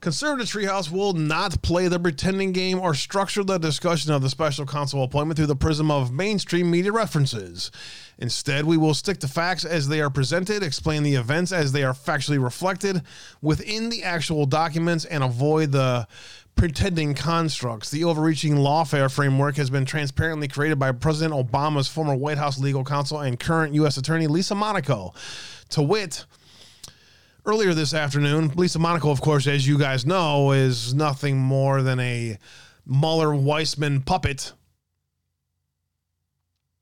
Conservative 0.07 0.47
Treehouse 0.47 0.89
will 0.89 1.15
not 1.15 1.63
play 1.63 1.89
the 1.89 1.99
pretending 1.99 2.53
game 2.53 2.79
or 2.79 2.95
structure 2.95 3.43
the 3.43 3.59
discussion 3.59 4.13
of 4.13 4.23
the 4.23 4.31
special 4.31 4.65
counsel 4.65 5.03
appointment 5.03 5.37
through 5.37 5.49
the 5.49 5.57
prism 5.57 5.91
of 5.91 6.13
mainstream 6.13 6.71
media 6.71 6.93
references. 6.93 7.73
Instead, 8.17 8.67
we 8.67 8.77
will 8.77 8.95
stick 8.95 9.19
to 9.19 9.27
facts 9.27 9.65
as 9.65 9.89
they 9.89 10.01
are 10.01 10.09
presented, 10.09 10.63
explain 10.63 11.03
the 11.03 11.17
events 11.17 11.51
as 11.51 11.73
they 11.73 11.83
are 11.83 11.93
factually 11.93 12.41
reflected 12.41 13.03
within 13.43 13.89
the 13.89 14.05
actual 14.05 14.47
documents, 14.47 15.05
and 15.05 15.25
avoid 15.25 15.73
the 15.73 16.07
pretending 16.55 17.13
constructs. 17.13 17.91
The 17.91 18.05
overreaching 18.05 18.55
lawfare 18.55 19.13
framework 19.13 19.57
has 19.57 19.71
been 19.71 19.87
transparently 19.87 20.47
created 20.47 20.79
by 20.79 20.93
President 20.93 21.35
Obama's 21.35 21.89
former 21.89 22.15
White 22.15 22.39
House 22.39 22.61
legal 22.61 22.85
counsel 22.85 23.19
and 23.19 23.41
current 23.41 23.75
U.S. 23.75 23.97
Attorney 23.97 24.29
Lisa 24.29 24.55
Monaco. 24.55 25.15
To 25.71 25.83
wit, 25.83 26.27
earlier 27.47 27.73
this 27.73 27.95
afternoon, 27.95 28.49
Lisa 28.57 28.79
Monaco, 28.79 29.11
of 29.11 29.21
course, 29.21 29.47
as 29.47 29.67
you 29.67 29.79
guys 29.79 30.05
know, 30.05 30.51
is 30.51 30.93
nothing 30.93 31.39
more 31.39 31.81
than 31.81 32.01
a 32.01 32.39
Mueller 32.85 33.29
Weissmann 33.29 34.05
puppet. 34.05 34.53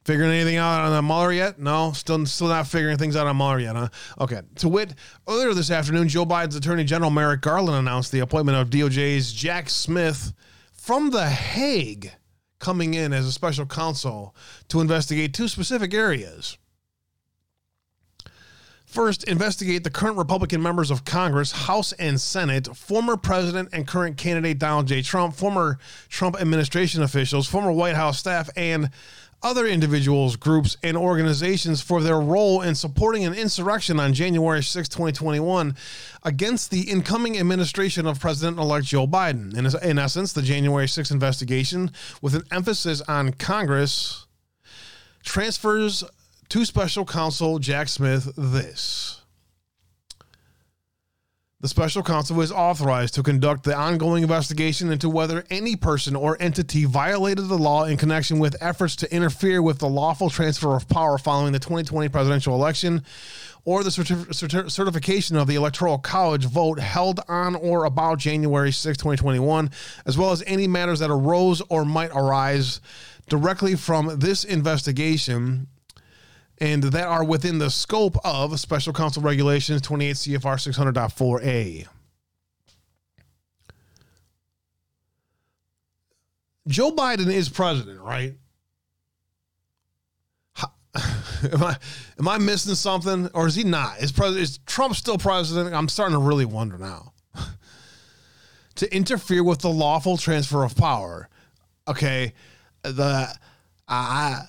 Figuring 0.04 0.32
anything 0.32 0.56
out 0.56 0.80
on 0.80 1.06
Mueller 1.06 1.32
yet? 1.32 1.58
No, 1.58 1.92
still 1.92 2.24
still 2.26 2.48
not 2.48 2.66
figuring 2.66 2.98
things 2.98 3.16
out 3.16 3.26
on 3.26 3.36
Mueller 3.36 3.58
yet, 3.60 3.76
huh? 3.76 3.88
Okay. 4.20 4.40
To 4.56 4.68
wit, 4.68 4.94
earlier 5.28 5.54
this 5.54 5.70
afternoon, 5.70 6.08
Joe 6.08 6.26
Biden's 6.26 6.56
Attorney 6.56 6.84
General 6.84 7.10
Merrick 7.10 7.40
Garland 7.40 7.78
announced 7.78 8.12
the 8.12 8.20
appointment 8.20 8.58
of 8.58 8.68
DOJ's 8.68 9.32
Jack 9.32 9.70
Smith 9.70 10.32
from 10.72 11.10
The 11.10 11.26
Hague 11.26 12.12
coming 12.58 12.94
in 12.94 13.12
as 13.12 13.26
a 13.26 13.32
special 13.32 13.66
counsel 13.66 14.34
to 14.68 14.80
investigate 14.80 15.34
two 15.34 15.48
specific 15.48 15.94
areas. 15.94 16.58
First, 18.94 19.24
investigate 19.24 19.82
the 19.82 19.90
current 19.90 20.16
Republican 20.18 20.62
members 20.62 20.92
of 20.92 21.04
Congress, 21.04 21.50
House 21.50 21.90
and 21.94 22.20
Senate, 22.20 22.76
former 22.76 23.16
President 23.16 23.70
and 23.72 23.88
current 23.88 24.16
candidate 24.16 24.60
Donald 24.60 24.86
J. 24.86 25.02
Trump, 25.02 25.34
former 25.34 25.80
Trump 26.08 26.40
administration 26.40 27.02
officials, 27.02 27.48
former 27.48 27.72
White 27.72 27.96
House 27.96 28.20
staff, 28.20 28.48
and 28.54 28.90
other 29.42 29.66
individuals, 29.66 30.36
groups, 30.36 30.76
and 30.84 30.96
organizations 30.96 31.80
for 31.80 32.00
their 32.00 32.20
role 32.20 32.62
in 32.62 32.76
supporting 32.76 33.24
an 33.24 33.34
insurrection 33.34 33.98
on 33.98 34.14
January 34.14 34.62
6, 34.62 34.88
2021, 34.88 35.74
against 36.22 36.70
the 36.70 36.82
incoming 36.82 37.36
administration 37.36 38.06
of 38.06 38.20
President 38.20 38.60
elect 38.60 38.86
Joe 38.86 39.08
Biden. 39.08 39.56
In, 39.58 39.66
in 39.90 39.98
essence, 39.98 40.32
the 40.32 40.40
January 40.40 40.86
6 40.86 41.10
investigation, 41.10 41.90
with 42.22 42.36
an 42.36 42.44
emphasis 42.52 43.00
on 43.08 43.32
Congress, 43.32 44.28
transfers 45.24 46.04
to 46.54 46.64
special 46.64 47.04
counsel 47.04 47.58
Jack 47.58 47.88
Smith 47.88 48.32
this. 48.36 49.20
The 51.60 51.66
special 51.66 52.04
counsel 52.04 52.40
is 52.42 52.52
authorized 52.52 53.14
to 53.14 53.24
conduct 53.24 53.64
the 53.64 53.74
ongoing 53.74 54.22
investigation 54.22 54.92
into 54.92 55.10
whether 55.10 55.42
any 55.50 55.74
person 55.74 56.14
or 56.14 56.40
entity 56.40 56.84
violated 56.84 57.48
the 57.48 57.58
law 57.58 57.86
in 57.86 57.96
connection 57.96 58.38
with 58.38 58.54
efforts 58.60 58.94
to 58.96 59.12
interfere 59.12 59.62
with 59.62 59.80
the 59.80 59.88
lawful 59.88 60.30
transfer 60.30 60.76
of 60.76 60.88
power 60.88 61.18
following 61.18 61.52
the 61.52 61.58
2020 61.58 62.08
presidential 62.08 62.54
election 62.54 63.02
or 63.64 63.82
the 63.82 63.90
certif- 63.90 64.26
certi- 64.26 64.70
certification 64.70 65.34
of 65.34 65.48
the 65.48 65.56
Electoral 65.56 65.98
College 65.98 66.44
vote 66.44 66.78
held 66.78 67.18
on 67.26 67.56
or 67.56 67.84
about 67.84 68.20
January 68.20 68.70
6, 68.70 68.96
2021, 68.96 69.72
as 70.06 70.16
well 70.16 70.30
as 70.30 70.44
any 70.46 70.68
matters 70.68 71.00
that 71.00 71.10
arose 71.10 71.60
or 71.68 71.84
might 71.84 72.12
arise 72.14 72.80
directly 73.28 73.74
from 73.74 74.20
this 74.20 74.44
investigation 74.44 75.66
and 76.58 76.82
that 76.82 77.06
are 77.06 77.24
within 77.24 77.58
the 77.58 77.70
scope 77.70 78.16
of 78.24 78.58
Special 78.60 78.92
Counsel 78.92 79.22
Regulations 79.22 79.80
28 79.82 80.16
CFR 80.16 80.92
600.4a. 80.92 81.86
Joe 86.66 86.92
Biden 86.92 87.30
is 87.30 87.48
president, 87.48 88.00
right? 88.00 88.34
Am 91.52 91.62
I 91.62 91.76
am 92.20 92.28
I 92.28 92.38
missing 92.38 92.76
something, 92.76 93.28
or 93.34 93.48
is 93.48 93.56
he 93.56 93.64
not? 93.64 93.98
Is 93.98 94.12
president 94.12 94.44
is 94.44 94.58
Trump 94.58 94.94
still 94.94 95.18
president? 95.18 95.74
I'm 95.74 95.88
starting 95.88 96.14
to 96.16 96.22
really 96.22 96.44
wonder 96.44 96.78
now. 96.78 97.12
to 98.76 98.94
interfere 98.94 99.42
with 99.42 99.58
the 99.58 99.68
lawful 99.68 100.16
transfer 100.16 100.62
of 100.62 100.76
power, 100.76 101.28
okay? 101.88 102.32
The 102.82 103.28
I 103.88 104.44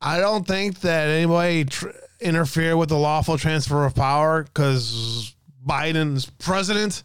I 0.00 0.18
don't 0.18 0.46
think 0.46 0.80
that 0.80 1.08
anybody 1.08 1.66
tr- 1.66 1.88
interfere 2.20 2.76
with 2.76 2.88
the 2.88 2.96
lawful 2.96 3.36
transfer 3.36 3.84
of 3.84 3.94
power 3.94 4.44
because 4.44 5.34
Biden's 5.66 6.26
president 6.38 7.02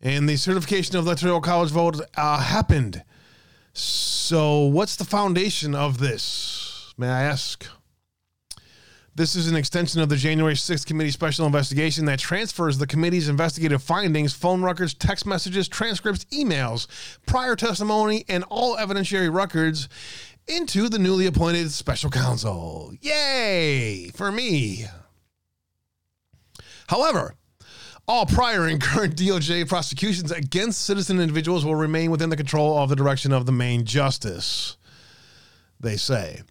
and 0.00 0.28
the 0.28 0.36
certification 0.36 0.96
of 0.96 1.06
electoral 1.06 1.40
college 1.40 1.70
vote 1.70 2.00
uh, 2.16 2.38
happened. 2.40 3.02
So, 3.72 4.62
what's 4.62 4.96
the 4.96 5.04
foundation 5.04 5.74
of 5.74 5.98
this? 5.98 6.94
May 6.98 7.08
I 7.08 7.22
ask? 7.22 7.66
This 9.14 9.34
is 9.34 9.48
an 9.48 9.56
extension 9.56 10.02
of 10.02 10.10
the 10.10 10.16
January 10.16 10.52
6th 10.52 10.84
committee 10.84 11.10
special 11.10 11.46
investigation 11.46 12.04
that 12.04 12.18
transfers 12.18 12.76
the 12.76 12.86
committee's 12.86 13.30
investigative 13.30 13.82
findings, 13.82 14.34
phone 14.34 14.62
records, 14.62 14.92
text 14.92 15.24
messages, 15.24 15.68
transcripts, 15.68 16.26
emails, 16.26 16.86
prior 17.24 17.56
testimony, 17.56 18.26
and 18.28 18.44
all 18.50 18.76
evidentiary 18.76 19.32
records 19.32 19.88
into 20.48 20.88
the 20.88 20.98
newly 20.98 21.26
appointed 21.26 21.70
special 21.72 22.10
counsel. 22.10 22.92
Yay 23.00 24.10
for 24.14 24.30
me. 24.30 24.86
However, 26.88 27.34
all 28.08 28.26
prior 28.26 28.66
and 28.66 28.80
current 28.80 29.16
DOJ 29.16 29.68
prosecutions 29.68 30.30
against 30.30 30.82
citizen 30.82 31.20
individuals 31.20 31.64
will 31.64 31.74
remain 31.74 32.10
within 32.10 32.30
the 32.30 32.36
control 32.36 32.78
of 32.78 32.88
the 32.88 32.96
direction 32.96 33.32
of 33.32 33.46
the 33.46 33.52
main 33.52 33.84
justice, 33.84 34.76
they 35.80 35.96
say. 35.96 36.42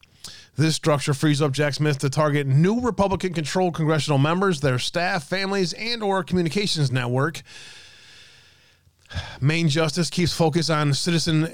This 0.58 0.76
structure 0.76 1.14
frees 1.14 1.42
up 1.42 1.52
Jack 1.52 1.74
Smith 1.74 1.98
to 2.00 2.10
target 2.10 2.48
new 2.48 2.80
Republican 2.80 3.34
controlled 3.34 3.76
congressional 3.76 4.18
members, 4.18 4.62
their 4.62 4.80
staff, 4.80 5.26
families, 5.26 5.74
and 5.74 6.02
or 6.02 6.24
communications 6.24 6.92
network. 6.92 7.42
Main 9.42 9.68
justice 9.68 10.10
keeps 10.10 10.32
focus 10.32 10.70
on 10.70 10.94
citizen 10.94 11.46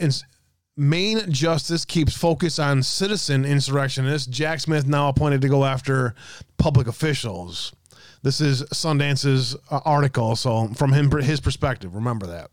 ins- 0.77 0.89
Main 0.89 1.31
justice 1.31 1.85
keeps 1.85 2.15
focus 2.15 2.59
on 2.59 2.83
citizen 2.83 3.45
insurrectionists. 3.45 4.27
Jack 4.27 4.59
Smith 4.59 4.87
now 4.87 5.09
appointed 5.09 5.41
to 5.41 5.49
go 5.49 5.65
after 5.65 6.15
public 6.57 6.87
officials. 6.87 7.73
This 8.23 8.39
is 8.39 8.63
Sundance's 8.71 9.55
uh, 9.69 9.79
article, 9.83 10.35
so 10.35 10.67
from 10.69 10.93
him 10.93 11.09
his 11.11 11.39
perspective, 11.39 11.95
remember 11.95 12.27
that. 12.27 12.51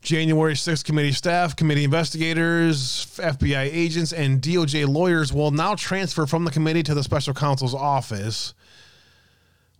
January 0.00 0.52
6th 0.52 0.84
committee 0.84 1.12
staff, 1.12 1.56
committee 1.56 1.84
investigators, 1.84 3.06
FBI 3.16 3.70
agents, 3.72 4.12
and 4.12 4.42
DOJ 4.42 4.86
lawyers 4.86 5.32
will 5.32 5.50
now 5.50 5.74
transfer 5.74 6.26
from 6.26 6.44
the 6.44 6.50
committee 6.50 6.82
to 6.82 6.94
the 6.94 7.02
special 7.02 7.32
counsel's 7.32 7.74
office. 7.74 8.52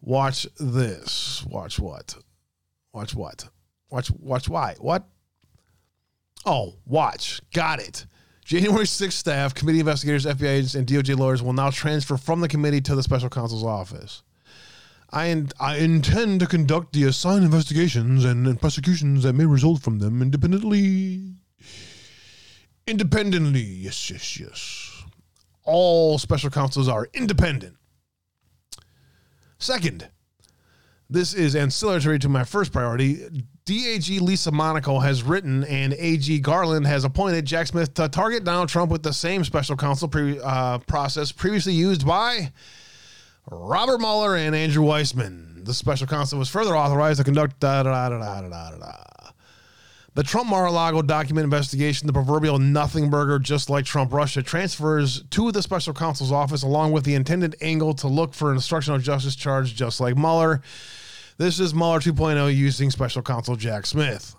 Watch 0.00 0.46
this. 0.58 1.44
Watch 1.46 1.78
what? 1.78 2.16
Watch 2.94 3.14
what? 3.14 3.48
Watch 3.90 4.10
watch 4.12 4.48
why? 4.48 4.76
What? 4.78 5.06
Oh, 6.46 6.74
watch. 6.86 7.40
Got 7.52 7.80
it. 7.80 8.06
January 8.44 8.84
6th 8.84 9.12
staff, 9.12 9.54
committee 9.54 9.80
investigators, 9.80 10.26
FBI 10.26 10.48
agents, 10.48 10.74
and 10.74 10.86
DOJ 10.86 11.16
lawyers 11.18 11.42
will 11.42 11.54
now 11.54 11.70
transfer 11.70 12.18
from 12.18 12.40
the 12.40 12.48
committee 12.48 12.82
to 12.82 12.94
the 12.94 13.02
special 13.02 13.30
counsel's 13.30 13.64
office. 13.64 14.22
I, 15.10 15.26
in, 15.26 15.48
I 15.58 15.76
intend 15.78 16.40
to 16.40 16.46
conduct 16.46 16.92
the 16.92 17.04
assigned 17.04 17.44
investigations 17.44 18.24
and, 18.24 18.46
and 18.46 18.60
prosecutions 18.60 19.22
that 19.22 19.32
may 19.32 19.46
result 19.46 19.80
from 19.80 19.98
them 19.98 20.20
independently. 20.20 21.36
Independently, 22.86 23.62
yes, 23.62 24.10
yes, 24.10 24.38
yes. 24.38 25.04
All 25.62 26.18
special 26.18 26.50
counsels 26.50 26.88
are 26.88 27.08
independent. 27.14 27.76
Second, 29.58 30.10
this 31.10 31.34
is 31.34 31.54
ancillary 31.54 32.18
to 32.18 32.28
my 32.28 32.44
first 32.44 32.72
priority. 32.72 33.28
DAG 33.66 34.20
Lisa 34.20 34.50
Monaco 34.50 34.98
has 34.98 35.22
written 35.22 35.64
and 35.64 35.94
AG 35.94 36.38
Garland 36.40 36.86
has 36.86 37.04
appointed 37.04 37.44
Jack 37.46 37.66
Smith 37.66 37.94
to 37.94 38.08
target 38.08 38.44
Donald 38.44 38.68
Trump 38.68 38.90
with 38.90 39.02
the 39.02 39.12
same 39.12 39.44
special 39.44 39.76
counsel 39.76 40.08
pre- 40.08 40.40
uh, 40.40 40.78
process 40.78 41.32
previously 41.32 41.72
used 41.72 42.06
by 42.06 42.52
Robert 43.50 44.00
Mueller 44.00 44.36
and 44.36 44.54
Andrew 44.54 44.84
Weissmann. 44.84 45.64
The 45.64 45.74
special 45.74 46.06
counsel 46.06 46.38
was 46.38 46.48
further 46.48 46.76
authorized 46.76 47.18
to 47.18 47.24
conduct 47.24 47.60
da 47.60 47.82
da 47.82 48.08
da 48.08 48.18
da 48.18 48.40
da 48.42 48.48
da 48.48 48.76
da. 48.76 49.23
The 50.16 50.22
Trump 50.22 50.48
Mar-a-Lago 50.48 51.02
document 51.02 51.42
investigation, 51.42 52.06
the 52.06 52.12
proverbial 52.12 52.60
nothing 52.60 53.10
burger, 53.10 53.40
just 53.40 53.68
like 53.68 53.84
Trump 53.84 54.12
Russia, 54.12 54.44
transfers 54.44 55.24
to 55.30 55.50
the 55.50 55.60
special 55.60 55.92
counsel's 55.92 56.30
office 56.30 56.62
along 56.62 56.92
with 56.92 57.02
the 57.02 57.16
intended 57.16 57.56
angle 57.60 57.94
to 57.94 58.06
look 58.06 58.32
for 58.32 58.52
an 58.52 58.56
obstruction 58.56 58.94
of 58.94 59.02
justice 59.02 59.34
charge, 59.34 59.74
just 59.74 60.00
like 60.00 60.16
Mueller. 60.16 60.62
This 61.36 61.58
is 61.58 61.74
Mueller 61.74 61.98
2.0 61.98 62.54
using 62.54 62.92
special 62.92 63.22
counsel 63.22 63.56
Jack 63.56 63.86
Smith. 63.86 64.36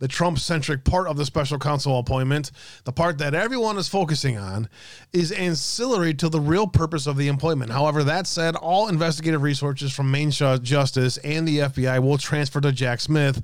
The 0.00 0.08
Trump 0.08 0.38
centric 0.38 0.84
part 0.84 1.08
of 1.08 1.16
the 1.16 1.24
special 1.24 1.58
counsel 1.58 1.98
appointment, 1.98 2.52
the 2.84 2.92
part 2.92 3.18
that 3.18 3.34
everyone 3.34 3.78
is 3.78 3.88
focusing 3.88 4.36
on, 4.36 4.68
is 5.12 5.32
ancillary 5.32 6.14
to 6.14 6.28
the 6.28 6.40
real 6.40 6.68
purpose 6.68 7.06
of 7.08 7.16
the 7.16 7.26
appointment. 7.26 7.72
However, 7.72 8.04
that 8.04 8.28
said, 8.28 8.54
all 8.54 8.88
investigative 8.88 9.42
resources 9.42 9.92
from 9.92 10.10
Main 10.10 10.30
Sh- 10.30 10.60
Justice 10.62 11.16
and 11.18 11.48
the 11.48 11.58
FBI 11.58 12.00
will 12.00 12.18
transfer 12.18 12.60
to 12.60 12.70
Jack 12.70 13.00
Smith 13.00 13.42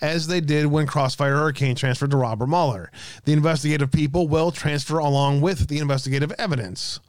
as 0.00 0.28
they 0.28 0.40
did 0.40 0.66
when 0.66 0.86
Crossfire 0.86 1.36
Hurricane 1.36 1.74
transferred 1.74 2.12
to 2.12 2.16
Robert 2.16 2.46
Mueller. 2.46 2.92
The 3.24 3.32
investigative 3.32 3.90
people 3.90 4.28
will 4.28 4.52
transfer 4.52 4.98
along 4.98 5.40
with 5.40 5.66
the 5.66 5.78
investigative 5.78 6.32
evidence. 6.38 7.00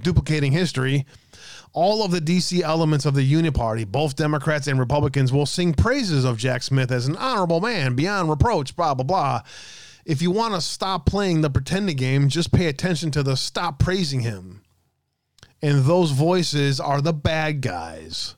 Duplicating 0.00 0.52
history, 0.52 1.04
all 1.72 2.04
of 2.04 2.10
the 2.10 2.20
DC 2.20 2.60
elements 2.62 3.06
of 3.06 3.14
the 3.14 3.22
Union 3.22 3.52
Party, 3.52 3.84
both 3.84 4.16
Democrats 4.16 4.66
and 4.66 4.78
Republicans, 4.78 5.32
will 5.32 5.46
sing 5.46 5.72
praises 5.72 6.24
of 6.24 6.36
Jack 6.36 6.62
Smith 6.62 6.90
as 6.90 7.06
an 7.06 7.16
honorable 7.16 7.60
man 7.60 7.94
beyond 7.94 8.28
reproach, 8.28 8.74
blah, 8.74 8.94
blah, 8.94 9.04
blah. 9.04 9.42
If 10.04 10.22
you 10.22 10.30
want 10.30 10.54
to 10.54 10.60
stop 10.60 11.06
playing 11.06 11.42
the 11.42 11.50
pretending 11.50 11.96
game, 11.96 12.28
just 12.28 12.52
pay 12.52 12.66
attention 12.66 13.10
to 13.12 13.22
the 13.22 13.36
stop 13.36 13.78
praising 13.78 14.20
him. 14.20 14.62
And 15.62 15.84
those 15.84 16.10
voices 16.10 16.80
are 16.80 17.00
the 17.00 17.12
bad 17.12 17.60
guys. 17.60 18.34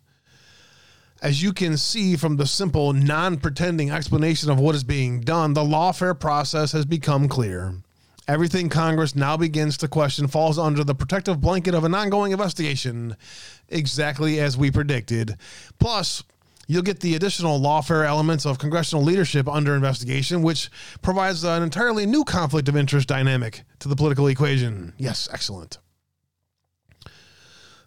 As 1.22 1.40
you 1.40 1.52
can 1.52 1.76
see 1.76 2.16
from 2.16 2.36
the 2.36 2.46
simple, 2.46 2.92
non 2.92 3.36
pretending 3.38 3.92
explanation 3.92 4.50
of 4.50 4.58
what 4.58 4.74
is 4.74 4.82
being 4.82 5.20
done, 5.20 5.54
the 5.54 5.62
lawfare 5.62 6.18
process 6.18 6.72
has 6.72 6.84
become 6.84 7.28
clear. 7.28 7.74
Everything 8.28 8.68
Congress 8.68 9.16
now 9.16 9.36
begins 9.36 9.76
to 9.78 9.88
question 9.88 10.28
falls 10.28 10.58
under 10.58 10.84
the 10.84 10.94
protective 10.94 11.40
blanket 11.40 11.74
of 11.74 11.82
an 11.82 11.94
ongoing 11.94 12.30
investigation, 12.30 13.16
exactly 13.68 14.38
as 14.38 14.56
we 14.56 14.70
predicted. 14.70 15.36
Plus, 15.80 16.22
you'll 16.68 16.82
get 16.82 17.00
the 17.00 17.16
additional 17.16 17.58
lawfare 17.58 18.06
elements 18.06 18.46
of 18.46 18.60
congressional 18.60 19.02
leadership 19.02 19.48
under 19.48 19.74
investigation, 19.74 20.42
which 20.42 20.70
provides 21.02 21.42
an 21.42 21.64
entirely 21.64 22.06
new 22.06 22.22
conflict 22.22 22.68
of 22.68 22.76
interest 22.76 23.08
dynamic 23.08 23.62
to 23.80 23.88
the 23.88 23.96
political 23.96 24.28
equation. 24.28 24.92
Yes, 24.98 25.28
excellent. 25.32 25.78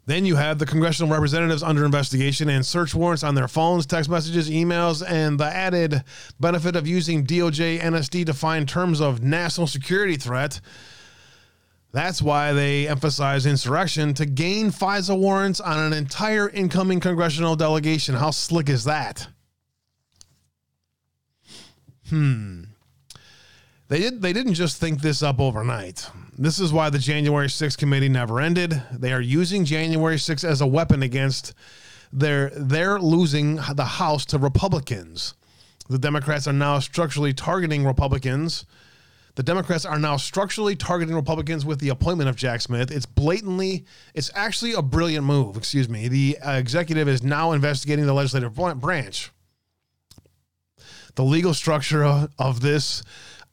Then 0.07 0.25
you 0.25 0.35
have 0.35 0.59
the 0.59 0.65
congressional 0.67 1.11
representatives 1.11 1.63
under 1.63 1.83
investigation 1.83 2.47
and 2.47 2.63
search 2.65 2.93
warrants 2.93 3.23
on 3.23 3.33
their 3.33 3.47
phones, 3.47 3.87
text 3.87 4.09
messages, 4.09 4.49
emails, 4.49 5.03
and 5.07 5.39
the 5.39 5.45
added 5.45 6.03
benefit 6.39 6.75
of 6.75 6.87
using 6.87 7.25
DOJ 7.25 7.79
NSD 7.79 8.25
to 8.27 8.33
find 8.33 8.69
terms 8.69 9.01
of 9.01 9.23
national 9.23 9.65
security 9.65 10.15
threat. 10.15 10.61
That's 11.91 12.21
why 12.21 12.53
they 12.53 12.87
emphasize 12.87 13.45
insurrection 13.45 14.13
to 14.15 14.25
gain 14.25 14.69
FISA 14.69 15.17
warrants 15.17 15.59
on 15.61 15.79
an 15.79 15.93
entire 15.93 16.49
incoming 16.49 16.99
congressional 16.99 17.55
delegation. 17.55 18.15
How 18.15 18.31
slick 18.31 18.69
is 18.69 18.83
that? 18.83 19.27
Hmm. 22.09 22.65
They 23.87 23.99
did 23.99 24.21
they 24.21 24.33
didn't 24.33 24.55
just 24.55 24.77
think 24.77 25.01
this 25.01 25.23
up 25.23 25.39
overnight. 25.39 26.09
This 26.37 26.59
is 26.59 26.73
why 26.73 26.89
the 26.89 26.99
January 26.99 27.47
6th 27.47 27.77
committee 27.77 28.09
never 28.09 28.41
ended. 28.41 28.81
They 28.91 29.13
are 29.13 29.21
using 29.21 29.63
January 29.63 30.17
6th 30.17 30.43
as 30.43 30.59
a 30.59 30.67
weapon 30.67 31.01
against 31.01 31.53
their 32.11 32.49
they're 32.49 32.99
losing 32.99 33.55
the 33.73 33.85
House 33.85 34.25
to 34.27 34.37
Republicans. 34.37 35.33
The 35.89 35.97
Democrats 35.97 36.45
are 36.45 36.53
now 36.53 36.79
structurally 36.79 37.33
targeting 37.33 37.85
Republicans. 37.85 38.65
The 39.35 39.43
Democrats 39.43 39.85
are 39.85 39.97
now 39.97 40.17
structurally 40.17 40.75
targeting 40.75 41.15
Republicans 41.15 41.65
with 41.65 41.79
the 41.79 41.89
appointment 41.89 42.29
of 42.29 42.35
Jack 42.35 42.61
Smith. 42.61 42.91
It's 42.91 43.05
blatantly, 43.05 43.85
it's 44.13 44.31
actually 44.35 44.73
a 44.73 44.81
brilliant 44.81 45.25
move. 45.25 45.55
Excuse 45.55 45.87
me. 45.87 46.09
The 46.09 46.37
uh, 46.39 46.53
executive 46.53 47.07
is 47.07 47.23
now 47.23 47.53
investigating 47.53 48.05
the 48.05 48.13
legislative 48.13 48.53
branch. 48.53 49.31
The 51.15 51.23
legal 51.23 51.53
structure 51.53 52.03
of, 52.03 52.29
of 52.37 52.59
this 52.59 53.03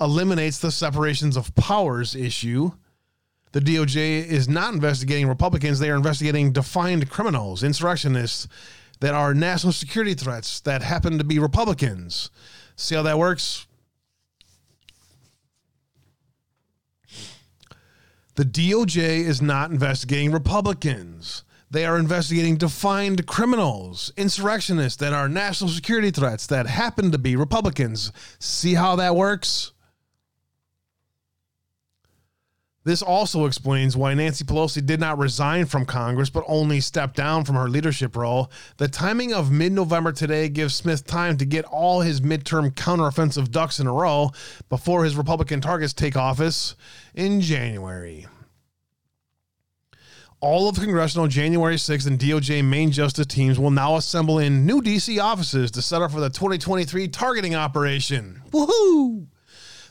eliminates 0.02 0.58
the 0.58 0.70
separations 0.70 1.36
of 1.36 1.54
powers 1.54 2.14
issue. 2.14 2.72
The 3.52 3.60
DOJ 3.60 4.26
is 4.26 4.48
not 4.48 4.74
investigating 4.74 5.28
Republicans, 5.28 5.78
they 5.78 5.90
are 5.90 5.96
investigating 5.96 6.52
defined 6.52 7.10
criminals, 7.10 7.62
insurrectionists 7.62 8.48
that 9.00 9.14
are 9.14 9.34
national 9.34 9.72
security 9.72 10.14
threats 10.14 10.60
that 10.60 10.82
happen 10.82 11.18
to 11.18 11.24
be 11.24 11.38
Republicans. 11.38 12.30
See 12.76 12.94
how 12.94 13.02
that 13.02 13.18
works? 13.18 13.66
The 18.36 18.44
DOJ 18.44 19.26
is 19.26 19.42
not 19.42 19.70
investigating 19.70 20.32
Republicans. 20.32 21.44
They 21.70 21.84
are 21.84 21.98
investigating 21.98 22.56
defined 22.56 23.26
criminals, 23.26 24.12
insurrectionists 24.16 24.98
that 24.98 25.12
are 25.12 25.28
national 25.28 25.70
security 25.70 26.10
threats 26.10 26.46
that 26.46 26.66
happen 26.66 27.10
to 27.12 27.18
be 27.18 27.36
Republicans. 27.36 28.12
See 28.38 28.74
how 28.74 28.96
that 28.96 29.16
works? 29.16 29.71
This 32.84 33.02
also 33.02 33.46
explains 33.46 33.96
why 33.96 34.12
Nancy 34.14 34.44
Pelosi 34.44 34.84
did 34.84 34.98
not 34.98 35.18
resign 35.18 35.66
from 35.66 35.86
Congress 35.86 36.30
but 36.30 36.44
only 36.48 36.80
stepped 36.80 37.14
down 37.14 37.44
from 37.44 37.54
her 37.54 37.68
leadership 37.68 38.16
role. 38.16 38.50
The 38.78 38.88
timing 38.88 39.32
of 39.32 39.52
mid 39.52 39.72
November 39.72 40.10
today 40.10 40.48
gives 40.48 40.74
Smith 40.74 41.06
time 41.06 41.36
to 41.38 41.44
get 41.44 41.64
all 41.66 42.00
his 42.00 42.20
midterm 42.20 42.72
counteroffensive 42.72 43.50
ducks 43.52 43.78
in 43.78 43.86
a 43.86 43.92
row 43.92 44.32
before 44.68 45.04
his 45.04 45.16
Republican 45.16 45.60
targets 45.60 45.92
take 45.92 46.16
office 46.16 46.74
in 47.14 47.40
January. 47.40 48.26
All 50.40 50.68
of 50.68 50.74
the 50.74 50.80
congressional 50.80 51.28
January 51.28 51.76
6th 51.76 52.08
and 52.08 52.18
DOJ 52.18 52.64
main 52.64 52.90
justice 52.90 53.26
teams 53.26 53.60
will 53.60 53.70
now 53.70 53.94
assemble 53.94 54.40
in 54.40 54.66
new 54.66 54.82
DC 54.82 55.22
offices 55.22 55.70
to 55.70 55.82
set 55.82 56.02
up 56.02 56.10
for 56.10 56.18
the 56.18 56.30
2023 56.30 57.06
targeting 57.06 57.54
operation. 57.54 58.42
Woohoo! 58.50 59.28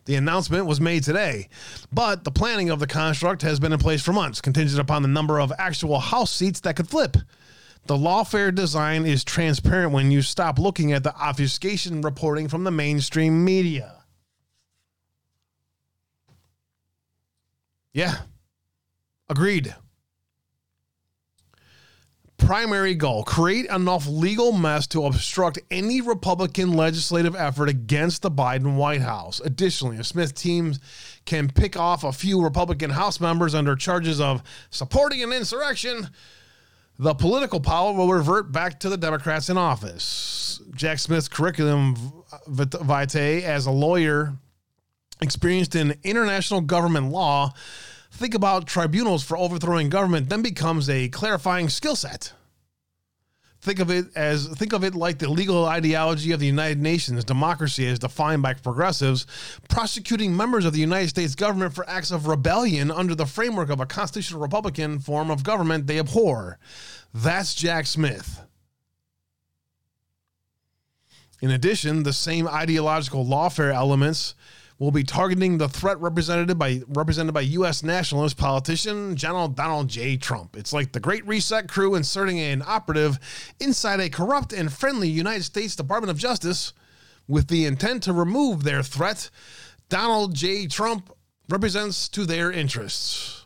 The 0.05 0.15
announcement 0.15 0.65
was 0.65 0.81
made 0.81 1.03
today, 1.03 1.47
but 1.91 2.23
the 2.23 2.31
planning 2.31 2.69
of 2.69 2.79
the 2.79 2.87
construct 2.87 3.43
has 3.43 3.59
been 3.59 3.71
in 3.71 3.79
place 3.79 4.01
for 4.01 4.13
months, 4.13 4.41
contingent 4.41 4.81
upon 4.81 5.03
the 5.03 5.07
number 5.07 5.39
of 5.39 5.53
actual 5.57 5.99
House 5.99 6.31
seats 6.31 6.59
that 6.61 6.75
could 6.75 6.89
flip. 6.89 7.17
The 7.85 7.95
lawfare 7.95 8.53
design 8.53 9.05
is 9.05 9.23
transparent 9.23 9.91
when 9.91 10.11
you 10.11 10.21
stop 10.21 10.57
looking 10.59 10.91
at 10.91 11.03
the 11.03 11.15
obfuscation 11.15 12.01
reporting 12.01 12.47
from 12.47 12.63
the 12.63 12.71
mainstream 12.71 13.45
media. 13.45 14.03
Yeah, 17.93 18.21
agreed 19.29 19.75
primary 22.45 22.95
goal 22.95 23.23
create 23.23 23.67
enough 23.67 24.07
legal 24.07 24.51
mess 24.51 24.87
to 24.87 25.05
obstruct 25.05 25.59
any 25.69 26.01
Republican 26.01 26.73
legislative 26.73 27.35
effort 27.35 27.69
against 27.69 28.21
the 28.21 28.31
Biden 28.31 28.75
White 28.75 29.01
House. 29.01 29.39
Additionally, 29.39 29.97
if 29.97 30.07
Smith 30.07 30.33
teams 30.33 30.79
can 31.25 31.49
pick 31.49 31.77
off 31.77 32.03
a 32.03 32.11
few 32.11 32.41
Republican 32.41 32.89
House 32.89 33.19
members 33.19 33.53
under 33.53 33.75
charges 33.75 34.19
of 34.19 34.41
supporting 34.69 35.23
an 35.23 35.31
insurrection, 35.31 36.09
the 36.97 37.13
political 37.13 37.59
power 37.59 37.93
will 37.93 38.11
revert 38.11 38.51
back 38.51 38.79
to 38.79 38.89
the 38.89 38.97
Democrats 38.97 39.49
in 39.49 39.57
office. 39.57 40.61
Jack 40.75 40.99
Smith's 40.99 41.27
curriculum 41.27 41.95
vitae 42.47 43.43
as 43.43 43.65
a 43.65 43.71
lawyer 43.71 44.33
experienced 45.21 45.75
in 45.75 45.95
international 46.03 46.61
government 46.61 47.11
law 47.11 47.53
think 48.11 48.35
about 48.35 48.67
tribunals 48.67 49.23
for 49.23 49.37
overthrowing 49.37 49.89
government 49.89 50.29
then 50.29 50.41
becomes 50.41 50.89
a 50.89 51.09
clarifying 51.09 51.69
skill 51.69 51.95
set. 51.95 52.33
Think 53.61 53.79
of 53.79 53.91
it 53.91 54.05
as 54.15 54.47
think 54.47 54.73
of 54.73 54.83
it 54.83 54.95
like 54.95 55.19
the 55.19 55.29
legal 55.29 55.65
ideology 55.65 56.31
of 56.31 56.39
the 56.39 56.47
United 56.47 56.81
Nations, 56.81 57.23
democracy 57.23 57.87
as 57.87 57.99
defined 57.99 58.41
by 58.41 58.55
progressives, 58.55 59.27
prosecuting 59.69 60.35
members 60.35 60.65
of 60.65 60.73
the 60.73 60.79
United 60.79 61.09
States 61.09 61.35
government 61.35 61.75
for 61.75 61.87
acts 61.87 62.09
of 62.09 62.25
rebellion 62.25 62.89
under 62.89 63.13
the 63.13 63.27
framework 63.27 63.69
of 63.69 63.79
a 63.79 63.85
constitutional 63.85 64.41
republican 64.41 64.97
form 64.97 65.29
of 65.29 65.43
government 65.43 65.85
they 65.85 65.99
abhor. 65.99 66.57
That's 67.13 67.53
Jack 67.53 67.85
Smith. 67.85 68.41
In 71.39 71.51
addition, 71.51 72.01
the 72.01 72.13
same 72.13 72.47
ideological 72.47 73.25
lawfare 73.25 73.73
elements 73.73 74.33
will 74.81 74.89
be 74.89 75.03
targeting 75.03 75.59
the 75.59 75.69
threat 75.69 76.01
represented 76.01 76.57
by 76.57 76.81
represented 76.87 77.35
by 77.35 77.41
U.S. 77.41 77.83
nationalist 77.83 78.35
politician 78.35 79.15
General 79.15 79.47
Donald 79.47 79.89
J. 79.89 80.17
Trump. 80.17 80.57
It's 80.57 80.73
like 80.73 80.91
the 80.91 80.99
Great 80.99 81.23
Reset 81.27 81.69
crew 81.69 81.93
inserting 81.93 82.39
an 82.39 82.63
operative 82.65 83.19
inside 83.59 83.99
a 83.99 84.09
corrupt 84.09 84.51
and 84.53 84.73
friendly 84.73 85.07
United 85.07 85.43
States 85.43 85.75
Department 85.75 86.09
of 86.09 86.17
Justice 86.17 86.73
with 87.27 87.47
the 87.47 87.67
intent 87.67 88.01
to 88.03 88.11
remove 88.11 88.63
their 88.63 88.81
threat. 88.81 89.29
Donald 89.87 90.33
J. 90.33 90.65
Trump 90.65 91.15
represents 91.47 92.09
to 92.09 92.25
their 92.25 92.51
interests 92.51 93.41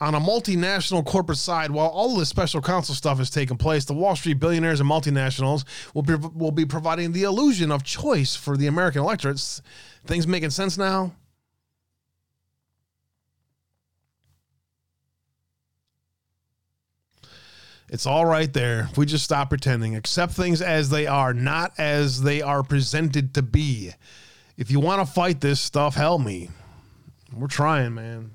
on 0.00 0.14
a 0.14 0.20
multinational 0.20 1.04
corporate 1.04 1.38
side, 1.38 1.70
while 1.70 1.88
all 1.88 2.16
the 2.16 2.26
special 2.26 2.60
counsel 2.60 2.94
stuff 2.94 3.20
is 3.20 3.30
taking 3.30 3.56
place, 3.56 3.84
the 3.84 3.94
Wall 3.94 4.14
Street 4.14 4.38
billionaires 4.38 4.80
and 4.80 4.90
multinationals 4.90 5.64
will 5.94 6.02
be, 6.02 6.14
will 6.14 6.50
be 6.50 6.66
providing 6.66 7.12
the 7.12 7.22
illusion 7.22 7.72
of 7.72 7.82
choice 7.82 8.36
for 8.36 8.56
the 8.56 8.66
American 8.66 9.02
electorates. 9.02 9.62
Things 10.06 10.26
making 10.26 10.50
sense 10.50 10.78
now? 10.78 11.12
It's 17.88 18.06
all 18.06 18.26
right 18.26 18.52
there. 18.52 18.88
If 18.90 18.98
we 18.98 19.06
just 19.06 19.24
stop 19.24 19.48
pretending, 19.48 19.94
accept 19.94 20.32
things 20.32 20.60
as 20.60 20.90
they 20.90 21.06
are, 21.06 21.32
not 21.32 21.72
as 21.78 22.22
they 22.22 22.42
are 22.42 22.62
presented 22.62 23.34
to 23.34 23.42
be. 23.42 23.92
If 24.56 24.70
you 24.70 24.80
want 24.80 25.06
to 25.06 25.12
fight 25.12 25.40
this 25.40 25.60
stuff, 25.60 25.94
help 25.94 26.20
me. 26.20 26.50
We're 27.32 27.46
trying, 27.46 27.94
man. 27.94 28.30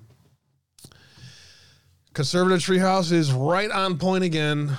Conservative 2.13 2.59
Treehouse 2.59 3.11
is 3.11 3.31
right 3.31 3.71
on 3.71 3.97
point 3.97 4.23
again. 4.23 4.77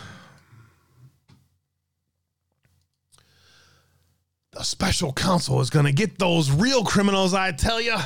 The 4.52 4.62
special 4.62 5.12
counsel 5.12 5.60
is 5.60 5.70
going 5.70 5.86
to 5.86 5.92
get 5.92 6.18
those 6.18 6.50
real 6.50 6.84
criminals, 6.84 7.32
I 7.34 7.52
tell 7.52 7.80
you. 7.80 7.96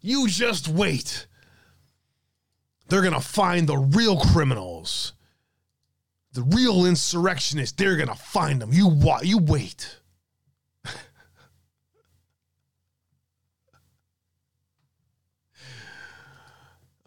You 0.00 0.26
just 0.26 0.68
wait. 0.68 1.26
They're 2.88 3.02
going 3.02 3.14
to 3.14 3.20
find 3.20 3.66
the 3.66 3.76
real 3.76 4.18
criminals. 4.18 5.12
The 6.32 6.42
real 6.42 6.86
insurrectionists, 6.86 7.76
they're 7.76 7.96
going 7.96 8.08
to 8.08 8.14
find 8.14 8.60
them. 8.60 8.72
You, 8.72 8.88
wa- 8.88 9.20
you 9.22 9.38
wait. 9.38 9.98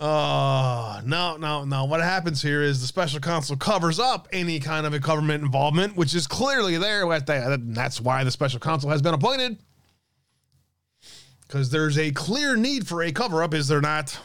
Uh, 0.04 1.02
no, 1.06 1.38
no, 1.38 1.64
no. 1.64 1.86
What 1.86 2.02
happens 2.02 2.42
here 2.42 2.62
is 2.62 2.82
the 2.82 2.88
special 2.88 3.22
counsel 3.22 3.56
covers 3.56 4.02
up 4.02 4.28
any 4.34 4.60
kind 4.60 4.86
of 4.86 4.94
a 4.94 5.00
government 5.00 5.46
involvement, 5.46 5.96
which 5.96 6.14
is 6.14 6.28
clearly 6.28 6.78
there. 6.78 7.08
That's 7.20 8.02
why 8.02 8.26
the 8.26 8.32
special 8.32 8.60
counsel 8.60 8.90
has 8.90 9.02
been 9.02 9.14
appointed. 9.14 9.60
Because 11.48 11.70
there's 11.70 11.98
a 11.98 12.12
clear 12.12 12.58
need 12.58 12.86
for 12.86 13.02
a 13.02 13.14
cover 13.14 13.42
up, 13.44 13.54
is 13.54 13.70
there 13.70 13.80
not? 13.80 14.20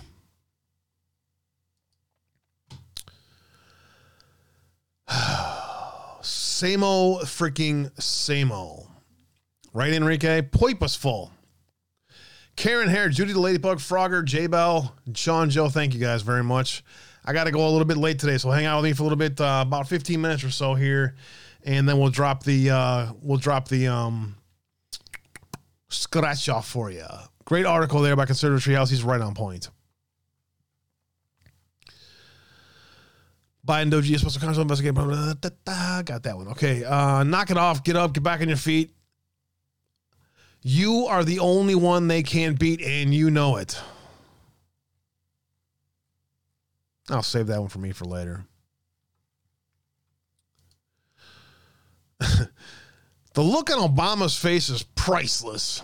same 6.22 6.82
old 6.82 7.20
freaking 7.20 7.92
same 8.02 8.50
old. 8.50 8.88
Right, 9.72 9.92
Enrique? 9.92 10.42
Poipusful. 10.42 11.30
Karen 12.58 12.88
Hare, 12.88 13.08
Judy 13.08 13.32
the 13.32 13.38
Ladybug, 13.38 13.78
Frogger, 13.78 14.24
J 14.24 14.48
Bell, 14.48 14.92
Sean 15.14 15.48
Joe, 15.48 15.68
thank 15.68 15.94
you 15.94 16.00
guys 16.00 16.22
very 16.22 16.42
much. 16.42 16.82
I 17.24 17.32
got 17.32 17.44
to 17.44 17.52
go 17.52 17.68
a 17.68 17.70
little 17.70 17.84
bit 17.84 17.96
late 17.96 18.18
today, 18.18 18.36
so 18.36 18.50
hang 18.50 18.66
out 18.66 18.82
with 18.82 18.90
me 18.90 18.94
for 18.94 19.04
a 19.04 19.06
little 19.06 19.16
bit, 19.16 19.40
uh, 19.40 19.62
about 19.64 19.86
15 19.88 20.20
minutes 20.20 20.42
or 20.42 20.50
so 20.50 20.74
here, 20.74 21.14
and 21.62 21.88
then 21.88 22.00
we'll 22.00 22.10
drop 22.10 22.42
the 22.42 22.70
uh, 22.70 23.12
we'll 23.22 23.38
drop 23.38 23.68
the 23.68 23.86
um, 23.86 24.34
scratch 25.88 26.48
off 26.48 26.66
for 26.66 26.90
you. 26.90 27.06
Great 27.44 27.64
article 27.64 28.00
there 28.00 28.16
by 28.16 28.26
Conservative 28.26 28.64
Treehouse. 28.64 28.90
He's 28.90 29.04
right 29.04 29.20
on 29.20 29.34
point. 29.34 29.70
Biden 33.64 33.92
Doji 33.92 34.14
is 34.14 34.18
supposed 34.18 34.34
to 34.34 34.44
council 34.44 34.62
investigate. 34.62 34.94
Got 34.96 36.22
that 36.24 36.36
one. 36.36 36.48
Okay. 36.48 36.82
Uh, 36.82 37.22
knock 37.22 37.52
it 37.52 37.56
off. 37.56 37.84
Get 37.84 37.94
up. 37.94 38.14
Get 38.14 38.24
back 38.24 38.40
on 38.40 38.48
your 38.48 38.56
feet. 38.56 38.97
You 40.62 41.06
are 41.06 41.24
the 41.24 41.38
only 41.38 41.74
one 41.74 42.08
they 42.08 42.22
can't 42.22 42.58
beat, 42.58 42.82
and 42.82 43.14
you 43.14 43.30
know 43.30 43.56
it. 43.56 43.80
I'll 47.10 47.22
save 47.22 47.46
that 47.46 47.60
one 47.60 47.68
for 47.68 47.78
me 47.78 47.92
for 47.92 48.04
later. 48.04 48.44
the 52.18 52.50
look 53.34 53.70
on 53.70 53.78
Obama's 53.78 54.36
face 54.36 54.68
is 54.68 54.82
priceless. 54.82 55.82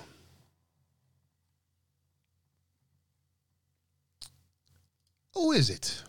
Who 5.35 5.53
is 5.53 5.71
it? 5.71 6.03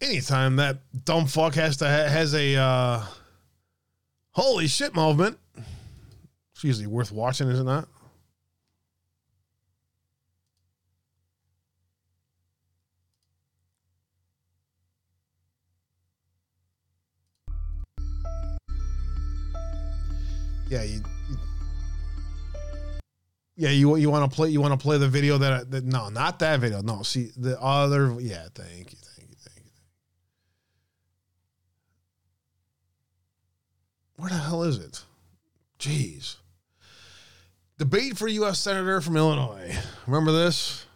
Anytime 0.00 0.56
that 0.56 0.78
dumb 1.04 1.26
fuck 1.26 1.54
has 1.54 1.76
to 1.78 1.86
ha- 1.86 2.08
has 2.08 2.34
a 2.34 2.54
uh, 2.56 3.04
holy 4.38 4.68
shit 4.68 4.94
moment, 4.94 5.36
it's 6.54 6.62
usually 6.62 6.86
worth 6.86 7.10
watching, 7.10 7.48
is 7.48 7.58
it 7.58 7.64
not? 7.64 7.88
Yeah, 20.68 20.82
you, 20.84 21.00
you- 21.28 21.38
yeah, 23.56 23.70
you 23.70 23.96
you 23.96 24.08
want 24.08 24.30
to 24.30 24.32
play 24.36 24.50
you 24.50 24.60
want 24.60 24.72
to 24.72 24.76
play 24.80 24.98
the 24.98 25.08
video 25.08 25.36
that, 25.38 25.68
that 25.72 25.84
no, 25.84 26.10
not 26.10 26.38
that 26.38 26.60
video. 26.60 26.80
No, 26.80 27.02
see 27.02 27.30
the 27.36 27.60
other. 27.60 28.14
Yeah, 28.20 28.46
thank 28.54 28.92
you, 28.92 28.98
thank 29.16 29.30
you, 29.30 29.36
thank 29.40 29.64
you. 29.66 29.72
Where 34.18 34.30
the 34.30 34.36
hell 34.36 34.64
is 34.64 34.78
it? 34.78 35.04
Jeez. 35.78 36.36
Debate 37.78 38.18
for 38.18 38.26
U.S. 38.26 38.58
Senator 38.58 39.00
from 39.00 39.16
Illinois. 39.16 39.76
Remember 40.08 40.32
this? 40.32 40.86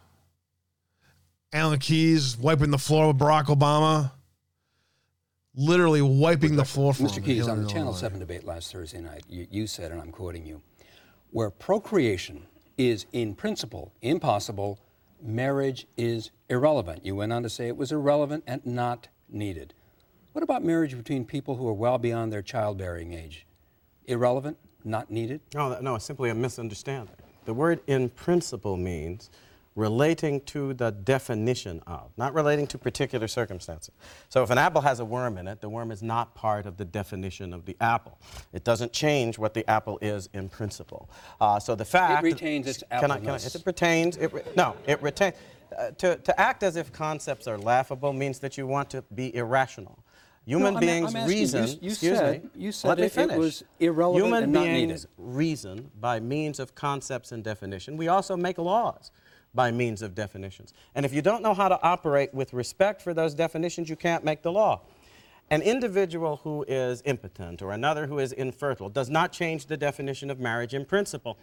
Alan 1.53 1.79
Keyes 1.79 2.37
wiping 2.37 2.69
the 2.69 2.77
floor 2.77 3.07
with 3.07 3.17
Barack 3.17 3.45
Obama. 3.45 4.11
Literally 5.55 6.01
wiping 6.01 6.57
the 6.57 6.65
floor 6.65 6.93
from 6.93 7.05
Mr. 7.05 7.23
Keyes 7.23 7.47
on 7.47 7.59
the 7.59 7.63
Illinois. 7.63 7.73
Channel 7.73 7.93
7 7.93 8.19
debate 8.19 8.43
last 8.43 8.73
Thursday 8.73 8.99
night, 8.99 9.23
you, 9.29 9.47
you 9.49 9.67
said, 9.67 9.91
and 9.93 10.01
I'm 10.01 10.11
quoting 10.11 10.45
you, 10.45 10.61
where 11.29 11.49
procreation 11.49 12.47
is 12.77 13.05
in 13.13 13.35
principle 13.35 13.93
impossible, 14.01 14.79
marriage 15.21 15.87
is 15.95 16.31
irrelevant. 16.49 17.05
You 17.05 17.15
went 17.15 17.31
on 17.31 17.43
to 17.43 17.49
say 17.49 17.67
it 17.67 17.77
was 17.77 17.93
irrelevant 17.93 18.43
and 18.45 18.65
not 18.65 19.07
needed. 19.29 19.73
What 20.33 20.41
about 20.41 20.63
marriage 20.63 20.97
between 20.97 21.25
people 21.25 21.55
who 21.55 21.67
are 21.67 21.73
well 21.73 21.99
beyond 21.99 22.33
their 22.33 22.41
childbearing 22.41 23.13
age? 23.13 23.45
Irrelevant, 24.07 24.57
not 24.83 25.11
needed? 25.11 25.41
No, 25.53 25.79
no, 25.79 25.95
it's 25.95 26.05
simply 26.05 26.31
a 26.31 26.35
misunderstanding. 26.35 27.15
The 27.45 27.53
word 27.53 27.81
in 27.85 28.09
principle 28.09 28.75
means 28.75 29.29
relating 29.75 30.41
to 30.41 30.73
the 30.73 30.91
definition 30.91 31.81
of, 31.85 32.11
not 32.17 32.33
relating 32.33 32.65
to 32.67 32.77
particular 32.79 33.27
circumstances. 33.27 33.93
So 34.29 34.41
if 34.43 34.49
an 34.49 34.57
apple 34.57 34.81
has 34.81 34.99
a 34.99 35.05
worm 35.05 35.37
in 35.37 35.47
it, 35.47 35.61
the 35.61 35.69
worm 35.69 35.91
is 35.91 36.01
not 36.01 36.33
part 36.35 36.65
of 36.65 36.77
the 36.77 36.85
definition 36.85 37.53
of 37.53 37.65
the 37.65 37.75
apple. 37.79 38.17
It 38.53 38.63
doesn't 38.63 38.91
change 38.91 39.37
what 39.37 39.53
the 39.53 39.67
apple 39.69 39.99
is 40.01 40.29
in 40.33 40.49
principle. 40.49 41.09
Uh, 41.41 41.59
so 41.59 41.75
the 41.75 41.85
fact 41.85 42.23
It 42.23 42.27
retains 42.27 42.67
its 42.67 42.83
can 42.89 42.97
I, 42.97 42.99
can 43.01 43.11
I, 43.11 43.35
appleness. 43.35 43.55
it 43.55 43.63
retains. 43.65 44.17
It 44.17 44.33
re- 44.33 44.43
no, 44.55 44.75
it 44.87 45.01
retains. 45.01 45.35
Uh, 45.77 45.89
to, 45.91 46.17
to 46.17 46.39
act 46.39 46.61
as 46.63 46.75
if 46.75 46.91
concepts 46.91 47.47
are 47.47 47.57
laughable 47.57 48.13
means 48.13 48.39
that 48.39 48.57
you 48.57 48.67
want 48.67 48.89
to 48.91 49.01
be 49.15 49.35
irrational. 49.35 50.03
Human 50.45 50.73
No, 50.73 50.79
I'm 50.79 50.85
beings 50.85 51.15
I'm 51.15 51.21
you- 51.21 51.27
reason. 51.27 51.67
you 51.81 51.89
excuse 51.91 52.17
said- 52.17 52.43
me. 52.43 52.49
you 52.55 52.71
said 52.73 52.87
let 52.89 52.97
me 52.97 53.03
it- 53.03 53.07
it 53.07 53.11
finish. 53.13 53.37
was 53.37 53.63
irrelevant 53.79 54.25
Human 54.25 54.43
and 54.43 54.51
not 54.53 54.63
beings 54.65 55.07
reason 55.17 55.91
by 55.99 56.19
means 56.19 56.59
of 56.59 56.75
concepts 56.75 57.31
and 57.31 57.43
definition. 57.43 57.95
We 57.95 58.09
also 58.09 58.35
make 58.35 58.57
laws 58.57 59.11
by 59.53 59.71
means 59.71 60.01
of 60.01 60.15
definitions. 60.15 60.73
And 60.95 61.05
if 61.05 61.13
you 61.13 61.21
don't 61.21 61.43
know 61.43 61.53
how 61.53 61.69
to 61.69 61.81
operate 61.81 62.33
with 62.33 62.51
respect 62.53 63.01
for 63.01 63.13
those 63.13 63.33
definitions, 63.33 63.87
you 63.89 63.95
can't 63.95 64.25
make 64.25 64.41
the 64.41 64.51
law. 64.51 64.81
An 65.49 65.61
individual 65.61 66.37
who 66.43 66.63
is 66.67 67.01
impotent 67.05 67.61
or 67.61 67.71
another 67.71 68.07
who 68.07 68.17
is 68.17 68.31
infertile 68.31 68.89
does 68.89 69.09
not 69.09 69.31
change 69.31 69.67
the 69.67 69.77
definition 69.77 70.29
of 70.31 70.39
marriage 70.39 70.73
in 70.73 70.83
principle. 70.85 71.37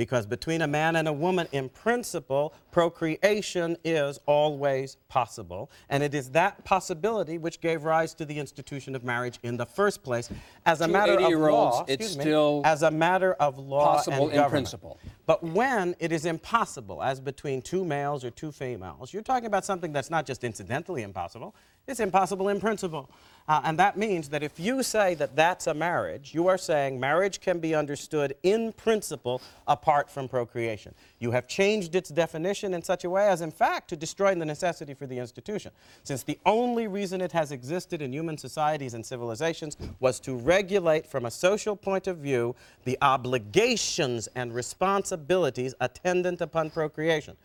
Because 0.00 0.24
between 0.24 0.62
a 0.62 0.66
man 0.66 0.96
and 0.96 1.06
a 1.06 1.12
woman, 1.12 1.46
in 1.52 1.68
principle, 1.68 2.54
procreation 2.70 3.76
is 3.84 4.18
always 4.24 4.96
possible. 5.10 5.70
And 5.90 6.02
it 6.02 6.14
is 6.14 6.30
that 6.30 6.64
possibility 6.64 7.36
which 7.36 7.60
gave 7.60 7.84
rise 7.84 8.14
to 8.14 8.24
the 8.24 8.38
institution 8.38 8.96
of 8.96 9.04
marriage 9.04 9.38
in 9.42 9.58
the 9.58 9.66
first 9.66 10.02
place. 10.02 10.30
As 10.64 10.80
a 10.80 10.88
matter 10.88 11.20
of 11.20 11.30
law, 11.38 11.84
it's 11.86 12.16
me, 12.16 12.22
still 12.22 12.62
as 12.64 12.82
a 12.82 12.90
matter 12.90 13.34
of 13.34 13.58
law 13.58 13.96
possible 13.96 14.14
and 14.14 14.30
in 14.30 14.36
government. 14.36 14.50
principle. 14.50 14.98
But 15.26 15.42
when 15.42 15.94
it 15.98 16.12
is 16.12 16.24
impossible, 16.24 17.02
as 17.02 17.20
between 17.20 17.60
two 17.60 17.84
males 17.84 18.24
or 18.24 18.30
two 18.30 18.52
females, 18.52 19.12
you're 19.12 19.22
talking 19.22 19.48
about 19.48 19.66
something 19.66 19.92
that's 19.92 20.08
not 20.08 20.24
just 20.24 20.44
incidentally 20.44 21.02
impossible, 21.02 21.54
it's 21.86 22.00
impossible 22.00 22.48
in 22.48 22.58
principle. 22.58 23.10
Uh, 23.50 23.60
and 23.64 23.76
that 23.76 23.96
means 23.96 24.28
that 24.28 24.44
if 24.44 24.60
you 24.60 24.80
say 24.80 25.12
that 25.12 25.34
that's 25.34 25.66
a 25.66 25.74
marriage, 25.74 26.32
you 26.32 26.46
are 26.46 26.56
saying 26.56 27.00
marriage 27.00 27.40
can 27.40 27.58
be 27.58 27.74
understood 27.74 28.32
in 28.44 28.72
principle 28.74 29.42
apart 29.66 30.08
from 30.08 30.28
procreation. 30.28 30.94
You 31.18 31.32
have 31.32 31.48
changed 31.48 31.96
its 31.96 32.10
definition 32.10 32.74
in 32.74 32.82
such 32.82 33.02
a 33.02 33.10
way 33.10 33.26
as, 33.26 33.40
in 33.40 33.50
fact, 33.50 33.88
to 33.88 33.96
destroy 33.96 34.36
the 34.36 34.44
necessity 34.44 34.94
for 34.94 35.08
the 35.08 35.18
institution. 35.18 35.72
Since 36.04 36.22
the 36.22 36.38
only 36.46 36.86
reason 36.86 37.20
it 37.20 37.32
has 37.32 37.50
existed 37.50 38.00
in 38.02 38.12
human 38.12 38.38
societies 38.38 38.94
and 38.94 39.04
civilizations 39.04 39.76
was 39.98 40.20
to 40.20 40.36
regulate, 40.36 41.04
from 41.04 41.24
a 41.26 41.30
social 41.32 41.74
point 41.74 42.06
of 42.06 42.18
view, 42.18 42.54
the 42.84 42.96
obligations 43.02 44.28
and 44.36 44.54
responsibilities 44.54 45.74
attendant 45.80 46.40
upon 46.40 46.70
procreation. 46.70 47.36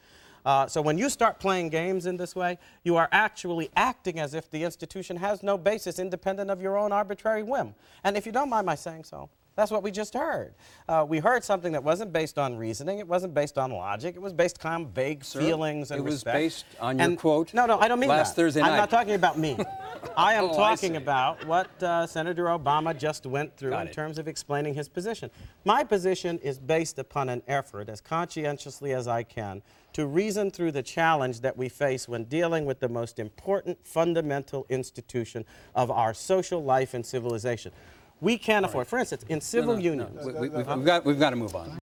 Uh, 0.45 0.67
so 0.67 0.81
when 0.81 0.97
you 0.97 1.09
start 1.09 1.39
playing 1.39 1.69
games 1.69 2.05
in 2.05 2.17
this 2.17 2.35
way, 2.35 2.57
you 2.83 2.95
are 2.95 3.09
actually 3.11 3.69
acting 3.75 4.19
as 4.19 4.33
if 4.33 4.49
the 4.51 4.63
institution 4.63 5.17
has 5.17 5.41
no 5.41 5.57
basis 5.57 5.97
independent 5.99 6.51
of 6.51 6.61
your 6.61 6.77
own 6.77 6.91
arbitrary 6.91 7.43
whim. 7.43 7.73
And 8.03 8.15
if 8.15 8.25
you 8.25 8.31
don't 8.31 8.49
mind 8.49 8.65
my 8.65 8.75
saying 8.75 9.05
so, 9.05 9.29
that's 9.55 9.71
what 9.71 9.83
we 9.83 9.89
just 9.89 10.13
heard. 10.13 10.53
Uh, 10.89 11.05
we 11.07 11.19
heard 11.19 11.41
something 11.41 11.71
that 11.71 11.81
wasn't 11.83 12.11
based 12.11 12.37
on 12.37 12.57
reasoning, 12.57 12.99
it 12.99 13.07
wasn't 13.07 13.33
based 13.33 13.57
on 13.57 13.71
logic, 13.71 14.15
it 14.17 14.21
was 14.21 14.33
based 14.33 14.63
on 14.65 14.87
vague 14.87 15.23
Sir, 15.23 15.39
feelings 15.39 15.91
and 15.91 15.99
it 16.01 16.03
was 16.03 16.15
respect. 16.15 16.35
based 16.37 16.65
on 16.81 16.97
your 16.99 17.07
And- 17.07 17.17
quote 17.17 17.53
No, 17.53 17.65
no, 17.65 17.79
I 17.79 17.87
don't 17.87 17.99
mean 18.01 18.09
last 18.09 18.35
that. 18.35 18.41
Thursday 18.41 18.61
I'm 18.61 18.75
not 18.75 18.89
talking 18.89 19.13
about 19.13 19.39
me. 19.39 19.57
I 20.17 20.33
am 20.33 20.45
Oh, 20.51 20.55
talking 20.55 20.91
see. 20.91 20.95
about 20.97 21.45
what 21.47 21.81
uh, 21.81 22.05
Senator 22.05 22.45
Obama 22.45 22.95
just 22.97 23.25
went 23.25 23.55
through 23.55 23.71
Got 23.71 23.83
in 23.83 23.87
it. 23.87 23.93
terms 23.93 24.17
of 24.19 24.27
explaining 24.27 24.73
his 24.73 24.89
position. 24.89 25.31
My 25.63 25.85
position 25.85 26.37
is 26.39 26.59
based 26.59 26.99
upon 26.99 27.29
an 27.29 27.41
effort, 27.47 27.87
as 27.89 28.01
conscientiously 28.01 28.91
as 28.93 29.07
I 29.07 29.23
can, 29.23 29.61
to 29.95 30.05
reason 30.05 30.51
through 30.51 30.73
the 30.73 30.83
challenge 30.83 31.39
that 31.39 31.55
we 31.55 31.69
face 31.69 32.05
when 32.05 32.25
dealing 32.25 32.65
with 32.65 32.81
the 32.81 32.89
most 32.89 33.17
important 33.17 33.77
fundamental 33.87 34.65
institution 34.67 35.45
of 35.73 35.89
our 35.89 36.13
social 36.13 36.61
life 36.61 36.93
and 36.93 37.05
civilization. 37.05 37.71
We 38.19 38.37
can't 38.37 38.65
afford, 38.65 38.87
for 38.87 38.99
instance, 38.99 39.23
in 39.29 39.39
civil 39.39 39.77
No, 39.77 39.79
no, 39.79 39.79
no. 39.79 39.89
unions. 39.91 40.25
We, 40.25 40.33
we, 40.33 40.49
we've, 40.49 40.67
we've 40.67 40.85
got, 40.85 41.05
we've 41.05 41.19
got 41.19 41.29
to 41.29 41.37
move 41.37 41.55
on. 41.55 41.77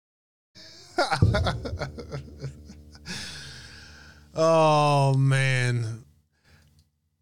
Oh 4.35 5.15
man. 5.15 6.05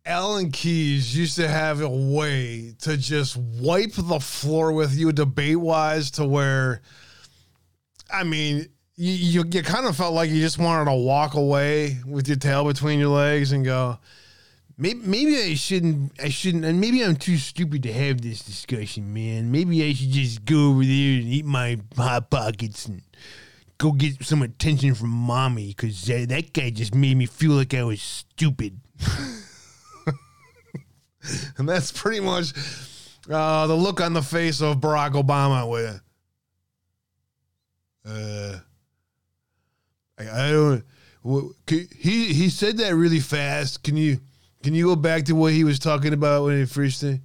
Alan 0.06 0.52
Keyes 0.52 1.18
used 1.18 1.36
to 1.38 1.48
have 1.48 1.82
a 1.82 1.90
way 1.90 2.76
to 2.82 2.96
just 2.96 3.36
wipe 3.38 3.94
the 3.94 4.20
floor 4.20 4.72
with 4.72 4.96
you 4.96 5.12
debate 5.12 5.60
wise 5.60 6.12
to 6.12 6.26
where 6.28 6.82
I 8.12 8.24
mean 8.24 8.68
you, 8.98 9.14
you 9.14 9.44
you 9.50 9.64
kind 9.64 9.86
of 9.86 9.96
felt 9.96 10.14
like 10.14 10.30
you 10.30 10.42
just 10.42 10.58
wanted 10.58 10.86
to 10.86 10.98
walk 10.98 11.36
away 11.36 11.98
with 12.06 12.28
your 12.28 12.38
tail 12.38 12.66
between 12.66 13.00
your 13.00 13.10
legs 13.10 13.52
and 13.52 13.64
go 13.64 13.98
maybe 14.78 15.00
maybe 15.06 15.38
I 15.38 15.54
shouldn't 15.54 16.12
I 16.22 16.30
shouldn't 16.30 16.66
and 16.66 16.82
maybe 16.82 17.04
I'm 17.04 17.16
too 17.16 17.38
stupid 17.38 17.84
to 17.84 17.94
have 17.94 18.22
this 18.22 18.42
discussion 18.42 19.14
man 19.14 19.52
maybe 19.52 19.88
I 19.88 19.94
should 19.94 20.10
just 20.10 20.44
go 20.44 20.72
over 20.72 20.84
there 20.84 21.20
and 21.20 21.28
eat 21.28 21.46
my 21.46 21.80
hot 21.96 22.30
pockets 22.30 22.88
and 22.88 23.02
go 23.78 23.92
get 23.92 24.24
some 24.24 24.42
attention 24.42 24.96
from 24.96 25.10
mommy 25.10 25.68
because 25.68 26.10
uh, 26.10 26.26
that 26.28 26.54
guy 26.54 26.70
just 26.70 26.96
made 26.96 27.16
me 27.16 27.26
feel 27.26 27.52
like 27.52 27.74
I 27.74 27.84
was 27.84 28.02
stupid. 28.02 28.80
and 31.58 31.68
that's 31.70 31.92
pretty 31.92 32.20
much 32.20 32.54
uh, 33.30 33.68
the 33.68 33.76
look 33.76 34.02
on 34.02 34.14
the 34.14 34.22
face 34.22 34.62
of 34.62 34.78
Barack 34.78 35.12
Obama 35.12 35.70
with 35.70 36.02
Uh, 38.06 38.60
I, 40.20 40.24
I 40.48 40.52
don't. 40.52 40.84
wha- 41.24 41.50
c- 41.70 41.88
He 41.98 42.34
he 42.34 42.50
said 42.50 42.78
that 42.78 42.96
really 42.96 43.20
fast. 43.20 43.84
Can 43.84 43.96
you 43.98 44.20
can 44.64 44.74
you 44.74 44.86
go 44.86 44.96
back 44.96 45.26
to 45.26 45.34
what 45.34 45.54
he 45.54 45.64
was 45.64 45.80
talking 45.80 46.14
about 46.14 46.46
when 46.46 46.58
he 46.58 46.66
first 46.66 47.00
said? 47.00 47.22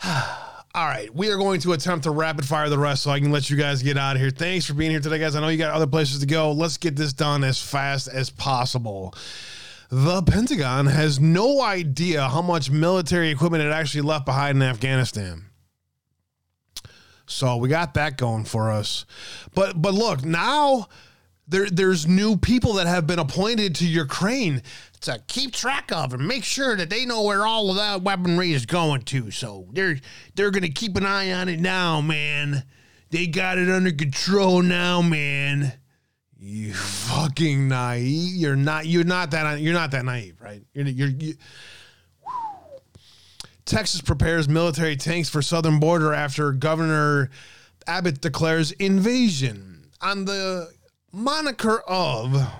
All 0.74 0.86
right, 0.86 1.12
we 1.12 1.30
are 1.30 1.36
going 1.36 1.60
to 1.62 1.72
attempt 1.72 2.04
to 2.04 2.10
rapid 2.10 2.46
fire 2.46 2.68
the 2.68 2.78
rest 2.78 3.02
so 3.02 3.10
I 3.10 3.18
can 3.18 3.32
let 3.32 3.50
you 3.50 3.56
guys 3.56 3.82
get 3.82 3.98
out 3.98 4.14
of 4.14 4.22
here. 4.22 4.30
Thanks 4.30 4.64
for 4.66 4.74
being 4.74 4.90
here 4.92 5.00
today, 5.00 5.18
guys. 5.18 5.34
I 5.34 5.40
know 5.40 5.48
you 5.48 5.58
got 5.58 5.72
other 5.74 5.88
places 5.88 6.20
to 6.20 6.26
go. 6.26 6.52
Let's 6.52 6.76
get 6.76 6.94
this 6.94 7.12
done 7.12 7.42
as 7.42 7.60
fast 7.60 8.06
as 8.06 8.30
possible. 8.30 9.14
The 9.90 10.22
Pentagon 10.22 10.86
has 10.86 11.18
no 11.18 11.62
idea 11.62 12.28
how 12.28 12.42
much 12.42 12.70
military 12.70 13.30
equipment 13.30 13.64
it 13.64 13.72
actually 13.72 14.02
left 14.02 14.24
behind 14.26 14.58
in 14.58 14.62
Afghanistan. 14.62 15.46
So 17.28 17.56
we 17.56 17.68
got 17.68 17.94
that 17.94 18.16
going 18.16 18.44
for 18.44 18.70
us. 18.70 19.04
But 19.54 19.80
but 19.80 19.94
look, 19.94 20.24
now 20.24 20.88
there 21.46 21.68
there's 21.70 22.06
new 22.06 22.36
people 22.36 22.74
that 22.74 22.86
have 22.86 23.06
been 23.06 23.18
appointed 23.18 23.74
to 23.76 23.86
Ukraine 23.86 24.62
to 25.00 25.22
keep 25.28 25.52
track 25.52 25.92
of 25.92 26.12
and 26.12 26.26
make 26.26 26.44
sure 26.44 26.76
that 26.76 26.90
they 26.90 27.06
know 27.06 27.22
where 27.22 27.46
all 27.46 27.70
of 27.70 27.76
that 27.76 28.02
weaponry 28.02 28.52
is 28.52 28.66
going 28.66 29.02
to. 29.02 29.30
So 29.30 29.66
they're 29.72 29.98
they're 30.34 30.50
gonna 30.50 30.68
keep 30.68 30.96
an 30.96 31.06
eye 31.06 31.32
on 31.32 31.48
it 31.48 31.60
now, 31.60 32.00
man. 32.00 32.64
They 33.10 33.26
got 33.26 33.58
it 33.58 33.70
under 33.70 33.92
control 33.92 34.62
now, 34.62 35.00
man. 35.00 35.72
You 36.40 36.72
fucking 36.72 37.66
naive. 37.68 38.34
You're 38.36 38.54
not. 38.54 38.86
You're 38.86 39.04
not 39.04 39.32
that. 39.32 39.60
You're 39.60 39.74
not 39.74 39.90
that 39.90 40.04
naive, 40.04 40.40
right? 40.40 40.62
You're. 40.72 40.86
You're. 40.86 41.08
You, 41.08 41.34
Texas 43.68 44.00
prepares 44.00 44.48
military 44.48 44.96
tanks 44.96 45.28
for 45.28 45.42
southern 45.42 45.78
border 45.78 46.14
after 46.14 46.52
Governor 46.52 47.28
Abbott 47.86 48.22
declares 48.22 48.72
invasion 48.72 49.90
on 50.00 50.24
the 50.24 50.72
moniker 51.12 51.80
of 51.86 52.50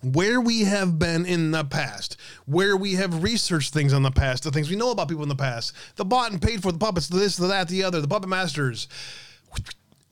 where 0.00 0.40
we 0.40 0.60
have 0.60 1.00
been 1.00 1.26
in 1.26 1.50
the 1.50 1.64
past, 1.64 2.16
where 2.46 2.76
we 2.76 2.94
have 2.94 3.24
researched 3.24 3.74
things 3.74 3.92
in 3.92 4.04
the 4.04 4.12
past, 4.12 4.44
the 4.44 4.52
things 4.52 4.70
we 4.70 4.76
know 4.76 4.92
about 4.92 5.08
people 5.08 5.24
in 5.24 5.28
the 5.28 5.34
past, 5.34 5.72
the 5.96 6.04
bought 6.04 6.30
and 6.30 6.40
paid 6.40 6.62
for, 6.62 6.70
the 6.70 6.78
puppets, 6.78 7.08
this, 7.08 7.36
the 7.36 7.48
that, 7.48 7.66
the 7.66 7.82
other, 7.82 8.00
the 8.00 8.06
puppet 8.06 8.28
masters. 8.28 8.86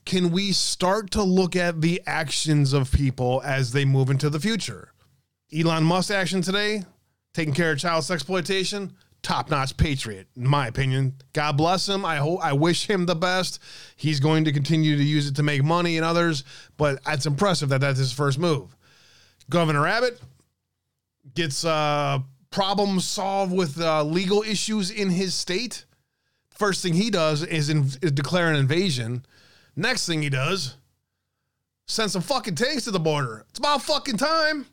Can 0.03 0.31
we 0.31 0.51
start 0.51 1.11
to 1.11 1.23
look 1.23 1.55
at 1.55 1.79
the 1.79 2.01
actions 2.05 2.73
of 2.73 2.91
people 2.91 3.41
as 3.45 3.71
they 3.71 3.85
move 3.85 4.09
into 4.09 4.29
the 4.29 4.41
future? 4.41 4.91
Elon 5.57 5.85
Musk 5.85 6.11
action 6.11 6.41
today, 6.41 6.83
taking 7.33 7.53
care 7.53 7.71
of 7.71 7.79
child 7.79 8.11
exploitation, 8.11 8.93
top 9.27 9.49
notch 9.49 9.75
patriot, 9.75 10.25
in 10.37 10.47
my 10.47 10.67
opinion. 10.67 11.13
God 11.33 11.57
bless 11.57 11.87
him. 11.87 12.05
I 12.05 12.15
hope 12.15 12.39
I 12.41 12.53
wish 12.53 12.87
him 12.87 13.05
the 13.05 13.15
best. 13.15 13.59
He's 13.97 14.21
going 14.21 14.45
to 14.45 14.53
continue 14.53 14.95
to 14.95 15.03
use 15.03 15.27
it 15.27 15.35
to 15.35 15.43
make 15.43 15.65
money 15.65 15.97
and 15.97 16.05
others, 16.05 16.45
but 16.77 16.99
it's 17.05 17.25
impressive 17.25 17.67
that 17.69 17.81
that's 17.81 17.99
his 17.99 18.13
first 18.13 18.39
move. 18.39 18.73
Governor 19.49 19.85
Abbott 19.85 20.21
gets 21.35 21.65
uh, 21.65 22.19
problems 22.51 23.03
solved 23.03 23.51
with 23.51 23.81
uh, 23.81 24.01
legal 24.03 24.43
issues 24.43 24.91
in 24.91 25.09
his 25.09 25.33
state. 25.35 25.83
First 26.51 26.81
thing 26.81 26.93
he 26.93 27.09
does 27.09 27.43
is, 27.43 27.69
is 27.69 27.97
declare 28.13 28.49
an 28.49 28.55
invasion. 28.55 29.25
Next 29.75 30.05
thing 30.05 30.21
he 30.21 30.29
does, 30.29 30.77
send 31.85 32.11
some 32.11 32.21
fucking 32.21 32.55
tanks 32.55 32.85
to 32.85 32.91
the 32.91 32.99
border. 32.99 33.45
It's 33.49 33.59
about 33.59 33.81
fucking 33.81 34.17
time. 34.17 34.67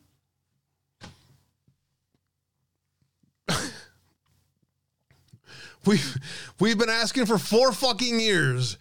We've 5.85 6.17
we've 6.59 6.77
been 6.77 6.89
asking 6.89 7.27
for 7.27 7.37
four 7.37 7.71
fucking 7.71 8.19
years 8.19 8.77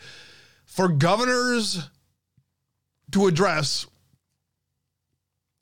for 0.64 0.88
governors 0.88 1.88
to 3.12 3.26
address 3.26 3.86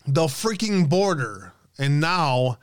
the 0.06 0.24
freaking 0.24 0.88
border. 0.88 1.52
And 1.78 2.00
now, 2.00 2.58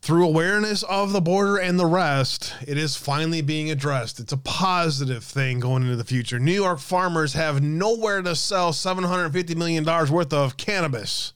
through 0.00 0.26
awareness 0.26 0.82
of 0.84 1.12
the 1.12 1.20
border 1.20 1.58
and 1.58 1.78
the 1.78 1.86
rest, 1.86 2.54
it 2.66 2.78
is 2.78 2.96
finally 2.96 3.42
being 3.42 3.70
addressed. 3.70 4.20
It's 4.20 4.32
a 4.32 4.38
positive 4.38 5.22
thing 5.22 5.60
going 5.60 5.82
into 5.82 5.96
the 5.96 6.04
future. 6.04 6.38
New 6.38 6.52
York 6.52 6.78
farmers 6.78 7.34
have 7.34 7.62
nowhere 7.62 8.22
to 8.22 8.34
sell 8.34 8.72
$750 8.72 9.56
million 9.56 9.84
worth 9.84 10.32
of 10.32 10.56
cannabis. 10.56 11.32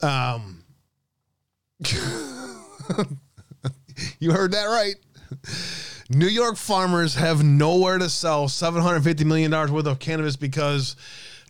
Um, 0.00 0.64
you 4.18 4.32
heard 4.32 4.52
that 4.52 4.64
right. 4.64 4.94
New 6.10 6.26
York 6.26 6.56
farmers 6.56 7.14
have 7.14 7.42
nowhere 7.42 7.98
to 7.98 8.08
sell 8.08 8.46
$750 8.46 9.24
million 9.24 9.50
worth 9.50 9.86
of 9.86 9.98
cannabis 9.98 10.36
because 10.36 10.96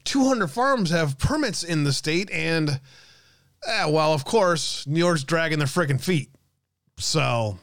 200 0.04 0.48
farms 0.48 0.90
have 0.90 1.18
permits 1.18 1.64
in 1.64 1.84
the 1.84 1.92
state. 1.92 2.30
And, 2.30 2.80
eh, 3.66 3.86
well, 3.86 4.12
of 4.12 4.24
course, 4.24 4.86
New 4.86 5.00
York's 5.00 5.24
dragging 5.24 5.58
their 5.58 5.66
freaking 5.66 6.00
feet. 6.00 6.30
So, 6.98 7.58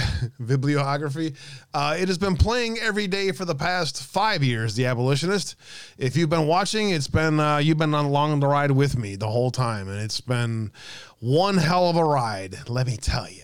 bibliography. 0.46 1.34
Uh, 1.74 1.96
it 1.98 2.08
has 2.08 2.18
been 2.18 2.36
playing 2.36 2.78
every 2.78 3.06
day 3.06 3.32
for 3.32 3.44
the 3.44 3.54
past 3.54 4.02
five 4.02 4.42
years, 4.42 4.74
The 4.74 4.86
Abolitionist. 4.86 5.56
If 5.98 6.16
you've 6.16 6.30
been 6.30 6.46
watching, 6.46 6.90
it's 6.90 7.08
been, 7.08 7.38
uh, 7.40 7.58
you've 7.58 7.78
been 7.78 7.94
on 7.94 8.04
along 8.04 8.40
the 8.40 8.46
ride 8.46 8.70
with 8.70 8.96
me 8.96 9.16
the 9.16 9.28
whole 9.28 9.50
time. 9.50 9.88
And 9.88 10.00
it's 10.00 10.20
been 10.20 10.72
one 11.20 11.56
hell 11.56 11.88
of 11.88 11.96
a 11.96 12.04
ride, 12.04 12.68
let 12.68 12.86
me 12.86 12.96
tell 12.96 13.28
you. 13.28 13.42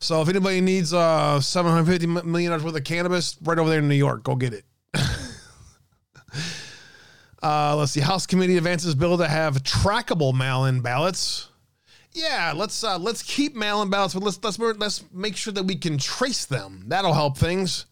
So 0.00 0.22
if 0.22 0.28
anybody 0.28 0.60
needs 0.60 0.94
uh 0.94 1.40
750 1.40 2.06
million 2.28 2.50
dollars 2.50 2.62
worth 2.64 2.76
of 2.76 2.84
cannabis, 2.84 3.36
right 3.42 3.58
over 3.58 3.68
there 3.68 3.80
in 3.80 3.88
New 3.88 3.96
York, 3.96 4.22
go 4.22 4.36
get 4.36 4.54
it. 4.54 4.64
uh, 7.42 7.74
let's 7.76 7.90
see. 7.92 8.00
House 8.00 8.24
committee 8.24 8.56
advances 8.56 8.94
bill 8.94 9.18
to 9.18 9.26
have 9.26 9.60
trackable 9.64 10.32
mail-in 10.32 10.82
ballots. 10.82 11.47
Yeah, 12.18 12.52
let's 12.56 12.82
uh, 12.82 12.98
let's 12.98 13.22
keep 13.22 13.54
mail-in 13.54 13.90
ballots, 13.90 14.12
but 14.12 14.24
let's 14.24 14.42
let's 14.42 14.58
let's 14.58 15.04
make 15.12 15.36
sure 15.36 15.52
that 15.52 15.62
we 15.62 15.76
can 15.76 15.98
trace 15.98 16.46
them. 16.46 16.82
That'll 16.88 17.14
help 17.14 17.38
things. 17.38 17.86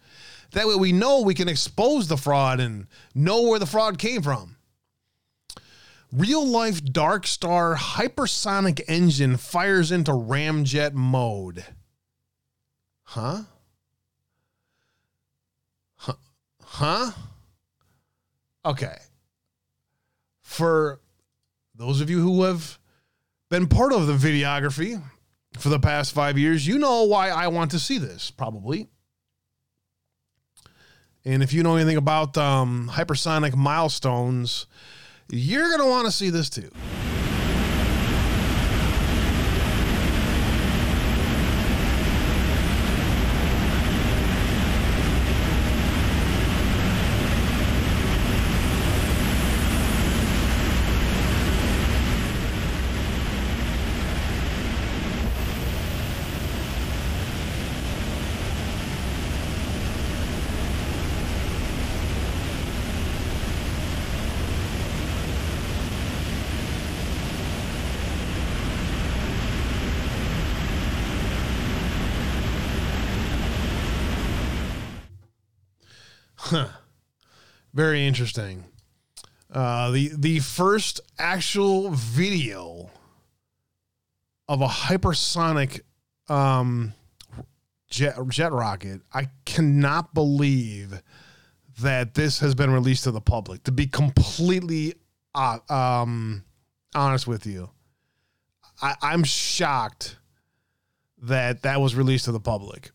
That 0.50 0.66
way, 0.66 0.74
we 0.74 0.90
know 0.90 1.20
we 1.20 1.34
can 1.34 1.48
expose 1.48 2.08
the 2.08 2.16
fraud 2.16 2.58
and 2.58 2.88
know 3.14 3.42
where 3.42 3.60
the 3.60 3.66
fraud 3.66 3.98
came 3.98 4.22
from. 4.22 4.56
Real 6.12 6.44
life 6.44 6.84
Dark 6.84 7.24
Star 7.24 7.76
hypersonic 7.76 8.80
engine 8.88 9.36
fires 9.36 9.92
into 9.92 10.10
ramjet 10.10 10.92
mode. 10.92 11.64
Huh? 13.04 13.42
Huh? 15.94 16.14
Huh? 16.64 17.10
Okay. 18.64 18.96
For 20.42 21.00
those 21.76 22.00
of 22.00 22.10
you 22.10 22.20
who 22.20 22.42
have 22.42 22.78
been 23.48 23.66
part 23.66 23.92
of 23.92 24.06
the 24.06 24.14
videography 24.14 25.02
for 25.58 25.68
the 25.68 25.78
past 25.78 26.12
five 26.12 26.36
years, 26.36 26.66
you 26.66 26.78
know 26.78 27.04
why 27.04 27.30
I 27.30 27.48
want 27.48 27.70
to 27.72 27.78
see 27.78 27.98
this, 27.98 28.30
probably. 28.30 28.88
And 31.24 31.42
if 31.42 31.52
you 31.52 31.62
know 31.62 31.76
anything 31.76 31.96
about 31.96 32.36
um, 32.36 32.90
hypersonic 32.92 33.56
milestones, 33.56 34.66
you're 35.30 35.68
going 35.68 35.80
to 35.80 35.86
want 35.86 36.06
to 36.06 36.12
see 36.12 36.30
this 36.30 36.48
too. 36.48 36.70
Huh. 76.48 76.68
Very 77.76 78.06
interesting. 78.06 78.64
Uh, 79.52 79.90
the 79.90 80.10
the 80.16 80.38
first 80.38 81.02
actual 81.18 81.90
video 81.90 82.88
of 84.48 84.62
a 84.62 84.66
hypersonic 84.66 85.82
um, 86.30 86.94
jet 87.90 88.16
jet 88.28 88.52
rocket. 88.52 89.02
I 89.12 89.28
cannot 89.44 90.14
believe 90.14 91.02
that 91.82 92.14
this 92.14 92.40
has 92.40 92.54
been 92.54 92.70
released 92.70 93.04
to 93.04 93.10
the 93.10 93.20
public. 93.20 93.64
To 93.64 93.72
be 93.72 93.86
completely 93.86 94.94
uh, 95.34 95.58
um, 95.68 96.44
honest 96.94 97.26
with 97.26 97.44
you, 97.44 97.68
I, 98.80 98.94
I'm 99.02 99.22
shocked 99.22 100.16
that 101.24 101.60
that 101.64 101.78
was 101.82 101.94
released 101.94 102.24
to 102.24 102.32
the 102.32 102.40
public. 102.40 102.90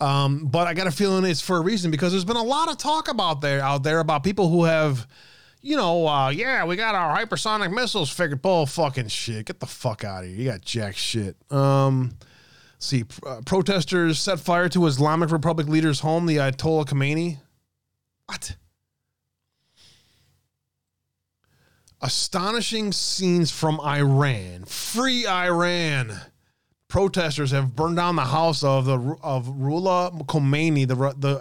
Um, 0.00 0.46
but 0.46 0.66
I 0.66 0.74
got 0.74 0.86
a 0.86 0.90
feeling 0.90 1.24
it's 1.24 1.42
for 1.42 1.58
a 1.58 1.60
reason 1.60 1.90
because 1.90 2.12
there's 2.12 2.24
been 2.24 2.36
a 2.36 2.42
lot 2.42 2.70
of 2.70 2.78
talk 2.78 3.08
about 3.08 3.42
there 3.42 3.60
out 3.60 3.82
there 3.82 4.00
about 4.00 4.24
people 4.24 4.48
who 4.48 4.64
have, 4.64 5.06
you 5.60 5.76
know, 5.76 6.06
uh, 6.06 6.30
yeah, 6.30 6.64
we 6.64 6.76
got 6.76 6.94
our 6.94 7.16
hypersonic 7.16 7.70
missiles 7.72 8.08
figured. 8.10 8.40
Bull 8.40 8.64
fucking 8.64 9.08
shit. 9.08 9.46
Get 9.46 9.60
the 9.60 9.66
fuck 9.66 10.02
out 10.02 10.24
of 10.24 10.30
here. 10.30 10.38
You 10.38 10.50
got 10.50 10.62
jack 10.62 10.96
shit. 10.96 11.36
Um, 11.52 12.12
see, 12.78 13.04
uh, 13.26 13.42
protesters 13.44 14.18
set 14.18 14.40
fire 14.40 14.70
to 14.70 14.86
Islamic 14.86 15.30
Republic 15.30 15.68
leader's 15.68 16.00
home, 16.00 16.24
the 16.24 16.38
Ayatollah 16.38 16.86
Khomeini. 16.86 17.38
What? 18.24 18.56
Astonishing 22.00 22.92
scenes 22.92 23.50
from 23.50 23.78
Iran. 23.80 24.64
Free 24.64 25.26
Iran 25.26 26.18
protesters 26.90 27.52
have 27.52 27.74
burned 27.74 27.96
down 27.96 28.16
the 28.16 28.26
house 28.26 28.62
of 28.62 28.84
the 28.84 28.98
of 29.22 29.46
Ruhollah 29.46 30.26
Khomeini, 30.26 30.86
the 30.86 31.14
the 31.16 31.38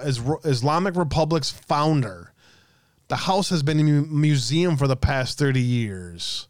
Islamic 0.48 0.96
Republic's 0.96 1.50
founder. 1.52 2.32
The 3.10 3.18
house 3.18 3.50
has 3.50 3.64
been 3.64 3.80
a 3.80 3.84
museum 3.84 4.78
for 4.78 4.88
the 4.88 4.96
past 4.96 5.38
thirty 5.38 5.60
years. 5.62 6.48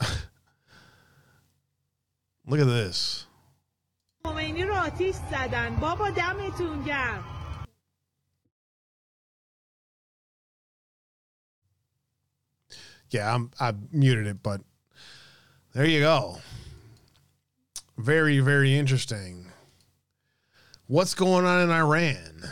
Look 2.46 2.58
at 2.58 2.66
this. 2.66 3.26
Yeah, 13.10 13.32
I'm, 13.32 13.52
I 13.60 13.72
muted 13.92 14.26
it, 14.26 14.42
but 14.42 14.62
there 15.76 15.84
you 15.84 16.00
go. 16.00 16.38
Very, 17.98 18.40
very 18.40 18.74
interesting. 18.74 19.52
What's 20.86 21.12
going 21.12 21.44
on 21.44 21.64
in 21.64 21.70
Iran? 21.70 22.48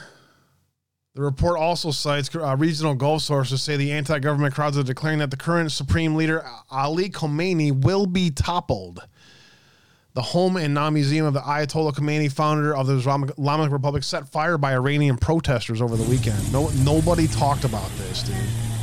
The 1.14 1.22
report 1.22 1.58
also 1.58 1.90
cites 1.90 2.34
uh, 2.34 2.54
regional 2.58 2.94
Gulf 2.94 3.22
sources 3.22 3.62
say 3.62 3.78
the 3.78 3.92
anti 3.92 4.18
government 4.18 4.54
crowds 4.54 4.76
are 4.76 4.82
declaring 4.82 5.20
that 5.20 5.30
the 5.30 5.38
current 5.38 5.72
supreme 5.72 6.16
leader, 6.16 6.44
Ali 6.70 7.08
Khamenei, 7.08 7.82
will 7.82 8.04
be 8.04 8.30
toppled. 8.30 9.00
The 10.12 10.20
home 10.20 10.58
and 10.58 10.74
non 10.74 10.92
museum 10.92 11.24
of 11.24 11.32
the 11.32 11.40
Ayatollah 11.40 11.94
Khomeini, 11.94 12.30
founder 12.30 12.76
of 12.76 12.86
the 12.86 12.96
Islamic 12.96 13.72
Republic, 13.72 14.02
set 14.02 14.28
fire 14.28 14.58
by 14.58 14.74
Iranian 14.74 15.16
protesters 15.16 15.80
over 15.80 15.96
the 15.96 16.08
weekend. 16.10 16.52
No, 16.52 16.68
nobody 16.84 17.26
talked 17.26 17.64
about 17.64 17.88
this, 17.96 18.22
dude. 18.22 18.73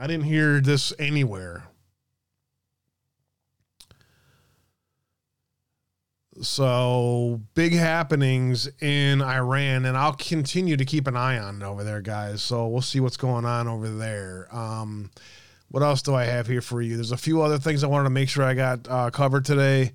I 0.00 0.06
didn't 0.06 0.24
hear 0.24 0.62
this 0.62 0.94
anywhere. 0.98 1.64
So 6.40 7.42
big 7.52 7.74
happenings 7.74 8.66
in 8.80 9.20
Iran, 9.20 9.84
and 9.84 9.98
I'll 9.98 10.14
continue 10.14 10.78
to 10.78 10.86
keep 10.86 11.06
an 11.06 11.18
eye 11.18 11.38
on 11.38 11.60
it 11.60 11.66
over 11.66 11.84
there, 11.84 12.00
guys. 12.00 12.40
So 12.40 12.66
we'll 12.66 12.80
see 12.80 12.98
what's 12.98 13.18
going 13.18 13.44
on 13.44 13.68
over 13.68 13.90
there. 13.90 14.48
Um, 14.50 15.10
what 15.68 15.82
else 15.82 16.00
do 16.00 16.14
I 16.14 16.24
have 16.24 16.46
here 16.46 16.62
for 16.62 16.80
you? 16.80 16.94
There's 16.94 17.12
a 17.12 17.18
few 17.18 17.42
other 17.42 17.58
things 17.58 17.84
I 17.84 17.88
wanted 17.88 18.04
to 18.04 18.10
make 18.10 18.30
sure 18.30 18.42
I 18.42 18.54
got 18.54 18.88
uh, 18.88 19.10
covered 19.10 19.44
today. 19.44 19.92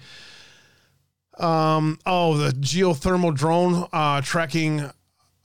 Um, 1.39 1.97
oh, 2.05 2.37
the 2.37 2.51
geothermal 2.51 3.33
drone 3.33 3.87
uh, 3.91 4.21
tracking 4.21 4.87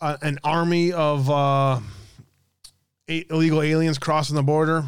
uh, 0.03 0.17
an 0.21 0.39
army 0.45 0.93
of 0.93 1.31
uh, 1.31 1.81
illegal 3.11 3.63
aliens 3.63 3.99
crossing 3.99 4.37
the 4.37 4.43
border. 4.43 4.85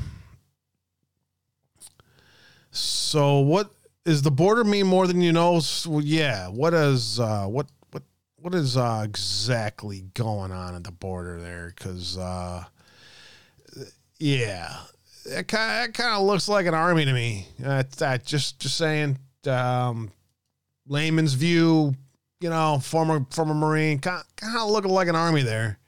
So 2.71 3.41
what 3.41 3.71
is 4.07 4.23
the 4.23 4.31
border 4.31 4.65
mean 4.65 4.87
more 4.87 5.07
than 5.07 5.21
you 5.21 5.33
know? 5.33 5.61
Well, 5.87 6.01
yeah. 6.01 6.49
What 6.49 6.73
is 6.75 7.21
uh, 7.21 7.45
what 7.45 7.67
what 7.91 8.03
what 8.37 8.55
is 8.55 8.77
uh, 8.77 9.03
exactly 9.05 10.05
going 10.15 10.53
on 10.53 10.75
at 10.75 10.85
the 10.85 10.93
border 10.93 11.41
there? 11.41 11.75
Because 11.77 12.17
uh, 12.17 12.65
yeah, 14.19 14.77
it 15.25 15.49
kind 15.49 15.89
of, 15.89 15.93
kind 15.95 16.17
of 16.17 16.23
looks 16.23 16.49
like 16.49 16.67
an 16.67 16.75
army 16.75 17.05
to 17.05 17.13
me. 17.13 17.49
Uh, 17.65 17.83
that 17.99 18.25
just 18.25 18.59
just 18.59 18.77
saying, 18.77 19.19
um, 19.47 20.11
layman's 20.87 21.35
view. 21.35 21.95
You 22.41 22.51
know, 22.51 22.81
former 22.83 23.25
former 23.31 23.55
Marine, 23.55 24.01
kind 24.01 24.25
kind 24.35 24.57
of 24.57 24.69
looking 24.71 24.91
like 24.91 25.07
an 25.07 25.15
army 25.15 25.43
there. 25.43 25.79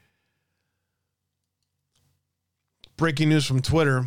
Breaking 2.97 3.29
news 3.29 3.45
from 3.45 3.61
Twitter. 3.61 4.07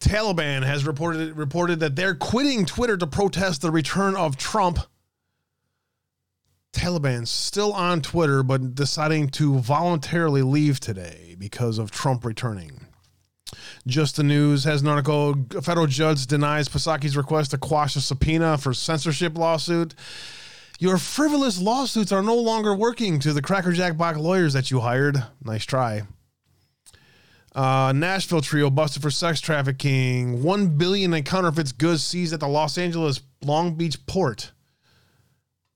Taliban 0.00 0.64
has 0.64 0.84
reported 0.84 1.36
reported 1.36 1.80
that 1.80 1.96
they're 1.96 2.14
quitting 2.14 2.66
Twitter 2.66 2.96
to 2.96 3.06
protest 3.06 3.62
the 3.62 3.70
return 3.70 4.16
of 4.16 4.36
Trump. 4.36 4.78
Taliban's 6.72 7.30
still 7.30 7.72
on 7.72 8.02
Twitter, 8.02 8.42
but 8.42 8.74
deciding 8.74 9.28
to 9.30 9.58
voluntarily 9.60 10.42
leave 10.42 10.78
today 10.78 11.34
because 11.38 11.78
of 11.78 11.90
Trump 11.90 12.24
returning. 12.24 12.86
Just 13.86 14.16
the 14.16 14.22
News 14.24 14.64
has 14.64 14.82
an 14.82 14.88
article. 14.88 15.34
A 15.54 15.62
federal 15.62 15.86
judge 15.86 16.26
denies 16.26 16.68
Psaki's 16.68 17.16
request 17.16 17.52
to 17.52 17.58
quash 17.58 17.96
a 17.96 18.00
subpoena 18.00 18.58
for 18.58 18.74
censorship 18.74 19.38
lawsuit. 19.38 19.94
Your 20.78 20.98
frivolous 20.98 21.58
lawsuits 21.58 22.12
are 22.12 22.22
no 22.22 22.36
longer 22.36 22.74
working 22.74 23.18
to 23.20 23.32
the 23.32 23.40
Crackerjack 23.40 23.96
Block 23.96 24.16
lawyers 24.16 24.52
that 24.52 24.70
you 24.70 24.80
hired. 24.80 25.24
Nice 25.42 25.64
try. 25.64 26.02
Uh, 27.56 27.90
Nashville 27.96 28.42
trio 28.42 28.68
busted 28.68 29.00
for 29.00 29.10
sex 29.10 29.40
trafficking. 29.40 30.42
One 30.42 30.76
billion 30.76 31.14
in 31.14 31.24
counterfeits 31.24 31.72
goods 31.72 32.04
seized 32.04 32.34
at 32.34 32.40
the 32.40 32.46
Los 32.46 32.76
Angeles 32.76 33.22
Long 33.42 33.76
Beach 33.76 34.04
port. 34.06 34.52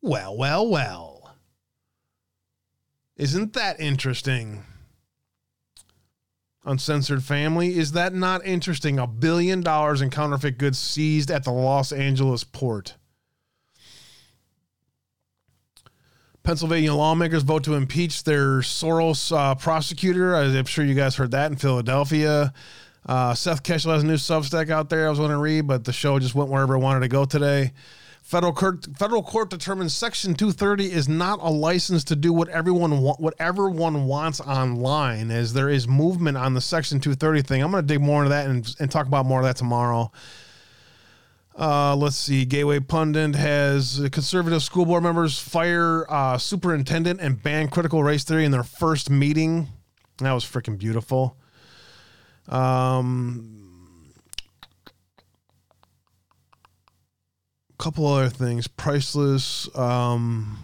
Well, 0.02 0.36
well, 0.36 0.68
well. 0.68 1.36
Isn't 3.16 3.54
that 3.54 3.80
interesting? 3.80 4.62
Uncensored 6.66 7.24
family. 7.24 7.78
Is 7.78 7.92
that 7.92 8.12
not 8.12 8.44
interesting? 8.44 8.98
A 8.98 9.06
billion 9.06 9.62
dollars 9.62 10.02
in 10.02 10.10
counterfeit 10.10 10.58
goods 10.58 10.78
seized 10.78 11.30
at 11.30 11.44
the 11.44 11.50
Los 11.50 11.92
Angeles 11.92 12.44
port. 12.44 12.96
Pennsylvania 16.42 16.94
lawmakers 16.94 17.42
vote 17.42 17.64
to 17.64 17.74
impeach 17.74 18.24
their 18.24 18.60
Soros 18.60 19.36
uh, 19.36 19.54
prosecutor. 19.54 20.34
I'm 20.34 20.64
sure 20.64 20.84
you 20.84 20.94
guys 20.94 21.16
heard 21.16 21.32
that 21.32 21.50
in 21.50 21.56
Philadelphia. 21.56 22.52
Uh, 23.06 23.34
Seth 23.34 23.62
Keshel 23.62 23.92
has 23.92 24.02
a 24.02 24.06
new 24.06 24.14
Substack 24.14 24.70
out 24.70 24.88
there. 24.88 25.06
I 25.06 25.10
was 25.10 25.18
going 25.18 25.30
to 25.30 25.38
read, 25.38 25.66
but 25.66 25.84
the 25.84 25.92
show 25.92 26.18
just 26.18 26.34
went 26.34 26.50
wherever 26.50 26.74
it 26.74 26.78
wanted 26.78 27.00
to 27.00 27.08
go 27.08 27.24
today. 27.24 27.72
Federal 28.22 28.52
court, 28.52 28.86
federal 28.96 29.22
court 29.22 29.50
determines 29.50 29.94
Section 29.94 30.34
230 30.34 30.92
is 30.92 31.08
not 31.08 31.40
a 31.42 31.50
license 31.50 32.04
to 32.04 32.16
do 32.16 32.32
what 32.32 32.48
everyone 32.48 33.00
wa- 33.00 33.16
whatever 33.16 33.68
one 33.68 34.04
wants 34.04 34.40
online, 34.40 35.30
as 35.30 35.52
there 35.52 35.68
is 35.68 35.88
movement 35.88 36.36
on 36.36 36.54
the 36.54 36.60
Section 36.60 37.00
230 37.00 37.42
thing. 37.42 37.62
I'm 37.62 37.70
going 37.70 37.82
to 37.82 37.86
dig 37.86 38.00
more 38.00 38.22
into 38.22 38.30
that 38.30 38.46
and, 38.46 38.76
and 38.78 38.90
talk 38.90 39.06
about 39.06 39.26
more 39.26 39.40
of 39.40 39.46
that 39.46 39.56
tomorrow. 39.56 40.12
Uh, 41.60 41.94
let's 41.94 42.16
see. 42.16 42.46
Gateway 42.46 42.80
Pundit 42.80 43.34
has 43.34 44.00
conservative 44.12 44.62
school 44.62 44.86
board 44.86 45.02
members 45.02 45.38
fire 45.38 46.10
uh, 46.10 46.38
superintendent 46.38 47.20
and 47.20 47.42
ban 47.42 47.68
critical 47.68 48.02
race 48.02 48.24
theory 48.24 48.46
in 48.46 48.50
their 48.50 48.62
first 48.62 49.10
meeting. 49.10 49.68
That 50.18 50.32
was 50.32 50.42
freaking 50.42 50.78
beautiful. 50.78 51.36
Um, 52.48 54.14
couple 57.76 58.06
other 58.06 58.30
things. 58.30 58.66
Priceless. 58.66 59.68
Um, 59.76 60.58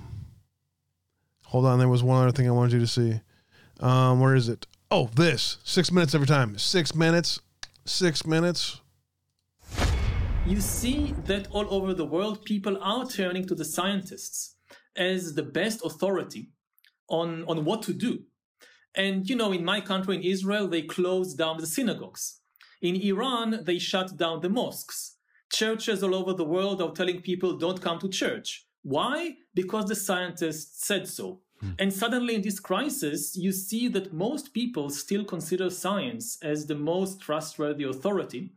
hold 1.44 1.66
on. 1.66 1.78
There 1.78 1.88
was 1.88 2.02
one 2.02 2.22
other 2.22 2.32
thing 2.32 2.48
I 2.48 2.52
wanted 2.52 2.72
you 2.72 2.80
to 2.80 2.86
see. 2.86 3.20
Um, 3.80 4.20
where 4.20 4.34
is 4.34 4.48
it? 4.48 4.66
Oh, 4.90 5.10
this. 5.14 5.58
Six 5.62 5.92
minutes 5.92 6.14
every 6.14 6.26
time. 6.26 6.56
Six 6.56 6.94
minutes. 6.94 7.40
Six 7.84 8.26
minutes 8.26 8.80
you 10.46 10.60
see 10.60 11.12
that 11.24 11.48
all 11.50 11.66
over 11.74 11.92
the 11.92 12.04
world, 12.04 12.44
people 12.44 12.78
are 12.80 13.04
turning 13.04 13.46
to 13.46 13.54
the 13.54 13.64
scientists 13.64 14.54
as 14.96 15.34
the 15.34 15.42
best 15.42 15.84
authority 15.84 16.50
on, 17.08 17.44
on 17.48 17.64
what 17.64 17.82
to 17.82 17.92
do. 17.92 18.22
And, 18.94 19.28
you 19.28 19.34
know, 19.34 19.52
in 19.52 19.64
my 19.64 19.80
country, 19.80 20.16
in 20.16 20.22
Israel, 20.22 20.68
they 20.68 20.82
closed 20.82 21.36
down 21.36 21.58
the 21.58 21.66
synagogues. 21.66 22.40
In 22.80 22.94
Iran, 22.96 23.64
they 23.64 23.78
shut 23.78 24.16
down 24.16 24.40
the 24.40 24.48
mosques. 24.48 25.16
Churches 25.52 26.02
all 26.02 26.14
over 26.14 26.32
the 26.32 26.44
world 26.44 26.80
are 26.80 26.92
telling 26.92 27.22
people 27.22 27.56
don't 27.56 27.82
come 27.82 27.98
to 27.98 28.08
church. 28.08 28.66
Why? 28.82 29.36
Because 29.52 29.86
the 29.86 29.96
scientists 29.96 30.86
said 30.86 31.08
so. 31.08 31.40
Hmm. 31.60 31.70
And 31.78 31.92
suddenly, 31.92 32.36
in 32.36 32.42
this 32.42 32.60
crisis, 32.60 33.36
you 33.36 33.50
see 33.50 33.88
that 33.88 34.12
most 34.12 34.54
people 34.54 34.90
still 34.90 35.24
consider 35.24 35.70
science 35.70 36.38
as 36.42 36.66
the 36.66 36.74
most 36.74 37.20
trustworthy 37.20 37.84
authority. 37.84 38.52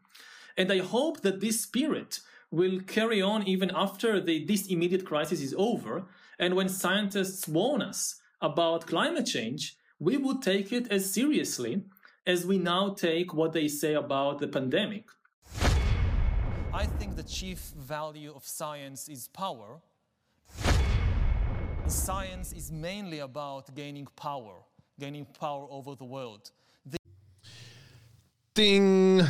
And 0.60 0.70
I 0.74 0.80
hope 0.80 1.22
that 1.22 1.40
this 1.40 1.62
spirit 1.62 2.20
will 2.52 2.82
carry 2.82 3.22
on 3.22 3.48
even 3.48 3.72
after 3.74 4.20
the, 4.20 4.44
this 4.44 4.68
immediate 4.68 5.06
crisis 5.06 5.40
is 5.40 5.56
over. 5.58 6.04
And 6.38 6.54
when 6.54 6.68
scientists 6.68 7.48
warn 7.48 7.82
us 7.82 8.20
about 8.42 8.86
climate 8.86 9.26
change, 9.26 9.78
we 10.00 10.18
would 10.18 10.42
take 10.42 10.74
it 10.74 10.92
as 10.92 11.14
seriously 11.14 11.84
as 12.28 12.46
we 12.46 12.58
now 12.58 12.90
take 12.90 13.34
what 13.34 13.54
they 13.54 13.70
say 13.70 13.94
about 13.94 14.40
the 14.40 14.50
pandemic. 14.50 15.06
I 16.74 16.86
think 16.98 17.16
the 17.16 17.24
chief 17.24 17.60
value 17.78 18.34
of 18.36 18.46
science 18.46 19.08
is 19.08 19.30
power. 19.30 19.80
Science 21.88 22.52
is 22.52 22.70
mainly 22.70 23.20
about 23.20 23.74
gaining 23.76 24.08
power, 24.18 24.56
gaining 25.00 25.26
power 25.40 25.68
over 25.72 25.96
the 25.96 26.04
world. 26.04 26.52
The 26.86 26.98
Ding. 28.54 29.24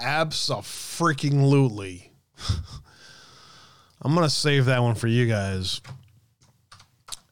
Abso-freaking-lutely. 0.00 2.10
I'm 4.02 4.14
going 4.14 4.26
to 4.26 4.30
save 4.30 4.64
that 4.66 4.82
one 4.82 4.96
for 4.96 5.06
you 5.06 5.26
guys 5.26 5.80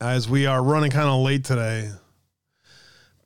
as 0.01 0.26
we 0.28 0.47
are 0.47 0.62
running 0.62 0.90
kind 0.90 1.09
of 1.09 1.20
late 1.20 1.44
today. 1.44 1.90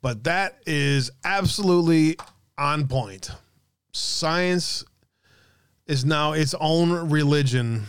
But 0.01 0.25
that 0.25 0.59
is 0.65 1.11
absolutely 1.23 2.17
on 2.57 2.87
point. 2.87 3.31
Science 3.93 4.83
is 5.87 6.05
now 6.05 6.33
its 6.33 6.53
own 6.59 7.09
religion. 7.09 7.85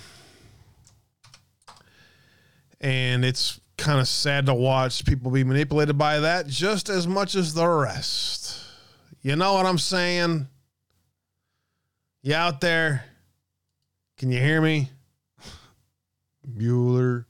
And 2.80 3.24
it's 3.24 3.60
kind 3.76 4.00
of 4.00 4.08
sad 4.08 4.46
to 4.46 4.54
watch 4.54 5.04
people 5.04 5.30
be 5.30 5.44
manipulated 5.44 5.98
by 5.98 6.20
that 6.20 6.46
just 6.46 6.88
as 6.88 7.06
much 7.06 7.34
as 7.34 7.52
the 7.54 7.66
rest. 7.66 8.58
You 9.22 9.36
know 9.36 9.54
what 9.54 9.66
I'm 9.66 9.78
saying? 9.78 10.48
You 12.28 12.34
out 12.34 12.60
there? 12.60 13.06
Can 14.18 14.30
you 14.30 14.38
hear 14.38 14.60
me? 14.60 14.90
Bueller? 16.46 17.24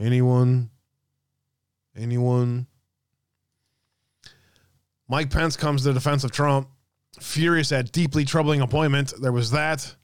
Anyone? 0.00 0.70
Anyone? 1.96 2.66
Mike 5.06 5.30
Pence 5.30 5.56
comes 5.56 5.82
to 5.82 5.90
the 5.90 5.94
defense 5.94 6.24
of 6.24 6.32
Trump, 6.32 6.70
furious 7.20 7.70
at 7.70 7.92
deeply 7.92 8.24
troubling 8.24 8.62
appointment. 8.62 9.12
There 9.20 9.30
was 9.30 9.52
that. 9.52 9.94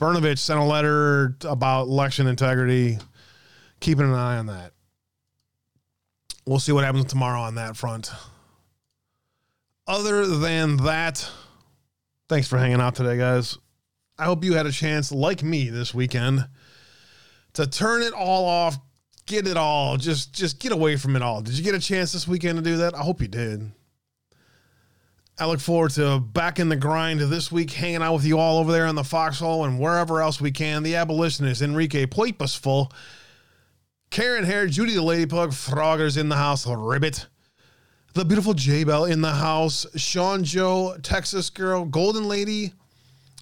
Brnovich 0.00 0.38
sent 0.38 0.58
a 0.58 0.64
letter 0.64 1.36
about 1.44 1.88
election 1.88 2.26
integrity. 2.26 2.96
Keeping 3.78 4.06
an 4.06 4.14
eye 4.14 4.38
on 4.38 4.46
that. 4.46 4.72
We'll 6.46 6.60
see 6.60 6.72
what 6.72 6.84
happens 6.84 7.04
tomorrow 7.04 7.42
on 7.42 7.56
that 7.56 7.76
front. 7.76 8.10
Other 9.86 10.26
than 10.26 10.78
that, 10.78 11.30
thanks 12.34 12.48
for 12.48 12.58
hanging 12.58 12.80
out 12.80 12.96
today, 12.96 13.16
guys. 13.16 13.58
I 14.18 14.24
hope 14.24 14.42
you 14.42 14.54
had 14.54 14.66
a 14.66 14.72
chance, 14.72 15.12
like 15.12 15.44
me 15.44 15.70
this 15.70 15.94
weekend, 15.94 16.44
to 17.52 17.64
turn 17.64 18.02
it 18.02 18.12
all 18.12 18.44
off, 18.44 18.76
get 19.24 19.46
it 19.46 19.56
all, 19.56 19.96
just 19.96 20.32
just 20.34 20.58
get 20.58 20.72
away 20.72 20.96
from 20.96 21.14
it 21.14 21.22
all. 21.22 21.42
Did 21.42 21.56
you 21.56 21.62
get 21.62 21.76
a 21.76 21.78
chance 21.78 22.10
this 22.10 22.26
weekend 22.26 22.58
to 22.58 22.64
do 22.64 22.78
that? 22.78 22.92
I 22.92 23.02
hope 23.02 23.20
you 23.20 23.28
did. 23.28 23.70
I 25.38 25.46
look 25.46 25.60
forward 25.60 25.92
to 25.92 26.18
back 26.18 26.58
in 26.58 26.68
the 26.68 26.74
grind 26.74 27.20
this 27.20 27.52
week, 27.52 27.70
hanging 27.70 28.02
out 28.02 28.14
with 28.14 28.24
you 28.24 28.40
all 28.40 28.58
over 28.58 28.72
there 28.72 28.88
in 28.88 28.96
the 28.96 29.04
foxhole 29.04 29.64
and 29.64 29.78
wherever 29.78 30.20
else 30.20 30.40
we 30.40 30.50
can. 30.50 30.82
The 30.82 30.96
abolitionist 30.96 31.62
Enrique 31.62 32.06
Purposeful, 32.06 32.90
Karen 34.10 34.42
Hare, 34.42 34.66
Judy 34.66 34.94
the 34.94 35.02
Lady 35.02 35.26
Pug, 35.26 35.52
Frogger's 35.52 36.16
in 36.16 36.28
the 36.28 36.36
house, 36.36 36.66
Ribbit, 36.66 37.28
the 38.14 38.24
beautiful 38.24 38.54
J 38.54 38.84
Bell 38.84 39.04
in 39.04 39.20
the 39.20 39.32
house, 39.32 39.86
Sean 39.96 40.44
Joe, 40.44 40.96
Texas 41.02 41.50
Girl, 41.50 41.84
Golden 41.84 42.28
Lady, 42.28 42.72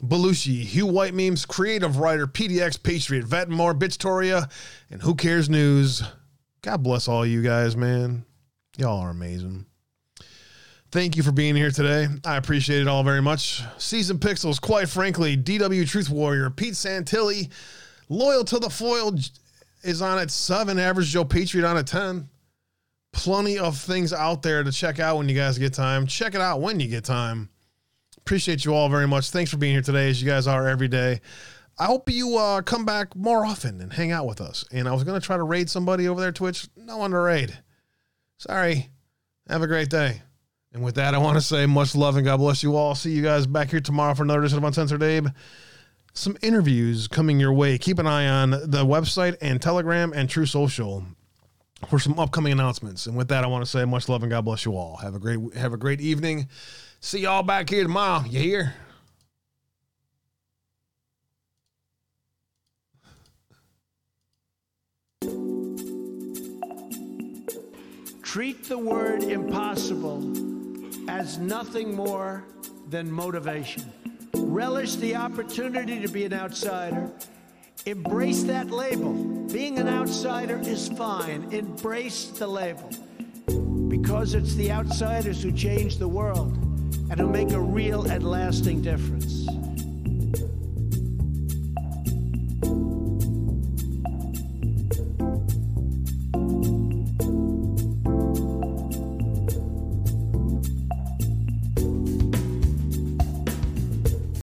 Belushi, 0.02 0.62
Hugh 0.62 0.86
White 0.86 1.14
Memes, 1.14 1.44
Creative 1.44 1.98
Writer, 1.98 2.26
PDX, 2.26 2.82
Patriot, 2.82 3.24
Vet 3.24 3.50
more, 3.50 3.74
Bitchtoria, 3.74 4.50
and 4.90 5.02
Who 5.02 5.14
Cares 5.14 5.50
News. 5.50 6.02
God 6.62 6.82
bless 6.82 7.06
all 7.06 7.26
you 7.26 7.42
guys, 7.42 7.76
man. 7.76 8.24
Y'all 8.78 9.00
are 9.00 9.10
amazing. 9.10 9.66
Thank 10.90 11.16
you 11.16 11.22
for 11.22 11.32
being 11.32 11.54
here 11.54 11.70
today. 11.70 12.06
I 12.24 12.36
appreciate 12.36 12.80
it 12.80 12.88
all 12.88 13.02
very 13.02 13.22
much. 13.22 13.62
Season 13.78 14.18
Pixels, 14.18 14.60
quite 14.60 14.88
frankly, 14.88 15.36
DW 15.36 15.88
Truth 15.88 16.10
Warrior, 16.10 16.50
Pete 16.50 16.74
Santilli, 16.74 17.50
Loyal 18.08 18.44
to 18.44 18.58
the 18.58 18.68
Foil 18.68 19.16
is 19.82 20.02
on 20.02 20.18
at 20.18 20.30
seven, 20.30 20.78
Average 20.78 21.08
Joe 21.08 21.24
Patriot 21.24 21.66
on 21.66 21.76
at 21.76 21.86
10. 21.86 22.28
Plenty 23.12 23.59
of 23.59 23.76
things 23.78 24.12
out 24.12 24.43
there 24.43 24.64
to 24.64 24.72
check 24.72 24.98
out 24.98 25.18
when 25.18 25.28
you 25.28 25.34
guys 25.34 25.59
get 25.59 25.74
time. 25.74 26.06
Check 26.06 26.34
it 26.34 26.40
out 26.40 26.60
when 26.60 26.80
you 26.80 26.89
get 26.89 27.05
time. 27.05 27.51
Appreciate 28.18 28.64
you 28.64 28.74
all 28.74 28.89
very 28.89 29.06
much. 29.06 29.30
Thanks 29.30 29.51
for 29.51 29.59
being 29.59 29.74
here 29.74 29.82
today, 29.82 30.09
as 30.09 30.22
you 30.22 30.28
guys 30.28 30.47
are 30.47 30.66
every 30.68 30.89
day. 30.89 31.20
I 31.78 31.86
hope 31.86 32.10
you 32.10 32.36
uh, 32.36 32.62
come 32.62 32.84
back 32.84 33.16
more 33.16 33.44
often 33.44 33.80
and 33.80 33.93
hang 33.93 34.12
out 34.12 34.26
with 34.26 34.40
us. 34.40 34.64
And 34.72 34.89
I 34.89 34.93
was 34.93 35.05
going 35.05 35.20
to 35.20 35.24
try 35.24 35.36
to 35.36 35.43
raid 35.43 35.68
somebody 35.68 36.09
over 36.09 36.20
there, 36.20 36.32
Twitch. 36.32 36.68
No 36.76 36.98
one 36.98 37.10
to 37.10 37.18
raid. 37.18 37.56
Sorry. 38.39 38.90
Have 39.48 39.62
a 39.62 39.66
great 39.66 39.90
day. 39.90 40.22
And 40.72 40.82
with 40.82 40.94
that, 40.94 41.14
I 41.14 41.18
want 41.18 41.36
to 41.36 41.43
say 41.43 41.66
much 41.66 41.94
love 41.94 42.16
and 42.16 42.24
God 42.24 42.39
bless 42.39 42.62
you 42.62 42.76
all. 42.76 42.94
See 42.94 43.10
you 43.12 43.22
guys 43.22 43.47
back 43.47 43.70
here 43.70 43.80
tomorrow 43.80 44.14
for 44.14 44.22
another 44.22 44.40
edition 44.40 44.59
of 44.59 44.64
Uncensored 44.64 45.02
Abe. 45.02 45.28
Some 46.14 46.36
interviews 46.43 47.09
coming 47.09 47.40
your 47.40 47.52
way. 47.52 47.78
Keep 47.78 47.98
an 47.98 48.06
eye 48.06 48.26
on 48.26 48.51
the 48.51 48.84
website 48.86 49.36
and 49.40 49.60
Telegram 49.60 50.12
and 50.12 50.28
Truth 50.28 50.51
Social 50.51 51.05
for 51.88 51.98
some 51.98 52.18
upcoming 52.18 52.52
announcements. 52.52 53.06
And 53.06 53.16
with 53.16 53.28
that, 53.28 53.44
I 53.44 53.46
want 53.46 53.64
to 53.64 53.70
say 53.70 53.84
much 53.84 54.09
love 54.09 54.22
and 54.22 54.30
God 54.30 54.44
bless 54.44 54.64
you 54.64 54.76
all. 54.76 54.96
Have 54.96 55.14
a 55.14 55.18
great 55.18 55.54
have 55.54 55.72
a 55.72 55.76
great 55.76 56.00
evening. 56.00 56.48
See 57.00 57.20
y'all 57.20 57.42
back 57.42 57.68
here 57.70 57.82
tomorrow. 57.82 58.24
You 58.24 58.40
hear? 58.40 58.74
Treat 68.22 68.64
the 68.64 68.78
word 68.78 69.24
impossible 69.24 70.32
as 71.10 71.36
nothing 71.36 71.94
more 71.94 72.44
than 72.88 73.12
motivation. 73.12 73.92
Relish 74.34 74.94
the 74.96 75.14
opportunity 75.16 76.00
to 76.00 76.09
be 76.09 76.24
an 76.24 76.32
outsider. 76.32 77.10
Embrace 77.86 78.44
that 78.44 78.70
label. 78.70 79.12
Being 79.52 79.78
an 79.78 79.88
outsider 79.88 80.58
is 80.60 80.88
fine. 80.88 81.48
Embrace 81.52 82.26
the 82.26 82.46
label. 82.46 82.88
Because 83.88 84.34
it's 84.34 84.54
the 84.54 84.70
outsiders 84.70 85.42
who 85.42 85.52
change 85.52 85.98
the 85.98 86.08
world 86.08 86.52
and 87.10 87.18
who 87.18 87.28
make 87.28 87.50
a 87.50 87.60
real 87.60 88.04
and 88.10 88.24
lasting 88.24 88.82
difference. 88.82 89.46